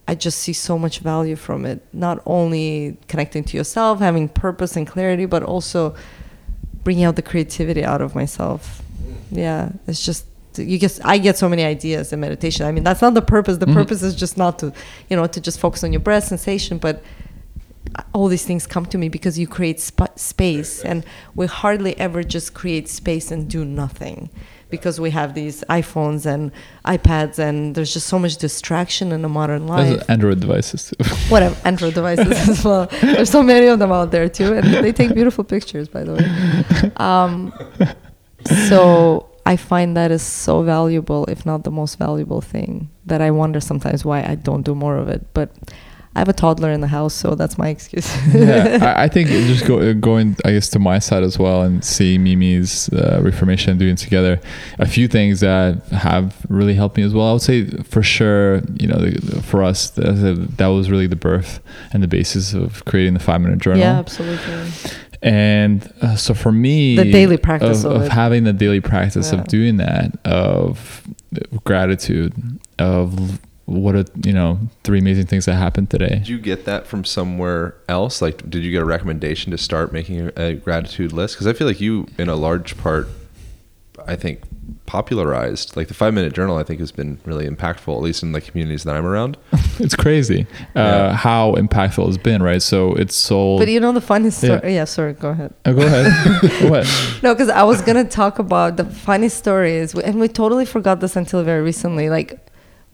I 0.08 0.14
just 0.14 0.38
see 0.38 0.52
so 0.52 0.78
much 0.78 1.00
value 1.00 1.36
from 1.36 1.66
it. 1.66 1.82
Not 1.92 2.22
only 2.26 2.96
connecting 3.08 3.42
to 3.44 3.56
yourself, 3.56 3.98
having 3.98 4.28
purpose 4.28 4.76
and 4.76 4.86
clarity, 4.86 5.26
but 5.26 5.42
also 5.42 5.94
bringing 6.84 7.04
out 7.04 7.16
the 7.16 7.22
creativity 7.22 7.84
out 7.84 8.00
of 8.00 8.14
myself. 8.14 8.82
Yeah, 9.30 9.70
it's 9.88 10.04
just 10.04 10.26
you 10.56 10.78
get 10.78 10.98
I 11.04 11.18
get 11.18 11.36
so 11.36 11.48
many 11.48 11.64
ideas 11.64 12.12
in 12.12 12.20
meditation. 12.20 12.64
I 12.66 12.72
mean, 12.72 12.84
that's 12.84 13.02
not 13.02 13.14
the 13.14 13.20
purpose. 13.22 13.58
The 13.58 13.66
Mhm. 13.66 13.74
purpose 13.74 14.02
is 14.02 14.14
just 14.14 14.36
not 14.38 14.58
to, 14.60 14.72
you 15.10 15.16
know, 15.16 15.26
to 15.26 15.40
just 15.40 15.58
focus 15.58 15.82
on 15.84 15.92
your 15.92 16.00
breath 16.00 16.24
sensation, 16.24 16.78
but 16.78 17.02
all 18.14 18.28
these 18.28 18.44
things 18.44 18.66
come 18.66 18.86
to 18.86 18.98
me 18.98 19.08
because 19.08 19.38
you 19.38 19.46
create 19.46 19.80
sp- 19.80 20.16
space 20.16 20.82
and 20.84 21.04
we 21.34 21.46
hardly 21.46 21.98
ever 21.98 22.22
just 22.22 22.52
create 22.54 22.88
space 22.88 23.30
and 23.30 23.48
do 23.48 23.64
nothing 23.64 24.28
because 24.68 25.00
we 25.00 25.10
have 25.10 25.34
these 25.34 25.62
iPhones 25.70 26.26
and 26.26 26.50
iPads 26.84 27.38
and 27.38 27.74
there's 27.74 27.92
just 27.92 28.06
so 28.06 28.18
much 28.18 28.36
distraction 28.36 29.12
in 29.12 29.22
the 29.22 29.28
modern 29.28 29.66
life 29.66 29.88
There's 29.88 30.08
Android 30.08 30.40
devices 30.40 30.90
too. 30.90 31.04
whatever 31.28 31.56
Android 31.64 31.94
devices 31.94 32.48
as 32.48 32.64
well. 32.64 32.86
There's 33.00 33.30
so 33.30 33.42
many 33.42 33.66
of 33.66 33.78
them 33.78 33.92
out 33.92 34.10
there 34.10 34.28
too, 34.28 34.54
and 34.54 34.66
they 34.66 34.92
take 34.92 35.14
beautiful 35.14 35.44
pictures, 35.44 35.88
by 35.88 36.04
the 36.04 36.14
way. 36.14 36.92
Um, 36.96 37.52
so 38.68 39.28
I 39.44 39.56
find 39.56 39.96
that 39.96 40.10
is 40.10 40.22
so 40.22 40.62
valuable, 40.62 41.24
if 41.26 41.46
not 41.46 41.64
the 41.64 41.70
most 41.70 41.98
valuable 41.98 42.40
thing. 42.40 42.90
That 43.06 43.20
I 43.20 43.30
wonder 43.30 43.60
sometimes 43.60 44.04
why 44.04 44.24
I 44.24 44.34
don't 44.34 44.62
do 44.62 44.74
more 44.74 44.96
of 44.96 45.08
it. 45.08 45.26
But 45.32 45.50
I 46.16 46.20
have 46.20 46.30
a 46.30 46.32
toddler 46.32 46.70
in 46.72 46.80
the 46.80 46.86
house, 46.86 47.12
so 47.12 47.34
that's 47.34 47.58
my 47.58 47.68
excuse. 47.68 48.08
yeah, 48.34 48.78
I, 48.96 49.02
I 49.06 49.08
think 49.08 49.28
just 49.28 49.66
go, 49.66 49.92
going, 49.92 50.34
I 50.46 50.52
guess, 50.52 50.68
to 50.70 50.78
my 50.78 50.98
side 50.98 51.22
as 51.22 51.38
well, 51.38 51.60
and 51.62 51.84
seeing 51.84 52.24
Mimi's 52.24 52.88
uh, 52.88 53.20
reformation 53.22 53.76
doing 53.76 53.96
together, 53.96 54.40
a 54.78 54.86
few 54.86 55.08
things 55.08 55.40
that 55.40 55.82
have 55.88 56.34
really 56.48 56.72
helped 56.74 56.96
me 56.96 57.02
as 57.02 57.12
well. 57.12 57.28
I 57.28 57.32
would 57.34 57.42
say 57.42 57.66
for 57.82 58.02
sure, 58.02 58.62
you 58.80 58.88
know, 58.88 58.96
the, 58.96 59.42
for 59.42 59.62
us, 59.62 59.90
that, 59.90 60.46
that 60.56 60.66
was 60.68 60.90
really 60.90 61.06
the 61.06 61.16
birth 61.16 61.60
and 61.92 62.02
the 62.02 62.08
basis 62.08 62.54
of 62.54 62.82
creating 62.86 63.12
the 63.14 63.20
five 63.20 63.42
minute 63.42 63.58
journal. 63.58 63.80
yeah, 63.80 63.98
absolutely. 63.98 64.70
And 65.22 65.92
uh, 66.02 66.16
so 66.16 66.34
for 66.34 66.52
me, 66.52 66.96
The 66.96 67.10
daily 67.10 67.36
practice 67.36 67.84
of, 67.84 67.92
of 67.92 68.02
of 68.02 68.08
having 68.08 68.44
the 68.44 68.52
daily 68.52 68.80
practice 68.80 69.32
Yeah. 69.32 69.40
of 69.40 69.48
doing 69.48 69.76
that, 69.78 70.12
of 70.24 71.02
gratitude, 71.64 72.32
of 72.78 73.38
what 73.66 73.96
are 73.96 74.04
you 74.24 74.32
know 74.32 74.58
three 74.84 75.00
amazing 75.00 75.26
things 75.26 75.44
that 75.46 75.56
happened 75.56 75.90
today. 75.90 76.08
Did 76.08 76.28
you 76.28 76.38
get 76.38 76.64
that 76.64 76.86
from 76.86 77.04
somewhere 77.04 77.74
else? 77.88 78.22
Like, 78.22 78.48
did 78.48 78.62
you 78.64 78.70
get 78.70 78.82
a 78.82 78.86
recommendation 78.86 79.50
to 79.50 79.58
start 79.58 79.92
making 79.92 80.20
a, 80.20 80.32
a 80.36 80.54
gratitude 80.54 81.12
list? 81.12 81.34
Because 81.34 81.46
I 81.46 81.52
feel 81.52 81.66
like 81.66 81.80
you, 81.80 82.06
in 82.16 82.28
a 82.28 82.36
large 82.36 82.78
part, 82.78 83.08
I 84.06 84.14
think 84.14 84.40
popularized 84.86 85.76
like 85.76 85.88
the 85.88 85.94
five 85.94 86.14
minute 86.14 86.32
journal. 86.32 86.56
I 86.56 86.62
think 86.62 86.78
has 86.78 86.92
been 86.92 87.18
really 87.24 87.48
impactful, 87.48 87.94
at 87.94 88.02
least 88.02 88.22
in 88.22 88.30
the 88.32 88.40
communities 88.40 88.84
that 88.84 88.94
I'm 88.96 89.06
around. 89.06 89.36
It's 89.78 89.94
crazy 89.94 90.46
uh, 90.74 91.12
how 91.12 91.52
impactful 91.56 92.08
it's 92.08 92.16
been, 92.16 92.42
right? 92.42 92.62
So 92.62 92.94
it's 92.94 93.14
sold. 93.14 93.60
But 93.60 93.68
you 93.68 93.78
know 93.78 93.92
the 93.92 94.00
funny 94.00 94.30
story. 94.30 94.60
Yeah. 94.62 94.68
Yeah, 94.68 94.84
sorry, 94.84 95.12
go 95.12 95.30
ahead. 95.30 95.52
Oh, 95.66 95.74
go 95.74 95.82
ahead. 95.84 96.70
what? 96.70 96.86
No, 97.22 97.34
because 97.34 97.50
I 97.50 97.62
was 97.64 97.82
gonna 97.82 98.04
talk 98.04 98.38
about 98.38 98.78
the 98.78 98.84
funny 98.84 99.28
stories, 99.28 99.94
and 99.94 100.18
we 100.18 100.28
totally 100.28 100.64
forgot 100.64 101.00
this 101.00 101.14
until 101.14 101.42
very 101.42 101.62
recently. 101.62 102.08
Like, 102.08 102.40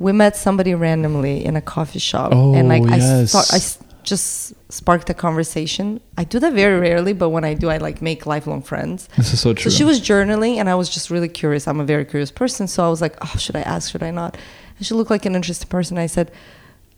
we 0.03 0.13
met 0.13 0.37
somebody 0.37 0.75
randomly 0.75 1.45
in 1.45 1.55
a 1.57 1.61
coffee 1.63 1.99
shop, 2.11 2.33
and 2.33 2.67
oh, 2.67 2.75
like 2.75 2.83
Oh, 2.83 2.93
I, 2.95 2.97
yes. 2.97 3.31
start, 3.31 3.53
I 3.53 3.57
s- 3.57 3.79
just 4.03 4.55
sparked 4.73 5.09
a 5.11 5.15
conversation. 5.15 6.01
I 6.19 6.25
do 6.25 6.39
that 6.41 6.53
very 6.55 6.79
rarely, 6.81 7.13
but 7.13 7.29
when 7.31 7.45
I 7.45 7.55
do, 7.55 7.71
I 7.71 7.77
like 7.79 8.03
make 8.03 8.27
lifelong 8.27 8.63
friends. 8.63 9.09
This 9.17 9.33
is 9.33 9.41
so 9.41 9.55
true. 9.55 9.71
So 9.71 9.77
she 9.79 9.85
was 9.85 10.01
journaling, 10.01 10.57
and 10.57 10.69
I 10.69 10.75
was 10.75 10.89
just 10.89 11.11
really 11.11 11.29
curious. 11.29 11.69
I'm 11.69 11.81
a 11.81 11.85
very 11.85 12.05
curious 12.05 12.33
person, 12.33 12.67
so 12.67 12.85
I 12.85 12.91
was 12.91 13.01
like, 13.01 13.17
"Oh, 13.23 13.35
should 13.39 13.57
I 13.57 13.63
ask? 13.63 13.91
Should 13.93 14.03
I 14.03 14.11
not?" 14.11 14.37
And 14.79 14.87
she 14.87 14.95
looked 14.95 15.11
like 15.11 15.25
an 15.27 15.35
interesting 15.37 15.69
person. 15.69 15.99
I 15.99 16.07
said, 16.07 16.33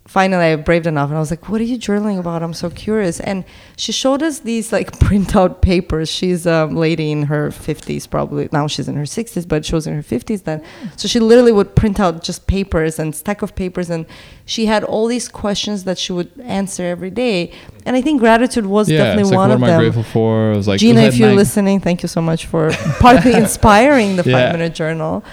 finally, 0.07 0.45
I 0.53 0.57
braved 0.57 0.87
enough, 0.87 1.09
and 1.09 1.17
I 1.17 1.21
was 1.21 1.31
like, 1.31 1.49
"What 1.49 1.61
are 1.61 1.65
you 1.65 1.79
journaling 1.79 2.19
about? 2.19 2.43
I'm 2.43 2.53
so 2.55 2.71
curious." 2.71 3.21
And 3.21 3.45
she 3.77 3.91
showed 3.93 4.23
us 4.23 4.41
these 4.41 4.73
like 4.73 4.93
printout 4.99 5.61
papers. 5.61 6.11
She's 6.11 6.47
a 6.47 6.67
lady 6.67 7.11
in 7.11 7.25
her 7.25 7.49
50s, 7.51 8.09
probably 8.09 8.49
now 8.53 8.67
she's 8.67 8.89
in 8.89 8.97
her 8.97 9.05
60s, 9.05 9.47
but 9.49 9.65
she 9.65 9.75
was 9.75 9.87
in 9.87 9.95
her 9.95 10.03
50s 10.03 10.45
then. 10.45 10.63
So 10.97 11.09
she 11.09 11.21
literally 11.21 11.53
would 11.53 11.75
print 11.75 11.99
out 12.01 12.23
just 12.23 12.47
papers 12.47 12.99
and 12.99 13.15
stack 13.15 13.43
of 13.43 13.55
papers, 13.55 13.89
and 13.91 14.07
she 14.45 14.67
had 14.67 14.85
all 14.85 15.07
these 15.07 15.29
questions 15.29 15.85
that 15.85 15.99
she 15.99 16.13
would 16.13 16.31
answer 16.43 16.83
every 16.85 17.11
day. 17.11 17.53
And 17.87 17.97
I 17.97 18.01
think 18.03 18.21
gratitude 18.21 18.67
was 18.67 18.91
yeah, 18.91 18.99
definitely 18.99 19.31
like, 19.31 19.37
one 19.39 19.49
what 19.51 19.55
of 19.57 19.61
am 19.63 19.65
I 19.65 19.69
them. 19.71 19.81
grateful 19.81 20.03
for? 20.03 20.53
It 20.53 20.57
was 20.57 20.69
like 20.69 20.81
Gina, 20.81 21.01
if 21.03 21.17
you're 21.17 21.35
listening, 21.35 21.81
thank 21.81 22.03
you 22.03 22.09
so 22.09 22.21
much 22.21 22.47
for 22.47 22.71
partly 23.01 23.33
inspiring 23.45 24.17
the 24.17 24.23
Yeah. 24.25 24.45
five 24.47 24.53
minute 24.53 24.75
journal. 24.75 25.25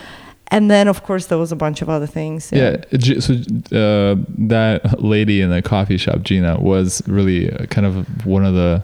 And 0.52 0.70
then, 0.70 0.90
of 0.90 1.04
course, 1.04 1.28
there 1.28 1.38
was 1.38 1.54
a 1.54 1.56
bunch 1.56 1.82
of 1.82 1.90
other 1.90 2.06
things. 2.06 2.52
Yeah, 2.52 2.76
G- 2.98 3.22
so 3.22 3.34
uh, 3.36 4.22
that 4.38 5.02
lady 5.02 5.40
in 5.40 5.50
the 5.50 5.62
coffee 5.62 5.96
shop, 5.96 6.24
Gina, 6.24 6.60
was 6.60 7.02
really 7.08 7.52
uh, 7.52 7.66
kind 7.68 7.88
of 7.88 8.26
one 8.26 8.46
of 8.46 8.54
the 8.54 8.84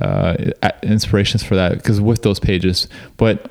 uh, 0.00 0.70
inspirations 0.82 1.42
for 1.42 1.54
that 1.54 1.74
because 1.74 2.00
with 2.00 2.22
those 2.22 2.40
pages, 2.40 2.88
but 3.18 3.50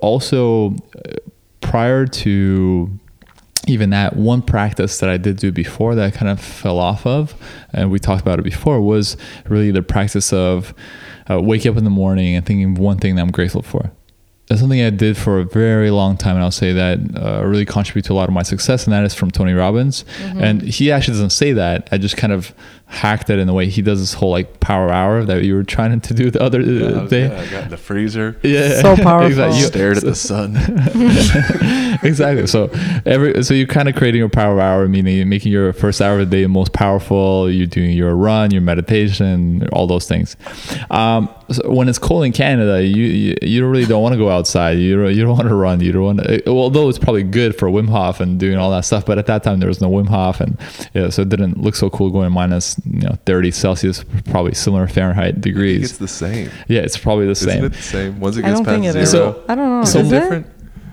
also 0.00 0.70
uh, 0.70 1.16
prior 1.60 2.06
to 2.06 2.90
even 3.66 3.90
that 3.90 4.16
one 4.16 4.40
practice 4.40 4.98
that 5.00 5.10
I 5.10 5.18
did 5.18 5.36
do 5.36 5.52
before 5.52 5.94
that 5.94 6.04
I 6.06 6.10
kind 6.10 6.30
of 6.30 6.40
fell 6.40 6.78
off 6.78 7.04
of, 7.06 7.34
and 7.74 7.90
we 7.90 7.98
talked 7.98 8.22
about 8.22 8.38
it 8.38 8.42
before, 8.42 8.80
was 8.80 9.18
really 9.46 9.70
the 9.70 9.82
practice 9.82 10.32
of 10.32 10.72
uh, 11.30 11.40
waking 11.42 11.72
up 11.72 11.76
in 11.76 11.84
the 11.84 11.90
morning 11.90 12.34
and 12.34 12.46
thinking 12.46 12.74
one 12.74 12.96
thing 12.96 13.16
that 13.16 13.22
I'm 13.22 13.30
grateful 13.30 13.60
for. 13.60 13.92
That's 14.48 14.62
something 14.62 14.80
I 14.80 14.88
did 14.88 15.18
for 15.18 15.40
a 15.40 15.44
very 15.44 15.90
long 15.90 16.16
time, 16.16 16.34
and 16.36 16.42
I'll 16.42 16.50
say 16.50 16.72
that 16.72 16.98
uh, 17.16 17.44
really 17.44 17.66
contributed 17.66 18.06
to 18.08 18.14
a 18.14 18.16
lot 18.16 18.28
of 18.28 18.34
my 18.34 18.42
success, 18.42 18.84
and 18.84 18.92
that 18.94 19.04
is 19.04 19.12
from 19.12 19.30
Tony 19.30 19.52
Robbins. 19.52 20.06
And 20.20 20.62
he 20.62 20.90
actually 20.90 21.14
doesn't 21.14 21.30
say 21.30 21.52
that. 21.52 21.86
I 21.92 21.98
just 21.98 22.16
kind 22.16 22.32
of 22.32 22.54
hacked 22.86 23.28
it 23.28 23.38
in 23.38 23.46
the 23.46 23.52
way 23.52 23.68
he 23.68 23.82
does 23.82 24.00
this 24.00 24.14
whole 24.14 24.30
like 24.30 24.60
power 24.60 24.88
hour 24.90 25.22
that 25.22 25.44
you 25.44 25.54
were 25.54 25.64
trying 25.64 26.00
to 26.00 26.14
do 26.14 26.30
the 26.30 26.42
other 26.42 26.60
uh, 26.60 27.04
day. 27.08 27.26
I 27.26 27.46
got 27.50 27.64
in 27.64 27.68
the 27.70 27.76
freezer, 27.76 28.38
Yeah, 28.42 28.80
So 28.80 28.96
powerful. 29.02 29.26
exactly. 29.28 29.58
You- 29.60 29.66
stared 29.66 29.96
at 29.98 30.04
the 30.04 30.14
sun. 30.14 30.54
exactly. 32.02 32.46
So 32.46 32.70
every 33.06 33.42
so 33.44 33.54
you're 33.54 33.66
kind 33.66 33.88
of 33.88 33.94
creating 33.96 34.18
your 34.20 34.28
power 34.28 34.60
hour, 34.60 34.86
meaning 34.88 35.16
you're 35.16 35.26
making 35.26 35.52
your 35.52 35.72
first 35.72 36.00
hour 36.00 36.20
of 36.20 36.30
the 36.30 36.36
day 36.42 36.46
most 36.46 36.72
powerful. 36.72 37.50
You're 37.50 37.66
doing 37.66 37.90
your 37.92 38.14
run, 38.16 38.50
your 38.50 38.62
meditation, 38.62 39.66
all 39.72 39.86
those 39.86 40.06
things. 40.08 40.36
Um, 40.90 41.28
so 41.50 41.70
when 41.70 41.88
it's 41.88 41.98
cold 41.98 42.24
in 42.24 42.32
Canada, 42.32 42.82
you 42.84 43.04
you, 43.04 43.36
you 43.42 43.66
really 43.66 43.86
don't 43.86 44.02
want 44.02 44.12
to 44.12 44.18
go 44.18 44.30
outside. 44.30 44.72
You 44.78 45.02
don't, 45.02 45.14
you 45.14 45.22
don't 45.22 45.36
want 45.36 45.48
to 45.48 45.54
run. 45.54 45.80
You 45.80 45.92
don't 45.92 46.02
want 46.02 46.18
to. 46.24 46.46
Although 46.48 46.88
it's 46.88 46.98
probably 46.98 47.22
good 47.22 47.56
for 47.56 47.68
Wim 47.68 47.88
Hof 47.88 48.20
and 48.20 48.38
doing 48.38 48.58
all 48.58 48.70
that 48.72 48.84
stuff, 48.84 49.06
but 49.06 49.18
at 49.18 49.26
that 49.26 49.42
time 49.42 49.58
there 49.60 49.68
was 49.68 49.80
no 49.80 49.90
Wim 49.90 50.08
Hof, 50.08 50.40
and 50.40 50.58
yeah, 50.94 51.08
so 51.08 51.22
it 51.22 51.28
didn't 51.30 51.60
look 51.60 51.74
so 51.74 51.88
cool 51.90 52.10
going 52.10 52.32
minus 52.32 52.76
you 52.84 53.00
know 53.00 53.16
30 53.26 53.50
Celsius, 53.50 54.04
probably 54.30 54.54
similar 54.54 54.86
Fahrenheit 54.88 55.40
degrees. 55.40 55.90
it's 55.90 55.98
the 55.98 56.08
same. 56.08 56.50
Yeah, 56.68 56.80
it's 56.82 56.98
probably 56.98 57.26
the 57.26 57.34
same. 57.34 57.48
Isn't 57.48 57.64
it 57.64 57.72
the 57.76 57.82
same? 57.82 58.20
Once 58.20 58.36
it 58.36 58.44
I 58.44 58.48
gets 58.48 58.58
don't 58.60 58.64
past 58.66 58.74
think 58.74 58.86
it 58.86 58.92
zero, 58.92 59.02
is. 59.02 59.10
So- 59.10 59.44
I 59.48 59.54
don't 59.54 59.68
know. 59.80 59.84
So 59.84 59.98
is 60.00 60.12
it? 60.12 60.46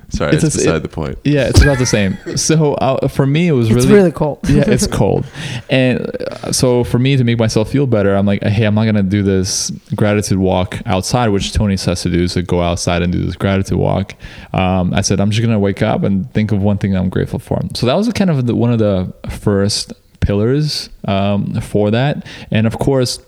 Different. 0.09 0.13
Sorry, 0.13 0.35
It's 0.35 0.43
it's, 0.43 0.55
a- 0.55 0.57
beside 0.59 0.75
it- 0.77 0.83
the 0.83 0.89
point. 0.89 1.17
Yeah, 1.23 1.47
it's 1.47 1.61
about 1.61 1.77
the 1.77 1.85
same. 1.85 2.17
So 2.37 2.73
uh, 2.75 3.07
for 3.07 3.25
me, 3.25 3.47
it 3.47 3.51
was 3.53 3.69
It's 3.69 3.85
really 3.85 3.93
really 3.97 4.11
cold. 4.11 4.39
yeah, 4.49 4.63
it's 4.67 4.87
cold. 5.01 5.25
And 5.69 5.99
uh, 6.21 6.51
so 6.51 6.83
for 6.83 6.99
me 6.99 7.17
to 7.17 7.23
make 7.23 7.39
myself 7.39 7.69
feel 7.71 7.87
better, 7.87 8.15
I'm 8.15 8.25
like, 8.25 8.43
hey, 8.43 8.65
I'm 8.65 8.75
not 8.75 8.85
gonna 8.85 9.03
do 9.03 9.23
this 9.23 9.71
gratitude 9.95 10.37
walk 10.37 10.77
outside, 10.85 11.29
which 11.29 11.53
Tony 11.53 11.77
says 11.77 12.01
to 12.03 12.09
do, 12.09 12.23
is 12.23 12.33
to 12.33 12.41
go 12.41 12.61
outside 12.61 13.01
and 13.01 13.11
do 13.11 13.23
this 13.25 13.35
gratitude 13.35 13.77
walk. 13.77 14.13
Um, 14.53 14.93
I 14.93 15.01
said 15.01 15.19
I'm 15.19 15.31
just 15.31 15.41
gonna 15.41 15.59
wake 15.59 15.81
up 15.81 16.03
and 16.03 16.31
think 16.33 16.51
of 16.51 16.61
one 16.61 16.77
thing 16.77 16.95
I'm 16.95 17.09
grateful 17.09 17.39
for. 17.39 17.59
So 17.73 17.85
that 17.85 17.93
was 17.95 18.11
kind 18.13 18.29
of 18.29 18.45
the, 18.47 18.55
one 18.55 18.71
of 18.71 18.79
the 18.79 19.13
first 19.29 19.93
pillars 20.19 20.89
um, 21.07 21.59
for 21.61 21.91
that. 21.91 22.25
And 22.51 22.65
of 22.67 22.79
course, 22.79 23.19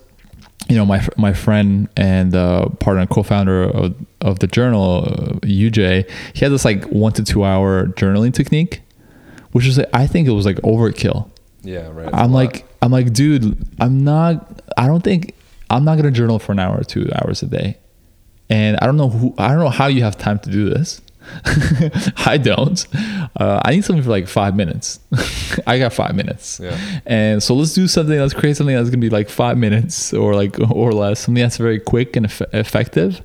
you 0.69 0.75
know, 0.75 0.85
my 0.85 1.05
my 1.17 1.33
friend 1.33 1.87
and 1.95 2.35
uh, 2.35 2.69
partner 2.79 3.01
and 3.01 3.09
co-founder 3.09 3.63
of, 3.63 3.95
of 4.21 4.39
the 4.39 4.47
journal, 4.47 5.05
uh, 5.05 5.39
UJ, 5.45 6.09
he 6.33 6.39
had 6.39 6.51
this 6.51 6.65
like 6.65 6.83
one 6.85 7.13
to 7.13 7.23
two 7.23 7.43
hour 7.43 7.87
journaling 7.87 8.33
technique, 8.33 8.81
which 9.51 9.65
is 9.65 9.79
I 9.93 10.07
think 10.07 10.27
it 10.27 10.31
was 10.31 10.45
like 10.45 10.57
overkill. 10.57 11.29
Yeah, 11.63 11.89
right. 11.91 12.09
I'm 12.13 12.33
like 12.33 12.65
I'm 12.81 12.91
like, 12.91 13.13
dude, 13.13 13.57
I'm 13.79 14.03
not. 14.03 14.61
I 14.77 14.87
don't 14.87 15.03
think 15.03 15.33
I'm 15.69 15.83
not 15.83 15.97
gonna 15.97 16.11
journal 16.11 16.39
for 16.39 16.51
an 16.51 16.59
hour 16.59 16.77
or 16.77 16.83
two 16.83 17.09
hours 17.15 17.41
a 17.43 17.47
day, 17.47 17.77
and 18.49 18.77
I 18.81 18.85
don't 18.85 18.97
know 18.97 19.09
who. 19.09 19.33
I 19.37 19.49
don't 19.49 19.59
know 19.59 19.69
how 19.69 19.87
you 19.87 20.03
have 20.03 20.17
time 20.17 20.39
to 20.39 20.49
do 20.49 20.69
this. 20.69 21.01
I 22.25 22.37
don't. 22.37 22.85
Uh, 23.35 23.61
I 23.63 23.71
need 23.71 23.85
something 23.85 24.03
for 24.03 24.09
like 24.09 24.27
five 24.27 24.55
minutes. 24.55 24.99
I 25.67 25.79
got 25.79 25.93
five 25.93 26.15
minutes. 26.15 26.59
Yeah. 26.61 26.77
And 27.05 27.41
so 27.41 27.55
let's 27.55 27.73
do 27.73 27.87
something. 27.87 28.17
Let's 28.17 28.33
create 28.33 28.57
something 28.57 28.75
that's 28.75 28.89
gonna 28.89 29.01
be 29.01 29.09
like 29.09 29.29
five 29.29 29.57
minutes 29.57 30.13
or 30.13 30.35
like 30.35 30.57
or 30.71 30.91
less. 30.91 31.21
Something 31.21 31.41
that's 31.41 31.57
very 31.57 31.79
quick 31.79 32.15
and 32.15 32.25
eff- 32.25 32.53
effective 32.53 33.21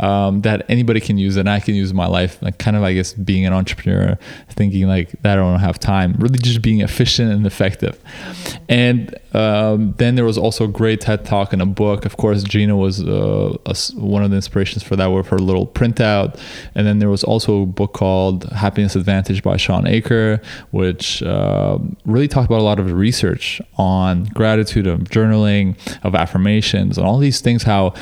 um, 0.00 0.42
that 0.42 0.64
anybody 0.68 1.00
can 1.00 1.18
use 1.18 1.36
and 1.36 1.48
I 1.48 1.60
can 1.60 1.74
use 1.74 1.90
in 1.90 1.96
my 1.96 2.06
life. 2.06 2.40
Like 2.42 2.58
kind 2.58 2.76
of 2.76 2.82
I 2.82 2.92
guess 2.94 3.12
being 3.14 3.46
an 3.46 3.52
entrepreneur, 3.52 4.18
thinking 4.50 4.86
like 4.86 5.12
that 5.22 5.38
I 5.38 5.42
don't 5.42 5.60
have 5.60 5.78
time. 5.78 6.14
Really 6.18 6.38
just 6.38 6.62
being 6.62 6.80
efficient 6.80 7.32
and 7.32 7.46
effective. 7.46 8.00
And 8.68 9.14
um, 9.36 9.92
then 9.98 10.14
there 10.14 10.24
was 10.24 10.38
also 10.38 10.64
a 10.64 10.68
great 10.68 11.02
TED 11.02 11.26
talk 11.26 11.52
and 11.52 11.60
a 11.60 11.66
book. 11.66 12.06
Of 12.06 12.16
course, 12.16 12.42
Gina 12.42 12.74
was 12.74 13.02
uh, 13.02 13.54
a 13.66 13.76
one 13.94 14.24
of 14.24 14.30
the 14.30 14.36
inspirations 14.36 14.82
for 14.82 14.96
that 14.96 15.08
with 15.08 15.28
her 15.28 15.38
little 15.38 15.66
printout. 15.66 16.40
And 16.74 16.86
then 16.86 17.00
there 17.00 17.10
was 17.10 17.22
also 17.22 17.62
a 17.62 17.66
book 17.66 17.92
called 17.92 18.44
Happiness 18.44 18.96
Advantage 18.96 19.42
by 19.42 19.58
Shawn 19.58 19.86
Achor, 19.86 20.40
which 20.70 21.22
uh, 21.22 21.78
really 22.06 22.28
talked 22.28 22.46
about 22.46 22.60
a 22.60 22.64
lot 22.64 22.78
of 22.78 22.90
research 22.90 23.60
on 23.76 24.24
gratitude, 24.24 24.86
of 24.86 25.00
journaling, 25.00 25.76
of 26.02 26.14
affirmations, 26.14 26.96
and 26.96 27.06
all 27.06 27.18
these 27.18 27.42
things, 27.42 27.62
how 27.62 27.92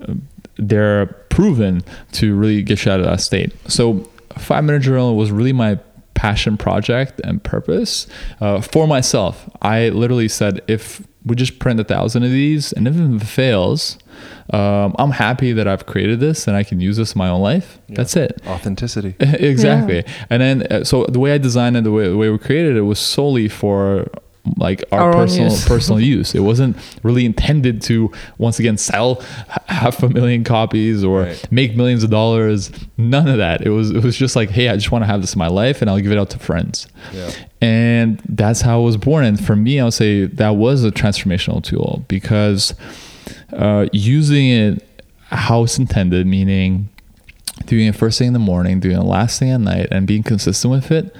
uh, 0.00 0.14
they're 0.58 1.06
proven 1.28 1.82
to 2.12 2.36
really 2.36 2.62
get 2.62 2.84
you 2.84 2.92
out 2.92 3.00
of 3.00 3.06
that 3.06 3.20
state. 3.20 3.52
So, 3.68 4.08
Five 4.38 4.62
Minute 4.62 4.82
Journal 4.82 5.16
was 5.16 5.32
really 5.32 5.52
my 5.52 5.78
passion 6.14 6.56
project 6.56 7.20
and 7.24 7.42
purpose 7.42 8.06
uh, 8.40 8.60
for 8.60 8.86
myself. 8.86 9.48
I 9.62 9.88
literally 9.90 10.28
said, 10.28 10.60
if 10.68 11.06
we 11.24 11.36
just 11.36 11.58
print 11.58 11.80
a 11.80 11.84
thousand 11.84 12.22
of 12.22 12.30
these, 12.30 12.72
and 12.72 12.86
if 12.86 12.96
it 12.96 13.26
fails, 13.26 13.98
um, 14.50 14.94
I'm 14.98 15.10
happy 15.10 15.52
that 15.52 15.66
I've 15.66 15.86
created 15.86 16.20
this 16.20 16.46
and 16.46 16.56
I 16.56 16.64
can 16.64 16.80
use 16.80 16.96
this 16.96 17.14
in 17.14 17.18
my 17.18 17.28
own 17.28 17.40
life. 17.40 17.78
That's 17.88 18.16
it. 18.16 18.40
authenticity. 18.46 19.16
exactly. 19.20 20.04
And 20.30 20.42
then, 20.42 20.62
uh, 20.70 20.84
so 20.84 21.04
the 21.06 21.18
way 21.18 21.32
I 21.32 21.38
designed 21.38 21.76
it, 21.76 21.84
the 21.84 21.92
way, 21.92 22.08
the 22.08 22.16
way 22.16 22.28
we 22.28 22.38
created 22.38 22.76
it 22.76 22.82
was 22.82 22.98
solely 22.98 23.48
for 23.48 24.06
like 24.56 24.84
our, 24.92 25.00
Our 25.00 25.12
personal 25.12 25.50
use. 25.50 25.66
personal 25.66 26.00
use. 26.16 26.34
It 26.34 26.40
wasn't 26.40 26.76
really 27.02 27.24
intended 27.24 27.80
to 27.82 28.12
once 28.38 28.58
again 28.58 28.76
sell 28.76 29.22
h- 29.22 29.58
half 29.68 30.02
a 30.02 30.08
million 30.10 30.44
copies 30.44 31.02
or 31.02 31.22
Right. 31.22 31.48
make 31.50 31.74
millions 31.76 32.04
of 32.04 32.10
dollars. 32.10 32.70
None 32.98 33.26
of 33.28 33.38
that. 33.38 33.62
It 33.62 33.70
was 33.70 33.90
it 33.90 34.04
was 34.04 34.16
just 34.16 34.36
like, 34.36 34.50
hey, 34.50 34.68
I 34.68 34.74
just 34.76 34.92
want 34.92 35.02
to 35.02 35.06
have 35.06 35.20
this 35.22 35.34
in 35.34 35.38
my 35.38 35.48
life, 35.48 35.80
and 35.80 35.88
I'll 35.90 35.98
give 36.00 36.12
it 36.12 36.18
out 36.18 36.30
to 36.30 36.38
friends. 36.38 36.86
Yeah. 37.12 37.30
And 37.62 38.20
that's 38.28 38.60
how 38.60 38.80
it 38.80 38.84
was 38.84 38.96
born. 38.98 39.24
And 39.24 39.42
for 39.42 39.56
me, 39.56 39.80
I 39.80 39.84
would 39.84 39.94
say 39.94 40.26
that 40.26 40.50
was 40.56 40.84
a 40.84 40.90
transformational 40.90 41.62
tool 41.64 42.04
because 42.08 42.74
uh, 43.52 43.86
using 43.92 44.48
it 44.50 45.02
how 45.30 45.64
it's 45.64 45.78
intended, 45.78 46.26
meaning 46.26 46.90
doing 47.66 47.86
it 47.86 47.94
first 47.96 48.18
thing 48.18 48.26
in 48.28 48.32
the 48.34 48.38
morning, 48.38 48.80
doing 48.80 48.96
it 48.96 49.02
last 49.04 49.38
thing 49.38 49.50
at 49.50 49.60
night, 49.60 49.88
and 49.90 50.06
being 50.06 50.22
consistent 50.22 50.70
with 50.70 50.90
it. 50.90 51.16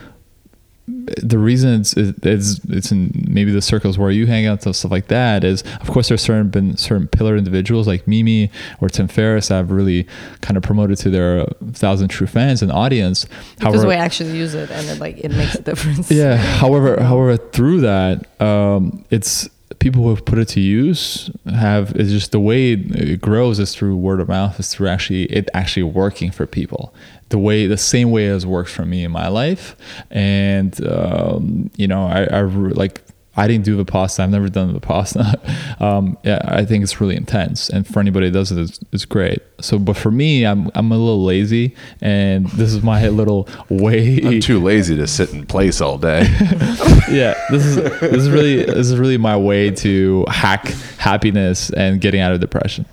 The 1.23 1.39
reason 1.39 1.81
it's 1.81 1.95
it's 1.97 2.61
it's 2.69 2.93
in 2.93 3.27
maybe 3.29 3.51
the 3.51 3.63
circles 3.63 3.99
where 3.99 4.11
you 4.11 4.27
hang 4.27 4.47
out 4.47 4.65
and 4.65 4.75
stuff 4.75 4.91
like 4.91 5.09
that 5.09 5.45
is, 5.45 5.63
of 5.81 5.91
course, 5.91 6.09
there's 6.09 6.23
certain 6.23 6.49
been 6.49 6.77
certain 6.77 7.09
pillar 7.09 7.37
individuals 7.37 7.87
like 7.87 8.07
Mimi 8.09 8.51
or 8.81 8.89
Tim 8.89 9.09
Ferriss 9.09 9.49
that 9.49 9.57
have 9.57 9.71
really 9.71 10.07
kind 10.41 10.57
of 10.57 10.63
promoted 10.63 10.99
to 10.99 11.11
their 11.11 11.47
thousand 11.73 12.09
true 12.09 12.27
fans 12.27 12.63
and 12.63 12.73
audience. 12.73 13.27
because 13.59 13.85
we 13.85 13.95
actually 13.95 14.37
use 14.37 14.55
it 14.55 14.71
and 14.71 14.87
it 14.89 15.01
like 15.01 15.19
it 15.19 15.31
makes 15.31 15.55
a 15.55 15.63
difference. 15.63 16.11
Yeah. 16.11 16.37
However, 16.37 17.03
however, 17.03 17.37
through 17.37 17.81
that, 17.83 18.41
um, 18.41 19.05
it's 19.11 19.49
people 19.85 20.03
who 20.03 20.09
have 20.09 20.24
put 20.24 20.39
it 20.39 20.49
to 20.49 20.61
use 20.61 21.30
have 21.45 21.95
it's 21.95 22.09
just 22.09 22.32
the 22.32 22.41
way 22.41 22.72
it 22.72 23.20
grows 23.20 23.59
is 23.59 23.74
through 23.74 23.95
word 23.95 24.18
of 24.18 24.28
mouth. 24.28 24.59
Is 24.59 24.72
through 24.72 24.89
actually 24.89 25.24
it 25.24 25.51
actually 25.53 25.82
working 25.82 26.30
for 26.30 26.47
people. 26.47 26.95
The 27.28 27.37
way 27.37 27.66
the 27.66 27.76
same 27.76 28.11
way 28.11 28.28
as 28.28 28.47
works 28.47 28.72
for 28.72 28.87
me 28.87 29.05
in 29.05 29.11
my 29.11 29.28
life, 29.28 29.76
and 30.11 30.74
um, 30.87 31.70
you 31.76 31.87
know, 31.87 32.07
I, 32.07 32.24
I 32.24 32.41
like. 32.41 33.03
I 33.37 33.49
didn't 33.49 33.64
do 33.64 33.82
Vipassana. 33.82 34.24
I've 34.24 34.30
never 34.30 34.49
done 34.49 34.78
Vipassana. 34.78 35.80
um, 35.80 36.16
yeah, 36.22 36.41
I 36.45 36.64
think 36.64 36.82
it's 36.85 37.01
really 37.01 37.16
intense, 37.16 37.68
and 37.68 37.87
for 37.87 38.01
anybody 38.01 38.30
that 38.30 38.39
does 38.39 38.53
it, 38.53 38.59
it's, 38.59 38.80
it's 38.93 39.05
great. 39.05 39.43
So, 39.61 39.78
but 39.78 39.97
for 39.97 40.11
me, 40.11 40.45
I'm 40.45 40.70
I'm 40.74 40.93
a 40.93 40.99
little 40.99 41.24
lazy, 41.24 41.74
and 42.01 42.47
this 42.49 42.72
is 42.72 42.82
my 42.82 43.09
little 43.14 43.49
way. 43.68 44.20
I'm 44.22 44.41
too 44.41 44.61
lazy 44.61 44.97
to 44.97 45.07
sit 45.07 45.32
in 45.32 45.47
place 45.47 45.80
all 45.80 45.99
day. 45.99 46.22
yeah 47.11 47.35
this 47.51 47.64
is 47.64 47.76
this 47.76 48.12
is 48.12 48.30
really 48.30 48.64
this 48.64 48.91
is 48.91 48.97
really 48.97 49.18
my 49.18 49.37
way 49.37 49.70
to 49.70 50.24
hack 50.28 50.66
happiness 50.99 51.70
and 51.70 52.01
getting 52.01 52.20
out 52.20 52.32
of 52.32 52.41
depression 52.41 52.87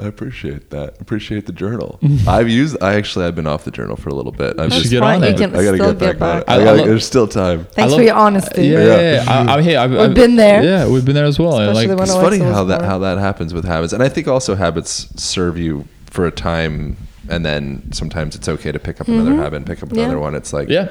I 0.00 0.06
appreciate 0.06 0.70
that. 0.70 1.00
Appreciate 1.00 1.44
the 1.46 1.52
journal. 1.52 2.00
I've 2.26 2.48
used. 2.48 2.82
I 2.82 2.94
actually 2.94 3.26
I've 3.26 3.34
been 3.36 3.46
off 3.46 3.64
the 3.64 3.70
journal 3.70 3.96
for 3.96 4.08
a 4.08 4.14
little 4.14 4.32
bit. 4.32 4.58
I've 4.58 4.72
should 4.72 4.80
just. 4.82 4.90
get 4.90 5.02
on 5.02 5.22
it. 5.22 5.34
I 5.40 5.62
gotta 5.64 5.78
get 5.78 5.98
back, 5.98 6.20
on 6.22 6.38
it. 6.38 6.44
I- 6.48 6.54
I 6.54 6.60
I 6.60 6.64
gotta, 6.64 6.78
love- 6.78 6.86
there's 6.86 7.04
still 7.06 7.28
time. 7.28 7.66
Thanks 7.66 7.92
I 7.92 7.96
for 7.96 8.02
your 8.02 8.14
honesty. 8.14 8.66
yeah, 8.68 8.78
Yeah. 8.78 9.00
yeah, 9.00 9.24
yeah. 9.24 9.52
I, 9.52 9.56
I, 9.58 9.62
hey, 9.62 9.76
I've, 9.76 9.90
We've 9.90 10.00
I've- 10.00 10.14
been 10.14 10.36
there. 10.36 10.62
yeah 10.64 10.88
we've 10.88 11.04
been 11.04 11.14
there 11.14 11.24
as 11.26 11.38
well 11.38 11.58
Especially 11.58 11.94
like 11.94 12.02
It's 12.08 12.14
funny 12.14 12.38
how 12.38 12.64
that 12.64 12.78
born. 12.78 12.90
how 12.90 12.98
that 13.00 13.18
happens 13.18 13.52
with 13.52 13.64
habits, 13.64 13.92
and 13.92 14.02
I 14.02 14.08
think 14.08 14.26
also 14.26 14.54
habits 14.54 15.08
serve 15.22 15.58
you 15.58 15.86
for 16.06 16.26
a 16.26 16.30
time, 16.32 16.96
and 17.28 17.44
then 17.44 17.92
sometimes 17.92 18.34
it's 18.34 18.48
okay 18.48 18.72
to 18.72 18.78
pick 18.78 19.00
up 19.00 19.06
another 19.08 19.34
habit 19.36 19.56
and 19.58 19.66
pick 19.66 19.82
up 19.82 19.90
Mm-hmm. 19.90 19.98
Yeah. 19.98 20.04
another 20.06 20.18
one. 20.20 20.34
It's 20.34 20.52
like 20.52 20.68
yeah 20.68 20.90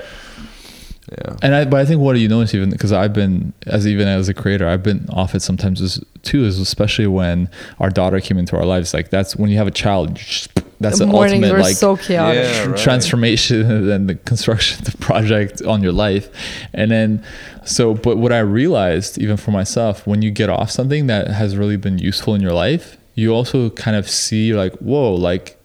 yeah. 1.12 1.38
and 1.42 1.56
I, 1.56 1.66
but 1.66 1.80
I 1.80 1.86
think 1.86 2.02
what 2.02 2.14
do 2.14 2.20
you 2.20 2.28
notice 2.28 2.54
even 2.54 2.70
because 2.70 2.92
I've 2.92 3.14
been 3.14 3.54
as 3.66 3.88
even 3.88 4.08
as 4.08 4.30
a 4.30 4.34
creator 4.34 4.68
I've 4.68 4.84
been 4.84 5.08
off 5.10 5.36
it 5.36 5.42
sometimes 5.42 5.82
as, 5.82 6.04
too 6.24 6.46
is 6.46 6.60
especially 6.60 7.08
when 7.08 7.50
our 7.80 7.90
daughter 7.90 8.20
came 8.20 8.38
into 8.38 8.56
our 8.56 8.66
lives 8.66 8.94
like 8.94 9.10
that's 9.10 9.36
when 9.36 9.50
you 9.50 9.58
have 9.58 9.68
a 9.68 9.72
child 9.72 10.10
you 10.10 10.16
just, 10.16 10.52
that's 10.80 11.00
the 11.00 11.06
the 11.06 11.12
ultimate 11.12 11.52
were 11.52 11.60
like 11.60 11.76
so 11.76 11.98
chaotic. 11.98 12.44
Yeah. 12.44 12.66
right. 12.66 12.78
transformation 12.78 13.70
and 13.92 14.10
the 14.10 14.16
construction 14.16 14.80
of 14.80 14.92
the 14.92 14.98
project 14.98 15.62
on 15.64 15.84
your 15.84 15.92
life 15.92 16.30
and 16.74 16.92
then 16.92 17.26
so 17.66 17.94
but 17.94 18.18
what 18.18 18.32
i 18.32 18.40
realized 18.40 19.18
even 19.18 19.38
for 19.38 19.52
myself 19.52 20.06
when 20.08 20.22
you 20.22 20.32
get 20.32 20.50
off 20.50 20.72
something 20.72 21.08
that 21.08 21.28
has 21.28 21.58
really 21.58 21.78
been 21.78 21.98
useful 21.98 22.36
in 22.36 22.42
your 22.42 22.54
life 22.54 22.98
you 23.16 23.34
also 23.34 23.70
kind 23.72 23.98
of 23.98 24.10
see 24.10 24.54
like 24.54 24.74
whoa 24.76 25.14
like 25.14 25.59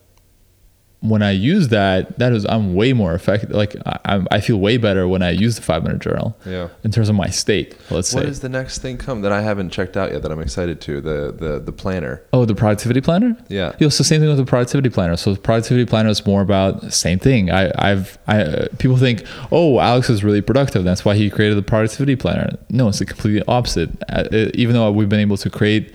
when 1.04 1.22
I 1.22 1.32
use 1.32 1.68
that, 1.68 2.18
that 2.18 2.32
is 2.32 2.44
I'm 2.46 2.74
way 2.74 2.92
more 2.92 3.14
effective. 3.14 3.50
Like 3.50 3.76
I, 3.86 3.98
I'm- 4.04 4.26
feel 4.44 4.58
way 4.58 4.76
better 4.76 5.08
when 5.08 5.22
I 5.22 5.30
use 5.30 5.56
the 5.56 5.62
five 5.62 5.82
minute 5.84 6.00
journal. 6.00 6.36
Yeah. 6.44 6.68
In 6.82 6.90
terms 6.90 7.08
of 7.08 7.14
my 7.14 7.28
state, 7.28 7.74
let's 7.90 8.12
What 8.12 8.24
say. 8.24 8.28
is 8.28 8.40
the 8.40 8.48
next 8.50 8.78
thing 8.78 8.98
come 8.98 9.22
that 9.22 9.32
I 9.32 9.40
haven't 9.40 9.70
checked 9.70 9.96
out 9.96 10.12
yet 10.12 10.20
that 10.22 10.30
I'm 10.30 10.40
excited 10.40 10.80
to? 10.82 11.00
The 11.00 11.32
the 11.32 11.58
the 11.60 11.72
planner. 11.72 12.22
Oh, 12.32 12.44
the 12.44 12.54
productivity 12.54 13.00
planner. 13.00 13.36
Yeah. 13.48 13.72
It's 13.78 13.96
the 13.98 14.04
same 14.04 14.20
thing 14.20 14.28
with 14.28 14.38
the 14.38 14.44
productivity 14.44 14.90
planner. 14.90 15.16
So 15.16 15.32
the 15.34 15.40
productivity 15.40 15.86
planner 15.86 16.10
is 16.10 16.26
more 16.26 16.42
about 16.42 16.80
the 16.82 16.90
same 16.90 17.18
thing. 17.18 17.50
I, 17.50 17.70
I've, 17.78 18.18
I, 18.26 18.66
people 18.78 18.96
think, 18.96 19.24
oh, 19.52 19.78
Alex 19.80 20.10
is 20.10 20.22
really 20.24 20.40
productive. 20.42 20.84
That's 20.84 21.04
why 21.04 21.14
he 21.16 21.30
created 21.30 21.56
the 21.56 21.62
productivity 21.62 22.16
planner. 22.16 22.50
No, 22.70 22.88
it's 22.88 22.98
the 22.98 23.06
completely 23.06 23.42
opposite. 23.48 23.90
Uh, 24.08 24.24
even 24.54 24.74
though 24.74 24.90
we've 24.90 25.08
been 25.08 25.20
able 25.20 25.36
to 25.38 25.48
create, 25.50 25.92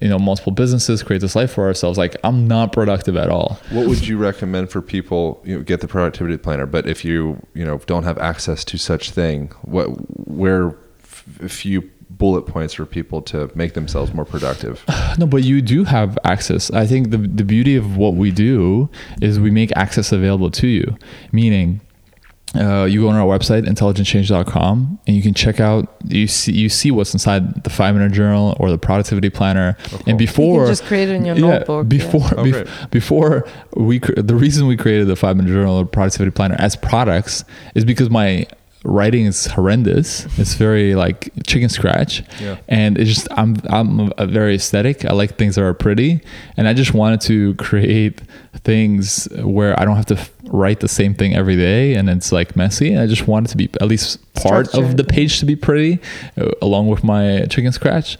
you 0.00 0.08
know, 0.08 0.18
multiple 0.18 0.52
businesses, 0.52 1.02
create 1.02 1.20
this 1.20 1.34
life 1.36 1.52
for 1.52 1.66
ourselves, 1.66 1.98
like 1.98 2.16
I'm 2.24 2.46
not 2.48 2.72
productive 2.72 3.16
at 3.16 3.28
all. 3.30 3.58
What 3.70 3.86
would 3.88 4.06
you 4.06 4.16
recommend 4.18 4.49
for 4.66 4.82
people? 4.82 5.40
You 5.44 5.56
know, 5.56 5.62
get 5.62 5.80
the 5.80 5.88
productivity 5.88 6.36
planner, 6.36 6.66
but 6.66 6.86
if 6.86 7.04
you 7.04 7.44
you 7.54 7.64
know 7.64 7.78
don't 7.86 8.04
have 8.04 8.18
access 8.18 8.64
to 8.64 8.78
such 8.78 9.10
thing, 9.10 9.48
what 9.62 9.86
where 10.28 10.76
a 11.40 11.48
few 11.48 11.90
bullet 12.10 12.42
points 12.42 12.74
for 12.74 12.84
people 12.84 13.22
to 13.22 13.50
make 13.54 13.74
themselves 13.74 14.12
more 14.12 14.24
productive? 14.24 14.84
No, 15.18 15.26
but 15.26 15.42
you 15.42 15.60
do 15.60 15.84
have 15.84 16.16
access. 16.24 16.70
I 16.70 16.86
think 16.86 17.10
the 17.10 17.18
the 17.18 17.44
beauty 17.44 17.76
of 17.76 17.96
what 17.96 18.14
we 18.14 18.30
do 18.30 18.88
is 19.20 19.38
we 19.40 19.50
make 19.50 19.70
access 19.76 20.12
available 20.12 20.50
to 20.52 20.66
you. 20.66 20.96
Meaning, 21.32 21.80
uh, 22.56 22.84
you 22.84 23.02
go 23.02 23.08
on 23.08 23.14
our 23.16 23.26
website 23.38 23.64
intelligentchange.com 23.66 24.98
and 25.06 25.16
you 25.16 25.22
can 25.22 25.34
check 25.34 25.60
out 25.60 25.86
you 26.08 26.26
see 26.26 26.52
you 26.52 26.68
see 26.68 26.90
what's 26.90 27.12
inside 27.12 27.62
the 27.64 27.70
five 27.70 27.94
minute 27.94 28.12
journal 28.12 28.56
or 28.58 28.70
the 28.70 28.78
productivity 28.78 29.30
planner. 29.30 29.76
And 30.06 30.18
before 30.18 30.66
just 30.66 30.84
create 30.84 31.08
it 31.08 31.14
in 31.14 31.24
your 31.24 31.36
notebook, 31.36 31.84
yeah. 31.84 31.88
Before 31.98 32.28
Oh, 32.36 32.44
bef- 32.44 32.52
great. 32.52 32.90
before 32.90 33.48
we 33.76 34.00
cr- 34.00 34.14
the 34.20 34.34
reason 34.34 34.66
we 34.66 34.76
created 34.76 35.06
the 35.06 35.16
five 35.16 35.36
minute 35.36 35.50
journal 35.50 35.76
or 35.78 35.84
productivity 35.86 36.30
planner 36.32 36.56
as 36.58 36.76
products 36.76 37.44
is 37.74 37.84
because 37.84 38.10
my 38.10 38.46
writing 38.82 39.26
is 39.26 39.44
horrendous. 39.46 40.26
It's 40.38 40.54
very 40.54 40.94
like 40.94 41.30
chicken 41.46 41.68
scratch, 41.68 42.22
Yeah. 42.40 42.56
and 42.66 42.96
it's 42.98 43.10
just 43.10 43.28
I'm 43.36 43.56
I'm 43.68 44.12
a 44.18 44.26
very 44.26 44.54
aesthetic. 44.54 45.04
I 45.04 45.12
like 45.12 45.36
things 45.36 45.54
that 45.56 45.62
are 45.64 45.74
pretty, 45.74 46.20
and 46.56 46.66
I 46.66 46.72
just 46.74 46.94
wanted 46.94 47.20
to 47.22 47.54
create 47.56 48.22
things 48.64 49.28
where 49.42 49.78
I 49.78 49.84
don't 49.84 49.96
have 49.96 50.06
to 50.06 50.14
f- 50.16 50.30
write 50.48 50.80
the 50.80 50.88
same 50.88 51.14
thing 51.14 51.34
every 51.34 51.56
day, 51.56 51.94
and 51.94 52.08
it's 52.08 52.32
like 52.32 52.56
messy. 52.56 52.96
I 52.96 53.06
just 53.06 53.26
want 53.28 53.46
it 53.48 53.50
to 53.50 53.56
be 53.56 53.68
at 53.80 53.88
least 53.88 54.18
part 54.34 54.74
of 54.74 54.96
the 54.96 55.04
page 55.04 55.38
to 55.40 55.46
be 55.46 55.56
pretty, 55.56 56.00
uh, 56.38 56.50
along 56.62 56.88
with 56.88 57.04
my 57.04 57.46
chicken 57.50 57.72
scratch, 57.72 58.16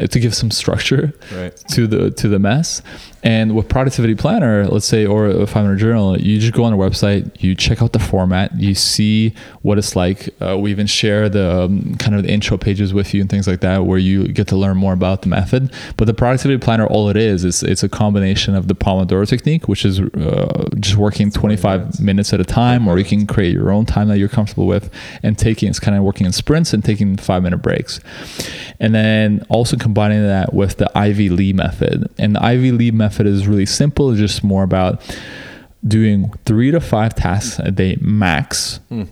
uh, 0.00 0.06
to 0.06 0.20
give 0.20 0.34
some 0.34 0.50
structure 0.50 1.12
Right. 1.34 1.54
to 1.70 1.86
the 1.86 2.10
to 2.12 2.28
the 2.28 2.38
mess. 2.38 2.82
And 3.24 3.56
with 3.56 3.68
productivity 3.68 4.14
planner, 4.14 4.66
let's 4.68 4.86
say, 4.86 5.04
or 5.04 5.26
a 5.26 5.46
five 5.46 5.64
minute 5.64 5.78
journal, 5.80 6.16
you 6.18 6.38
just 6.38 6.52
go 6.52 6.62
on 6.62 6.72
our 6.72 6.78
website, 6.78 7.42
you 7.42 7.56
check 7.56 7.82
out 7.82 7.92
the 7.92 7.98
format, 7.98 8.58
you 8.60 8.74
see 8.76 9.34
what 9.62 9.76
it's 9.76 9.96
like. 9.96 10.28
Uh, 10.40 10.56
we 10.56 10.70
even 10.70 10.86
share 10.86 11.28
the 11.28 11.62
um, 11.64 11.96
kind 11.96 12.14
of 12.14 12.22
the 12.22 12.30
intro 12.30 12.56
pages 12.56 12.94
with 12.94 13.12
you 13.12 13.20
and 13.20 13.28
things 13.28 13.48
like 13.48 13.60
that, 13.60 13.84
where 13.86 13.98
you 13.98 14.28
get 14.28 14.46
to 14.48 14.56
learn 14.56 14.76
more 14.76 14.92
about 14.92 15.22
the 15.22 15.28
method. 15.28 15.72
But 15.96 16.04
the 16.06 16.14
productivity 16.14 16.58
planner, 16.64 16.86
all 16.86 17.08
it 17.08 17.16
is, 17.16 17.44
is 17.44 17.64
it's 17.64 17.82
a 17.82 17.88
combination 17.88 18.54
of 18.54 18.68
the 18.68 18.74
Pomodoro 18.76 19.26
technique, 19.28 19.66
which 19.66 19.84
is 19.84 19.98
uh, 20.00 20.68
just 20.78 20.96
working 20.96 21.32
25 21.58 22.00
minutes 22.00 22.32
at 22.32 22.40
a 22.40 22.44
time, 22.44 22.88
or 22.88 22.98
you 22.98 23.04
can 23.04 23.26
create 23.26 23.52
your 23.52 23.70
own 23.70 23.86
time 23.86 24.08
that 24.08 24.18
you're 24.18 24.28
comfortable 24.28 24.66
with, 24.66 24.92
and 25.22 25.38
taking 25.38 25.68
it's 25.68 25.80
kind 25.80 25.96
of 25.96 26.02
working 26.04 26.26
in 26.26 26.32
sprints 26.32 26.72
and 26.72 26.84
taking 26.84 27.16
five 27.16 27.42
minute 27.42 27.58
breaks. 27.58 28.00
And 28.80 28.94
then 28.94 29.44
also 29.48 29.76
combining 29.76 30.22
that 30.22 30.54
with 30.54 30.76
the 30.76 30.90
Ivy 30.96 31.28
Lee 31.28 31.52
method. 31.52 32.10
And 32.18 32.36
the 32.36 32.42
Ivy 32.42 32.72
Lee 32.72 32.90
method 32.90 33.26
is 33.26 33.46
really 33.46 33.66
simple, 33.66 34.10
it's 34.10 34.20
just 34.20 34.44
more 34.44 34.62
about 34.62 35.02
doing 35.86 36.32
three 36.44 36.70
to 36.70 36.80
five 36.80 37.14
tasks 37.14 37.58
a 37.58 37.70
day 37.70 37.96
max. 38.00 38.80
Hmm. 38.88 39.04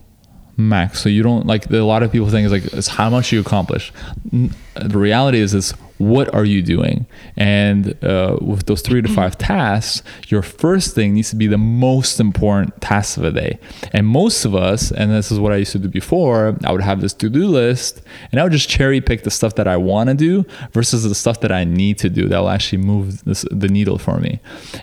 Max. 0.59 1.03
So 1.03 1.11
you 1.11 1.23
don't 1.23 1.47
like 1.47 1.71
a 1.71 1.77
lot 1.83 2.03
of 2.03 2.11
people 2.11 2.31
think 2.31 2.47
is 2.47 2.53
like 2.53 2.65
it's 2.73 2.89
how 2.89 3.11
much 3.11 3.31
you 3.31 3.41
accomplish. 3.41 3.93
The 4.33 4.99
reality 4.99 5.39
is 5.39 5.53
is 5.53 5.75
what 5.99 6.33
are 6.35 6.45
you 6.45 6.63
doing? 6.63 7.07
And 7.37 8.03
uh, 8.05 8.39
with 8.41 8.67
those 8.67 8.83
three 8.83 9.03
to 9.03 9.09
five 9.09 9.39
tasks, 9.39 10.03
your 10.29 10.43
first 10.43 10.95
thing 10.95 11.15
needs 11.15 11.31
to 11.31 11.37
be 11.37 11.47
the 11.47 11.59
most 11.59 12.21
important 12.21 12.81
task 12.81 13.17
of 13.17 13.23
the 13.23 13.33
day. 13.33 13.59
And 13.93 14.07
most 14.07 14.45
of 14.45 14.55
us, 14.55 14.93
and 14.93 15.11
this 15.11 15.31
is 15.31 15.41
what 15.41 15.53
I 15.53 15.57
used 15.57 15.73
to 15.73 15.79
do 15.79 15.89
before, 15.89 16.59
I 16.65 16.73
would 16.73 16.83
have 16.83 17.01
this 17.01 17.15
to-do 17.15 17.47
list, 17.47 18.03
and 18.31 18.41
I 18.41 18.43
would 18.43 18.53
just 18.53 18.69
cherry 18.69 19.01
pick 19.01 19.23
the 19.23 19.31
stuff 19.31 19.55
that 19.55 19.67
I 19.67 19.77
want 19.77 20.09
to 20.09 20.15
do 20.15 20.45
versus 20.73 21.05
the 21.05 21.15
stuff 21.15 21.41
that 21.41 21.53
I 21.53 21.65
need 21.65 21.99
to 21.99 22.11
do 22.11 22.29
that 22.29 22.39
will 22.39 22.51
actually 22.51 22.83
move 22.83 23.25
this, 23.25 23.45
the 23.51 23.69
needle 23.69 23.99
for 23.99 24.19
me. 24.19 24.41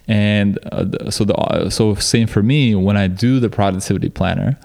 And 0.07 0.57
uh, 0.71 1.11
so 1.11 1.25
the 1.25 1.35
uh, 1.35 1.69
so 1.69 1.95
same 1.95 2.27
for 2.27 2.41
me 2.41 2.75
when 2.75 2.97
I 2.97 3.07
do 3.07 3.39
the 3.39 3.49
productivity 3.49 4.09
planner. 4.09 4.59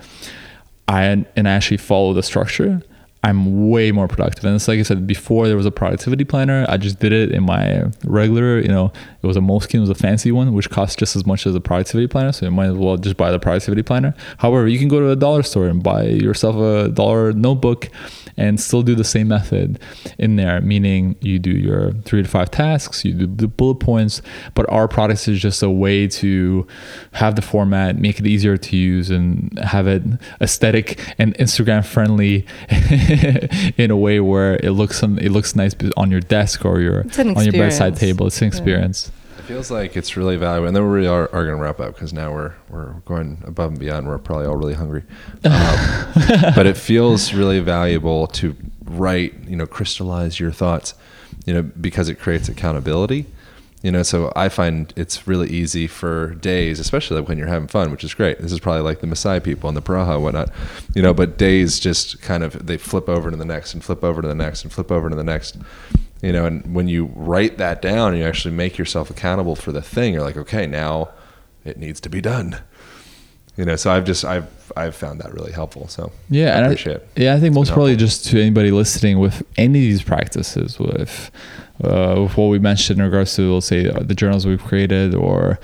I 0.89 1.03
and 1.37 1.47
I 1.47 1.53
actually 1.53 1.77
follow 1.77 2.15
the 2.15 2.23
structure. 2.23 2.83
I'm 3.25 3.69
way 3.69 3.91
more 3.91 4.07
productive. 4.07 4.45
And 4.45 4.55
it's 4.55 4.69
like 4.69 4.79
I 4.79 4.83
said 4.83 5.07
before, 5.07 5.49
there 5.49 5.57
was 5.57 5.66
a 5.66 5.73
productivity 5.73 6.25
planner. 6.25 6.64
I 6.69 6.77
just 6.77 7.01
did 7.01 7.12
it 7.12 7.33
in 7.33 7.43
my 7.43 7.85
regular, 8.05 8.61
you 8.61 8.69
know, 8.69 8.93
it 9.23 9.27
was 9.27 9.37
a 9.37 9.41
Moleskine, 9.41 9.77
it 9.77 9.81
was 9.81 9.91
a 9.91 9.95
fancy 9.95 10.31
one, 10.31 10.55
which 10.55 10.71
costs 10.71 10.95
just 10.95 11.16
as 11.16 11.27
much 11.27 11.45
as 11.47 11.55
a 11.55 11.61
productivity 11.61 12.07
planner. 12.07 12.31
So 12.31 12.47
you 12.47 12.53
might 12.53 12.69
as 12.69 12.77
well 12.77 12.97
just 12.97 13.16
buy 13.16 13.33
the 13.33 13.41
productivity 13.41 13.83
planner. 13.83 14.14
However, 14.39 14.69
you 14.69 14.79
can 14.79 14.87
go 14.87 15.01
to 15.01 15.11
a 15.11 15.16
dollar 15.16 15.43
store 15.43 15.66
and 15.66 15.83
buy 15.83 16.05
yourself 16.05 16.57
a 16.57 16.91
dollar 16.91 17.33
notebook 17.33 17.91
and 18.39 18.61
still 18.61 18.83
do 18.83 18.95
the 18.95 19.05
same 19.05 19.29
method 19.29 19.81
in 20.16 20.37
there, 20.37 20.61
meaning 20.61 21.16
you 21.21 21.41
do 21.41 21.51
your 21.51 21.93
three 22.05 22.23
to 22.23 22.29
five 22.29 22.51
tasks, 22.53 23.05
you 23.05 23.12
do 23.12 23.27
the 23.27 23.49
bullet 23.49 23.81
points, 23.81 24.23
but 24.55 24.64
our 24.71 24.87
products 24.87 25.27
is 25.27 25.41
just 25.41 25.61
a 25.61 25.69
way 25.69 26.07
to 26.07 26.64
have 27.12 27.35
the 27.35 27.43
format, 27.43 27.99
make 27.99 28.21
it 28.21 28.27
easier 28.27 28.57
to 28.57 28.77
use, 28.77 29.11
and 29.11 29.59
have 29.59 29.89
it 29.89 30.03
aesthetic 30.41 31.01
and 31.19 31.35
Instagram 31.35 31.85
friendly 31.85 32.47
in 33.79 33.91
a 33.91 33.97
way 33.97 34.21
where 34.21 34.55
it 34.57 34.71
looks 34.73 35.03
it 35.03 35.31
looks 35.31 35.57
nice 35.57 35.75
on 35.97 36.11
your 36.11 36.21
desk 36.21 36.65
or 36.65 36.81
your 36.81 37.05
on 37.19 37.45
your 37.45 37.53
bedside 37.53 37.97
table. 37.97 38.27
It's 38.27 38.41
an 38.41 38.47
Yeah. 38.47 38.49
experience. 38.49 39.11
It 39.39 39.43
feels 39.43 39.71
like 39.71 39.97
it's 39.97 40.17
really 40.17 40.37
valuable, 40.37 40.67
and 40.67 40.77
then 40.77 40.83
we 40.85 40.91
really 40.91 41.09
are, 41.09 41.23
are 41.33 41.45
going 41.47 41.57
to 41.57 41.63
wrap 41.63 41.81
up 41.81 41.95
because 41.95 42.13
now 42.13 42.33
we're 42.33 42.53
we're 42.69 42.93
going 43.07 43.43
above 43.47 43.71
and 43.71 43.79
beyond. 43.81 44.07
We're 44.07 44.19
probably 44.19 44.47
all 44.47 44.57
really 44.57 44.75
hungry, 44.75 45.05
um, 45.45 46.13
but 46.55 46.67
it 46.67 46.77
feels 46.77 47.33
really 47.33 47.61
valuable 47.61 48.27
to 48.29 48.55
write, 48.85 49.33
you 49.49 49.57
know, 49.57 49.67
crystallize 49.67 50.39
your 50.41 50.51
thoughts, 50.53 50.95
you 51.47 51.55
know, 51.55 51.63
because 51.63 52.09
it 52.09 52.17
creates 52.17 52.49
accountability. 52.49 53.27
You 53.83 53.93
know, 53.93 54.03
so 54.03 54.33
I 54.35 54.49
find 54.49 54.93
it's 54.97 55.29
really 55.29 55.49
easy 55.51 55.87
for 55.87 56.35
days, 56.35 56.81
especially 56.81 57.20
when 57.20 57.39
you're 57.39 57.47
having 57.47 57.68
fun, 57.68 57.93
which 57.93 58.03
is 58.03 58.12
great. 58.12 58.41
This 58.41 58.51
is 58.51 58.59
probably 58.59 58.83
like 58.83 59.01
the 59.01 59.07
Maasai 59.07 59.43
people 59.43 59.68
and 59.68 59.76
the 59.76 59.83
Pirahã 59.83 60.14
and 60.16 60.24
whatnot, 60.24 60.51
you 60.97 61.03
know. 61.03 61.14
But 61.14 61.39
days 61.39 61.79
just 61.79 62.20
kind 62.20 62.43
of 62.43 62.66
they 62.66 62.76
flip 62.76 63.09
over 63.09 63.31
to 63.31 63.37
the 63.37 63.45
next 63.45 63.74
and 63.74 63.85
flip 63.85 64.03
over 64.03 64.20
to 64.20 64.26
the 64.26 64.35
next 64.35 64.64
and 64.64 64.72
flip 64.72 64.91
over 64.91 65.09
to 65.09 65.14
the 65.14 65.22
next 65.22 65.59
you 66.20 66.33
know 66.33 66.45
and 66.47 66.74
when 66.74 66.89
you 66.89 67.05
write 67.14 67.59
that 67.59 67.81
down 67.81 68.11
and 68.11 68.18
you 68.18 68.24
actually 68.26 68.53
make 68.53 68.76
yourself 68.76 69.09
accountable 69.09 69.55
for 69.55 69.70
the 69.70 69.81
thing 69.81 70.12
you're 70.12 70.22
like 70.22 70.37
okay 70.37 70.66
now 70.66 71.09
it 71.64 71.79
needs 71.79 72.01
to 72.01 72.09
be 72.09 72.20
done 72.20 72.59
you 73.57 73.64
know 73.64 73.76
so 73.76 73.89
i've 73.93 74.05
just 74.05 74.24
i've 74.24 74.49
i've 74.76 74.97
found 74.97 75.20
that 75.20 75.33
really 75.33 75.53
helpful 75.53 75.87
so 75.87 76.11
Yeah, 76.29 76.57
I 76.57 76.62
appreciate 76.62 76.97
it. 76.97 77.09
Yeah, 77.16 77.35
I 77.35 77.41
think 77.41 77.55
most 77.55 77.68
probably 77.72 77.93
helpful. 77.93 78.07
just 78.07 78.26
to 78.26 78.41
anybody 78.41 78.70
listening 78.72 79.20
with 79.20 79.43
any 79.57 79.79
of 79.79 79.91
these 79.91 80.03
practices, 80.03 80.79
with 80.79 81.31
uh, 81.85 82.22
with 82.22 82.37
what 82.37 82.47
we 82.47 82.59
mentioned 82.59 82.99
in 82.99 83.05
regards 83.05 83.35
to, 83.37 83.55
let's 83.55 83.66
say, 83.66 83.85
the 83.85 84.14
journals 84.14 84.47
we've 84.47 84.62
created 84.62 85.14
or 85.14 85.59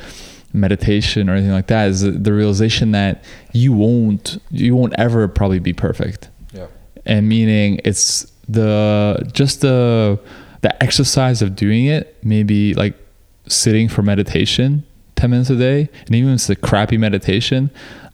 meditation 0.53 1.29
or 1.29 1.35
anything 1.35 1.53
like 1.53 1.67
that, 1.67 1.89
is 1.89 2.01
the 2.03 2.33
realization 2.33 2.93
that 2.93 3.25
you 3.53 3.73
won't 3.73 4.39
you 4.51 4.77
won't 4.77 4.95
ever 4.99 5.27
probably 5.29 5.59
be 5.59 5.73
perfect, 5.73 6.29
yeah. 6.53 6.67
And 7.05 7.29
meaning 7.29 7.81
it's 7.85 8.31
the 8.49 9.29
just 9.33 9.61
the 9.61 10.19
the 10.61 10.83
exercise 10.83 11.43
of 11.43 11.57
doing 11.57 11.87
it, 11.87 12.17
maybe 12.23 12.75
like 12.75 12.95
sitting 13.47 13.89
for 13.89 14.03
meditation 14.03 14.85
10 15.25 15.31
minutes 15.31 15.49
a 15.49 15.57
day 15.57 15.89
and 16.05 16.15
even 16.15 16.33
if 16.33 16.35
it's 16.35 16.51
a 16.51 16.57
crappy 16.57 16.99
meditation 16.99 17.71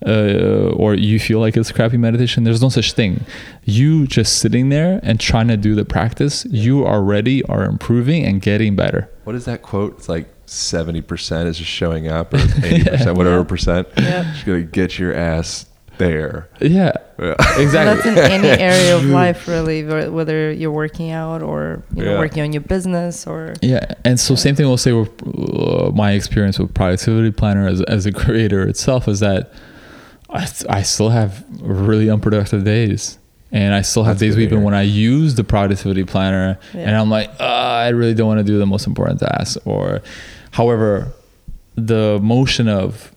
uh, 0.06 0.70
or 0.76 0.94
you 0.94 1.18
feel 1.18 1.40
like 1.40 1.56
it's 1.56 1.72
crappy 1.72 1.96
meditation 1.96 2.44
there's 2.44 2.62
no 2.62 2.68
such 2.68 2.92
thing. 2.92 3.24
You 3.64 4.06
just 4.06 4.38
sitting 4.38 4.68
there 4.68 5.00
and 5.02 5.18
trying 5.18 5.48
to 5.48 5.56
do 5.56 5.74
the 5.74 5.84
practice 5.84 6.44
you 6.44 6.86
already 6.86 7.42
are 7.46 7.64
improving 7.64 8.24
and 8.24 8.40
getting 8.40 8.76
better. 8.76 9.10
What 9.24 9.34
is 9.34 9.44
that 9.46 9.60
quote? 9.60 9.98
It's 9.98 10.08
like 10.08 10.28
70% 10.46 11.46
is 11.46 11.58
just 11.58 11.68
showing 11.68 12.06
up 12.06 12.32
or 12.32 12.36
80% 12.38 13.16
whatever 13.16 13.44
percent. 13.44 13.88
Yeah. 13.96 14.22
just 14.32 14.46
gonna 14.46 14.62
get 14.62 14.96
your 14.96 15.12
ass 15.12 15.66
there. 16.00 16.48
Yeah. 16.60 16.92
Yeah. 17.18 17.34
exactly. 17.64 17.94
That's 17.94 18.06
in 18.06 18.18
any 18.18 18.48
area 18.72 18.96
of 18.96 19.04
life, 19.04 19.46
really, 19.46 19.84
whether 20.18 20.50
you're 20.60 20.72
working 20.84 21.10
out 21.12 21.40
or 21.42 21.82
you 21.94 22.02
know 22.04 22.12
Yeah. 22.14 22.18
working 22.24 22.42
on 22.42 22.52
your 22.52 22.62
business 22.74 23.26
or 23.26 23.54
Yeah, 23.62 23.84
and 24.04 24.18
so 24.18 24.34
same 24.34 24.54
thing 24.56 24.66
we'll 24.66 24.76
say 24.88 24.92
with 24.92 25.10
uh, 25.22 25.90
my 26.02 26.10
experience 26.12 26.58
with 26.58 26.72
productivity 26.74 27.30
planner 27.30 27.68
as 27.68 27.80
as 27.96 28.06
a 28.06 28.12
creator 28.22 28.62
itself 28.72 29.06
is 29.06 29.20
that 29.20 29.52
I, 30.30 30.46
I 30.78 30.82
still 30.82 31.10
have 31.10 31.44
really 31.60 32.08
unproductive 32.08 32.62
days, 32.64 33.18
and 33.52 33.74
I 33.74 33.82
still 33.82 34.04
have 34.04 34.16
That's 34.18 34.34
days 34.34 34.36
good 34.36 34.44
even 34.52 34.62
when 34.66 34.74
I 34.74 34.82
use 34.82 35.34
the 35.34 35.44
productivity 35.44 36.04
planner, 36.04 36.58
and 36.72 36.94
I'm 37.00 37.10
like, 37.10 37.28
uh, 37.40 37.44
I 37.86 37.88
really 37.90 38.14
don't 38.14 38.28
want 38.32 38.38
to 38.38 38.44
do 38.52 38.56
the 38.58 38.66
most 38.74 38.86
important 38.86 39.18
task, 39.20 39.58
or, 39.64 40.00
however, 40.52 41.12
the 41.76 42.18
motion 42.22 42.68
of 42.68 43.10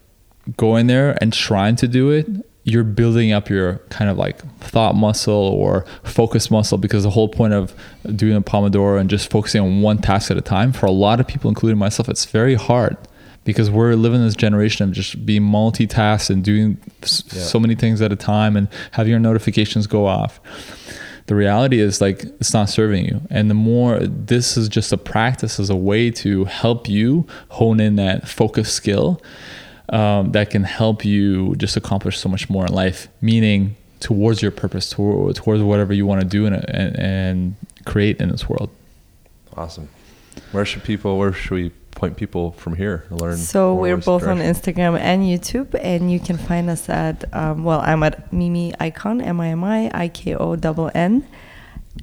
going 0.56 0.88
there 0.88 1.16
and 1.22 1.32
trying 1.32 1.76
to 1.76 1.86
do 1.88 2.10
it 2.10 2.26
you're 2.64 2.84
building 2.84 3.30
up 3.32 3.48
your 3.50 3.76
kind 3.90 4.10
of 4.10 4.16
like 4.16 4.38
thought 4.60 4.94
muscle 4.94 5.34
or 5.34 5.84
focus 6.02 6.50
muscle 6.50 6.78
because 6.78 7.02
the 7.02 7.10
whole 7.10 7.28
point 7.28 7.52
of 7.52 7.74
doing 8.16 8.34
a 8.36 8.40
pomodoro 8.42 8.98
and 8.98 9.10
just 9.10 9.30
focusing 9.30 9.60
on 9.60 9.82
one 9.82 9.98
task 9.98 10.30
at 10.30 10.36
a 10.38 10.40
time 10.40 10.72
for 10.72 10.86
a 10.86 10.90
lot 10.90 11.20
of 11.20 11.26
people 11.26 11.48
including 11.50 11.78
myself 11.78 12.08
it's 12.08 12.24
very 12.24 12.54
hard 12.54 12.96
because 13.44 13.70
we're 13.70 13.92
living 13.94 14.22
this 14.22 14.34
generation 14.34 14.88
of 14.88 14.94
just 14.94 15.26
being 15.26 15.42
multitasked 15.42 16.30
and 16.30 16.42
doing 16.42 16.78
Yeah. 17.02 17.06
so 17.06 17.60
many 17.60 17.74
things 17.74 18.00
at 18.00 18.10
a 18.10 18.16
time 18.16 18.56
and 18.56 18.68
having 18.92 19.10
your 19.10 19.20
notifications 19.20 19.86
go 19.86 20.06
off. 20.06 20.40
The 21.26 21.34
reality 21.34 21.78
is 21.78 22.00
like 22.00 22.24
it's 22.40 22.54
not 22.54 22.70
serving 22.70 23.04
you. 23.04 23.20
And 23.28 23.50
the 23.50 23.54
more 23.54 23.98
this 24.00 24.56
is 24.56 24.70
just 24.70 24.92
a 24.94 24.96
practice 24.96 25.60
as 25.60 25.68
a 25.68 25.76
way 25.76 26.10
to 26.12 26.44
help 26.46 26.88
you 26.88 27.26
hone 27.50 27.80
in 27.80 27.96
that 27.96 28.26
focus 28.26 28.72
skill 28.72 29.20
um, 29.90 30.32
that 30.32 30.50
can 30.50 30.64
help 30.64 31.04
you 31.04 31.54
just 31.56 31.76
accomplish 31.76 32.18
so 32.18 32.28
much 32.28 32.48
more 32.48 32.66
in 32.66 32.72
life 32.72 33.08
meaning 33.20 33.76
towards 34.00 34.42
your 34.42 34.50
purpose 34.50 34.90
toward, 34.90 35.34
towards 35.36 35.62
whatever 35.62 35.92
you 35.92 36.06
want 36.06 36.20
to 36.20 36.26
do 36.26 36.46
in 36.46 36.52
it 36.52 36.64
and, 36.68 36.98
and 36.98 37.56
create 37.84 38.18
in 38.18 38.28
this 38.30 38.48
world 38.48 38.70
awesome 39.56 39.88
where 40.52 40.64
should 40.64 40.82
people 40.82 41.18
where 41.18 41.32
should 41.32 41.54
we 41.54 41.70
point 41.94 42.16
people 42.16 42.52
from 42.52 42.74
here 42.76 43.04
to 43.08 43.16
learn 43.16 43.36
So 43.36 43.74
we're 43.74 43.96
with 43.96 44.04
both 44.04 44.24
on? 44.24 44.38
Instagram 44.38 44.98
and 44.98 45.22
YouTube, 45.22 45.74
and 45.80 46.10
you 46.10 46.20
can 46.20 46.36
find 46.36 46.68
us 46.68 46.88
at 46.88 47.24
um, 47.32 47.64
well, 47.64 47.80
I'm 47.80 48.02
at 48.02 48.32
Mimi 48.32 48.72
Ikonn, 48.80 49.24
M 49.24 49.40
I 49.40 49.48
M 49.48 49.64
I 49.64 49.90
I 49.94 50.08
K 50.08 50.34
O 50.34 50.56
double 50.56 50.90
N, 50.94 51.26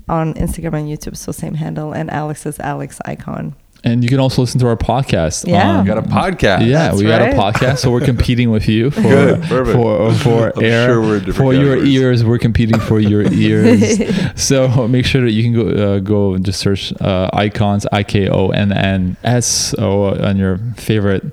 on 0.08 0.34
Instagram 0.36 0.74
and 0.80 0.90
YouTube. 0.90 1.18
So 1.18 1.32
same 1.32 1.56
handle, 1.56 1.94
and 1.94 2.10
Alex 2.10 2.46
is 2.46 2.60
Alex 2.60 3.00
Ikonn. 3.06 3.54
And 3.84 4.04
you 4.04 4.10
can 4.10 4.20
also 4.20 4.44
listen 4.44 4.60
to 4.60 4.68
our 4.68 4.78
podcast 4.78 5.48
Yeah. 5.48 5.82
we 5.82 5.88
got 5.88 5.98
a 5.98 6.04
podcast. 6.04 6.68
Yeah 6.68 6.90
That's 6.90 6.98
we 6.98 7.04
got 7.08 7.22
a 7.24 7.34
podcast 7.34 7.80
so 7.80 7.90
we're 7.90 8.06
competing 8.14 8.52
with 8.52 8.68
you 8.68 8.92
for 8.92 9.02
Good, 9.02 9.46
for 9.48 10.14
for 10.14 10.54
air 10.64 10.88
sure 10.88 11.02
we're 11.02 11.18
in 11.18 11.24
different 11.26 11.36
for 11.38 11.54
your 11.54 11.76
categories. 11.76 11.96
ears. 11.96 12.24
We're 12.24 12.38
competing 12.38 12.80
for 12.80 13.00
your 13.00 13.24
ears. 13.48 13.98
So 14.40 14.88
make 14.88 15.06
sure 15.06 15.22
that 15.22 15.32
you 15.32 15.42
can 15.44 15.54
go 15.54 15.66
uh, 15.96 16.00
go 16.00 16.36
and 16.36 16.46
just 16.46 16.60
search 16.60 16.94
uh, 17.02 17.32
Ikonns 17.34 17.86
i 17.92 18.04
k 18.04 18.30
o 18.30 18.50
n 18.50 18.72
n 18.72 19.18
s 19.24 19.74
o 19.80 20.14
on 20.30 20.38
your 20.38 20.60
favorite 20.78 21.24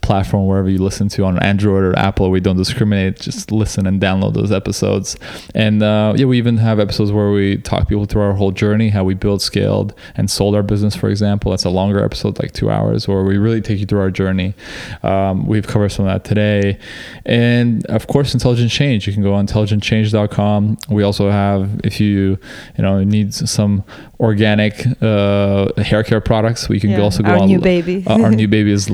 platform 0.00 0.46
wherever 0.46 0.70
you 0.70 0.78
listen 0.78 1.08
to 1.08 1.22
on 1.24 1.38
android 1.40 1.82
or 1.84 1.98
apple 1.98 2.30
we 2.30 2.40
don't 2.40 2.56
discriminate 2.56 3.18
just 3.20 3.52
listen 3.52 3.86
and 3.86 4.00
download 4.00 4.32
those 4.34 4.50
episodes. 4.50 5.16
And 5.54 5.82
uh, 5.82 6.14
yeah 6.16 6.24
we 6.24 6.38
even 6.38 6.56
have 6.58 6.80
episodes 6.80 7.12
where 7.12 7.30
we 7.30 7.58
talk 7.58 7.88
people 7.88 8.06
through 8.06 8.22
our 8.22 8.32
whole 8.34 8.50
journey 8.50 8.88
how 8.90 9.04
we 9.04 9.14
built 9.14 9.42
scaled 9.42 9.92
and 10.16 10.30
sold 10.30 10.54
our 10.54 10.62
business 10.62 10.94
for 10.96 11.08
example. 11.10 11.50
That's 11.50 11.64
a 11.64 11.70
longer 11.70 12.02
episode 12.02 12.38
like 12.38 12.52
two 12.52 12.70
hours 12.70 13.06
where 13.06 13.22
we 13.22 13.36
really 13.38 13.60
take 13.60 13.78
you 13.80 13.86
through 13.86 14.00
our 14.00 14.10
journey. 14.10 14.54
Um, 15.02 15.46
we've 15.46 15.66
covered 15.66 15.90
some 15.90 16.06
of 16.06 16.12
that 16.12 16.26
today. 16.26 16.78
And 17.26 17.84
of 17.86 18.06
course 18.06 18.32
intelligent 18.34 18.70
change. 18.70 19.06
You 19.06 19.12
can 19.12 19.22
go 19.22 19.34
on 19.34 19.46
intelligentchange.com 19.46 20.78
we 20.88 21.02
also 21.02 21.30
have 21.30 21.80
if 21.84 22.00
you 22.00 22.38
you 22.76 22.82
know 22.82 23.02
need 23.04 23.34
some 23.34 23.84
organic 24.20 24.84
uh, 25.02 25.68
hair 25.82 26.02
care 26.02 26.20
products 26.20 26.68
we 26.68 26.80
can 26.80 26.90
Yeah, 26.90 27.00
also 27.00 27.22
go 27.22 27.30
our 27.30 27.38
on 27.38 27.46
new 27.48 27.60
baby. 27.60 28.04
uh, 28.06 28.22
our 28.22 28.30
new 28.30 28.48
baby 28.56 28.72
is 28.72 28.88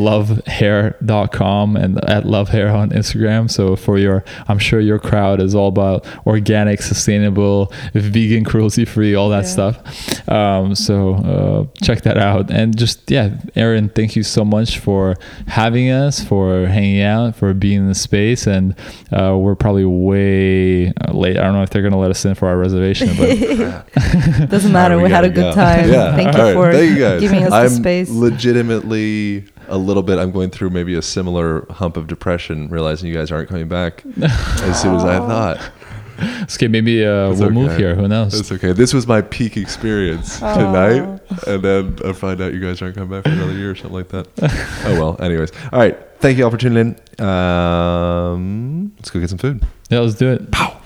lovehair.com 1.01 1.77
and 1.77 2.03
at 2.09 2.25
lovehair 2.25 2.73
on 2.75 2.91
Instagram. 2.91 3.51
So 3.51 3.77
for 3.77 3.99
your, 3.99 4.25
I'm 4.49 4.59
sure 4.59 4.81
your 4.81 4.99
crowd 4.99 5.41
is 5.41 5.55
all 5.55 5.69
about 5.69 6.07
organic, 6.27 6.83
sustainable, 6.83 7.73
vegan, 7.95 8.45
cruelty 8.45 8.85
free, 8.85 9.15
all 9.15 9.29
that 9.31 9.45
Yeah. 9.45 9.51
stuff. 9.73 10.29
Um, 10.29 10.75
so 10.75 11.15
uh, 11.15 11.81
check 11.85 12.03
that 12.03 12.19
out. 12.19 12.51
And 12.51 12.77
just, 12.77 13.11
yeah, 13.11 13.31
Aaron, 13.57 13.89
thank 13.91 14.17
you 14.17 14.23
so 14.23 14.45
much 14.45 14.79
for 14.79 15.17
having 15.49 15.91
us, 15.91 16.23
for 16.23 16.67
hanging 16.67 17.03
out, 17.03 17.37
for 17.37 17.53
being 17.55 17.79
in 17.81 17.89
the 17.89 17.95
space. 17.95 18.47
And 18.47 18.75
uh, 19.13 19.37
we're 19.39 19.55
probably 19.57 19.85
way 19.85 20.89
uh, 20.89 21.13
late. 21.13 21.37
I 21.39 21.43
don't 21.45 21.55
know 21.55 21.63
if 21.63 21.71
they're 21.71 21.83
going 21.83 21.93
to 21.93 21.99
let 21.99 22.11
us 22.11 22.25
in 22.25 22.35
for 22.35 22.49
our 22.49 22.57
reservation, 22.57 23.09
but 23.17 23.29
Doesn't 24.51 24.73
matter. 24.73 24.95
All 24.95 25.01
right, 25.01 25.05
we, 25.05 25.11
had 25.11 25.25
a 25.25 25.29
gotta 25.29 25.33
good 25.33 25.55
time. 25.55 25.89
Yeah. 25.91 26.17
Thank 26.17 26.35
you 26.37 26.41
All 26.43 26.47
right. 26.47 26.55
for 26.55 26.73
Thank 26.73 26.91
you 26.91 26.99
guys. 26.99 27.21
giving 27.21 27.45
us 27.45 27.53
I'm 27.53 27.65
the 27.65 27.71
space. 27.71 28.11
legitimately 28.11 29.45
a 29.69 29.79
little 29.79 30.03
bit. 30.03 30.19
I'm 30.19 30.31
going 30.31 30.51
through 30.51 30.71
maybe 30.71 30.95
a 30.95 31.03
similar 31.03 31.67
hump 31.71 31.97
of 31.97 32.07
depression, 32.07 32.69
realizing 32.69 33.09
you 33.09 33.15
guys 33.15 33.31
aren't 33.33 33.49
coming 33.49 33.69
back 33.69 34.05
as 34.23 34.81
soon 34.81 34.95
as 34.97 35.05
I 35.05 35.19
thought. 35.19 35.71
it's 36.19 36.57
okay. 36.57 36.69
Maybe 36.69 37.05
uh, 37.05 37.35
we'll 37.35 37.51
move 37.51 37.77
here. 37.77 37.95
Who 37.95 38.07
knows? 38.09 38.33
That's 38.33 38.53
okay. 38.53 38.73
This 38.73 38.95
was 38.95 39.07
my 39.07 39.21
peak 39.23 39.57
experience 39.57 40.39
tonight, 40.39 41.21
and 41.47 41.63
then 41.63 41.99
I 42.05 42.13
find 42.13 42.41
out 42.41 42.53
you 42.55 42.61
guys 42.61 42.81
aren't 42.83 42.95
coming 42.95 43.11
back 43.11 43.25
for 43.25 43.31
another 43.31 43.53
year 43.55 43.73
or 43.73 43.75
something 43.75 43.95
like 43.95 44.09
that. 44.09 44.29
oh 44.87 45.01
well. 45.01 45.17
Anyways, 45.21 45.51
all 45.73 45.79
right. 45.81 45.99
Thank 46.21 46.39
you 46.39 46.45
all 46.45 46.51
for 46.51 46.57
tuning 46.57 46.97
in. 47.19 47.25
Um, 47.27 48.93
let's 48.97 49.11
go 49.11 49.21
get 49.21 49.29
some 49.29 49.39
food. 49.39 49.65
Yeah, 49.91 49.99
let's 50.01 50.15
do 50.15 50.33
it. 50.33 50.51
Pow. 50.53 50.81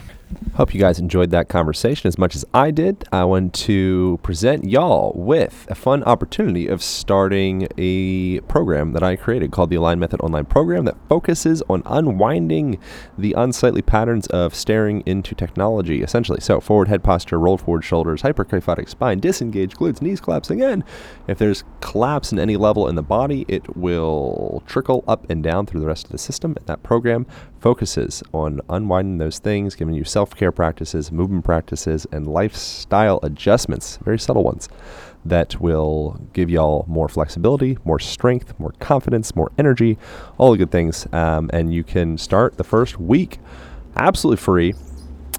Hope 0.59 0.75
you 0.75 0.81
guys 0.81 0.99
enjoyed 0.99 1.31
that 1.31 1.49
conversation 1.49 2.09
as 2.09 2.19
much 2.19 2.35
as 2.35 2.45
I 2.53 2.73
did. 2.73 3.05
I 3.13 3.23
want 3.23 3.55
to 3.55 4.19
present 4.25 4.65
y'all 4.65 5.13
with 5.15 5.69
a 5.71 5.77
fun 5.77 6.03
opportunity 6.03 6.67
of 6.67 6.83
starting 6.83 7.69
a 7.79 8.41
program 8.41 8.93
that 8.95 9.05
I 9.05 9.15
created 9.15 9.53
called 9.53 9.71
the 9.71 9.77
Align 9.77 10.01
Method 10.01 10.21
Online 10.21 10.45
Program 10.45 10.85
that 10.87 10.97
focuses 11.09 11.63
on 11.71 11.85
unwinding 11.87 12.81
the 13.17 13.35
unsightly 13.35 13.83
patterns 13.83 14.27
of 14.27 14.53
staring 14.53 15.05
into 15.07 15.33
technology, 15.33 16.03
essentially. 16.03 16.41
So, 16.41 16.59
forward 16.59 16.89
head 16.89 17.05
posture, 17.05 17.39
rolled 17.39 17.61
forward 17.61 17.85
shoulders, 17.85 18.23
hyperkyphotic 18.23 18.89
spine, 18.89 19.21
disengaged 19.21 19.77
glutes, 19.77 20.03
knees 20.03 20.21
collapsing 20.21 20.59
in. 20.59 20.83
If 21.29 21.39
there's 21.39 21.63
collapse 21.81 22.33
in 22.33 22.41
any 22.41 22.57
level 22.57 22.89
in 22.89 22.97
the 22.97 23.03
body, 23.05 23.45
it 23.47 23.77
will 23.77 24.65
trickle 24.67 25.05
up 25.07 25.31
and 25.31 25.41
down 25.41 25.67
through 25.67 25.83
the 25.83 25.87
rest 25.87 26.07
of 26.07 26.11
the 26.11 26.19
system. 26.19 26.55
And 26.57 26.67
that 26.67 26.83
program 26.83 27.29
focuses 27.61 28.23
on 28.33 28.61
unwinding 28.69 29.19
those 29.19 29.39
things, 29.39 29.75
giving 29.75 29.95
you 29.95 30.05
self 30.05 30.35
care 30.35 30.48
practices, 30.53 31.13
movement 31.13 31.45
practices, 31.45 32.07
and 32.13 32.27
lifestyle 32.27 33.21
adjustments, 33.23 33.99
very 34.03 34.19
subtle 34.19 34.45
ones, 34.45 34.69
that 35.25 35.61
will 35.61 36.21
give 36.33 36.49
y'all 36.49 36.85
more 36.89 37.09
flexibility, 37.09 37.77
more 37.85 37.99
strength, 37.99 38.59
more 38.59 38.73
confidence, 38.79 39.37
more 39.37 39.53
energy, 39.59 39.99
all 40.39 40.53
the 40.53 40.59
good 40.59 40.71
things. 40.71 41.07
Um, 41.13 41.51
and 41.53 41.73
you 41.73 41.85
can 41.85 42.19
start 42.19 42.57
the 42.57 42.65
first 42.65 42.99
week 42.99 43.39
absolutely 43.97 44.43
free 44.43 44.75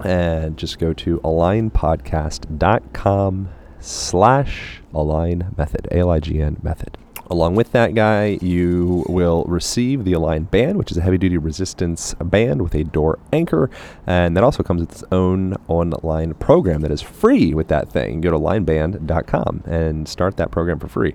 and 0.03 0.57
just 0.57 0.79
go 0.79 0.93
to 0.93 1.19
alignpodcast.com 1.19 3.49
slash 3.79 4.81
align 4.93 5.53
method, 5.57 5.87
A-L-I-G-N 5.91 6.57
method. 6.61 6.97
Along 7.31 7.55
with 7.55 7.71
that 7.73 7.93
guy, 7.93 8.39
you 8.41 9.05
will 9.07 9.43
receive 9.47 10.03
the 10.03 10.13
Align 10.13 10.45
band, 10.45 10.77
which 10.77 10.91
is 10.91 10.97
a 10.97 11.01
heavy 11.01 11.19
duty 11.19 11.37
resistance 11.37 12.15
band 12.15 12.61
with 12.63 12.73
a 12.73 12.83
door 12.83 13.19
anchor. 13.31 13.69
And 14.07 14.35
that 14.35 14.43
also 14.43 14.63
comes 14.63 14.81
with 14.81 14.91
its 14.91 15.03
own 15.11 15.55
online 15.67 16.33
program 16.35 16.81
that 16.81 16.91
is 16.91 17.01
free 17.03 17.53
with 17.53 17.67
that 17.67 17.91
thing. 17.91 18.21
Go 18.21 18.31
to 18.31 18.37
alignband.com 18.37 19.63
and 19.65 20.07
start 20.07 20.37
that 20.37 20.49
program 20.49 20.79
for 20.79 20.87
free. 20.87 21.13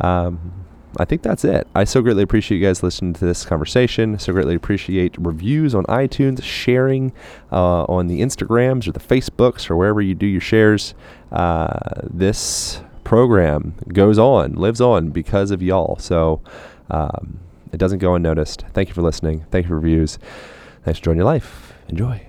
Um, 0.00 0.52
I 0.98 1.04
think 1.04 1.22
that's 1.22 1.44
it. 1.44 1.66
I 1.74 1.84
so 1.84 2.00
greatly 2.00 2.22
appreciate 2.22 2.58
you 2.58 2.66
guys 2.66 2.82
listening 2.82 3.12
to 3.14 3.24
this 3.24 3.44
conversation. 3.44 4.18
So 4.18 4.32
greatly 4.32 4.54
appreciate 4.54 5.14
reviews 5.18 5.74
on 5.74 5.84
iTunes, 5.84 6.42
sharing 6.42 7.12
uh, 7.52 7.84
on 7.84 8.06
the 8.06 8.20
Instagrams 8.20 8.86
or 8.88 8.92
the 8.92 9.00
Facebooks 9.00 9.70
or 9.70 9.76
wherever 9.76 10.00
you 10.00 10.14
do 10.14 10.26
your 10.26 10.40
shares. 10.40 10.94
Uh, 11.32 11.78
this 12.02 12.80
program 13.06 13.74
goes 13.92 14.18
on, 14.18 14.54
lives 14.54 14.80
on 14.80 15.10
because 15.10 15.52
of 15.52 15.62
y'all. 15.62 15.96
So 16.00 16.42
um, 16.90 17.38
it 17.72 17.76
doesn't 17.76 18.00
go 18.00 18.16
unnoticed. 18.16 18.64
Thank 18.74 18.88
you 18.88 18.94
for 18.94 19.02
listening. 19.02 19.46
Thank 19.52 19.66
you 19.66 19.68
for 19.68 19.76
reviews. 19.76 20.18
Thanks 20.84 20.98
for 20.98 21.04
joining 21.04 21.18
your 21.18 21.26
life. 21.26 21.72
Enjoy. 21.88 22.26